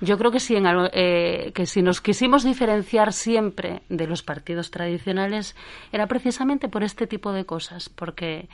Yo 0.00 0.18
creo 0.18 0.30
que 0.30 0.40
si, 0.40 0.56
eh, 0.56 1.52
que 1.54 1.66
si 1.66 1.82
nos 1.82 2.00
quisimos 2.00 2.44
diferenciar 2.44 3.12
siempre 3.12 3.82
de 3.88 4.06
los 4.06 4.22
partidos 4.22 4.70
tradicionales 4.70 5.56
era 5.92 6.06
precisamente 6.06 6.68
por 6.68 6.84
este 6.84 7.06
tipo 7.06 7.32
de 7.32 7.44
cosas, 7.44 7.88
porque 7.88 8.48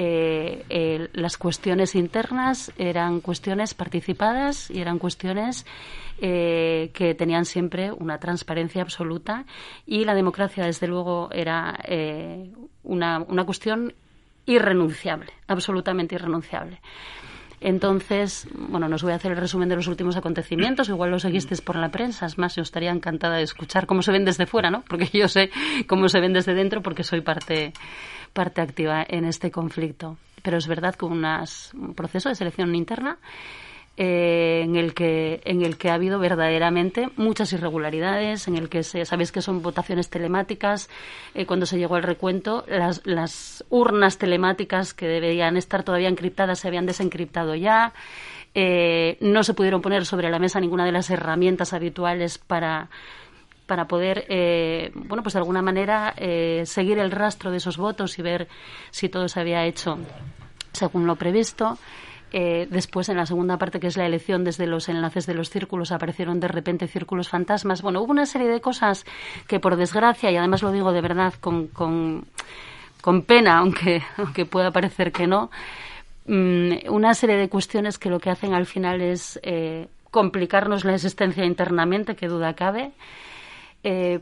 eh, 0.00 1.08
las 1.12 1.36
cuestiones 1.36 1.96
internas 1.96 2.72
eran 2.78 3.20
cuestiones 3.20 3.74
participadas 3.74 4.70
y 4.70 4.80
eran 4.80 4.98
cuestiones 4.98 5.66
eh, 6.20 6.90
que 6.94 7.14
tenían 7.14 7.44
siempre 7.44 7.90
una 7.90 8.18
transparencia 8.18 8.80
absoluta 8.80 9.44
y 9.86 10.04
la 10.04 10.14
democracia, 10.14 10.64
desde 10.64 10.86
luego, 10.86 11.30
era 11.32 11.78
una, 12.84 13.18
una 13.18 13.44
cuestión 13.44 13.92
irrenunciable, 14.46 15.32
absolutamente 15.48 16.14
irrenunciable. 16.14 16.80
Entonces, 17.60 18.46
bueno, 18.54 18.88
no 18.88 18.94
os 18.94 19.02
voy 19.02 19.12
a 19.12 19.16
hacer 19.16 19.32
el 19.32 19.38
resumen 19.38 19.68
de 19.68 19.74
los 19.74 19.88
últimos 19.88 20.16
acontecimientos, 20.16 20.88
igual 20.88 21.10
lo 21.10 21.18
seguisteis 21.18 21.60
por 21.60 21.74
la 21.76 21.90
prensa, 21.90 22.26
es 22.26 22.38
más, 22.38 22.54
yo 22.54 22.62
estaría 22.62 22.92
encantada 22.92 23.36
de 23.36 23.42
escuchar 23.42 23.86
cómo 23.86 24.02
se 24.02 24.12
ven 24.12 24.24
desde 24.24 24.46
fuera, 24.46 24.70
¿no? 24.70 24.84
Porque 24.88 25.08
yo 25.12 25.26
sé 25.26 25.50
cómo 25.88 26.08
se 26.08 26.20
ven 26.20 26.32
desde 26.32 26.54
dentro 26.54 26.82
porque 26.82 27.02
soy 27.02 27.20
parte, 27.20 27.72
parte 28.38 28.60
activa 28.60 29.04
en 29.08 29.24
este 29.24 29.50
conflicto. 29.50 30.16
Pero 30.44 30.58
es 30.58 30.68
verdad 30.68 30.94
que 30.94 31.06
un 31.06 31.24
proceso 31.96 32.28
de 32.28 32.36
selección 32.36 32.72
interna 32.76 33.18
eh, 34.00 34.60
en 34.62 34.76
el 34.76 34.94
que 34.94 35.40
en 35.44 35.62
el 35.62 35.76
que 35.76 35.90
ha 35.90 35.94
habido 35.94 36.20
verdaderamente 36.20 37.08
muchas 37.16 37.52
irregularidades, 37.52 38.46
en 38.46 38.56
el 38.56 38.68
que 38.68 38.84
se, 38.84 39.04
sabéis 39.04 39.32
que 39.32 39.42
son 39.42 39.60
votaciones 39.60 40.08
telemáticas. 40.08 40.88
Eh, 41.34 41.46
cuando 41.46 41.66
se 41.66 41.78
llegó 41.78 41.96
al 41.96 42.04
recuento, 42.04 42.64
las, 42.68 43.04
las 43.04 43.64
urnas 43.70 44.16
telemáticas 44.18 44.94
que 44.94 45.08
debían 45.08 45.56
estar 45.56 45.82
todavía 45.82 46.08
encriptadas 46.08 46.60
se 46.60 46.68
habían 46.68 46.86
desencriptado 46.86 47.56
ya. 47.56 47.92
Eh, 48.54 49.16
no 49.20 49.42
se 49.42 49.54
pudieron 49.54 49.82
poner 49.82 50.06
sobre 50.06 50.30
la 50.30 50.38
mesa 50.38 50.60
ninguna 50.60 50.84
de 50.84 50.92
las 50.92 51.10
herramientas 51.10 51.72
habituales 51.72 52.38
para 52.38 52.90
para 53.68 53.86
poder, 53.86 54.26
bueno, 54.94 55.22
pues 55.22 55.34
de 55.34 55.38
alguna 55.38 55.62
manera 55.62 56.14
seguir 56.64 56.98
el 56.98 57.12
rastro 57.12 57.52
de 57.52 57.58
esos 57.58 57.76
votos 57.76 58.18
y 58.18 58.22
ver 58.22 58.48
si 58.90 59.08
todo 59.08 59.28
se 59.28 59.38
había 59.38 59.64
hecho 59.64 59.98
según 60.72 61.06
lo 61.06 61.16
previsto. 61.16 61.78
Eh, 62.30 62.66
después, 62.70 63.08
en 63.08 63.16
la 63.16 63.24
segunda 63.24 63.56
parte, 63.56 63.80
que 63.80 63.86
es 63.86 63.96
la 63.96 64.06
elección 64.06 64.44
desde 64.44 64.66
los 64.66 64.88
enlaces 64.88 65.26
de 65.26 65.34
los 65.34 65.48
círculos, 65.48 65.92
aparecieron 65.92 66.40
de 66.40 66.48
repente 66.48 66.86
círculos 66.86 67.28
fantasmas. 67.28 67.80
Bueno, 67.80 68.02
hubo 68.02 68.12
una 68.12 68.26
serie 68.26 68.48
de 68.48 68.60
cosas 68.60 69.06
que, 69.46 69.60
por 69.60 69.76
desgracia, 69.76 70.30
y 70.30 70.36
además 70.36 70.62
lo 70.62 70.72
digo 70.72 70.92
de 70.92 71.00
verdad 71.00 71.34
con, 71.40 71.68
con, 71.68 72.26
pena, 73.22 73.58
aunque, 73.58 74.02
aunque 74.18 74.44
pueda 74.44 74.70
parecer 74.70 75.10
que 75.10 75.26
no, 75.26 75.50
mm, 76.26 76.90
una 76.90 77.14
serie 77.14 77.36
de 77.36 77.48
cuestiones 77.48 77.98
que 77.98 78.10
lo 78.10 78.20
que 78.20 78.30
hacen 78.30 78.52
al 78.52 78.66
final 78.66 79.00
es 79.00 79.40
eh, 79.42 79.88
complicarnos 80.10 80.84
la 80.84 80.94
existencia 80.94 81.46
internamente, 81.46 82.14
que 82.14 82.28
duda 82.28 82.54
cabe. 82.54 82.92
Eh, 83.82 84.20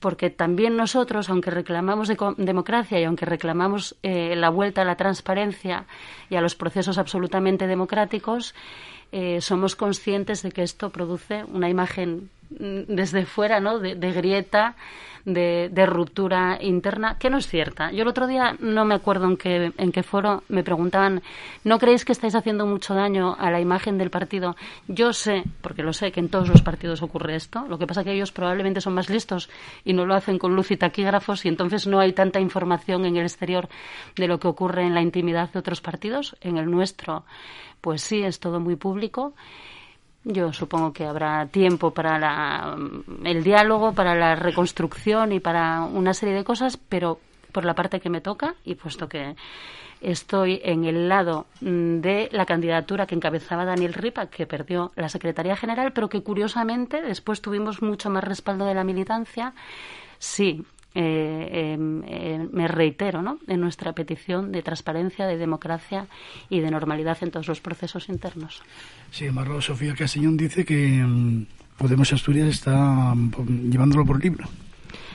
porque 0.00 0.30
también 0.30 0.76
nosotros, 0.76 1.28
aunque 1.28 1.50
reclamamos 1.50 2.10
democracia 2.38 2.98
y 2.98 3.04
aunque 3.04 3.26
reclamamos 3.26 3.96
eh, 4.02 4.34
la 4.34 4.48
vuelta 4.48 4.80
a 4.80 4.84
la 4.86 4.96
transparencia 4.96 5.84
y 6.30 6.36
a 6.36 6.40
los 6.40 6.54
procesos 6.54 6.96
absolutamente 6.96 7.66
democráticos, 7.66 8.54
eh, 9.12 9.42
somos 9.42 9.76
conscientes 9.76 10.42
de 10.42 10.52
que 10.52 10.62
esto 10.62 10.88
produce 10.88 11.44
una 11.44 11.68
imagen 11.68 12.30
mm, 12.50 12.82
desde 12.88 13.26
fuera, 13.26 13.60
¿no? 13.60 13.78
de 13.78 14.12
grieta, 14.12 14.74
de, 15.24 15.86
ruptura 15.86 16.58
interna, 16.60 17.18
que 17.18 17.30
no 17.30 17.38
es 17.38 17.46
cierta. 17.46 17.90
Yo 17.92 18.02
el 18.02 18.08
otro 18.08 18.26
día, 18.26 18.56
no 18.60 18.84
me 18.84 18.94
acuerdo 18.94 19.26
en 19.26 19.36
qué, 19.36 19.72
en 19.76 19.92
qué 19.92 20.02
foro, 20.02 20.42
me 20.48 20.62
preguntaban, 20.62 21.22
¿no 21.64 21.78
creéis 21.78 22.04
que 22.04 22.12
estáis 22.12 22.34
haciendo 22.34 22.66
mucho 22.66 22.94
daño 22.94 23.36
a 23.38 23.50
la 23.50 23.60
imagen 23.60 23.98
del 23.98 24.10
partido? 24.10 24.56
Yo 24.88 25.12
sé, 25.12 25.44
porque 25.62 25.82
lo 25.82 25.92
sé, 25.92 26.12
que 26.12 26.20
en 26.20 26.28
todos 26.28 26.48
los 26.48 26.62
partidos 26.62 27.02
ocurre 27.02 27.36
esto. 27.36 27.66
Lo 27.68 27.78
que 27.78 27.86
pasa 27.86 28.00
es 28.00 28.06
que 28.06 28.12
ellos 28.12 28.32
probablemente 28.32 28.80
son 28.80 28.94
más 28.94 29.10
listos 29.10 29.48
y 29.84 29.92
no 29.92 30.06
lo 30.06 30.14
hacen 30.14 30.38
con 30.38 30.54
luz 30.54 30.70
y 30.70 30.76
taquígrafos 30.76 31.44
y 31.44 31.48
entonces 31.48 31.86
no 31.86 32.00
hay 32.00 32.12
tanta 32.12 32.40
información 32.40 33.04
en 33.06 33.16
el 33.16 33.22
exterior 33.22 33.68
de 34.16 34.28
lo 34.28 34.38
que 34.38 34.48
ocurre 34.48 34.82
en 34.82 34.94
la 34.94 35.02
intimidad 35.02 35.50
de 35.52 35.58
otros 35.58 35.80
partidos. 35.80 36.36
En 36.40 36.56
el 36.56 36.70
nuestro, 36.70 37.24
pues 37.80 38.02
sí, 38.02 38.22
es 38.22 38.40
todo 38.40 38.60
muy 38.60 38.76
público. 38.76 39.34
Yo 40.24 40.52
supongo 40.52 40.92
que 40.92 41.06
habrá 41.06 41.46
tiempo 41.46 41.92
para 41.92 42.76
el 43.24 43.42
diálogo, 43.42 43.92
para 43.92 44.14
la 44.14 44.34
reconstrucción 44.34 45.32
y 45.32 45.40
para 45.40 45.82
una 45.82 46.12
serie 46.12 46.34
de 46.34 46.44
cosas, 46.44 46.76
pero 46.76 47.20
por 47.52 47.64
la 47.64 47.74
parte 47.74 48.00
que 48.00 48.10
me 48.10 48.20
toca 48.20 48.54
y 48.64 48.74
puesto 48.74 49.08
que 49.08 49.34
estoy 50.00 50.60
en 50.62 50.84
el 50.84 51.08
lado 51.08 51.46
mm, 51.60 52.00
de 52.00 52.28
la 52.32 52.46
candidatura 52.46 53.06
que 53.06 53.14
encabezaba 53.14 53.64
Daniel 53.64 53.94
Ripa, 53.94 54.26
que 54.26 54.46
perdió 54.46 54.92
la 54.94 55.08
Secretaría 55.08 55.56
General, 55.56 55.92
pero 55.92 56.08
que 56.08 56.22
curiosamente 56.22 57.02
después 57.02 57.40
tuvimos 57.40 57.82
mucho 57.82 58.10
más 58.10 58.24
respaldo 58.24 58.66
de 58.66 58.74
la 58.74 58.84
militancia. 58.84 59.54
Sí, 60.18 60.64
eh, 60.94 61.74
em, 61.74 62.02
eh, 62.04 62.48
me 62.52 62.66
reitero 62.68 63.22
¿no? 63.22 63.38
en 63.46 63.60
nuestra 63.60 63.92
petición 63.92 64.52
de 64.52 64.62
transparencia, 64.62 65.26
de 65.26 65.36
democracia 65.36 66.06
y 66.48 66.60
de 66.60 66.70
normalidad 66.70 67.18
en 67.22 67.30
todos 67.30 67.48
los 67.48 67.60
procesos 67.60 68.08
internos. 68.08 68.62
Sin 69.10 69.28
embargo, 69.28 69.60
Sofía 69.60 69.94
Castellón 69.94 70.36
dice 70.36 70.64
que 70.64 71.02
mm, 71.04 71.46
Podemos 71.80 72.12
Asturias 72.12 72.48
está 72.48 73.14
llevándolo 73.48 74.04
por 74.04 74.22
libro. 74.22 74.44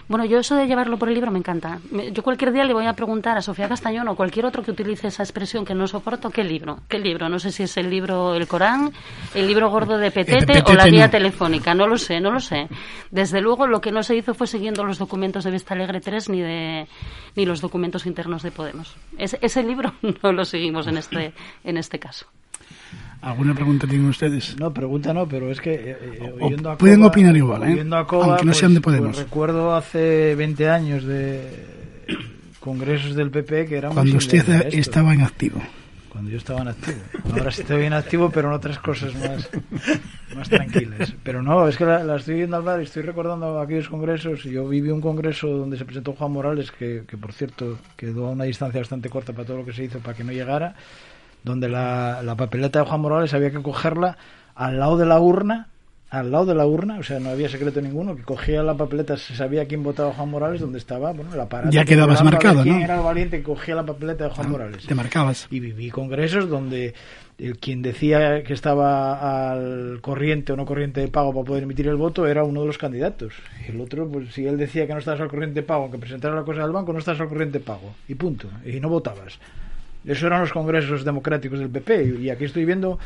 Bueno, 0.07 0.25
yo 0.25 0.39
eso 0.39 0.55
de 0.55 0.67
llevarlo 0.67 0.97
por 0.97 1.07
el 1.07 1.15
libro 1.15 1.31
me 1.31 1.39
encanta. 1.39 1.79
Yo 2.11 2.21
cualquier 2.21 2.51
día 2.51 2.63
le 2.63 2.73
voy 2.73 2.85
a 2.85 2.93
preguntar 2.93 3.37
a 3.37 3.41
Sofía 3.41 3.67
Castañón 3.67 4.07
o 4.07 4.15
cualquier 4.15 4.45
otro 4.45 4.61
que 4.61 4.71
utilice 4.71 5.07
esa 5.07 5.23
expresión 5.23 5.65
que 5.65 5.73
no 5.73 5.87
soporto, 5.87 6.29
¿qué 6.29 6.43
libro? 6.43 6.79
¿Qué 6.87 6.99
libro? 6.99 7.27
No 7.27 7.39
sé 7.39 7.51
si 7.51 7.63
es 7.63 7.75
el 7.77 7.89
libro 7.89 8.35
El 8.35 8.47
Corán, 8.47 8.91
el 9.33 9.47
libro 9.47 9.69
gordo 9.69 9.97
de 9.97 10.11
Petete, 10.11 10.45
Petete 10.45 10.71
o 10.71 10.75
la 10.75 10.87
guía 10.87 11.05
no. 11.05 11.11
telefónica. 11.11 11.73
No 11.73 11.87
lo 11.87 11.97
sé, 11.97 12.19
no 12.19 12.31
lo 12.31 12.39
sé. 12.39 12.67
Desde 13.09 13.41
luego 13.41 13.65
lo 13.65 13.81
que 13.81 13.91
no 13.91 14.03
se 14.03 14.15
hizo 14.15 14.35
fue 14.35 14.45
siguiendo 14.45 14.83
los 14.83 14.99
documentos 14.99 15.43
de 15.43 15.51
Vista 15.51 15.73
Alegre 15.73 16.01
3 16.01 16.29
ni, 16.29 16.41
de, 16.41 16.87
ni 17.35 17.45
los 17.45 17.61
documentos 17.61 18.05
internos 18.05 18.43
de 18.43 18.51
Podemos. 18.51 18.95
Ese, 19.17 19.39
ese 19.41 19.63
libro 19.63 19.93
no 20.23 20.31
lo 20.31 20.45
seguimos 20.45 20.87
en 20.87 20.97
este, 20.97 21.33
en 21.63 21.77
este 21.77 21.97
caso. 21.97 22.27
¿Alguna 23.25 23.53
pregunta 23.55 23.87
tienen 23.87 24.07
ustedes? 24.07 24.55
No, 24.59 24.71
pregunta 24.73 25.13
no, 25.13 25.27
pero 25.27 25.49
es 25.51 25.59
que 25.59 25.73
eh, 25.73 25.97
eh, 26.01 26.33
oyendo 26.39 26.69
a 26.71 26.77
pueden 26.77 26.99
Coba- 26.99 27.07
opinar 27.09 27.35
igual, 27.35 27.63
¿eh? 27.63 27.85
a 27.91 28.05
Coba, 28.05 28.25
Aunque 28.25 28.45
no 28.45 28.51
pues- 28.51 28.57
sean 28.57 28.73
de 28.73 28.81
pues 28.81 28.97
Podemos. 28.97 29.17
recuerdo 29.17 29.75
hace 29.75 30.35
20 30.35 30.69
años 30.69 31.03
de 31.05 31.41
congresos 32.59 33.15
del 33.15 33.31
PP 33.31 33.65
que 33.65 33.77
eran 33.77 33.93
Cuando 33.93 34.17
usted 34.17 34.47
estaba 34.73 35.13
en 35.13 35.21
activo. 35.21 35.61
Cuando 36.09 36.31
yo 36.31 36.37
estaba 36.37 36.61
en 36.61 36.69
activo. 36.69 36.97
Ahora 37.33 37.49
estoy 37.49 37.83
en 37.83 37.93
activo, 37.93 38.29
pero 38.29 38.47
en 38.47 38.53
otras 38.53 38.79
cosas 38.79 39.13
más, 39.15 39.49
más 40.35 40.47
tranquilas. 40.47 41.13
Pero 41.23 41.41
no, 41.43 41.67
es 41.67 41.75
que 41.75 41.83
la, 41.85 42.03
la 42.05 42.15
estoy 42.15 42.35
viendo 42.35 42.55
hablar 42.55 42.79
y 42.79 42.85
estoy 42.85 43.03
recordando 43.03 43.59
aquellos 43.59 43.89
congresos. 43.89 44.43
Yo 44.43 44.65
viví 44.67 44.91
un 44.91 45.01
congreso 45.01 45.47
donde 45.49 45.77
se 45.77 45.83
presentó 45.83 46.13
Juan 46.13 46.31
Morales, 46.31 46.71
que, 46.71 47.03
que 47.05 47.17
por 47.17 47.33
cierto 47.33 47.77
quedó 47.97 48.27
a 48.27 48.31
una 48.31 48.45
distancia 48.45 48.79
bastante 48.79 49.09
corta 49.09 49.33
para 49.33 49.45
todo 49.45 49.57
lo 49.57 49.65
que 49.65 49.73
se 49.73 49.83
hizo 49.83 49.99
para 49.99 50.15
que 50.15 50.23
no 50.23 50.31
llegara, 50.31 50.75
donde 51.45 51.69
la, 51.69 52.21
la 52.23 52.35
papeleta 52.35 52.79
de 52.79 52.85
Juan 52.85 52.99
Morales 53.01 53.33
había 53.33 53.51
que 53.51 53.61
cogerla 53.61 54.17
al 54.55 54.79
lado 54.79 54.97
de 54.97 55.05
la 55.05 55.19
urna 55.19 55.67
al 56.07 56.31
lado 56.31 56.45
de 56.45 56.55
la 56.55 56.65
urna, 56.65 56.99
o 56.99 57.03
sea, 57.03 57.19
no 57.19 57.29
había 57.31 57.49
secreto 57.49 57.81
ninguno, 57.81 58.15
que 58.15 58.21
cogía 58.21 58.63
la 58.63 58.73
papeleta, 58.77 59.17
se 59.17 59.35
sabía 59.35 59.65
quién 59.65 59.83
votaba 59.83 60.13
Juan 60.13 60.29
Morales, 60.29 60.61
donde 60.61 60.77
estaba, 60.77 61.11
bueno, 61.11 61.33
el 61.33 61.39
aparato. 61.41 61.71
Ya 61.71 61.83
quedabas 61.83 62.23
marcado, 62.23 62.61
quién 62.63 62.77
¿no? 62.79 62.85
era 62.85 62.95
el 62.97 63.03
valiente 63.03 63.37
que 63.37 63.43
cogía 63.43 63.75
la 63.75 63.85
papeleta 63.85 64.23
de 64.25 64.29
Juan 64.29 64.47
Ah, 64.47 64.49
Morales. 64.49 64.85
te 64.85 64.95
marcabas. 64.95 65.47
Y 65.49 65.59
viví 65.59 65.89
congresos 65.89 66.47
donde 66.47 66.93
el 67.37 67.57
quien 67.57 67.81
decía 67.81 68.43
que 68.43 68.53
estaba 68.53 69.51
al 69.51 69.99
corriente 70.01 70.53
o 70.53 70.55
no 70.55 70.65
corriente 70.65 71.01
de 71.01 71.09
pago 71.09 71.33
para 71.33 71.43
poder 71.45 71.63
emitir 71.63 71.87
el 71.87 71.97
voto 71.97 72.27
era 72.27 72.45
uno 72.45 72.61
de 72.61 72.67
los 72.67 72.77
candidatos. 72.77 73.33
Y 73.67 73.71
el 73.71 73.81
otro, 73.81 74.07
pues 74.07 74.33
si 74.33 74.45
él 74.45 74.57
decía 74.57 74.87
que 74.87 74.93
no 74.93 74.99
estabas 74.99 75.19
al 75.19 75.27
corriente 75.27 75.61
de 75.61 75.65
pago, 75.67 75.83
aunque 75.83 75.97
presentara 75.97 76.33
la 76.35 76.43
cosa 76.43 76.61
del 76.61 76.71
banco, 76.71 76.93
no 76.93 76.99
estabas 76.99 77.19
al 77.19 77.27
corriente 77.27 77.59
de 77.59 77.65
pago. 77.65 77.93
Y 78.07 78.15
punto. 78.15 78.47
Y 78.65 78.79
no 78.79 78.87
votabas. 78.87 79.37
Eso 80.05 80.27
eran 80.27 80.41
los 80.41 80.51
congresos 80.51 81.03
democráticos 81.03 81.59
del 81.59 81.69
PP. 81.69 82.17
Y 82.21 82.29
aquí 82.29 82.45
estoy 82.45 82.65
viendo 82.65 82.99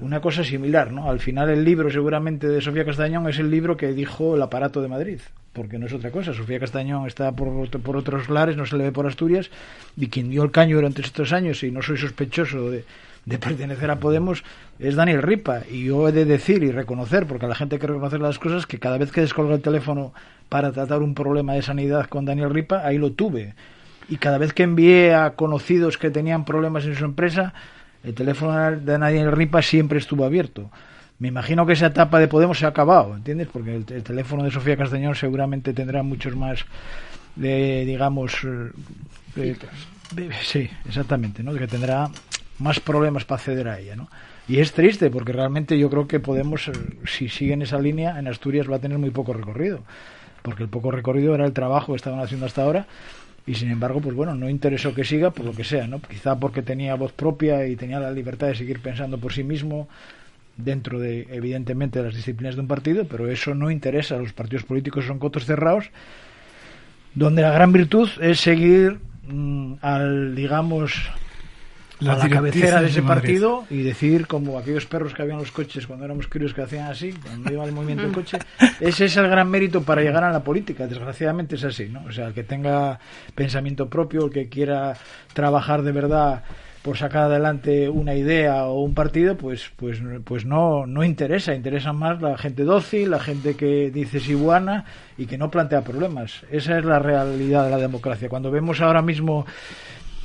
una 0.00 0.20
cosa 0.20 0.44
similar, 0.44 0.90
¿no? 0.90 1.08
Al 1.08 1.20
final 1.20 1.48
el 1.50 1.64
libro 1.64 1.90
seguramente 1.90 2.48
de 2.48 2.60
Sofía 2.60 2.84
Castañón 2.84 3.28
es 3.28 3.38
el 3.38 3.50
libro 3.50 3.76
que 3.76 3.92
dijo 3.92 4.34
el 4.34 4.42
aparato 4.42 4.82
de 4.82 4.88
Madrid, 4.88 5.20
porque 5.52 5.78
no 5.78 5.86
es 5.86 5.92
otra 5.92 6.10
cosa. 6.10 6.34
Sofía 6.34 6.58
Castañón 6.58 7.06
está 7.06 7.32
por, 7.32 7.68
por 7.80 7.96
otros 7.96 8.28
lares, 8.28 8.56
no 8.56 8.66
se 8.66 8.76
le 8.76 8.84
ve 8.84 8.92
por 8.92 9.06
Asturias, 9.06 9.50
y 9.96 10.08
quien 10.08 10.30
dio 10.30 10.42
el 10.42 10.50
caño 10.50 10.76
durante 10.76 11.02
estos 11.02 11.32
años, 11.32 11.62
y 11.62 11.70
no 11.70 11.82
soy 11.82 11.98
sospechoso 11.98 12.70
de, 12.70 12.84
pertenecer 13.38 13.90
a 13.90 14.00
Podemos, 14.00 14.42
es 14.80 14.96
Daniel 14.96 15.22
Ripa. 15.22 15.62
Y 15.70 15.84
yo 15.84 16.08
he 16.08 16.12
de 16.12 16.24
decir 16.24 16.64
y 16.64 16.72
reconocer, 16.72 17.26
porque 17.26 17.46
la 17.46 17.54
gente 17.54 17.76
hay 17.76 17.80
que 17.80 17.86
reconocer 17.86 18.20
las 18.20 18.38
cosas, 18.38 18.66
que 18.66 18.80
cada 18.80 18.98
vez 18.98 19.12
que 19.12 19.20
descolgo 19.20 19.54
el 19.54 19.62
teléfono 19.62 20.12
para 20.48 20.72
tratar 20.72 21.00
un 21.02 21.14
problema 21.14 21.54
de 21.54 21.62
sanidad 21.62 22.06
con 22.06 22.24
Daniel 22.24 22.50
Ripa, 22.50 22.84
ahí 22.84 22.98
lo 22.98 23.12
tuve. 23.12 23.54
Y 24.08 24.16
cada 24.16 24.38
vez 24.38 24.52
que 24.52 24.62
envié 24.62 25.14
a 25.14 25.34
conocidos 25.34 25.98
que 25.98 26.10
tenían 26.10 26.44
problemas 26.44 26.84
en 26.84 26.94
su 26.94 27.04
empresa, 27.04 27.54
el 28.04 28.14
teléfono 28.14 28.72
de 28.72 28.98
Daniel 28.98 29.32
Ripa 29.32 29.62
siempre 29.62 29.98
estuvo 29.98 30.24
abierto. 30.24 30.70
Me 31.18 31.28
imagino 31.28 31.64
que 31.66 31.74
esa 31.74 31.86
etapa 31.86 32.18
de 32.18 32.26
Podemos 32.26 32.58
se 32.58 32.66
ha 32.66 32.70
acabado, 32.70 33.14
¿entiendes? 33.14 33.48
Porque 33.52 33.76
el, 33.76 33.86
el 33.88 34.02
teléfono 34.02 34.42
de 34.42 34.50
Sofía 34.50 34.76
Castañón 34.76 35.14
seguramente 35.14 35.72
tendrá 35.72 36.02
muchos 36.02 36.34
más, 36.34 36.64
de, 37.36 37.84
digamos, 37.84 38.44
eh, 39.36 39.56
sí, 40.42 40.68
exactamente, 40.86 41.42
¿no? 41.42 41.54
Que 41.54 41.68
tendrá 41.68 42.10
más 42.58 42.80
problemas 42.80 43.24
para 43.24 43.38
acceder 43.38 43.68
a 43.68 43.78
ella, 43.78 43.96
¿no? 43.96 44.08
Y 44.48 44.58
es 44.58 44.72
triste 44.72 45.10
porque 45.10 45.32
realmente 45.32 45.78
yo 45.78 45.88
creo 45.88 46.08
que 46.08 46.18
Podemos, 46.18 46.68
eh, 46.68 46.72
si 47.06 47.28
sigue 47.28 47.52
en 47.52 47.62
esa 47.62 47.78
línea, 47.78 48.18
en 48.18 48.26
Asturias 48.26 48.68
va 48.70 48.76
a 48.76 48.80
tener 48.80 48.98
muy 48.98 49.10
poco 49.10 49.32
recorrido, 49.32 49.84
porque 50.42 50.64
el 50.64 50.68
poco 50.68 50.90
recorrido 50.90 51.34
era 51.34 51.46
el 51.46 51.52
trabajo 51.52 51.92
que 51.92 51.96
estaban 51.96 52.20
haciendo 52.20 52.46
hasta 52.46 52.64
ahora 52.64 52.86
y 53.46 53.54
sin 53.54 53.70
embargo, 53.70 54.00
pues 54.00 54.14
bueno, 54.14 54.34
no 54.34 54.48
interesó 54.48 54.94
que 54.94 55.04
siga 55.04 55.30
por 55.30 55.44
lo 55.44 55.52
que 55.52 55.64
sea, 55.64 55.86
¿no? 55.86 56.00
Quizá 56.00 56.38
porque 56.38 56.62
tenía 56.62 56.94
voz 56.94 57.12
propia 57.12 57.66
y 57.66 57.76
tenía 57.76 57.98
la 57.98 58.12
libertad 58.12 58.48
de 58.48 58.54
seguir 58.54 58.80
pensando 58.80 59.18
por 59.18 59.32
sí 59.32 59.42
mismo 59.42 59.88
dentro 60.56 61.00
de, 61.00 61.26
evidentemente, 61.30 61.98
de 61.98 62.06
las 62.06 62.14
disciplinas 62.14 62.54
de 62.54 62.60
un 62.60 62.68
partido, 62.68 63.04
pero 63.04 63.28
eso 63.28 63.54
no 63.54 63.70
interesa. 63.70 64.16
Los 64.16 64.32
partidos 64.32 64.64
políticos 64.64 65.06
son 65.06 65.18
cotos 65.18 65.44
cerrados, 65.44 65.90
donde 67.14 67.42
la 67.42 67.50
gran 67.50 67.72
virtud 67.72 68.08
es 68.20 68.40
seguir 68.40 69.00
mm, 69.26 69.74
al, 69.80 70.36
digamos, 70.36 71.10
Las 72.02 72.20
a 72.20 72.28
la 72.28 72.34
cabecera 72.34 72.80
de 72.80 72.88
ese 72.88 73.00
de 73.00 73.06
partido 73.06 73.64
y 73.70 73.82
decir, 73.82 74.26
como 74.26 74.58
aquellos 74.58 74.86
perros 74.86 75.14
que 75.14 75.22
había 75.22 75.34
en 75.34 75.40
los 75.40 75.52
coches 75.52 75.86
cuando 75.86 76.04
éramos 76.04 76.26
críos 76.26 76.54
que 76.54 76.62
hacían 76.62 76.86
así, 76.90 77.12
cuando 77.12 77.52
iba 77.52 77.64
el 77.64 77.72
movimiento 77.72 78.04
del 78.04 78.12
coche, 78.12 78.38
ese 78.80 79.04
es 79.06 79.16
el 79.16 79.28
gran 79.28 79.48
mérito 79.48 79.82
para 79.82 80.02
llegar 80.02 80.24
a 80.24 80.32
la 80.32 80.42
política. 80.42 80.86
Desgraciadamente 80.86 81.56
es 81.56 81.64
así, 81.64 81.88
¿no? 81.88 82.04
O 82.04 82.12
sea, 82.12 82.26
el 82.28 82.34
que 82.34 82.44
tenga 82.44 82.98
pensamiento 83.34 83.88
propio, 83.88 84.26
el 84.26 84.32
que 84.32 84.48
quiera 84.48 84.94
trabajar 85.32 85.82
de 85.82 85.92
verdad 85.92 86.42
por 86.82 86.98
sacar 86.98 87.24
adelante 87.24 87.88
una 87.88 88.14
idea 88.14 88.64
o 88.66 88.80
un 88.80 88.92
partido, 88.92 89.36
pues, 89.36 89.70
pues, 89.76 90.00
pues 90.24 90.44
no, 90.44 90.84
no 90.86 91.04
interesa. 91.04 91.54
Interesa 91.54 91.92
más 91.92 92.20
la 92.20 92.36
gente 92.36 92.64
dócil, 92.64 93.10
la 93.10 93.20
gente 93.20 93.54
que 93.54 93.90
dice 93.90 94.18
sí 94.18 94.34
buena 94.34 94.84
y 95.16 95.26
que 95.26 95.38
no 95.38 95.50
plantea 95.50 95.82
problemas. 95.82 96.44
Esa 96.50 96.78
es 96.78 96.84
la 96.84 96.98
realidad 96.98 97.64
de 97.64 97.70
la 97.70 97.78
democracia. 97.78 98.28
Cuando 98.28 98.50
vemos 98.50 98.80
ahora 98.80 99.00
mismo 99.00 99.46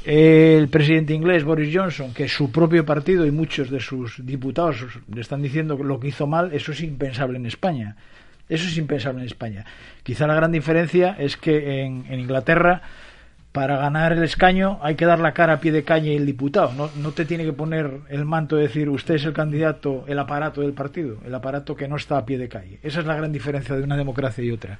el 0.08 0.70
presidente 0.70 1.14
inglés 1.14 1.44
Boris 1.44 1.76
Johnson, 1.76 2.14
que 2.14 2.30
su 2.30 2.50
propio 2.50 2.86
partido 2.86 3.26
y 3.26 3.32
muchos 3.32 3.70
de 3.70 3.82
sus 3.82 4.26
diputados 4.26 4.78
le 5.14 5.20
están 5.20 5.42
diciendo 5.42 5.76
lo 5.76 6.00
que 6.00 6.08
hizo 6.08 6.26
mal, 6.26 6.54
eso 6.54 6.72
es 6.72 6.80
impensable 6.80 7.38
en 7.38 7.46
España. 7.46 7.98
Eso 8.48 8.70
es 8.70 8.78
impensable 8.78 9.20
en 9.20 9.28
España. 9.28 9.66
Quizá 10.04 10.26
la 10.26 10.36
gran 10.36 10.54
diferencia 10.54 11.18
es 11.20 11.36
que 11.36 11.82
en, 11.82 12.06
Inglaterra, 12.10 12.84
para 13.52 13.76
ganar 13.76 14.14
el 14.14 14.24
escaño, 14.24 14.80
hay 14.82 14.96
que 14.96 15.06
dar 15.06 15.20
la 15.20 15.34
cara 15.34 15.56
a 15.56 15.60
pie 15.60 15.74
de 15.74 15.84
y 16.00 16.16
el 16.16 16.26
diputado. 16.26 16.72
No, 16.72 16.90
no 16.96 17.12
te 17.12 17.26
tiene 17.26 17.44
que 17.44 17.52
poner 17.52 17.92
el 18.08 18.24
manto 18.24 18.56
de 18.56 18.62
decir 18.62 18.88
usted 18.88 19.16
es 19.16 19.26
el 19.26 19.34
candidato, 19.34 20.06
el 20.08 20.18
aparato 20.20 20.62
del 20.62 20.72
partido, 20.72 21.18
el 21.26 21.36
aparato 21.36 21.76
que 21.76 21.90
no 21.90 21.98
está 21.98 22.18
a 22.18 22.26
pie 22.26 22.38
de 22.38 22.48
calle. 22.48 22.80
Esa 22.82 23.02
es 23.02 23.06
la 23.06 23.16
gran 23.16 23.34
diferencia 23.34 23.76
de 23.76 23.84
una 23.84 23.98
democracia 23.98 24.42
y 24.42 24.52
otra. 24.52 24.80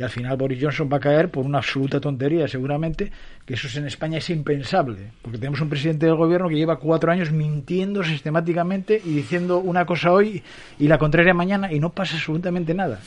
Y 0.00 0.02
al 0.02 0.08
final 0.08 0.34
Boris 0.38 0.58
Johnson 0.58 0.88
va 0.90 0.96
a 0.96 1.00
caer 1.00 1.30
por 1.30 1.44
una 1.44 1.58
absoluta 1.58 2.00
tontería, 2.00 2.48
seguramente, 2.48 3.12
que 3.44 3.52
eso 3.52 3.66
es 3.66 3.76
en 3.76 3.86
España 3.86 4.16
es 4.16 4.30
impensable, 4.30 5.10
porque 5.20 5.36
tenemos 5.36 5.60
un 5.60 5.68
presidente 5.68 6.06
del 6.06 6.14
gobierno 6.14 6.48
que 6.48 6.54
lleva 6.54 6.78
cuatro 6.78 7.12
años 7.12 7.32
mintiendo 7.32 8.02
sistemáticamente 8.02 8.98
y 9.04 9.10
diciendo 9.10 9.58
una 9.58 9.84
cosa 9.84 10.10
hoy 10.10 10.42
y 10.78 10.88
la 10.88 10.96
contraria 10.96 11.34
mañana 11.34 11.70
y 11.70 11.80
no 11.80 11.90
pasa 11.90 12.16
absolutamente 12.16 12.72
nada. 12.72 13.00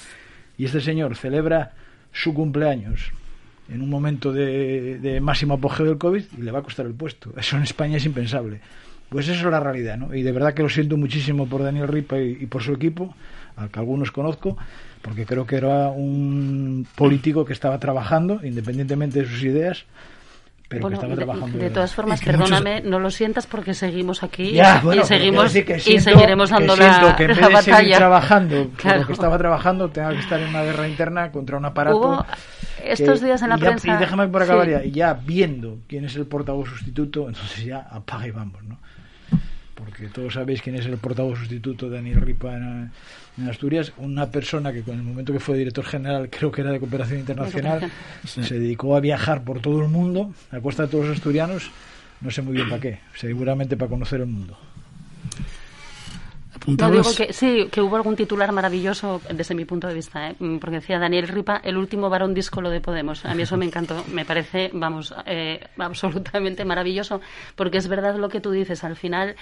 Y 0.56 0.66
este 0.66 0.82
señor 0.82 1.16
celebra 1.16 1.72
su 2.12 2.32
cumpleaños 2.36 3.12
en 3.70 3.82
un 3.82 3.90
momento 3.90 4.32
de, 4.32 5.00
de 5.00 5.20
máximo 5.20 5.56
apogeo 5.56 5.88
del 5.88 5.98
COVID 5.98 6.24
y 6.38 6.42
le 6.44 6.52
va 6.52 6.60
a 6.60 6.64
costar 6.64 6.86
el 6.86 6.94
puesto. 6.94 7.34
Eso 7.36 7.58
en 7.58 7.64
España 7.64 7.98
es 7.98 8.06
impensable. 8.06 8.60
Pues 9.10 9.28
eso 9.28 9.48
es 9.48 9.52
la 9.52 9.60
realidad, 9.60 9.98
¿no? 9.98 10.14
Y 10.14 10.22
de 10.22 10.32
verdad 10.32 10.54
que 10.54 10.62
lo 10.62 10.70
siento 10.70 10.96
muchísimo 10.96 11.48
por 11.48 11.64
Daniel 11.64 11.88
Ripa 11.88 12.20
y, 12.20 12.38
y 12.40 12.46
por 12.46 12.62
su 12.62 12.72
equipo, 12.72 13.16
al 13.56 13.72
que 13.72 13.80
algunos 13.80 14.12
conozco, 14.12 14.58
porque 15.04 15.26
creo 15.28 15.46
que 15.46 15.58
era 15.58 15.90
un 15.90 16.88
político 16.96 17.46
que 17.46 17.54
estaba 17.54 17.78
trabajando, 17.78 18.40
independientemente 18.44 19.20
de 19.22 19.28
sus 19.28 19.44
ideas, 19.44 19.86
pero 20.70 20.82
Bueno, 20.84 20.98
que 20.98 21.06
estaba 21.06 21.16
de, 21.16 21.24
trabajando. 21.26 21.58
de 21.60 21.70
todas 21.70 21.94
formas, 21.94 22.20
que 22.22 22.32
muchos- 22.32 22.50
perdóname, 22.50 22.82
no 22.82 22.98
lo 23.00 23.12
sientas 23.12 23.46
porque 23.46 23.76
seguimos 23.76 24.24
aquí 24.24 24.54
Ya, 24.54 24.80
y 24.82 24.86
bueno, 24.86 25.04
seguimos 25.04 25.54
que 25.54 25.78
y 25.86 26.00
seguiremos 26.00 26.50
que 26.50 26.56
dando 26.56 26.76
siento 26.76 27.02
la, 27.10 27.16
que 27.16 27.24
en 27.26 27.30
la 27.30 27.36
vez 27.36 27.58
de 27.58 27.62
seguir 27.62 27.74
batalla. 27.74 27.98
trabajando 27.98 28.70
Claro. 28.78 29.02
lo 29.02 29.06
que 29.08 29.14
estaba 29.14 29.38
trabajando, 29.38 29.90
tenga 29.92 30.10
que 30.14 30.20
estar 30.20 30.40
en 30.40 30.50
una 30.50 30.64
guerra 30.64 30.88
interna 30.88 31.32
contra 31.32 31.58
un 31.58 31.66
aparato. 31.66 31.98
Hubo 32.00 32.26
estos 32.84 33.22
días 33.22 33.42
en 33.44 33.50
la 33.50 33.58
y 33.58 33.60
ya- 33.60 33.66
prensa- 33.68 33.94
Y 33.94 33.98
déjame 34.00 34.28
por 34.30 34.42
acabar 34.42 34.66
sí. 34.66 34.72
ya, 34.72 34.84
ya 34.86 35.14
viendo 35.14 35.78
quién 35.88 36.06
es 36.06 36.16
el 36.16 36.26
portavoz 36.26 36.70
sustituto, 36.70 37.28
entonces 37.28 37.66
ya 37.66 37.80
apaga 37.92 38.26
y 38.28 38.32
vamos, 38.32 38.64
¿no? 38.64 38.80
Porque 39.86 40.08
todos 40.08 40.34
sabéis 40.34 40.62
quién 40.62 40.76
es 40.76 40.86
el 40.86 40.98
portavoz 40.98 41.40
sustituto 41.40 41.90
de 41.90 41.98
Daniel 41.98 42.22
Ripa 42.22 42.56
en, 42.56 42.92
en 43.38 43.50
Asturias, 43.50 43.94
una 43.98 44.30
persona 44.32 44.72
que 44.72 44.82
con 44.82 44.96
el 44.96 45.04
momento 45.04 45.34
que 45.34 45.40
fue 45.40 45.58
director 45.58 45.84
general, 45.86 46.30
creo 46.30 46.52
que 46.52 46.62
era 46.62 46.72
de 46.72 46.80
cooperación 46.80 47.20
internacional, 47.20 47.92
Sí. 48.26 48.44
se 48.44 48.60
dedicó 48.60 48.96
a 48.96 49.00
viajar 49.00 49.44
por 49.44 49.60
todo 49.60 49.82
el 49.82 49.90
mundo, 49.90 50.34
a 50.52 50.60
costa 50.60 50.84
de 50.84 50.90
todos 50.90 51.08
los 51.08 51.18
asturianos, 51.18 51.72
no 52.22 52.32
sé 52.32 52.42
muy 52.42 52.54
bien 52.54 52.70
para 52.70 52.82
qué, 52.82 53.00
seguramente 53.16 53.76
para 53.78 53.90
conocer 53.90 54.22
el 54.22 54.28
mundo. 54.28 54.58
No, 56.66 56.92
digo 56.92 57.10
que 57.16 57.34
sí, 57.34 57.68
que 57.72 57.82
hubo 57.82 57.96
algún 57.96 58.16
titular 58.16 58.52
maravilloso 58.52 59.22
desde 59.34 59.56
mi 59.56 59.66
punto 59.66 59.88
de 59.88 59.94
vista, 59.94 60.30
¿eh? 60.30 60.36
Porque 60.60 60.78
decía 60.78 61.00
Daniel 61.00 61.28
Ripa, 61.28 61.60
el 61.64 61.78
último 61.78 62.10
varón 62.10 62.34
díscolo 62.34 62.70
de 62.70 62.80
Podemos. 62.80 63.26
A 63.26 63.34
mí 63.36 63.44
eso 63.44 63.58
me 63.58 63.66
encantó, 63.66 64.04
me 64.12 64.26
parece, 64.26 64.70
vamos, 64.74 65.14
eh, 65.26 65.60
absolutamente 65.78 66.66
maravilloso, 66.66 67.22
porque 67.56 67.78
es 67.78 67.88
verdad 67.88 68.16
lo 68.18 68.30
que 68.30 68.40
tú 68.40 68.52
dices, 68.52 68.84
al 68.84 68.96
final 68.96 69.36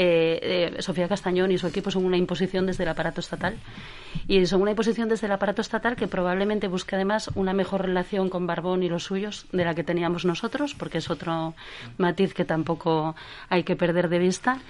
eh, 0.00 0.70
eh, 0.76 0.80
Sofía 0.82 1.08
Castañón 1.08 1.50
y 1.50 1.58
su 1.58 1.66
equipo 1.66 1.90
son 1.90 2.04
una 2.04 2.16
imposición 2.16 2.66
desde 2.66 2.84
el 2.84 2.88
aparato 2.88 3.20
estatal. 3.20 3.56
Y 4.28 4.46
son 4.46 4.62
una 4.62 4.70
imposición 4.70 5.08
desde 5.08 5.26
el 5.26 5.32
aparato 5.32 5.60
estatal 5.60 5.96
que 5.96 6.06
probablemente 6.06 6.68
busque 6.68 6.94
además 6.94 7.30
una 7.34 7.52
mejor 7.52 7.82
relación 7.82 8.30
con 8.30 8.46
Barbón 8.46 8.84
y 8.84 8.88
los 8.88 9.02
suyos 9.02 9.46
de 9.50 9.64
la 9.64 9.74
que 9.74 9.82
teníamos 9.82 10.24
nosotros, 10.24 10.74
porque 10.74 10.98
es 10.98 11.10
otro 11.10 11.54
matiz 11.98 12.32
que 12.32 12.44
tampoco 12.44 13.16
hay 13.48 13.64
que 13.64 13.74
perder 13.74 14.08
de 14.08 14.20
vista. 14.20 14.60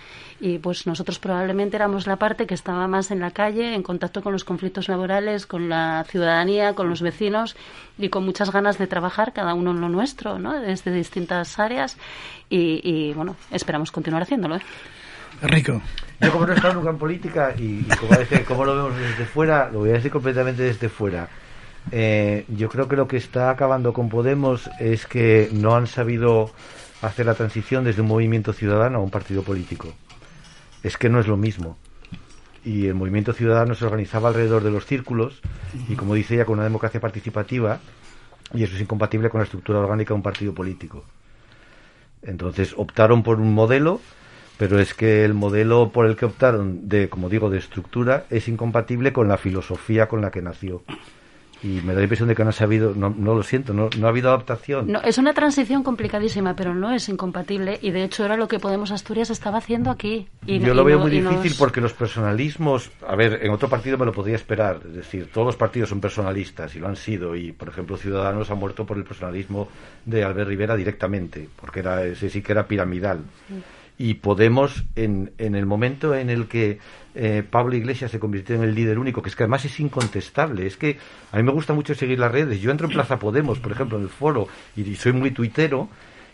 Y 0.40 0.58
pues 0.58 0.86
nosotros 0.86 1.18
probablemente 1.18 1.76
éramos 1.76 2.06
la 2.06 2.16
parte 2.16 2.46
que 2.46 2.54
estaba 2.54 2.88
más 2.88 3.10
en 3.10 3.20
la 3.20 3.30
calle, 3.30 3.74
en 3.74 3.82
contacto 3.82 4.22
con 4.22 4.32
los 4.32 4.44
conflictos 4.44 4.88
laborales, 4.88 5.46
con 5.46 5.68
la 5.68 6.04
ciudadanía, 6.08 6.74
con 6.74 6.88
los 6.88 7.02
vecinos 7.02 7.54
y 7.98 8.08
con 8.08 8.24
muchas 8.24 8.50
ganas 8.50 8.78
de 8.78 8.86
trabajar, 8.86 9.34
cada 9.34 9.52
uno 9.52 9.72
en 9.72 9.82
lo 9.82 9.90
nuestro, 9.90 10.38
¿no? 10.38 10.58
desde 10.58 10.90
distintas 10.90 11.58
áreas. 11.58 11.98
Y, 12.48 13.12
bueno, 13.12 13.36
esperamos 13.50 13.92
continuar 13.92 14.22
haciéndolo. 14.22 14.56
¿eh? 14.56 14.62
Rico. 15.42 15.80
Yo 16.20 16.32
como 16.32 16.46
no 16.46 16.52
he 16.52 16.56
estado 16.56 16.74
nunca 16.74 16.90
en 16.90 16.98
política 16.98 17.54
y, 17.56 17.86
como, 18.46 18.64
lo 18.64 18.74
vemos 18.74 18.98
desde 18.98 19.24
fuera, 19.24 19.70
lo 19.70 19.80
voy 19.80 19.90
a 19.90 19.94
decir 19.94 20.10
completamente 20.10 20.62
desde 20.62 20.88
fuera. 20.88 21.28
Eh, 21.92 22.44
yo 22.48 22.68
creo 22.68 22.88
que 22.88 22.96
lo 22.96 23.06
que 23.06 23.16
está 23.16 23.50
acabando 23.50 23.92
con 23.92 24.08
Podemos 24.08 24.68
es 24.80 25.06
que 25.06 25.48
no 25.52 25.76
han 25.76 25.86
sabido 25.86 26.50
hacer 27.02 27.26
la 27.26 27.34
transición 27.34 27.84
desde 27.84 28.02
un 28.02 28.08
movimiento 28.08 28.52
ciudadano 28.52 28.98
a 28.98 29.02
un 29.02 29.10
partido 29.10 29.42
político. 29.42 29.94
Es 30.82 30.96
que 30.96 31.08
no 31.08 31.20
es 31.20 31.28
lo 31.28 31.36
mismo. 31.36 31.78
Y 32.64 32.86
el 32.86 32.94
movimiento 32.94 33.32
ciudadano 33.32 33.74
se 33.74 33.84
organizaba 33.84 34.28
alrededor 34.28 34.64
de 34.64 34.72
los 34.72 34.86
círculos 34.86 35.40
y, 35.88 35.94
como 35.94 36.14
dice 36.14 36.34
ella, 36.34 36.44
con 36.44 36.54
una 36.54 36.64
democracia 36.64 37.00
participativa 37.00 37.78
y 38.54 38.64
eso 38.64 38.74
es 38.74 38.80
incompatible 38.80 39.30
con 39.30 39.40
la 39.40 39.44
estructura 39.44 39.78
orgánica 39.78 40.08
de 40.08 40.16
un 40.16 40.22
partido 40.22 40.52
político. 40.52 41.04
Entonces 42.22 42.74
optaron 42.76 43.22
por 43.22 43.38
un 43.38 43.54
modelo 43.54 44.00
pero 44.58 44.80
es 44.80 44.92
que 44.92 45.24
el 45.24 45.34
modelo 45.34 45.90
por 45.90 46.04
el 46.04 46.16
que 46.16 46.26
optaron 46.26 46.88
de, 46.88 47.08
como 47.08 47.28
digo, 47.28 47.48
de 47.48 47.58
estructura 47.58 48.24
es 48.28 48.48
incompatible 48.48 49.12
con 49.12 49.28
la 49.28 49.38
filosofía 49.38 50.08
con 50.08 50.20
la 50.20 50.30
que 50.30 50.42
nació. 50.42 50.82
Y 51.60 51.80
me 51.80 51.92
da 51.92 51.98
la 51.98 52.02
impresión 52.02 52.28
de 52.28 52.36
que 52.36 52.44
no 52.44 52.50
ha 52.50 52.52
sabido, 52.52 52.94
no, 52.94 53.10
no 53.10 53.34
lo 53.34 53.42
siento, 53.42 53.72
no, 53.74 53.90
no, 53.98 54.06
ha 54.06 54.10
habido 54.10 54.28
adaptación. 54.28 54.92
No, 54.92 55.00
es 55.02 55.18
una 55.18 55.34
transición 55.34 55.82
complicadísima, 55.82 56.54
pero 56.54 56.72
no 56.72 56.92
es 56.92 57.08
incompatible 57.08 57.80
y 57.82 57.90
de 57.90 58.04
hecho 58.04 58.24
era 58.24 58.36
lo 58.36 58.46
que 58.46 58.60
Podemos 58.60 58.92
Asturias 58.92 59.30
estaba 59.30 59.58
haciendo 59.58 59.90
aquí. 59.90 60.28
Y, 60.46 60.60
Yo 60.60 60.74
lo 60.74 60.84
veo 60.84 61.00
muy 61.00 61.10
difícil 61.10 61.54
porque 61.58 61.80
los 61.80 61.92
personalismos, 61.92 62.90
a 63.06 63.16
ver, 63.16 63.40
en 63.42 63.50
otro 63.50 63.68
partido 63.68 63.98
me 63.98 64.06
lo 64.06 64.12
podría 64.12 64.36
esperar, 64.36 64.80
es 64.86 64.94
decir, 64.94 65.30
todos 65.32 65.46
los 65.46 65.56
partidos 65.56 65.88
son 65.88 66.00
personalistas 66.00 66.76
y 66.76 66.78
lo 66.78 66.86
han 66.86 66.96
sido 66.96 67.34
y, 67.34 67.50
por 67.50 67.68
ejemplo, 67.68 67.96
Ciudadanos 67.96 68.50
ha 68.50 68.54
muerto 68.54 68.86
por 68.86 68.96
el 68.96 69.04
personalismo 69.04 69.68
de 70.04 70.22
Albert 70.22 70.48
Rivera 70.48 70.76
directamente, 70.76 71.48
porque 71.60 71.80
era 71.80 72.04
ese 72.04 72.30
sí 72.30 72.40
que 72.40 72.52
era 72.52 72.68
piramidal 72.68 73.22
y 73.98 74.14
Podemos, 74.14 74.84
en, 74.94 75.32
en 75.38 75.56
el 75.56 75.66
momento 75.66 76.14
en 76.14 76.30
el 76.30 76.46
que 76.46 76.78
eh, 77.16 77.42
Pablo 77.48 77.74
Iglesias 77.74 78.12
se 78.12 78.20
convirtió 78.20 78.54
en 78.54 78.62
el 78.62 78.74
líder 78.74 78.98
único, 79.00 79.22
que 79.22 79.28
es 79.28 79.34
que 79.34 79.42
además 79.42 79.64
es 79.64 79.80
incontestable, 79.80 80.66
es 80.66 80.76
que 80.76 80.98
a 81.32 81.36
mí 81.36 81.42
me 81.42 81.50
gusta 81.50 81.72
mucho 81.72 81.96
seguir 81.96 82.20
las 82.20 82.30
redes, 82.30 82.60
yo 82.60 82.70
entro 82.70 82.86
en 82.86 82.92
Plaza 82.92 83.18
Podemos, 83.18 83.58
por 83.58 83.72
ejemplo, 83.72 83.98
en 83.98 84.04
el 84.04 84.08
foro, 84.08 84.46
y, 84.76 84.94
soy 84.94 85.12
muy 85.12 85.32
tuitero, 85.32 85.88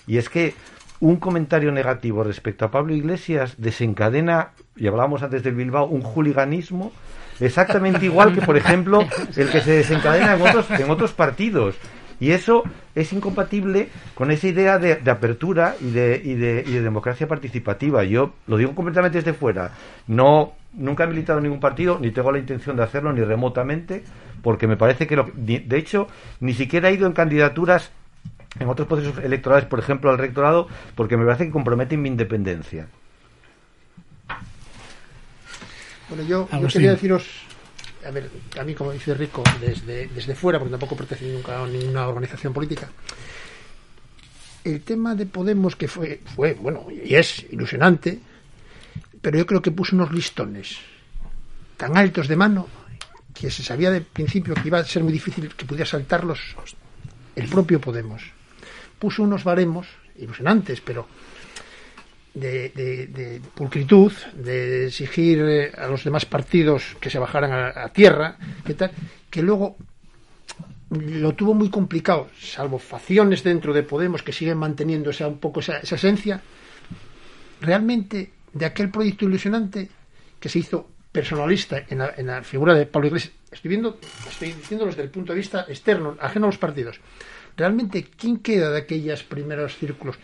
y 0.07 0.19
es 0.19 0.29
que 0.29 0.55
un 1.01 1.17
comentario 1.17 1.73
negativo 1.73 2.23
respecto 2.23 2.67
a 2.67 2.71
Pablo 2.71 2.95
Iglesias 2.95 3.55
desencadena, 3.57 4.51
y 4.77 4.87
hablábamos 4.87 5.23
antes 5.23 5.43
del 5.43 5.55
Bilbao, 5.55 5.87
un 5.87 6.03
juliganismo 6.03 6.93
exactamente 7.41 8.05
igual 8.05 8.35
que, 8.35 8.43
por 8.43 8.59
ejemplo, 8.59 9.07
el 9.37 9.51
que 9.51 9.63
se 9.63 9.73
desencadena 9.73 10.35
en 10.35 10.43
otros, 10.43 10.71
en 10.71 10.91
otros 10.91 11.13
partidos. 11.13 11.77
Y 12.21 12.31
eso 12.31 12.63
es 12.95 13.13
incompatible 13.13 13.89
con 14.15 14.31
esa 14.31 14.47
idea 14.49 14.79
de, 14.79 15.11
apertura 15.11 15.77
y 15.81 15.91
de, 15.91 16.21
y, 16.23 16.35
de, 16.35 16.65
y 16.67 16.73
de, 16.73 16.83
democracia 16.83 17.27
participativa. 17.27 18.05
Yo 18.05 18.35
lo 18.47 18.57
digo 18.57 18.75
completamente 18.75 19.19
desde 19.19 19.33
fuera. 19.33 19.73
No, 20.07 20.53
nunca 20.73 21.05
he 21.05 21.07
militado 21.07 21.39
en 21.39 21.45
ningún 21.45 21.61
partido, 21.61 21.99
ni 22.01 22.11
tengo 22.11 22.33
la 22.33 22.39
intención 22.39 22.77
de 22.77 22.83
hacerlo, 22.83 23.13
ni 23.13 23.23
remotamente, 23.23 24.05
porque 24.43 24.67
me 24.67 24.77
parece 24.77 25.07
que, 25.07 25.17
lo, 25.17 25.31
de 25.35 25.77
hecho, 25.77 26.07
ni 26.41 26.55
siquiera 26.55 26.89
he 26.89 26.95
ido 26.95 27.07
en 27.07 27.13
candidaturas 27.13 27.91
en 28.61 28.69
otros 28.69 28.87
procesos 28.87 29.19
electorales, 29.25 29.67
por 29.67 29.79
ejemplo, 29.79 30.11
al 30.11 30.19
rectorado, 30.19 30.69
porque 30.95 31.17
me 31.17 31.25
parece 31.25 31.47
que 31.47 31.51
comprometen 31.51 32.01
mi 32.01 32.09
independencia. 32.09 32.87
Bueno, 36.09 36.25
yo, 36.25 36.49
yo 36.61 36.69
quería 36.69 36.93
deciros 36.93 37.44
a 38.07 38.11
ver, 38.11 38.31
a 38.59 38.65
mí, 38.65 38.75
como 38.75 38.93
dice 38.93 39.15
Rico, 39.15 39.43
desde, 39.61 40.09
desde 40.09 40.35
fuera, 40.35 40.59
porque 40.59 40.73
tampoco 40.73 40.97
pertenece 40.97 41.33
nunca 41.33 41.63
a 41.63 41.67
ninguna 41.67 42.09
organización 42.09 42.53
política, 42.53 42.91
el 44.65 44.81
tema 44.81 45.15
de 45.15 45.27
Podemos, 45.27 45.77
que 45.77 45.89
fue, 45.89 46.21
fue, 46.35 46.55
bueno, 46.55 46.87
y 46.91 47.15
es 47.15 47.45
ilusionante, 47.51 48.19
pero 49.21 49.39
yo 49.39 49.47
creo 49.47 49.63
que 49.63 49.71
puso 49.71 49.95
unos 49.97 50.13
listones 50.13 50.79
tan 51.77 51.97
altos 51.97 52.29
de 52.29 52.37
mano 52.37 52.69
que 53.35 53.51
se 53.51 53.63
sabía 53.63 53.91
de 53.91 54.01
principio 54.01 54.55
que 54.55 54.69
iba 54.69 54.79
a 54.79 54.85
ser 54.85 55.03
muy 55.03 55.13
difícil 55.13 55.55
que 55.55 55.65
pudiera 55.65 55.87
saltarlos 55.87 56.41
el 57.37 57.49
propio 57.49 57.81
Podemos. 57.81 58.23
Puso 58.99 59.23
unos 59.23 59.45
baremos 59.45 59.87
ilusionantes, 60.17 60.81
pero 60.81 61.07
de, 62.35 62.71
de, 62.71 63.41
pulcritud, 63.55 64.13
de 64.35 64.87
exigir 64.87 65.39
eh, 65.41 65.73
a 65.77 65.87
los 65.87 66.03
demás 66.03 66.27
partidos 66.27 66.97
que 67.01 67.11
se 67.11 67.19
bajaran 67.19 67.53
a, 67.53 67.89
tierra, 67.91 68.37
que 68.67 68.75
tal, 68.75 68.91
que 69.31 69.43
luego 69.43 69.77
lo 70.91 71.35
tuvo 71.35 71.55
muy 71.55 71.71
complicado, 71.71 72.29
salvo 72.39 72.79
facciones 72.79 73.43
dentro 73.43 73.73
de 73.73 73.83
Podemos 73.83 74.23
que 74.23 74.33
siguen 74.33 74.59
manteniendo 74.59 75.11
esa, 75.11 75.29
un 75.29 75.39
poco 75.39 75.61
esa, 75.61 75.79
esencia, 75.79 76.43
realmente 77.61 78.33
de 78.53 78.67
aquel 78.67 78.91
proyecto 78.91 79.25
ilusionante 79.25 79.89
que 80.39 80.49
se 80.49 80.59
hizo 80.59 80.89
personalista 81.11 81.85
en 81.89 81.99
la, 81.99 82.15
en 82.17 82.27
la 82.27 82.43
figura 82.43 82.75
de 82.75 82.87
Pablo 82.87 83.09
Iglesias, 83.09 83.33
estoy 83.51 83.69
viendo, 83.69 83.99
estoy 84.29 84.53
diciéndolo 84.53 84.91
desde 84.91 85.03
el 85.03 85.11
punto 85.11 85.33
de 85.33 85.39
vista 85.39 85.65
externo, 85.69 86.17
ajeno 86.21 86.47
a 86.47 86.49
los 86.49 86.59
partidos, 86.59 87.01
realmente, 87.57 88.05
¿quién 88.17 88.39
queda 88.39 88.71
de 88.71 88.79
aquellos 88.79 89.23
primeros 89.23 89.77
círculos? 89.77 90.17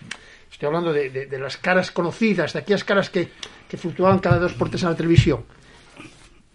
Estoy 0.51 0.67
hablando 0.67 0.93
de, 0.93 1.39
las 1.39 1.57
caras 1.57 1.91
conocidas, 1.91 2.53
de 2.53 2.59
aquellas 2.59 2.85
caras 2.85 3.09
que, 3.09 3.31
fluctuaban 3.77 4.19
cada 4.19 4.39
dos 4.39 4.53
por 4.55 4.69
tres 4.69 4.83
en 4.83 4.91
la 4.91 4.97
televisión. 4.97 5.45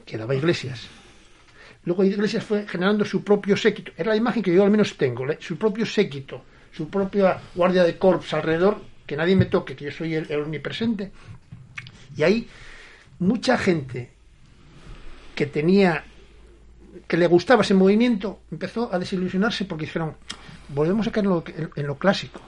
Quedaba 0.06 0.36
Iglesias. 0.36 0.88
Luego 1.86 2.04
Iglesias 2.04 2.44
fue 2.44 2.68
generando 2.68 3.06
su 3.06 3.24
propio 3.24 3.56
séquito. 3.56 3.92
Era 3.96 4.12
la 4.12 4.18
imagen 4.18 4.44
que 4.44 4.54
yo 4.54 4.64
al 4.64 4.72
menos 4.72 4.98
tengo, 4.98 5.26
su 5.40 5.58
propio 5.58 5.86
séquito, 5.86 6.44
su 6.72 6.90
propia 6.90 7.40
guardia 7.56 7.84
de 7.84 7.98
corps 7.98 8.34
alrededor, 8.34 8.82
que 9.06 9.16
nadie 9.16 9.36
me 9.36 9.46
toque, 9.46 9.76
que 9.76 9.86
yo 9.86 9.92
soy 9.92 10.16
el, 10.16 10.42
omnipresente. 10.42 11.12
Y 12.18 12.24
ahí 12.24 12.50
mucha 13.20 13.58
gente 13.58 14.12
que 15.36 15.46
tenía 15.46 16.04
que 17.08 17.18
le 17.18 17.28
gustaba 17.28 17.62
ese 17.62 17.74
movimiento 17.74 18.42
empezó 18.52 18.94
a 18.94 19.00
desilusionarse 19.00 19.66
porque 19.66 19.86
dijeron 19.86 20.16
volvemos 20.70 21.08
a 21.08 21.12
caer 21.12 21.28
en 21.76 21.88
lo 21.88 21.98
clásico 21.98 22.42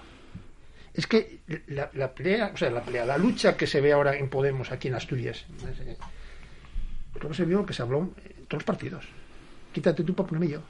es 0.97 1.05
que 1.05 1.41
la, 1.67 2.11
pelea, 2.11 2.51
o 2.55 2.57
sea, 2.57 2.71
la 2.71 2.81
pelea, 2.81 3.05
la 3.05 3.19
lucha 3.19 3.55
que 3.55 3.67
se 3.67 3.81
ve 3.81 3.93
ahora 3.93 4.17
en 4.17 4.29
Podemos 4.29 4.71
aquí 4.71 4.87
en 4.87 4.95
Asturias, 4.95 5.45
creo 7.13 7.29
que 7.29 7.35
se 7.35 7.45
vio 7.45 7.63
que 7.67 7.73
se 7.73 7.83
habló 7.83 7.99
en 7.99 8.45
todos 8.47 8.61
los 8.61 8.63
partidos. 8.63 9.05
Quítate 9.71 10.03
tú 10.03 10.15
para 10.15 10.27
ponerme 10.27 10.53
yo. 10.53 10.61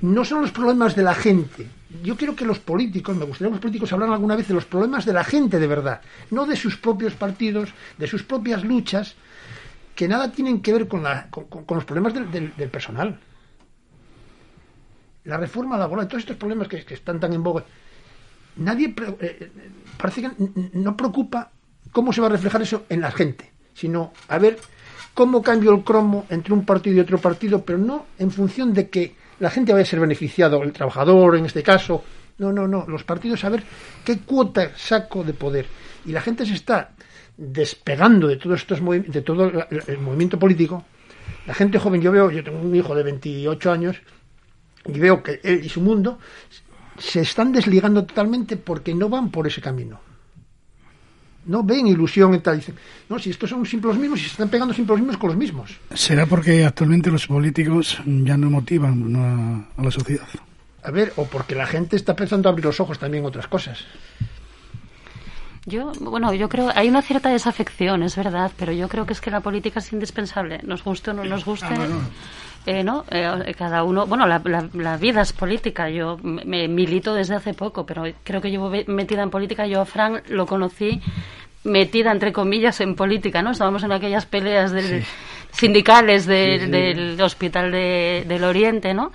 No 0.00 0.24
son 0.24 0.42
los 0.42 0.50
problemas 0.50 0.96
de 0.96 1.04
la 1.04 1.14
gente. 1.14 1.68
Yo 2.02 2.16
quiero 2.16 2.34
que 2.34 2.44
los 2.44 2.58
políticos, 2.58 3.16
me 3.16 3.24
gustaría 3.24 3.50
que 3.50 3.54
los 3.54 3.60
políticos 3.60 3.92
hablaran 3.92 4.14
alguna 4.14 4.34
vez 4.34 4.48
de 4.48 4.54
los 4.54 4.64
problemas 4.64 5.06
de 5.06 5.12
la 5.12 5.22
gente 5.22 5.60
de 5.60 5.66
verdad, 5.68 6.00
no 6.32 6.44
de 6.44 6.56
sus 6.56 6.76
propios 6.76 7.14
partidos, 7.14 7.72
de 7.98 8.08
sus 8.08 8.24
propias 8.24 8.64
luchas, 8.64 9.14
que 9.94 10.08
nada 10.08 10.32
tienen 10.32 10.60
que 10.60 10.72
ver 10.72 10.88
con, 10.88 11.04
los 11.04 11.84
problemas 11.84 12.14
del, 12.14 12.50
personal. 12.68 13.20
La 15.22 15.36
reforma 15.36 15.78
laboral, 15.78 16.08
todos 16.08 16.24
estos 16.24 16.36
problemas 16.36 16.66
que, 16.66 16.84
que 16.84 16.94
están 16.94 17.20
tan 17.20 17.32
en 17.32 17.44
boga, 17.44 17.64
nadie 18.56 18.94
eh, 19.20 19.50
parece 19.96 20.22
que 20.22 20.30
no 20.74 20.96
preocupa 20.96 21.50
cómo 21.90 22.12
se 22.12 22.20
va 22.20 22.28
a 22.28 22.30
reflejar 22.30 22.62
eso 22.62 22.84
en 22.88 23.00
la 23.00 23.10
gente, 23.10 23.50
sino 23.74 24.12
a 24.28 24.38
ver 24.38 24.58
cómo 25.14 25.42
cambio 25.42 25.74
el 25.74 25.84
cromo 25.84 26.26
entre 26.30 26.54
un 26.54 26.64
partido 26.64 26.96
y 26.96 27.00
otro 27.00 27.18
partido, 27.18 27.64
pero 27.64 27.78
no 27.78 28.06
en 28.18 28.30
función 28.30 28.72
de 28.72 28.88
que 28.88 29.14
la 29.40 29.50
gente 29.50 29.72
vaya 29.72 29.82
a 29.82 29.86
ser 29.86 30.00
beneficiado, 30.00 30.62
el 30.62 30.72
trabajador 30.72 31.36
en 31.36 31.46
este 31.46 31.62
caso. 31.62 32.04
No, 32.38 32.52
no, 32.52 32.66
no. 32.66 32.86
Los 32.86 33.04
partidos 33.04 33.44
a 33.44 33.50
ver 33.50 33.62
qué 34.04 34.18
cuota 34.20 34.72
saco 34.76 35.22
de 35.22 35.34
poder. 35.34 35.66
Y 36.04 36.12
la 36.12 36.20
gente 36.20 36.46
se 36.46 36.54
está 36.54 36.92
despegando 37.36 38.28
de 38.28 38.36
todos 38.36 38.60
estos 38.60 38.80
de 38.80 39.22
todo 39.22 39.50
el 39.86 39.98
movimiento 39.98 40.38
político. 40.38 40.84
La 41.46 41.54
gente 41.54 41.78
joven, 41.78 42.00
yo 42.00 42.12
veo, 42.12 42.30
yo 42.30 42.44
tengo 42.44 42.60
un 42.60 42.74
hijo 42.74 42.94
de 42.94 43.02
28 43.02 43.72
años 43.72 43.96
y 44.86 44.98
veo 44.98 45.22
que 45.22 45.40
él 45.42 45.64
y 45.64 45.68
su 45.68 45.80
mundo 45.80 46.18
se 46.98 47.20
están 47.20 47.52
desligando 47.52 48.04
totalmente 48.04 48.56
porque 48.56 48.94
no 48.94 49.08
van 49.08 49.30
por 49.30 49.46
ese 49.46 49.60
camino. 49.60 50.00
no 51.44 51.62
ven 51.64 51.86
ilusión 51.88 52.34
en 52.34 52.40
tal. 52.40 52.56
Dicen, 52.58 52.76
no, 53.08 53.18
si 53.18 53.30
estos 53.30 53.50
son 53.50 53.66
siempre 53.66 53.88
los 53.88 53.98
mismos 53.98 54.20
y 54.20 54.24
se 54.24 54.30
están 54.30 54.48
pegando 54.48 54.72
siempre 54.72 54.94
los 54.94 55.00
mismos 55.00 55.16
con 55.18 55.28
los 55.28 55.36
mismos. 55.36 55.76
¿Será 55.92 56.26
porque 56.26 56.64
actualmente 56.64 57.10
los 57.10 57.26
políticos 57.26 57.98
ya 58.06 58.36
no 58.36 58.48
motivan 58.50 59.16
a, 59.16 59.80
a 59.80 59.84
la 59.84 59.90
sociedad? 59.90 60.26
A 60.84 60.90
ver, 60.90 61.12
o 61.16 61.24
porque 61.26 61.54
la 61.54 61.66
gente 61.66 61.96
está 61.96 62.14
pensando 62.14 62.48
abrir 62.48 62.64
los 62.64 62.78
ojos 62.80 62.98
también 62.98 63.24
a 63.24 63.28
otras 63.28 63.46
cosas. 63.48 63.84
Yo, 65.64 65.92
bueno, 66.00 66.34
yo 66.34 66.48
creo, 66.48 66.70
hay 66.74 66.88
una 66.88 67.02
cierta 67.02 67.28
desafección, 67.28 68.02
es 68.02 68.16
verdad, 68.16 68.50
pero 68.56 68.72
yo 68.72 68.88
creo 68.88 69.06
que 69.06 69.12
es 69.12 69.20
que 69.20 69.30
la 69.30 69.40
política 69.40 69.78
es 69.78 69.92
indispensable, 69.92 70.58
nos 70.64 70.82
guste 70.82 71.10
o 71.10 71.14
no 71.14 71.22
nos 71.24 71.44
guste. 71.44 71.66
Ah, 71.70 71.86
Eh, 72.64 72.84
¿no? 72.84 73.04
Eh, 73.10 73.54
cada 73.58 73.82
uno, 73.82 74.06
bueno, 74.06 74.24
la, 74.26 74.40
la, 74.44 74.68
la, 74.72 74.96
vida 74.96 75.22
es 75.22 75.32
política. 75.32 75.90
Yo 75.90 76.16
me 76.22 76.68
milito 76.68 77.12
desde 77.12 77.34
hace 77.34 77.54
poco, 77.54 77.84
pero 77.84 78.04
creo 78.22 78.40
que 78.40 78.50
llevo 78.52 78.70
metida 78.86 79.22
en 79.24 79.30
política. 79.30 79.66
Yo 79.66 79.80
a 79.80 79.84
Frank 79.84 80.28
lo 80.28 80.46
conocí 80.46 81.00
metida, 81.64 82.12
entre 82.12 82.32
comillas, 82.32 82.80
en 82.80 82.94
política, 82.94 83.42
¿no? 83.42 83.50
Estábamos 83.50 83.82
en 83.82 83.90
aquellas 83.92 84.26
peleas 84.26 84.70
del, 84.70 85.02
Sí. 85.02 85.06
sindicales 85.52 86.26
del, 86.26 86.60
Sí, 86.60 86.66
sí. 86.66 86.70
del 86.72 87.20
Hospital 87.20 87.72
de- 87.72 88.24
del 88.28 88.44
Oriente, 88.44 88.94
¿no? 88.94 89.10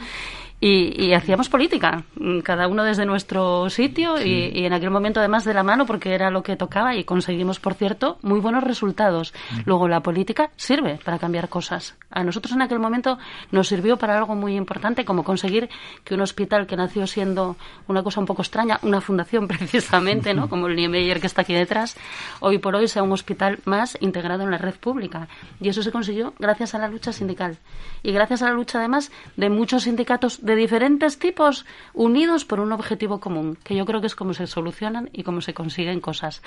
Y, 0.60 1.06
y 1.06 1.14
hacíamos 1.14 1.50
política, 1.50 2.04
mm, 2.16 2.40
cada 2.40 2.68
uno 2.68 2.84
desde 2.84 3.06
nuestro 3.06 3.70
sitio 3.70 4.20
y, 4.20 4.52
y 4.56 4.66
en 4.66 4.74
aquel 4.74 4.90
momento 4.90 5.20
además 5.20 5.46
de 5.46 5.54
la 5.54 5.62
mano 5.62 5.86
porque 5.86 6.16
era 6.16 6.32
lo 6.32 6.42
que 6.42 6.56
tocaba 6.56 6.96
y 6.96 7.04
conseguimos, 7.04 7.60
por 7.60 7.76
cierto, 7.76 8.18
muy 8.24 8.40
buenos 8.40 8.64
resultados. 8.64 9.36
Luego 9.66 9.88
la 9.88 10.02
política 10.02 10.50
sirve 10.56 11.00
para 11.04 11.20
cambiar 11.20 11.48
cosas. 11.48 11.96
A 12.10 12.24
nosotros 12.24 12.54
en 12.54 12.64
aquel 12.64 12.80
momento 12.80 13.20
nos 13.52 13.68
sirvió 13.68 13.98
para 13.98 14.18
algo 14.18 14.34
muy 14.34 14.56
importante 14.56 15.06
como 15.06 15.24
conseguir 15.24 15.70
que 16.04 16.16
un 16.16 16.22
hospital 16.22 16.66
que 16.66 16.76
nació 16.76 17.06
siendo 17.06 17.56
una 17.88 18.02
cosa 18.02 18.20
un 18.20 18.26
poco 18.26 18.42
extraña, 18.42 18.80
una 18.82 19.00
fundación 19.00 19.48
precisamente, 19.48 20.34
¿no? 20.34 20.50
Como 20.50 20.68
el 20.68 20.76
Niemeyer 20.76 21.20
que 21.20 21.28
está 21.28 21.42
aquí 21.44 21.54
detrás, 21.54 21.96
hoy 22.40 22.58
por 22.58 22.76
hoy 22.76 22.88
sea 22.88 23.04
un 23.04 23.12
hospital 23.12 23.60
más 23.66 23.96
integrado 24.02 24.44
en 24.44 24.52
la 24.52 24.58
red 24.58 24.76
pública. 24.76 25.28
Y 25.62 25.70
eso 25.70 25.84
se 25.84 25.92
consiguió 25.92 26.34
gracias 26.40 26.74
a 26.74 26.80
la 26.80 26.88
lucha 26.88 27.12
sindical 27.12 27.58
y 28.02 28.12
gracias 28.12 28.42
a 28.42 28.46
la 28.46 28.54
lucha 28.54 28.80
además 28.80 29.12
de 29.36 29.50
muchos 29.50 29.84
sindicatos 29.84 30.40
de 30.48 30.56
diferentes 30.56 31.20
tipos 31.20 31.66
unidos 31.94 32.44
por 32.46 32.60
un 32.60 32.72
objetivo 32.72 33.20
común, 33.20 33.58
que 33.64 33.76
yo 33.76 33.86
creo 33.86 34.02
que 34.02 34.08
es 34.08 34.16
como 34.16 34.34
se 34.34 34.48
solucionan 34.48 35.10
y 35.14 35.22
cómo 35.24 35.42
se 35.42 35.54
consiguen 35.54 36.02
cosas. 36.02 36.42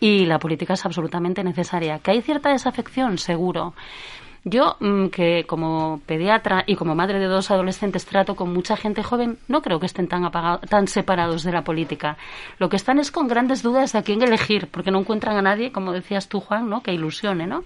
Y 0.00 0.24
la 0.26 0.38
política 0.38 0.74
es 0.74 0.84
absolutamente 0.86 1.44
necesaria. 1.44 1.98
¿Que 1.98 2.12
hay 2.12 2.22
cierta 2.22 2.50
desafección? 2.50 3.18
Seguro. 3.18 3.74
Yo, 4.48 4.76
mm, 4.78 5.06
que 5.08 5.44
como 5.44 6.00
pediatra 6.06 6.62
y 6.68 6.76
como 6.76 6.94
madre 6.94 7.18
de 7.18 7.26
dos 7.26 7.50
adolescentes 7.50 8.06
trato 8.06 8.36
con 8.36 8.52
mucha 8.52 8.76
gente 8.76 9.02
joven, 9.02 9.38
no 9.48 9.60
creo 9.60 9.80
que 9.80 9.86
estén 9.86 10.06
tan, 10.06 10.24
apagado- 10.24 10.60
tan 10.68 10.86
separados 10.86 11.42
de 11.42 11.50
la 11.50 11.64
política. 11.64 12.16
Lo 12.58 12.68
que 12.68 12.76
están 12.76 13.00
es 13.00 13.10
con 13.10 13.26
grandes 13.26 13.64
dudas 13.64 13.92
de 13.92 13.98
a 13.98 14.02
quién 14.02 14.22
elegir, 14.22 14.68
porque 14.70 14.92
no 14.92 15.00
encuentran 15.00 15.36
a 15.36 15.42
nadie, 15.42 15.72
como 15.72 15.92
decías 15.92 16.28
tú, 16.28 16.38
Juan, 16.40 16.70
¿no? 16.70 16.80
que 16.80 16.92
ilusione, 16.92 17.48
¿no? 17.48 17.64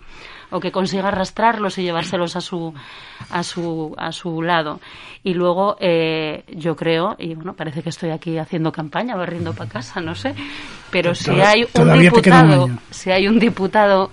O 0.50 0.60
que 0.60 0.72
consiga 0.72 1.08
arrastrarlos 1.08 1.78
y 1.78 1.82
llevárselos 1.82 2.36
a 2.36 2.40
su, 2.40 2.74
a 3.30 3.42
su, 3.42 3.94
a 3.96 4.12
su 4.12 4.42
lado. 4.42 4.80
Y 5.22 5.34
luego, 5.34 5.76
eh, 5.80 6.44
yo 6.48 6.76
creo, 6.76 7.14
y 7.18 7.34
bueno, 7.34 7.54
parece 7.54 7.82
que 7.82 7.90
estoy 7.90 8.10
aquí 8.10 8.38
haciendo 8.38 8.72
campaña, 8.72 9.16
barriendo 9.16 9.52
para 9.52 9.70
casa, 9.70 10.00
no 10.00 10.14
sé, 10.14 10.34
pero 10.90 11.14
si 11.14 11.30
hay 11.40 11.66
un 11.74 11.98
diputado, 11.98 12.68
si 12.90 13.10
hay 13.10 13.28
un 13.28 13.38
diputado 13.38 14.10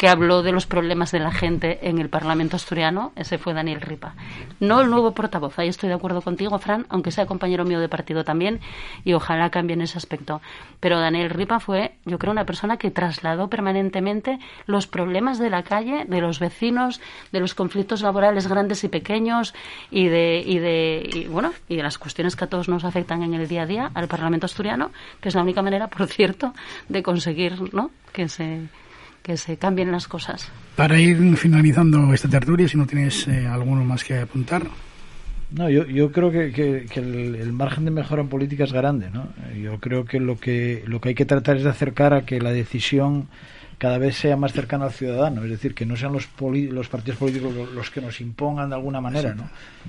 que 0.00 0.08
habló 0.08 0.42
de 0.42 0.52
los 0.52 0.64
problemas 0.64 1.12
de 1.12 1.18
la 1.18 1.30
gente 1.30 1.78
en 1.82 1.98
el 1.98 2.08
Parlamento 2.08 2.56
asturiano, 2.56 3.12
ese 3.16 3.36
fue 3.36 3.52
Daniel 3.52 3.82
Ripa. 3.82 4.14
No 4.58 4.80
el 4.80 4.88
nuevo 4.88 5.12
portavoz, 5.12 5.58
ahí 5.58 5.68
estoy 5.68 5.90
de 5.90 5.94
acuerdo 5.94 6.22
contigo, 6.22 6.58
Fran, 6.58 6.86
aunque 6.88 7.10
sea 7.10 7.26
compañero 7.26 7.66
mío 7.66 7.80
de 7.80 7.88
partido 7.90 8.24
también, 8.24 8.60
y 9.04 9.12
ojalá 9.12 9.50
cambie 9.50 9.74
en 9.74 9.82
ese 9.82 9.98
aspecto. 9.98 10.40
Pero 10.80 10.98
Daniel 10.98 11.28
Ripa 11.28 11.60
fue, 11.60 11.96
yo 12.06 12.18
creo, 12.18 12.32
una 12.32 12.46
persona 12.46 12.78
que 12.78 12.90
trasladó 12.90 13.48
permanentemente 13.50 14.38
los 14.64 14.86
problemas 14.86 15.38
de 15.38 15.50
la 15.50 15.64
calle, 15.64 16.06
de 16.06 16.22
los 16.22 16.38
vecinos, 16.38 17.02
de 17.30 17.40
los 17.40 17.52
conflictos 17.52 18.00
laborales 18.00 18.48
grandes 18.48 18.82
y 18.84 18.88
pequeños, 18.88 19.52
y 19.90 20.08
de, 20.08 20.42
y 20.46 20.60
de 20.60 21.10
y, 21.12 21.28
bueno, 21.28 21.52
y 21.68 21.76
de 21.76 21.82
las 21.82 21.98
cuestiones 21.98 22.36
que 22.36 22.44
a 22.44 22.48
todos 22.48 22.70
nos 22.70 22.84
afectan 22.84 23.22
en 23.22 23.34
el 23.34 23.46
día 23.46 23.64
a 23.64 23.66
día 23.66 23.90
al 23.92 24.08
Parlamento 24.08 24.46
asturiano, 24.46 24.92
que 25.20 25.28
es 25.28 25.34
la 25.34 25.42
única 25.42 25.60
manera, 25.60 25.88
por 25.88 26.06
cierto, 26.06 26.54
de 26.88 27.02
conseguir 27.02 27.74
¿no? 27.74 27.90
que 28.14 28.30
se 28.30 28.62
que 29.22 29.36
se 29.36 29.56
cambien 29.56 29.90
las 29.92 30.08
cosas. 30.08 30.50
Para 30.76 30.98
ir 30.98 31.36
finalizando 31.36 32.12
esta 32.14 32.28
tertulia, 32.28 32.66
si 32.68 32.76
no 32.76 32.86
tienes 32.86 33.26
eh, 33.28 33.46
alguno 33.46 33.84
más 33.84 34.02
que 34.04 34.18
apuntar. 34.18 34.62
No, 35.52 35.68
yo, 35.68 35.84
yo 35.86 36.12
creo 36.12 36.30
que, 36.30 36.52
que- 36.52 36.86
que 36.88 37.00
el, 37.00 37.34
el 37.34 37.52
margen 37.52 37.84
de 37.84 37.90
mejora 37.90 38.22
en 38.22 38.28
política 38.28 38.64
es 38.64 38.72
grande, 38.72 39.10
¿no? 39.12 39.28
Yo 39.60 39.80
creo 39.80 40.04
que 40.04 40.20
lo 40.20 40.38
que 40.38 40.84
lo 40.86 41.00
que 41.00 41.10
hay 41.10 41.14
que 41.14 41.24
tratar 41.26 41.56
es 41.56 41.64
de 41.64 41.70
acercar 41.70 42.14
a 42.14 42.24
que 42.24 42.40
la 42.40 42.52
decisión 42.52 43.28
cada 43.80 43.96
vez 43.96 44.14
sea 44.14 44.36
más 44.36 44.52
cercana 44.52 44.84
al 44.84 44.92
ciudadano, 44.92 45.42
es 45.42 45.48
decir, 45.48 45.74
que 45.74 45.86
no 45.86 45.96
sean 45.96 46.12
los 46.12 46.26
poli- 46.26 46.68
los 46.68 46.88
partidos 46.88 47.18
políticos 47.18 47.54
lo- 47.54 47.64
los 47.64 47.88
que 47.90 48.02
nos 48.02 48.20
impongan 48.20 48.68
de 48.68 48.74
alguna 48.76 49.00
manera, 49.00 49.34
¿no? 49.34 49.48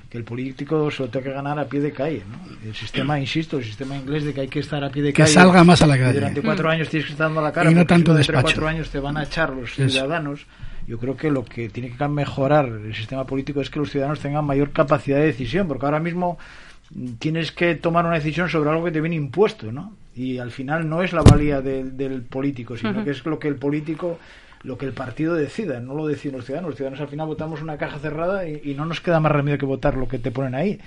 Que 0.10 0.18
el 0.18 0.24
político 0.24 0.90
se 0.90 1.04
lo 1.04 1.10
tenga 1.10 1.26
que 1.26 1.32
ganar 1.34 1.60
a 1.60 1.66
pie 1.66 1.82
de 1.82 1.92
calle, 1.92 2.24
¿no? 2.32 2.38
El 2.68 2.74
sistema, 2.74 3.20
insisto, 3.20 3.58
el 3.58 3.66
sistema 3.66 3.98
inglés 3.98 4.24
de 4.24 4.34
que 4.34 4.42
hay 4.42 4.48
que 4.48 4.60
estar 4.62 4.82
a 4.82 4.90
pie 4.90 5.04
de 5.04 5.12
Que 5.12 5.24
calle. 5.24 5.34
salga 5.34 5.64
más 5.66 5.82
a 5.82 5.88
la 5.88 5.98
calle. 5.98 6.14
durante 6.14 6.42
cuatro 6.42 6.70
años 6.70 6.88
tienes 6.88 7.06
que 7.08 7.12
estar 7.12 7.28
dando 7.28 7.42
la 7.42 7.52
cara. 7.52 7.70
Y 7.70 7.76
no 7.76 7.86
tanto 7.86 8.14
si 8.14 8.20
despacho. 8.20 8.42
cuatro 8.44 8.68
años 8.70 8.90
te 8.90 9.00
van 9.00 9.18
a 9.18 9.24
echar 9.24 9.50
los 9.52 9.78
Eso. 9.78 9.90
ciudadanos. 9.90 10.46
Yo 10.88 10.98
creo 10.98 11.18
que 11.18 11.30
lo 11.30 11.44
que 11.44 11.68
tiene 11.70 11.92
que 11.96 12.08
mejorar 12.08 12.66
el 12.68 12.96
sistema 12.96 13.26
político 13.26 13.60
es 13.62 13.70
que 13.70 13.80
los 13.80 13.92
ciudadanos 13.92 14.20
tengan 14.22 14.46
mayor 14.46 14.72
capacidad 14.72 15.18
de 15.18 15.26
decisión, 15.26 15.68
porque 15.68 15.86
ahora 15.86 16.00
mismo 16.00 16.38
mm, 16.96 17.14
tienes 17.20 17.52
que 17.52 17.76
tomar 17.76 18.06
una 18.06 18.16
decisión 18.16 18.48
sobre 18.50 18.70
algo 18.70 18.86
que 18.86 18.92
te 18.92 19.02
viene 19.02 19.16
impuesto, 19.18 19.72
¿no? 19.72 19.94
Y 20.16 20.38
al 20.40 20.52
final 20.52 20.90
no 20.90 21.02
es 21.04 21.14
la 21.14 21.22
valía 21.22 21.62
del- 21.62 21.96
del 21.96 22.22
político, 22.24 22.76
sino 22.78 22.94
que 23.04 23.12
es 23.12 23.26
lo 23.26 23.40
que 23.40 23.48
el 23.48 23.56
político, 23.56 24.20
lo 24.64 24.78
que 24.78 24.86
el 24.86 24.92
partido 24.94 25.36
decida, 25.36 25.80
no 25.80 25.94
lo 25.96 26.06
deciden 26.08 26.36
los 26.38 26.46
ciudadanos. 26.46 26.72
Los 26.72 26.78
ciudadanos 26.78 27.02
al 27.02 27.08
final 27.08 27.28
votamos 27.28 27.62
una 27.62 27.78
caja 27.78 27.98
cerrada 28.00 28.48
y, 28.48 28.62
y 28.64 28.74
no 28.74 28.86
nos 28.86 29.00
queda 29.02 29.20
más 29.20 29.32
remedio 29.32 29.58
que 29.58 29.66
votar 29.66 29.96
lo 29.96 30.08
que 30.08 30.20
te 30.20 30.32
ponen 30.32 30.54
ahí. 30.56 30.80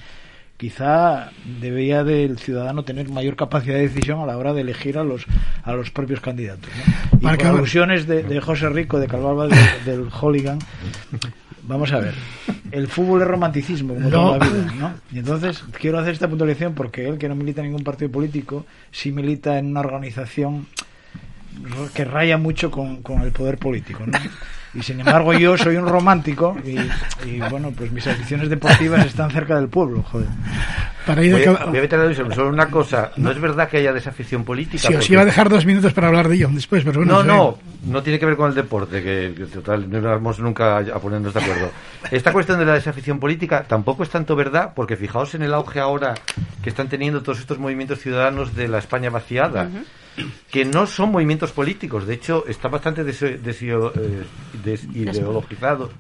Quizá 0.56 1.30
debería 1.60 2.04
del 2.04 2.38
ciudadano 2.38 2.84
tener 2.84 3.08
mayor 3.08 3.34
capacidad 3.34 3.74
de 3.74 3.88
decisión 3.88 4.20
a 4.20 4.26
la 4.26 4.38
hora 4.38 4.52
de 4.52 4.60
elegir 4.60 4.98
a 4.98 5.02
los 5.04 5.24
a 5.64 5.72
los 5.72 5.90
propios 5.90 6.20
candidatos. 6.20 6.70
¿no? 7.12 7.18
Y 7.18 7.22
Para 7.24 7.36
por 7.36 7.46
alusiones 7.58 8.06
de, 8.06 8.22
de 8.22 8.40
José 8.40 8.68
Rico 8.68 9.00
de 9.00 9.08
Calvalva 9.08 9.48
de- 9.48 9.56
del 9.84 10.10
Hooligan, 10.10 10.60
vamos 11.64 11.92
a 11.92 11.98
ver. 11.98 12.14
El 12.74 12.88
fútbol 12.88 13.22
es 13.22 13.28
romanticismo, 13.28 13.94
como 13.94 14.10
No. 14.10 14.10
toda 14.10 14.38
la 14.38 14.46
vida, 14.48 14.72
¿no? 14.78 14.94
Y 15.12 15.18
entonces 15.20 15.62
quiero 15.80 15.98
hacer 16.00 16.12
esta 16.12 16.26
puntualización 16.28 16.74
porque 16.74 17.08
él, 17.08 17.18
que 17.18 17.28
no 17.28 17.36
milita 17.36 17.60
en 17.60 17.68
ningún 17.68 17.84
partido 17.84 18.10
político, 18.10 18.66
sí 18.90 19.12
milita 19.12 19.58
en 19.58 19.66
una 19.66 19.80
organización 19.80 20.66
que 21.94 22.04
raya 22.04 22.36
mucho 22.38 22.70
con, 22.70 23.02
con 23.02 23.22
el 23.22 23.32
poder 23.32 23.58
político, 23.58 24.04
¿no? 24.06 24.18
Y 24.76 24.82
sin 24.82 24.98
embargo 24.98 25.32
yo 25.34 25.56
soy 25.56 25.76
un 25.76 25.86
romántico 25.86 26.56
y, 26.64 26.76
y, 27.28 27.38
bueno, 27.48 27.70
pues 27.76 27.92
mis 27.92 28.04
aficiones 28.08 28.48
deportivas 28.48 29.06
están 29.06 29.30
cerca 29.30 29.54
del 29.54 29.68
pueblo, 29.68 30.02
joder. 30.02 30.26
Para 31.06 31.22
ir 31.22 31.32
Voy 31.32 31.44
a, 31.44 31.64
voy 31.66 31.78
a 31.78 31.82
meter 31.82 31.96
la 31.98 32.06
alusión, 32.06 32.34
solo 32.34 32.48
una 32.48 32.66
cosa. 32.66 33.12
No 33.16 33.30
es 33.30 33.40
verdad 33.40 33.68
que 33.68 33.76
haya 33.76 33.92
desafección 33.92 34.42
política. 34.42 34.88
Si 34.88 34.88
os 34.88 34.94
porque- 35.00 35.12
iba 35.12 35.22
a 35.22 35.26
dejar 35.26 35.48
dos 35.48 35.64
minutos 35.64 35.92
para 35.92 36.08
hablar 36.08 36.28
de 36.28 36.34
ello 36.36 36.48
después, 36.52 36.82
pero 36.82 37.00
bueno. 37.04 37.22
No, 37.22 37.22
no, 37.22 37.58
no 37.86 38.02
tiene 38.02 38.18
que 38.18 38.26
ver 38.26 38.34
con 38.36 38.48
el 38.48 38.56
deporte, 38.56 39.00
que, 39.00 39.32
que 39.36 39.44
total, 39.44 39.88
no 39.88 39.98
íbamos 39.98 40.40
nunca 40.40 40.78
a 40.78 40.98
ponernos 40.98 41.32
de 41.34 41.40
acuerdo. 41.40 41.70
Esta 42.10 42.32
cuestión 42.32 42.58
de 42.58 42.64
la 42.64 42.72
desafición 42.74 43.20
política 43.20 43.64
tampoco 43.68 44.02
es 44.02 44.08
tanto 44.10 44.34
verdad, 44.34 44.72
porque 44.74 44.96
fijaos 44.96 45.36
en 45.36 45.42
el 45.42 45.54
auge 45.54 45.78
ahora 45.78 46.14
que 46.64 46.70
están 46.70 46.88
teniendo 46.88 47.22
todos 47.22 47.38
estos 47.38 47.60
movimientos 47.60 48.00
ciudadanos 48.00 48.56
de 48.56 48.66
la 48.66 48.78
España 48.78 49.10
vaciada, 49.10 49.68
que 50.50 50.64
no 50.64 50.86
son 50.86 51.10
movimientos 51.12 51.52
políticos, 51.52 52.06
de 52.06 52.14
hecho, 52.14 52.44
están 52.46 52.70
bastante 52.70 53.04
dese- 53.04 53.38
desio- 53.40 53.92
eh, 53.96 54.24
desideologizados. 54.64 55.90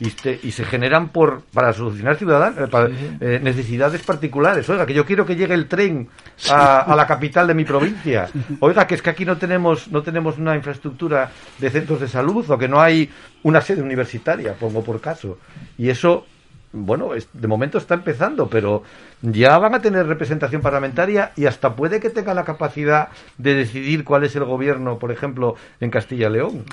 Y, 0.00 0.10
y 0.42 0.50
se 0.50 0.64
generan 0.64 1.10
por 1.10 1.42
para 1.52 1.72
solucionar 1.72 2.16
ciudadan- 2.16 2.54
eh, 2.64 2.66
para, 2.66 2.88
eh, 3.20 3.38
necesidades 3.40 4.02
particulares. 4.02 4.68
Oiga, 4.68 4.84
que 4.84 4.94
yo 4.94 5.04
quiero 5.06 5.24
que 5.24 5.36
llegue 5.36 5.54
el 5.54 5.68
tren 5.68 6.08
a, 6.50 6.80
a 6.80 6.96
la 6.96 7.06
capital 7.06 7.46
de 7.46 7.54
mi 7.54 7.64
provincia. 7.64 8.28
Oiga, 8.58 8.84
que 8.86 8.96
es 8.96 9.02
que 9.02 9.10
aquí 9.10 9.24
no 9.24 9.36
tenemos 9.36 9.88
no 9.92 10.02
tenemos 10.02 10.38
una 10.38 10.56
infraestructura 10.56 11.30
de 11.58 11.70
centros 11.70 12.00
de 12.00 12.08
salud 12.08 12.50
o 12.50 12.58
que 12.58 12.66
no 12.66 12.80
hay 12.80 13.08
una 13.44 13.60
sede 13.60 13.80
universitaria, 13.80 14.54
pongo 14.54 14.82
por 14.82 15.00
caso. 15.00 15.38
Y 15.78 15.88
eso, 15.88 16.26
bueno, 16.72 17.14
es- 17.14 17.28
de 17.32 17.46
momento 17.48 17.78
está 17.78 17.94
empezando, 17.94 18.48
pero 18.48 18.82
ya 19.20 19.58
van 19.58 19.74
a 19.74 19.80
tener 19.80 20.06
representación 20.06 20.62
parlamentaria 20.62 21.32
y 21.36 21.46
hasta 21.46 21.74
puede 21.76 22.00
que 22.00 22.10
tenga 22.10 22.34
la 22.34 22.44
capacidad 22.44 23.08
de 23.38 23.54
decidir 23.54 24.04
cuál 24.04 24.24
es 24.24 24.34
el 24.36 24.44
gobierno, 24.44 24.98
por 24.98 25.12
ejemplo, 25.12 25.54
en 25.80 25.90
Castilla 25.90 26.28
y 26.28 26.32
León. 26.32 26.64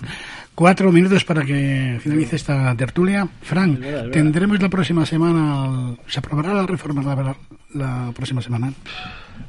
Cuatro 0.56 0.92
minutos 0.92 1.24
para 1.26 1.44
que 1.44 2.00
finalice 2.02 2.36
esta 2.36 2.76
tertulia. 2.76 3.28
Frank, 3.42 3.74
Es 3.76 3.80
verdad, 3.80 3.90
es 3.90 3.96
verdad. 4.06 4.12
tendremos 4.14 4.62
la 4.62 4.70
próxima 4.70 5.06
semana. 5.06 5.96
¿Se 6.08 6.20
aprobará 6.20 6.54
la 6.54 6.66
reforma 6.66 7.02
la, 7.04 7.36
la 7.74 8.12
próxima 8.14 8.42
semana? 8.42 8.74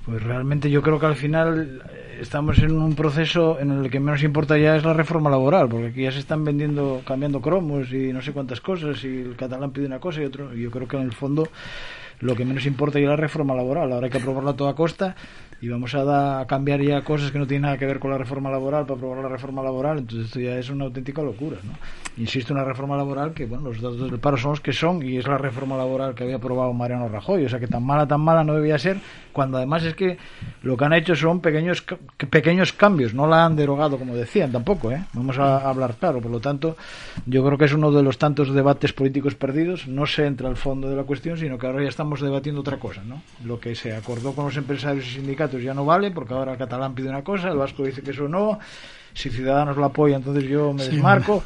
Pues 0.05 0.23
realmente 0.23 0.71
yo 0.71 0.83
creo 0.83 0.99
que 0.99 1.07
al 1.07 1.17
final 1.17 1.83
estamos 2.21 2.59
en 2.59 2.73
un 2.73 2.95
proceso 2.95 3.59
en 3.61 3.71
el 3.71 3.91
que 3.91 4.01
menos 4.01 4.23
importa 4.23 4.59
ya 4.59 4.77
es 4.77 4.85
la 4.85 4.93
reforma 4.93 5.31
laboral, 5.31 5.69
porque 5.69 5.87
aquí 5.89 6.03
ya 6.03 6.13
se 6.13 6.19
están 6.19 6.45
vendiendo, 6.45 7.03
cambiando 7.07 7.41
cromos 7.41 7.93
y 7.93 8.13
no 8.13 8.21
sé 8.23 8.33
cuántas 8.33 8.61
cosas, 8.61 9.03
y 9.05 9.21
el 9.21 9.37
catalán 9.37 9.71
pide 9.71 9.87
una 9.87 10.01
cosa 10.01 10.23
y 10.23 10.25
otro. 10.25 10.55
Yo 10.55 10.71
creo 10.71 10.89
que 10.89 10.97
en 10.97 11.03
el 11.03 11.13
fondo 11.13 11.49
lo 12.21 12.35
que 12.35 12.45
menos 12.45 12.67
importa 12.67 12.99
ya 12.99 13.05
es 13.05 13.11
la 13.11 13.17
reforma 13.17 13.55
laboral. 13.55 13.93
Ahora 13.93 14.07
hay 14.07 14.11
que 14.11 14.19
aprobarla 14.19 14.51
a 14.51 14.57
toda 14.57 14.75
costa 14.75 15.17
y 15.63 15.69
vamos 15.69 15.95
a, 15.95 16.41
a, 16.41 16.47
cambiar 16.47 16.81
ya 16.81 17.03
cosas 17.03 17.31
que 17.31 17.39
no 17.39 17.47
tienen 17.47 17.63
nada 17.63 17.77
que 17.77 17.85
ver 17.85 17.99
con 17.99 18.11
la 18.11 18.17
reforma 18.17 18.51
laboral 18.51 18.87
para 18.87 18.97
aprobar 18.97 19.23
la 19.23 19.29
reforma 19.29 19.63
laboral. 19.63 19.99
Entonces 19.99 20.27
esto 20.27 20.41
ya 20.41 20.57
es 20.57 20.71
una 20.71 20.87
auténtica 20.87 21.23
locura. 21.23 21.59
¿no? 21.63 21.73
Insisto, 22.17 22.55
una 22.55 22.65
reforma 22.65 22.97
laboral 22.97 23.35
que, 23.35 23.45
bueno, 23.45 23.65
los 23.65 23.81
datos 23.81 24.11
del 24.11 24.19
paro 24.19 24.39
son 24.39 24.53
los 24.53 24.61
que 24.61 24.73
son 24.73 25.03
y 25.03 25.19
es 25.19 25.27
la 25.27 25.37
reforma 25.37 25.77
laboral 25.77 26.15
que 26.15 26.25
había 26.25 26.37
aprobado 26.37 26.73
Mariano 26.73 27.09
Rajoy. 27.09 27.45
O 27.45 27.49
sea 27.49 27.61
que 27.61 27.67
tan 27.67 27.85
mala, 27.85 28.09
tan 28.09 28.23
mala 28.23 28.43
no 28.43 28.55
debía 28.55 28.79
ser, 28.79 28.99
cuando 29.33 29.59
además 29.59 29.85
es 29.85 29.95
que 29.95 30.17
lo 30.63 30.79
que 30.79 30.85
han 30.85 30.95
hecho 30.95 31.15
son 31.15 31.41
pequeños, 31.41 31.85
pequeños 32.31 32.73
cambios, 32.73 33.13
no 33.13 33.27
la 33.27 33.45
han 33.45 33.55
derogado 33.55 33.99
como 33.99 34.17
decían 34.17 34.53
tampoco. 34.53 34.91
¿eh? 34.91 35.05
Vamos 35.13 35.39
a 35.39 35.69
hablar 35.69 35.95
claro. 35.97 36.23
Por 36.23 36.31
lo 36.31 36.41
tanto, 36.41 36.77
yo 37.27 37.45
creo 37.45 37.59
que 37.59 37.67
es 37.67 37.75
uno 37.75 37.93
de 37.93 38.03
los 38.03 38.17
tantos 38.17 38.55
debates 38.55 38.95
políticos 38.95 39.35
perdidos. 39.35 39.87
No 39.89 40.07
se 40.07 40.25
entra 40.25 40.49
al 40.49 40.57
fondo 40.57 40.89
de 40.89 40.97
la 40.97 41.05
cuestión, 41.05 41.37
sino 41.37 41.59
que 41.59 41.67
ahora 41.67 41.83
ya 41.83 41.89
estamos 41.91 42.23
debatiendo 42.23 42.63
otra 42.63 42.79
cosa. 42.79 43.03
¿no? 43.05 43.23
Lo 43.45 43.61
que 43.61 43.75
se 43.75 43.95
acordó 43.95 44.33
con 44.33 44.47
los 44.47 44.57
empresarios 44.57 45.07
y 45.07 45.11
sindicatos 45.11 45.50
ya 45.59 45.75
no 45.75 45.85
vale, 45.85 46.11
porque 46.11 46.35
ahora 46.35 46.53
el 46.53 46.59
catalán 46.59 46.95
pide 46.95 47.09
una 47.09 47.25
cosa, 47.25 47.49
el 47.49 47.57
vasco 47.57 47.85
dice 47.85 48.03
que 48.03 48.11
eso 48.11 48.29
no, 48.29 48.59
si 49.15 49.31
Ciudadanos 49.31 49.77
lo 49.77 49.85
apoya, 49.85 50.17
entonces 50.17 50.45
yo 50.45 50.73
me 50.73 50.85
desmarco. 50.85 51.43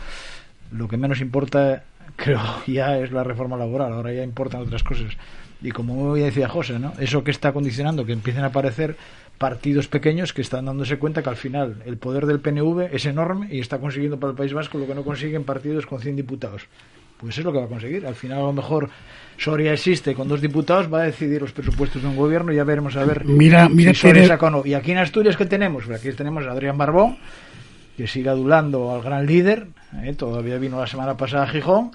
Lo 0.73 0.89
que 0.89 0.97
menos 0.97 1.21
importa, 1.21 1.85
creo, 2.17 2.41
ya 2.67 2.99
es 2.99 3.13
la 3.13 3.25
reforma 3.25 3.57
laboral, 3.57 3.93
ahora 3.93 4.13
ya 4.13 4.23
importan 4.23 4.63
otras 4.63 4.83
cosas. 4.83 5.17
Y 5.63 5.71
como 5.71 6.15
decía 6.15 6.49
José, 6.49 6.79
¿no? 6.79 6.93
eso 6.99 7.25
que 7.25 7.31
está 7.31 7.53
condicionando 7.53 8.05
que 8.05 8.13
empiecen 8.13 8.43
a 8.45 8.49
aparecer 8.49 8.97
partidos 9.39 9.89
pequeños 9.89 10.33
que 10.33 10.43
están 10.43 10.67
dándose 10.67 10.99
cuenta 10.99 11.23
que 11.23 11.31
al 11.31 11.37
final 11.37 11.83
el 11.87 11.97
poder 11.97 12.27
del 12.27 12.41
PNV 12.41 12.95
es 12.95 13.07
enorme 13.07 13.49
y 13.51 13.61
está 13.61 13.79
consiguiendo 13.79 14.21
para 14.21 14.33
el 14.33 14.37
País 14.37 14.53
Vasco 14.53 14.79
lo 14.79 14.87
que 14.87 14.95
no 14.95 15.05
consiguen 15.05 15.45
partidos 15.45 15.87
con 15.87 16.01
100 16.01 16.17
diputados. 16.17 16.67
Pues 17.19 17.39
es 17.39 17.45
lo 17.45 17.53
que 17.53 17.59
va 17.59 17.65
a 17.65 17.69
conseguir. 17.69 18.07
Al 18.07 18.15
final, 18.15 18.39
a 18.39 18.43
lo 18.43 18.53
mejor 18.53 18.91
Soria 19.37 19.73
existe 19.73 20.15
con 20.15 20.29
dos 20.29 20.41
diputados, 20.41 20.93
va 20.93 21.03
a 21.03 21.05
decidir 21.05 21.41
los 21.41 21.53
presupuestos 21.53 22.03
de 22.03 22.09
un 22.09 22.17
gobierno 22.17 22.53
y 22.53 22.57
ya 22.57 22.65
veremos 22.65 22.97
a 22.97 23.05
ver 23.05 23.25
mira, 23.25 23.69
mira 23.69 23.93
si 23.93 24.01
Soria 24.01 24.27
saca 24.27 24.47
o 24.47 24.51
no. 24.51 24.63
Y 24.65 24.75
aquí 24.75 24.93
en 24.93 24.99
Asturias, 24.99 25.37
¿qué 25.37 25.47
tenemos? 25.47 25.85
Pues 25.85 26.01
aquí 26.01 26.13
tenemos 26.13 26.47
a 26.47 26.53
Adrián 26.53 26.79
Barbón, 26.79 27.19
que 27.97 28.07
sigue 28.07 28.29
adulando 28.29 28.95
al 28.95 29.03
gran 29.03 29.27
líder, 29.27 29.69
¿eh? 30.03 30.15
todavía 30.15 30.59
vino 30.59 30.79
la 30.79 30.87
semana 30.87 31.17
pasada 31.17 31.45
a 31.45 31.49
Gijón, 31.49 31.93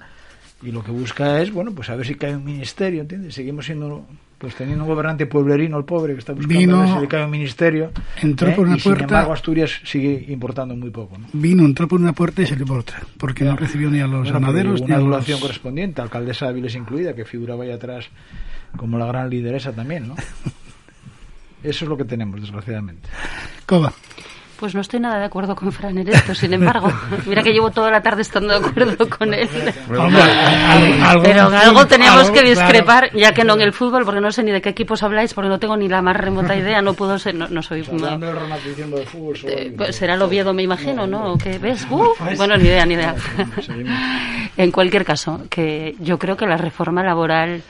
y 0.62 0.72
lo 0.72 0.82
que 0.84 0.90
busca 0.90 1.40
es, 1.40 1.52
bueno, 1.52 1.72
pues 1.72 1.88
a 1.90 1.96
ver 1.96 2.06
si 2.06 2.14
cae 2.14 2.36
un 2.36 2.44
ministerio, 2.44 3.02
¿entiendes? 3.02 3.34
Seguimos 3.34 3.66
siendo 3.66 4.06
pues 4.40 4.54
teniendo 4.54 4.84
un 4.84 4.88
gobernante 4.88 5.26
pueblerino, 5.26 5.76
el 5.76 5.84
pobre, 5.84 6.14
que 6.14 6.20
está 6.20 6.32
buscando 6.32 6.58
vino, 6.58 6.82
a 6.82 6.94
si 6.94 7.00
le 7.00 7.08
cae 7.08 7.26
un 7.26 7.30
ministerio. 7.30 7.92
Entró 8.22 8.48
¿eh? 8.48 8.52
por 8.52 8.66
una 8.66 8.78
y, 8.78 8.80
puerta. 8.80 9.04
Sin 9.04 9.10
embargo, 9.10 9.32
Asturias 9.34 9.80
sigue 9.84 10.24
importando 10.28 10.74
muy 10.74 10.88
poco. 10.88 11.18
¿no? 11.18 11.26
Vino, 11.34 11.62
entró 11.62 11.86
por 11.86 12.00
una 12.00 12.14
puerta 12.14 12.40
y 12.40 12.46
salió 12.46 12.64
por 12.64 12.78
otra, 12.78 13.02
porque 13.18 13.44
no 13.44 13.54
recibió 13.54 13.90
ni 13.90 14.00
a 14.00 14.06
los 14.06 14.32
ganaderos 14.32 14.80
ni 14.80 14.94
a 14.94 14.98
los... 14.98 15.28
correspondiente, 15.38 16.00
alcaldesa 16.00 16.48
Áviles 16.48 16.74
incluida, 16.74 17.14
que 17.14 17.26
figuraba 17.26 17.64
ahí 17.64 17.70
atrás 17.70 18.08
como 18.78 18.96
la 18.96 19.04
gran 19.04 19.28
lideresa 19.28 19.72
también, 19.72 20.08
¿no? 20.08 20.14
Eso 21.62 21.84
es 21.84 21.88
lo 21.90 21.98
que 21.98 22.06
tenemos, 22.06 22.40
desgraciadamente. 22.40 23.10
Coba. 23.66 23.92
Pues 24.60 24.74
no 24.74 24.82
estoy 24.82 25.00
nada 25.00 25.18
de 25.18 25.24
acuerdo 25.24 25.56
con 25.56 25.72
Fran 25.72 25.96
en 25.96 26.08
esto, 26.08 26.34
sin 26.34 26.52
embargo. 26.52 26.92
Mira 27.26 27.42
que 27.42 27.50
llevo 27.50 27.70
toda 27.70 27.90
la 27.90 28.02
tarde 28.02 28.20
estando 28.20 28.60
de 28.60 28.68
acuerdo 28.68 29.08
con 29.08 29.32
él. 29.32 29.48
Pero 29.88 31.48
en 31.48 31.54
algo 31.54 31.86
teníamos 31.86 32.30
que 32.30 32.42
discrepar, 32.42 33.10
ya 33.16 33.32
que 33.32 33.42
no 33.42 33.54
en 33.54 33.62
el 33.62 33.72
fútbol, 33.72 34.04
porque 34.04 34.20
no 34.20 34.30
sé 34.30 34.42
ni 34.42 34.50
de 34.50 34.60
qué 34.60 34.68
equipos 34.68 35.02
habláis, 35.02 35.32
porque 35.32 35.48
no 35.48 35.58
tengo 35.58 35.78
ni 35.78 35.88
la 35.88 36.02
más 36.02 36.14
remota 36.14 36.54
idea, 36.54 36.82
no 36.82 36.92
puedo 36.92 37.18
ser, 37.18 37.36
no, 37.36 37.48
no 37.48 37.62
soy... 37.62 37.80
Eh, 39.46 39.72
pues 39.74 39.96
será 39.96 40.12
el 40.12 40.20
Oviedo, 40.20 40.52
me 40.52 40.62
imagino, 40.62 41.06
¿no? 41.06 41.38
¿Qué 41.38 41.58
ves? 41.58 41.86
Uh, 42.00 42.14
bueno, 42.36 42.56
ni 42.56 42.64
idea, 42.64 42.86
ni 42.86 42.94
idea. 42.94 43.14
en 44.56 44.70
cualquier 44.70 45.04
caso, 45.04 45.42
que 45.50 45.96
yo 45.98 46.18
creo 46.18 46.36
que 46.36 46.46
la 46.46 46.56
reforma 46.56 47.02
laboral 47.02 47.62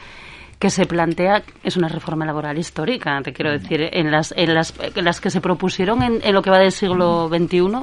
que 0.60 0.68
se 0.68 0.84
plantea 0.84 1.42
es 1.64 1.78
una 1.78 1.88
reforma 1.88 2.26
laboral 2.26 2.58
histórica, 2.58 3.18
te 3.22 3.32
quiero 3.32 3.50
decir, 3.50 3.80
en 3.92 4.10
las, 4.10 4.34
en 4.36 4.54
las, 4.54 4.74
en 4.78 5.04
las 5.04 5.18
que 5.18 5.30
se 5.30 5.40
propusieron 5.40 6.02
en, 6.02 6.20
en 6.22 6.34
lo 6.34 6.42
que 6.42 6.50
va 6.50 6.58
del 6.58 6.70
siglo 6.70 7.30
XXI. 7.30 7.80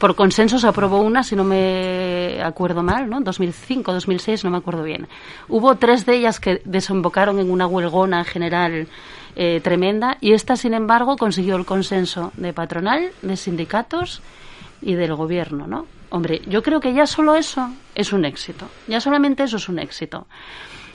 Por 0.00 0.16
consenso 0.16 0.58
se 0.58 0.66
aprobó 0.66 1.00
una, 1.00 1.22
si 1.22 1.36
no 1.36 1.44
me 1.44 2.42
acuerdo 2.42 2.82
mal, 2.82 3.08
¿no? 3.08 3.20
2005, 3.20 3.92
2006, 3.92 4.44
no 4.44 4.50
me 4.50 4.58
acuerdo 4.58 4.82
bien. 4.82 5.06
Hubo 5.48 5.76
tres 5.76 6.04
de 6.04 6.16
ellas 6.16 6.40
que 6.40 6.60
desembocaron 6.64 7.38
en 7.38 7.48
una 7.48 7.68
huelgona 7.68 8.24
general 8.24 8.88
eh, 9.36 9.60
tremenda 9.60 10.18
y 10.20 10.32
esta, 10.32 10.56
sin 10.56 10.74
embargo, 10.74 11.16
consiguió 11.16 11.54
el 11.54 11.64
consenso 11.64 12.32
de 12.36 12.52
patronal, 12.52 13.10
de 13.22 13.36
sindicatos 13.36 14.20
y 14.82 14.94
del 14.94 15.14
gobierno, 15.14 15.68
¿no? 15.68 15.86
Hombre, 16.10 16.42
yo 16.46 16.62
creo 16.64 16.80
que 16.80 16.92
ya 16.92 17.06
solo 17.06 17.36
eso 17.36 17.70
es 17.94 18.12
un 18.12 18.24
éxito. 18.24 18.66
Ya 18.88 19.00
solamente 19.00 19.44
eso 19.44 19.58
es 19.58 19.68
un 19.68 19.78
éxito. 19.78 20.26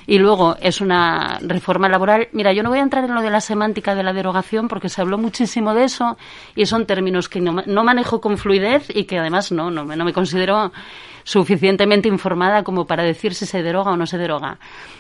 Y 0.06 0.20
luego 0.20 0.56
es 0.60 0.82
una 0.82 1.40
reforma 1.42 1.90
laboral. 1.90 2.28
Mira, 2.32 2.54
yo 2.54 2.64
no 2.64 2.70
voy 2.70 2.80
a 2.80 2.84
entrar 2.84 3.06
en 3.06 3.16
lo 3.16 3.22
de 3.22 3.30
la 3.30 3.42
semántica 3.42 3.96
de 3.96 4.04
la 4.04 4.14
derogación 4.14 4.68
porque 4.68 4.90
se 4.90 5.02
habló 5.02 5.18
muchísimo 5.18 5.74
de 5.74 5.86
eso 5.86 6.18
y 6.56 6.66
son 6.66 6.86
términos 6.86 7.30
que 7.30 7.40
no, 7.40 7.64
no 7.66 7.84
manejo 7.84 8.22
con 8.22 8.38
fluidez 8.38 8.88
y 8.94 9.06
que 9.06 9.20
además 9.20 9.52
no, 9.52 9.72
no, 9.72 9.84
no 9.86 10.06
me 10.06 10.14
considero 10.14 10.72
suficientemente 11.24 12.08
informada 12.08 12.64
como 12.64 12.86
para 12.86 13.04
decir 13.04 13.34
si 13.34 13.46
se 13.46 13.64
deroga 13.64 13.92
o 13.92 13.98
no 13.98 14.06
se 14.06 14.18
deroga. 14.18 14.60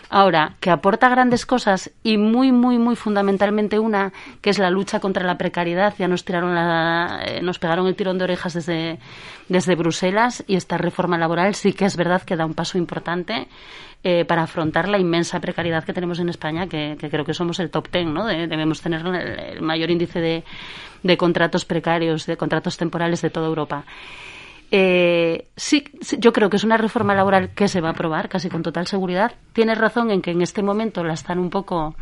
Ahora, 0.09 0.55
que 0.59 0.69
aporta 0.69 1.09
grandes 1.09 1.45
cosas 1.45 1.91
y 2.03 2.17
muy, 2.17 2.51
muy, 2.51 2.77
muy 2.77 2.95
fundamentalmente 2.95 3.80
una, 3.80 4.13
que 4.41 4.51
es 4.51 4.59
la 4.59 4.69
lucha 4.69 4.99
contra 4.99 5.25
la 5.25 5.38
precariedad. 5.38 5.93
Ya 5.97 6.07
nos 6.07 6.23
tiraron 6.23 6.53
la, 6.53 7.23
eh, 7.25 7.41
nos 7.41 7.57
pegaron 7.59 7.88
el 7.88 7.95
tirón 7.95 8.17
de 8.19 8.25
orejas 8.25 8.53
desde, 8.53 8.99
desde 9.49 9.75
Bruselas 9.75 10.43
y 10.47 10.55
esta 10.55 10.77
reforma 10.77 11.17
laboral 11.17 11.55
sí 11.55 11.73
que 11.73 11.85
es 11.85 11.97
verdad 11.97 12.21
que 12.21 12.35
da 12.35 12.45
un 12.45 12.53
paso 12.53 12.77
importante 12.77 13.47
eh, 14.03 14.25
para 14.25 14.43
afrontar 14.43 14.89
la 14.89 14.99
inmensa 14.99 15.39
precariedad 15.39 15.84
que 15.84 15.93
tenemos 15.93 16.19
en 16.19 16.30
España, 16.30 16.67
que, 16.67 16.97
que 16.99 17.09
creo 17.09 17.23
que 17.23 17.34
somos 17.34 17.59
el 17.59 17.69
top 17.69 17.88
ten, 17.89 18.13
¿no? 18.13 18.25
De, 18.25 18.47
debemos 18.47 18.81
tener 18.81 19.05
el, 19.05 19.61
mayor 19.61 19.89
índice 19.89 20.19
de, 20.19 20.43
de 21.03 21.17
contratos 21.17 21.63
precarios, 21.63 22.25
de 22.25 22.35
contratos 22.35 22.77
temporales 22.77 23.21
de 23.21 23.30
toda 23.30 23.47
Europa. 23.47 23.85
Eh, 24.71 25.47
sí, 25.55 25.85
yo 26.17 26.34
creo 26.34 26.49
que 26.49 26.57
es 26.57 26.63
una 26.63 26.77
reforma 26.77 27.13
laboral 27.13 27.51
que 27.53 27.67
se 27.67 27.80
va 27.80 27.89
a 27.89 27.91
aprobar 27.91 28.27
casi 28.27 28.49
con 28.49 28.63
total 28.63 28.88
seguridad. 28.88 29.34
Tienes 29.53 29.77
razón 29.77 30.11
en 30.11 30.21
que 30.21 30.31
en 30.31 30.41
este 30.41 30.63
momento 30.63 31.03
la 31.03 31.13
están 31.13 31.39
un 31.39 31.49
poco 31.49 31.95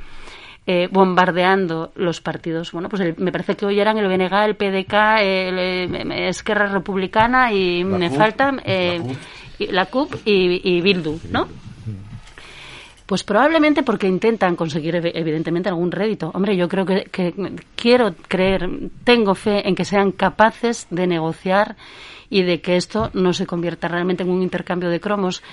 eh, 0.65 0.87
bombardeando 0.89 1.91
los 1.95 2.21
partidos. 2.21 2.71
Bueno, 2.71 2.87
pues 2.87 3.01
el, 3.01 3.15
me 3.17 3.31
parece 3.31 3.55
que 3.55 3.65
hoy 3.65 3.79
eran 3.79 3.97
el 3.97 4.07
BNG, 4.07 4.33
el 4.45 4.55
PDK, 4.55 4.93
el, 5.19 5.59
el 5.59 6.11
Esquerra 6.11 6.67
Republicana 6.67 7.51
y 7.51 7.83
La 7.83 7.97
me 7.97 8.09
CUP, 8.09 8.17
faltan 8.17 8.61
eh, 8.63 9.01
la 9.59 9.85
CUP 9.87 10.15
y, 10.25 10.61
y 10.63 10.81
Bildu, 10.81 11.19
¿no? 11.29 11.47
Pues 13.11 13.25
probablemente 13.25 13.83
porque 13.83 14.07
intentan 14.07 14.55
conseguir 14.55 14.95
ev- 14.95 15.11
evidentemente 15.13 15.67
algún 15.67 15.91
rédito. 15.91 16.31
Hombre, 16.33 16.55
yo 16.55 16.69
creo 16.69 16.85
que, 16.85 17.03
que 17.11 17.33
quiero 17.75 18.15
creer, 18.29 18.69
tengo 19.03 19.35
fe 19.35 19.67
en 19.67 19.75
que 19.75 19.83
sean 19.83 20.13
capaces 20.13 20.87
de 20.91 21.07
negociar 21.07 21.75
y 22.29 22.43
de 22.43 22.61
que 22.61 22.77
esto 22.77 23.09
no 23.13 23.33
se 23.33 23.45
convierta 23.45 23.89
realmente 23.89 24.23
en 24.23 24.29
un 24.29 24.41
intercambio 24.41 24.89
de 24.89 25.01
cromos. 25.01 25.43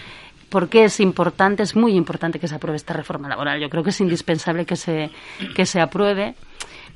Porque 0.50 0.84
es 0.84 1.00
importante, 1.00 1.64
es 1.64 1.74
muy 1.74 1.94
importante 1.96 2.38
que 2.38 2.46
se 2.46 2.54
apruebe 2.54 2.76
esta 2.76 2.94
reforma 2.94 3.28
laboral. 3.28 3.60
Yo 3.60 3.68
creo 3.68 3.82
que 3.82 3.90
es 3.90 4.00
indispensable 4.00 4.64
que 4.64 4.76
se, 4.76 5.10
que 5.56 5.66
se 5.66 5.80
apruebe. 5.80 6.36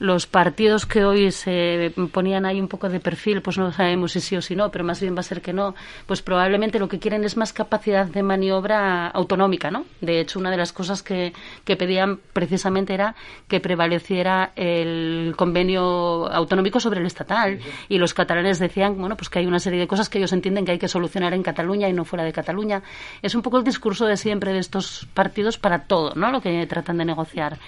Los 0.03 0.27
partidos 0.27 0.85
que 0.85 1.05
hoy 1.05 1.31
se 1.31 1.93
ponían 2.11 2.45
ahí 2.45 2.61
un 2.61 2.67
poco 2.67 2.89
de 2.89 2.99
perfil, 2.99 3.41
pues 3.41 3.57
no 3.57 3.71
sabemos 3.71 4.11
si 4.11 4.21
sí 4.21 4.37
o 4.37 4.43
si 4.43 4.57
no, 4.57 4.69
pero 4.73 4.83
más 4.83 5.01
bien 5.01 5.15
va 5.15 5.21
a 5.21 5.23
ser 5.23 5.41
que 5.41 5.53
no, 5.53 5.77
pues 6.07 6.23
probablemente 6.23 6.81
lo 6.81 6.89
que 6.89 6.99
quieren 6.99 7.23
es 7.23 7.37
más 7.37 7.53
capacidad 7.53 8.07
de 8.07 8.25
maniobra 8.25 9.07
autonómica, 9.07 9.71
¿no? 9.71 9.85
De 10.01 10.19
hecho, 10.19 10.41
una 10.41 10.51
de 10.51 10.57
las 10.57 10.73
cosas 10.73 11.05
que, 11.05 11.33
que 11.65 11.77
pedían 11.77 12.19
precisamente 12.33 12.95
era 12.95 13.15
que 13.47 13.61
prevaleciera 13.61 14.51
el 14.57 15.35
convenio 15.37 16.27
autonómico 16.33 16.81
sobre 16.81 16.99
el 16.99 17.07
estatal. 17.07 17.61
Y 17.89 17.99
los 17.99 18.13
catalanes 18.13 18.59
decían, 18.59 18.99
bueno, 18.99 19.17
pues 19.17 19.29
que 19.29 19.39
hay 19.39 19.47
una 19.47 19.61
serie 19.61 19.79
de 19.79 19.87
cosas 19.87 20.09
que 20.09 20.19
ellos 20.19 20.33
entienden 20.33 20.65
que 20.65 20.73
hay 20.73 20.81
que 20.81 20.89
solucionar 20.89 21.33
en 21.33 21.45
Cataluña 21.45 21.89
y 21.89 21.93
no 21.93 22.05
fuera 22.05 22.25
de 22.25 22.33
Cataluña. 22.33 22.83
Es 23.23 23.37
un 23.37 23.43
poco 23.43 23.59
el 23.59 23.63
discurso 23.63 24.07
de 24.07 24.17
siempre 24.17 24.53
de 24.53 24.59
estos 24.59 25.07
partidos 25.15 25.59
para 25.59 25.85
todo, 25.85 26.13
¿no? 26.17 26.33
Lo 26.33 26.41
que 26.41 26.67
tratan 26.67 26.99
de 26.99 27.05
negociar. 27.05 27.59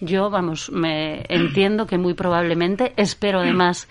Yo, 0.00 0.30
vamos, 0.30 0.68
me 0.72 1.24
entiendo 1.28 1.75
que 1.84 1.98
muy 1.98 2.14
probablemente, 2.14 2.92
espero 2.96 3.40
además 3.40 3.88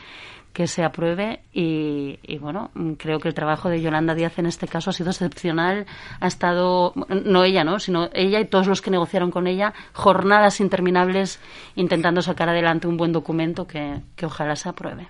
que 0.55 0.67
se 0.67 0.85
apruebe 0.85 1.41
y, 1.51 2.17
bueno, 2.39 2.71
creo 2.97 3.19
que 3.19 3.27
el 3.27 3.33
trabajo 3.33 3.67
de 3.67 3.81
Yolanda 3.81 4.15
Díaz 4.15 4.39
en 4.39 4.45
este 4.45 4.69
caso 4.69 4.89
ha 4.89 4.93
sido 4.93 5.09
excepcional. 5.09 5.85
Ha 6.21 6.27
estado, 6.27 6.93
no 7.25 7.43
ella, 7.43 7.65
¿no? 7.65 7.77
sino 7.77 8.09
ella 8.13 8.39
y 8.39 8.45
todos 8.45 8.65
los 8.65 8.81
que 8.81 8.89
negociaron 8.89 9.31
con 9.31 9.47
ella, 9.47 9.73
jornadas 9.91 10.61
interminables 10.61 11.41
intentando 11.75 12.21
sacar 12.21 12.47
adelante 12.47 12.87
un 12.87 12.95
buen 12.95 13.11
documento 13.11 13.67
que, 13.67 13.99
que 14.15 14.25
ojalá 14.25 14.55
se 14.55 14.69
apruebe. 14.69 15.09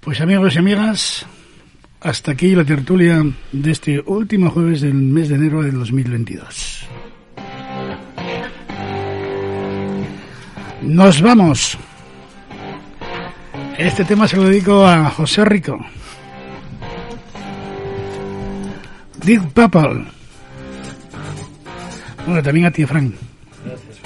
Pues 0.00 0.20
amigos 0.20 0.54
y 0.54 0.58
amigas, 0.60 1.26
hasta 2.00 2.30
aquí 2.30 2.54
la 2.54 2.64
tertulia 2.64 3.24
de 3.50 3.70
este 3.72 4.00
último 4.06 4.50
jueves 4.50 4.82
del 4.82 4.94
mes 4.94 5.30
de 5.30 5.34
enero 5.34 5.62
del 5.62 5.74
2022. 5.80 6.86
Nos 10.86 11.22
vamos. 11.22 11.78
Este 13.78 14.04
tema 14.04 14.28
se 14.28 14.36
lo 14.36 14.44
dedico 14.44 14.86
a 14.86 15.10
José 15.10 15.44
Rico. 15.44 15.78
Deep 19.24 19.52
Purple. 19.52 20.04
Bueno, 22.26 22.42
también 22.42 22.66
a 22.66 22.70
ti, 22.70 22.84
Frank. 22.84 23.14
Gracias. 23.64 23.98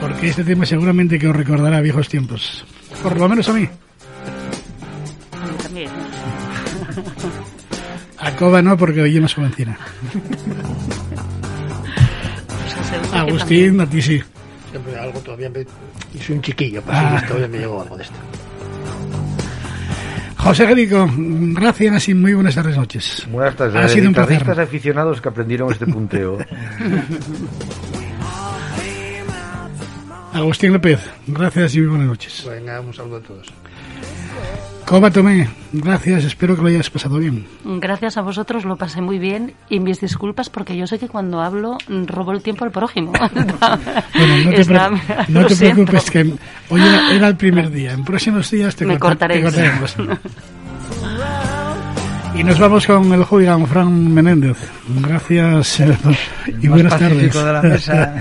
Porque 0.00 0.28
este 0.28 0.44
tema 0.44 0.64
seguramente 0.64 1.18
que 1.18 1.28
os 1.28 1.36
recordará 1.36 1.80
viejos 1.80 2.08
tiempos. 2.08 2.64
Por 3.02 3.18
lo 3.18 3.28
menos 3.28 3.48
a 3.48 3.52
mí. 3.52 3.68
A 5.32 5.46
mí 5.46 5.52
también. 5.62 5.90
A 8.18 8.36
Coba 8.36 8.62
no, 8.62 8.76
porque 8.76 9.02
hoy 9.02 9.20
más 9.20 9.34
jovencina. 9.34 9.78
Agustín, 13.12 13.80
a 13.80 13.86
ti 13.86 14.02
sí. 14.02 14.20
Siempre 14.70 14.96
algo 14.98 15.20
todavía 15.20 15.50
me... 15.50 15.60
Y 16.14 16.18
soy 16.18 16.36
un 16.36 16.42
chiquillo, 16.42 16.80
pues 16.82 16.96
Ah. 16.98 17.22
todavía 17.26 17.48
me 17.48 17.58
llegó 17.58 17.82
algo 17.82 17.96
de 17.96 18.02
esto. 18.04 18.16
José 20.36 20.66
Rico, 20.74 21.06
gracias 21.16 22.08
y 22.08 22.14
muy 22.14 22.32
buenas 22.34 22.54
tardes 22.54 22.76
noches. 22.76 23.26
Buenas 23.30 23.56
tardes. 23.56 23.74
Ha 23.76 23.84
eh, 23.84 23.88
sido 23.90 24.06
un 24.06 24.12
guitarristas 24.12 24.44
placer. 24.46 24.64
aficionados 24.64 25.20
que 25.20 25.28
aprendieron 25.28 25.70
este 25.70 25.86
punteo. 25.86 26.38
Agustín 30.32 30.72
López, 30.72 31.00
gracias 31.26 31.74
y 31.74 31.80
muy 31.80 31.88
buenas 31.88 32.06
noches. 32.06 32.46
Venga, 32.48 32.80
un 32.80 32.94
saludo 32.94 33.16
a 33.16 33.20
todos. 33.20 33.48
Coba 34.90 35.08
Tomé, 35.12 35.48
gracias, 35.72 36.24
espero 36.24 36.56
que 36.56 36.62
lo 36.62 36.66
hayas 36.68 36.90
pasado 36.90 37.18
bien. 37.18 37.46
Gracias 37.64 38.16
a 38.16 38.22
vosotros 38.22 38.64
lo 38.64 38.74
pasé 38.76 39.00
muy 39.00 39.20
bien 39.20 39.54
y 39.68 39.78
mis 39.78 40.00
disculpas 40.00 40.50
porque 40.50 40.76
yo 40.76 40.88
sé 40.88 40.98
que 40.98 41.06
cuando 41.06 41.40
hablo 41.40 41.78
robo 42.08 42.32
el 42.32 42.42
tiempo 42.42 42.64
al 42.64 42.72
prójimo. 42.72 43.12
Bueno, 43.22 44.36
no 44.44 44.50
te, 44.50 44.60
Está- 44.62 44.90
no 45.28 45.46
te 45.46 45.54
preocupes, 45.54 46.10
que 46.10 46.34
hoy 46.70 46.80
era, 47.14 47.28
el 47.28 47.36
primer 47.36 47.70
día. 47.70 47.92
En 47.92 48.04
próximos 48.04 48.50
días 48.50 48.74
te, 48.74 48.84
Me 48.84 48.98
corta- 48.98 49.28
te 49.28 49.40
cortaremos. 49.40 49.94
Y 52.34 52.42
nos 52.42 52.58
vamos 52.58 52.84
con 52.84 53.12
el 53.12 53.22
hooligan 53.22 53.66
Fran 53.68 54.12
Menéndez. 54.12 54.56
Gracias 55.02 55.78
eh, 55.80 55.96
y 56.62 56.66
más 56.68 56.82
buenas 56.82 56.98
tardes. 56.98 57.32
de 57.32 57.52
la 57.52 57.62
mesa. 57.62 58.14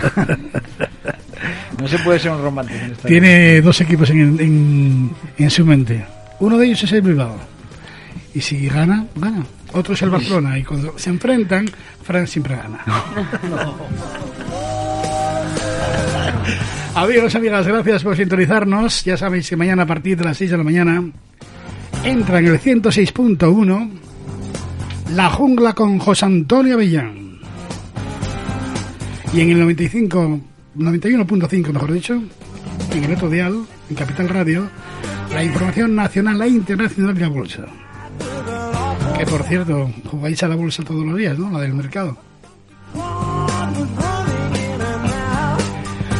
No 1.81 1.87
se 1.87 1.97
puede 1.99 2.19
ser 2.19 2.29
un 2.31 2.43
romántico 2.43 2.79
en 2.79 2.91
esta 2.91 3.07
Tiene 3.07 3.59
dos 3.61 3.81
equipos 3.81 4.09
en, 4.11 4.19
en, 4.39 5.11
en 5.35 5.49
su 5.49 5.65
mente. 5.65 6.05
Uno 6.39 6.57
de 6.57 6.67
ellos 6.67 6.83
es 6.83 6.91
el 6.93 7.01
Bilbao. 7.01 7.37
Y 8.33 8.41
si 8.41 8.67
gana, 8.67 9.05
gana. 9.15 9.45
Otro 9.73 9.93
es 9.93 10.01
el 10.01 10.09
Barcelona. 10.09 10.57
Y 10.57 10.63
cuando 10.63 10.97
se 10.97 11.09
enfrentan, 11.09 11.69
Fran 12.03 12.27
siempre 12.27 12.55
gana. 12.55 12.79
Amigos, 16.95 17.35
amigas, 17.35 17.67
gracias 17.67 18.03
por 18.03 18.15
sintonizarnos. 18.15 19.03
Ya 19.03 19.17
sabéis 19.17 19.49
que 19.49 19.55
mañana 19.55 19.83
a 19.83 19.85
partir 19.85 20.17
de 20.17 20.23
las 20.23 20.37
6 20.37 20.51
de 20.51 20.57
la 20.57 20.63
mañana 20.63 21.03
entra 22.03 22.39
en 22.39 22.47
el 22.47 22.59
106.1 22.59 23.89
La 25.13 25.29
Jungla 25.29 25.73
con 25.73 25.99
José 25.99 26.25
Antonio 26.25 26.75
Avellán. 26.75 27.39
Y 29.33 29.41
en 29.41 29.49
el 29.51 29.59
95, 29.59 30.39
91.5, 30.77 31.71
mejor 31.71 31.93
dicho, 31.93 32.23
en 32.95 33.03
el 33.03 33.13
otro 33.13 33.29
dial, 33.29 33.65
en 33.89 33.95
Capital 33.95 34.29
Radio, 34.29 34.69
la 35.33 35.43
información 35.43 35.95
nacional 35.95 36.41
e 36.41 36.47
internacional 36.49 37.13
de 37.15 37.21
la 37.21 37.27
bolsa. 37.29 37.65
Que 39.17 39.25
por 39.25 39.43
cierto, 39.43 39.91
jugáis 40.09 40.41
a 40.43 40.47
la 40.47 40.55
bolsa 40.55 40.83
todos 40.83 41.05
los 41.05 41.17
días, 41.17 41.37
¿no? 41.37 41.49
La 41.51 41.59
del 41.59 41.73
mercado. 41.73 42.17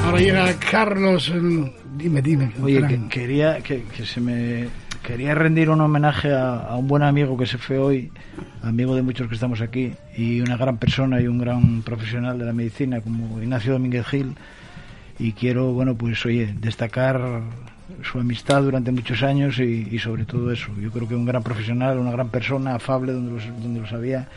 Ahora 0.06 0.20
llega 0.20 0.54
Carlos. 0.72 1.32
eh, 1.34 1.74
Dime, 1.96 2.22
dime. 2.22 2.52
Oye, 2.64 2.82
que 2.88 3.08
quería 3.10 3.60
que, 3.60 3.84
que 3.84 4.06
se 4.06 4.22
me 4.22 4.68
quería 5.04 5.36
rendir 5.36 5.70
un 5.70 5.82
homenaje 5.82 6.32
a, 6.34 6.60
a 6.60 6.78
un 6.78 6.88
buen 6.88 7.04
amigo 7.04 7.36
que 7.38 7.46
se 7.46 7.58
fue 7.58 7.78
hoy, 7.78 8.12
amigo 8.64 8.96
de 8.96 9.02
muchos 9.02 9.28
que 9.28 9.36
estamos 9.36 9.60
aquí 9.60 9.92
y 10.16 10.40
una 10.40 10.56
gran 10.56 10.78
persona 10.78 11.20
y 11.20 11.28
un 11.28 11.40
gran 11.40 11.82
profesional 11.82 12.40
de 12.40 12.46
la 12.46 12.54
medicina 12.54 13.02
como 13.02 13.42
Ignacio 13.42 13.74
Domínguez 13.74 14.06
Gil 14.08 14.36
y 15.18 15.34
quiero, 15.34 15.74
bueno, 15.74 15.96
pues 15.96 16.26
oye, 16.26 16.56
destacar 16.58 17.42
su 18.04 18.20
amistad 18.20 18.62
durante 18.62 18.92
muchos 18.92 19.24
años 19.24 19.60
y, 19.60 19.88
y 19.92 20.00
sobre 20.00 20.26
todo 20.26 20.52
eso. 20.52 20.70
Yo 20.80 20.92
creo 20.92 21.08
que 21.08 21.16
un 21.16 21.26
gran 21.26 21.44
profesional, 21.44 21.98
una 22.00 22.12
gran 22.12 22.30
persona, 22.30 22.76
afable 22.76 23.14
donde 23.14 23.34
los, 23.34 23.46
donde 23.62 23.82
lo 23.82 23.88
sabía 23.88 24.28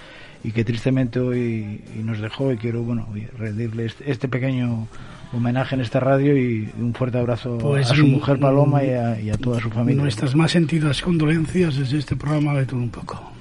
y 0.44 0.50
que 0.50 0.64
tristemente 0.64 1.20
hoy 1.20 1.80
y 1.96 2.02
nos 2.02 2.20
dejó 2.20 2.52
y 2.52 2.56
quiero, 2.56 2.82
bueno, 2.82 3.08
rendirle 3.38 3.86
este, 3.86 4.10
este 4.10 4.28
pequeño 4.28 4.88
homenaje 5.32 5.74
en 5.74 5.80
esta 5.80 6.00
radio 6.00 6.36
y 6.36 6.68
un 6.78 6.92
fuerte 6.94 7.18
abrazo 7.18 7.58
Pues, 7.58 7.90
a 7.90 7.94
su 7.94 8.06
mujer 8.06 8.38
Paloma 8.38 8.82
y 8.84 8.90
a, 8.90 9.20
y 9.20 9.30
a 9.30 9.36
toda 9.36 9.60
su 9.60 9.70
familia. 9.70 10.02
Nuestras 10.02 10.34
más 10.34 10.50
sentidas 10.50 11.00
condolencias 11.00 11.76
desde 11.76 11.98
este 11.98 12.16
programa 12.16 12.54
de 12.54 12.66
todo 12.66 12.80
un 12.80 12.90
poco. 12.90 13.32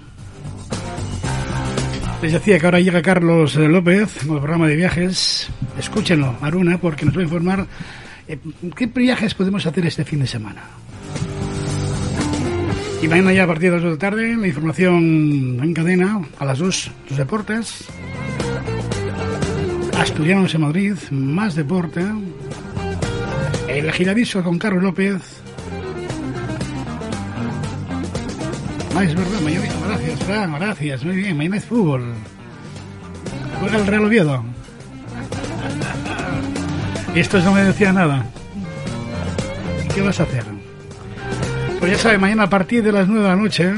Les 2.22 2.34
decía 2.34 2.60
que 2.60 2.66
ahora 2.66 2.80
llega 2.80 3.02
Carlos 3.02 3.56
López 3.56 4.20
con 4.28 4.36
el 4.36 4.42
programa 4.42 4.68
de 4.68 4.76
viajes. 4.76 5.50
Escúchenlo, 5.80 6.36
Aruna, 6.42 6.78
porque 6.78 7.04
nos 7.04 7.18
va 7.18 7.22
a 7.22 7.24
informar 7.24 7.66
qué 8.76 8.86
viajes 8.88 9.34
podemos 9.34 9.66
hacer 9.66 9.86
este 9.86 10.06
fin 10.06 10.20
de 10.20 10.28
semana. 10.28 10.62
Y 13.02 13.08
mañana 13.08 13.34
ya 13.34 13.44
a 13.44 13.48
partir 13.48 13.72
de 13.72 13.78
las 13.78 13.84
2 13.84 13.92
de 13.92 13.96
la 13.96 14.00
tarde, 14.00 14.38
la 14.38 14.48
información 14.48 15.60
en 15.62 15.74
cadena, 15.74 16.22
a 16.38 16.46
las 16.46 16.60
2, 16.60 16.92
los 17.10 17.18
deportes. 17.18 17.86
Asturianos 19.98 20.54
en 20.54 20.62
Madrid, 20.62 20.96
más 21.10 21.56
deporte. 21.56 22.06
El 23.68 23.92
giradizo 23.92 24.44
con 24.44 24.60
Carlos 24.60 24.84
López. 24.84 25.42
Ah, 28.96 29.04
es 29.04 29.16
verdad, 29.16 29.42
mañana. 29.42 29.66
Gracias, 29.88 30.24
Fran, 30.24 30.54
gracias. 30.54 31.04
Muy 31.04 31.16
bien, 31.16 31.38
mañana 31.38 31.58
es 31.58 31.66
fútbol. 31.66 32.14
Juega 33.60 33.78
el 33.78 33.88
Real 33.88 34.06
Oviedo. 34.06 34.44
Esto 37.16 37.40
no 37.40 37.52
me 37.54 37.64
decía 37.64 37.92
nada. 37.92 38.26
¿Y 39.86 39.88
qué 39.94 40.02
vas 40.02 40.20
a 40.20 40.24
hacer? 40.24 40.44
Pues 41.80 41.92
ya 41.92 41.98
sabe, 41.98 42.18
mañana 42.18 42.44
a 42.44 42.50
partir 42.50 42.84
de 42.84 42.92
las 42.92 43.08
9 43.08 43.24
de 43.24 43.30
la 43.30 43.36
noche, 43.36 43.74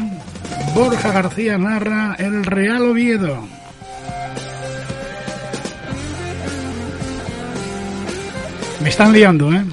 Borja 0.76 1.12
García 1.12 1.58
narra 1.58 2.16
el 2.20 2.44
Real 2.46 2.84
Oviedo. 2.84 3.48
Me 8.82 8.90
están 8.90 9.14
liando, 9.14 9.54
¿eh? 9.54 9.64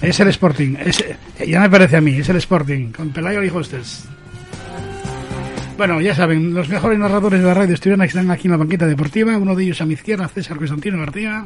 Es 0.00 0.18
el 0.20 0.28
Sporting. 0.28 0.76
Es- 0.80 1.04
ya 1.46 1.60
me 1.60 1.68
parece 1.70 1.96
a 1.96 2.00
mí, 2.00 2.12
es 2.16 2.28
el 2.28 2.36
Sporting. 2.36 2.92
Con 2.92 3.10
Pelayo 3.10 3.42
y 3.44 3.48
Hostes. 3.50 4.04
Bueno, 5.76 6.00
ya 6.00 6.14
saben, 6.14 6.54
los 6.54 6.68
mejores 6.68 6.98
narradores 6.98 7.40
de 7.40 7.46
la 7.46 7.54
radio 7.54 7.74
estuvieron 7.74 8.04
están 8.04 8.30
aquí 8.30 8.46
en 8.48 8.52
la 8.52 8.56
banqueta 8.58 8.86
deportiva. 8.86 9.36
Uno 9.36 9.54
de 9.54 9.64
ellos 9.64 9.80
a 9.80 9.86
mi 9.86 9.94
izquierda, 9.94 10.28
César 10.28 10.56
Constantino 10.56 10.98
García. 10.98 11.44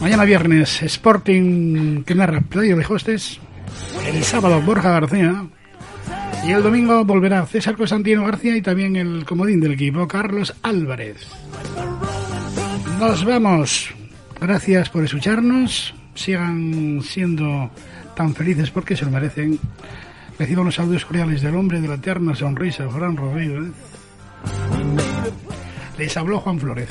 Mañana 0.00 0.24
viernes, 0.24 0.82
Sporting 0.82 2.04
que 2.04 2.14
narra 2.14 2.40
Pelayo 2.42 2.80
y 2.80 2.84
Hostes. 2.84 3.40
El 4.06 4.22
sábado, 4.22 4.60
Borja 4.60 4.90
García. 4.90 5.46
Y 6.46 6.52
el 6.52 6.62
domingo 6.62 7.04
volverá 7.04 7.44
César 7.46 7.76
Constantino 7.76 8.24
García 8.24 8.56
y 8.56 8.62
también 8.62 8.94
el 8.96 9.24
comodín 9.24 9.60
del 9.60 9.72
equipo, 9.72 10.06
Carlos 10.06 10.54
Álvarez. 10.62 11.26
Nos 13.00 13.24
vamos. 13.24 13.94
Gracias 14.40 14.90
por 14.90 15.02
escucharnos. 15.04 15.94
Sigan 16.14 17.00
siendo 17.02 17.70
tan 18.14 18.34
felices 18.34 18.70
porque 18.70 18.96
se 18.96 19.04
lo 19.04 19.10
merecen. 19.10 19.58
Reciban 20.38 20.66
los 20.66 20.74
saludos 20.74 21.04
cordiales 21.04 21.42
del 21.42 21.56
hombre 21.56 21.80
de 21.80 21.88
la 21.88 21.94
eterna 21.94 22.34
sonrisa, 22.34 22.88
Fran 22.88 23.16
Rodríguez. 23.16 23.72
Les 25.98 26.16
habló 26.16 26.40
Juan 26.40 26.60
Flores. 26.60 26.90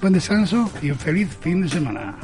Buen 0.00 0.12
descanso 0.12 0.70
y 0.82 0.90
un 0.90 0.98
feliz 0.98 1.28
fin 1.40 1.62
de 1.62 1.68
semana. 1.68 2.16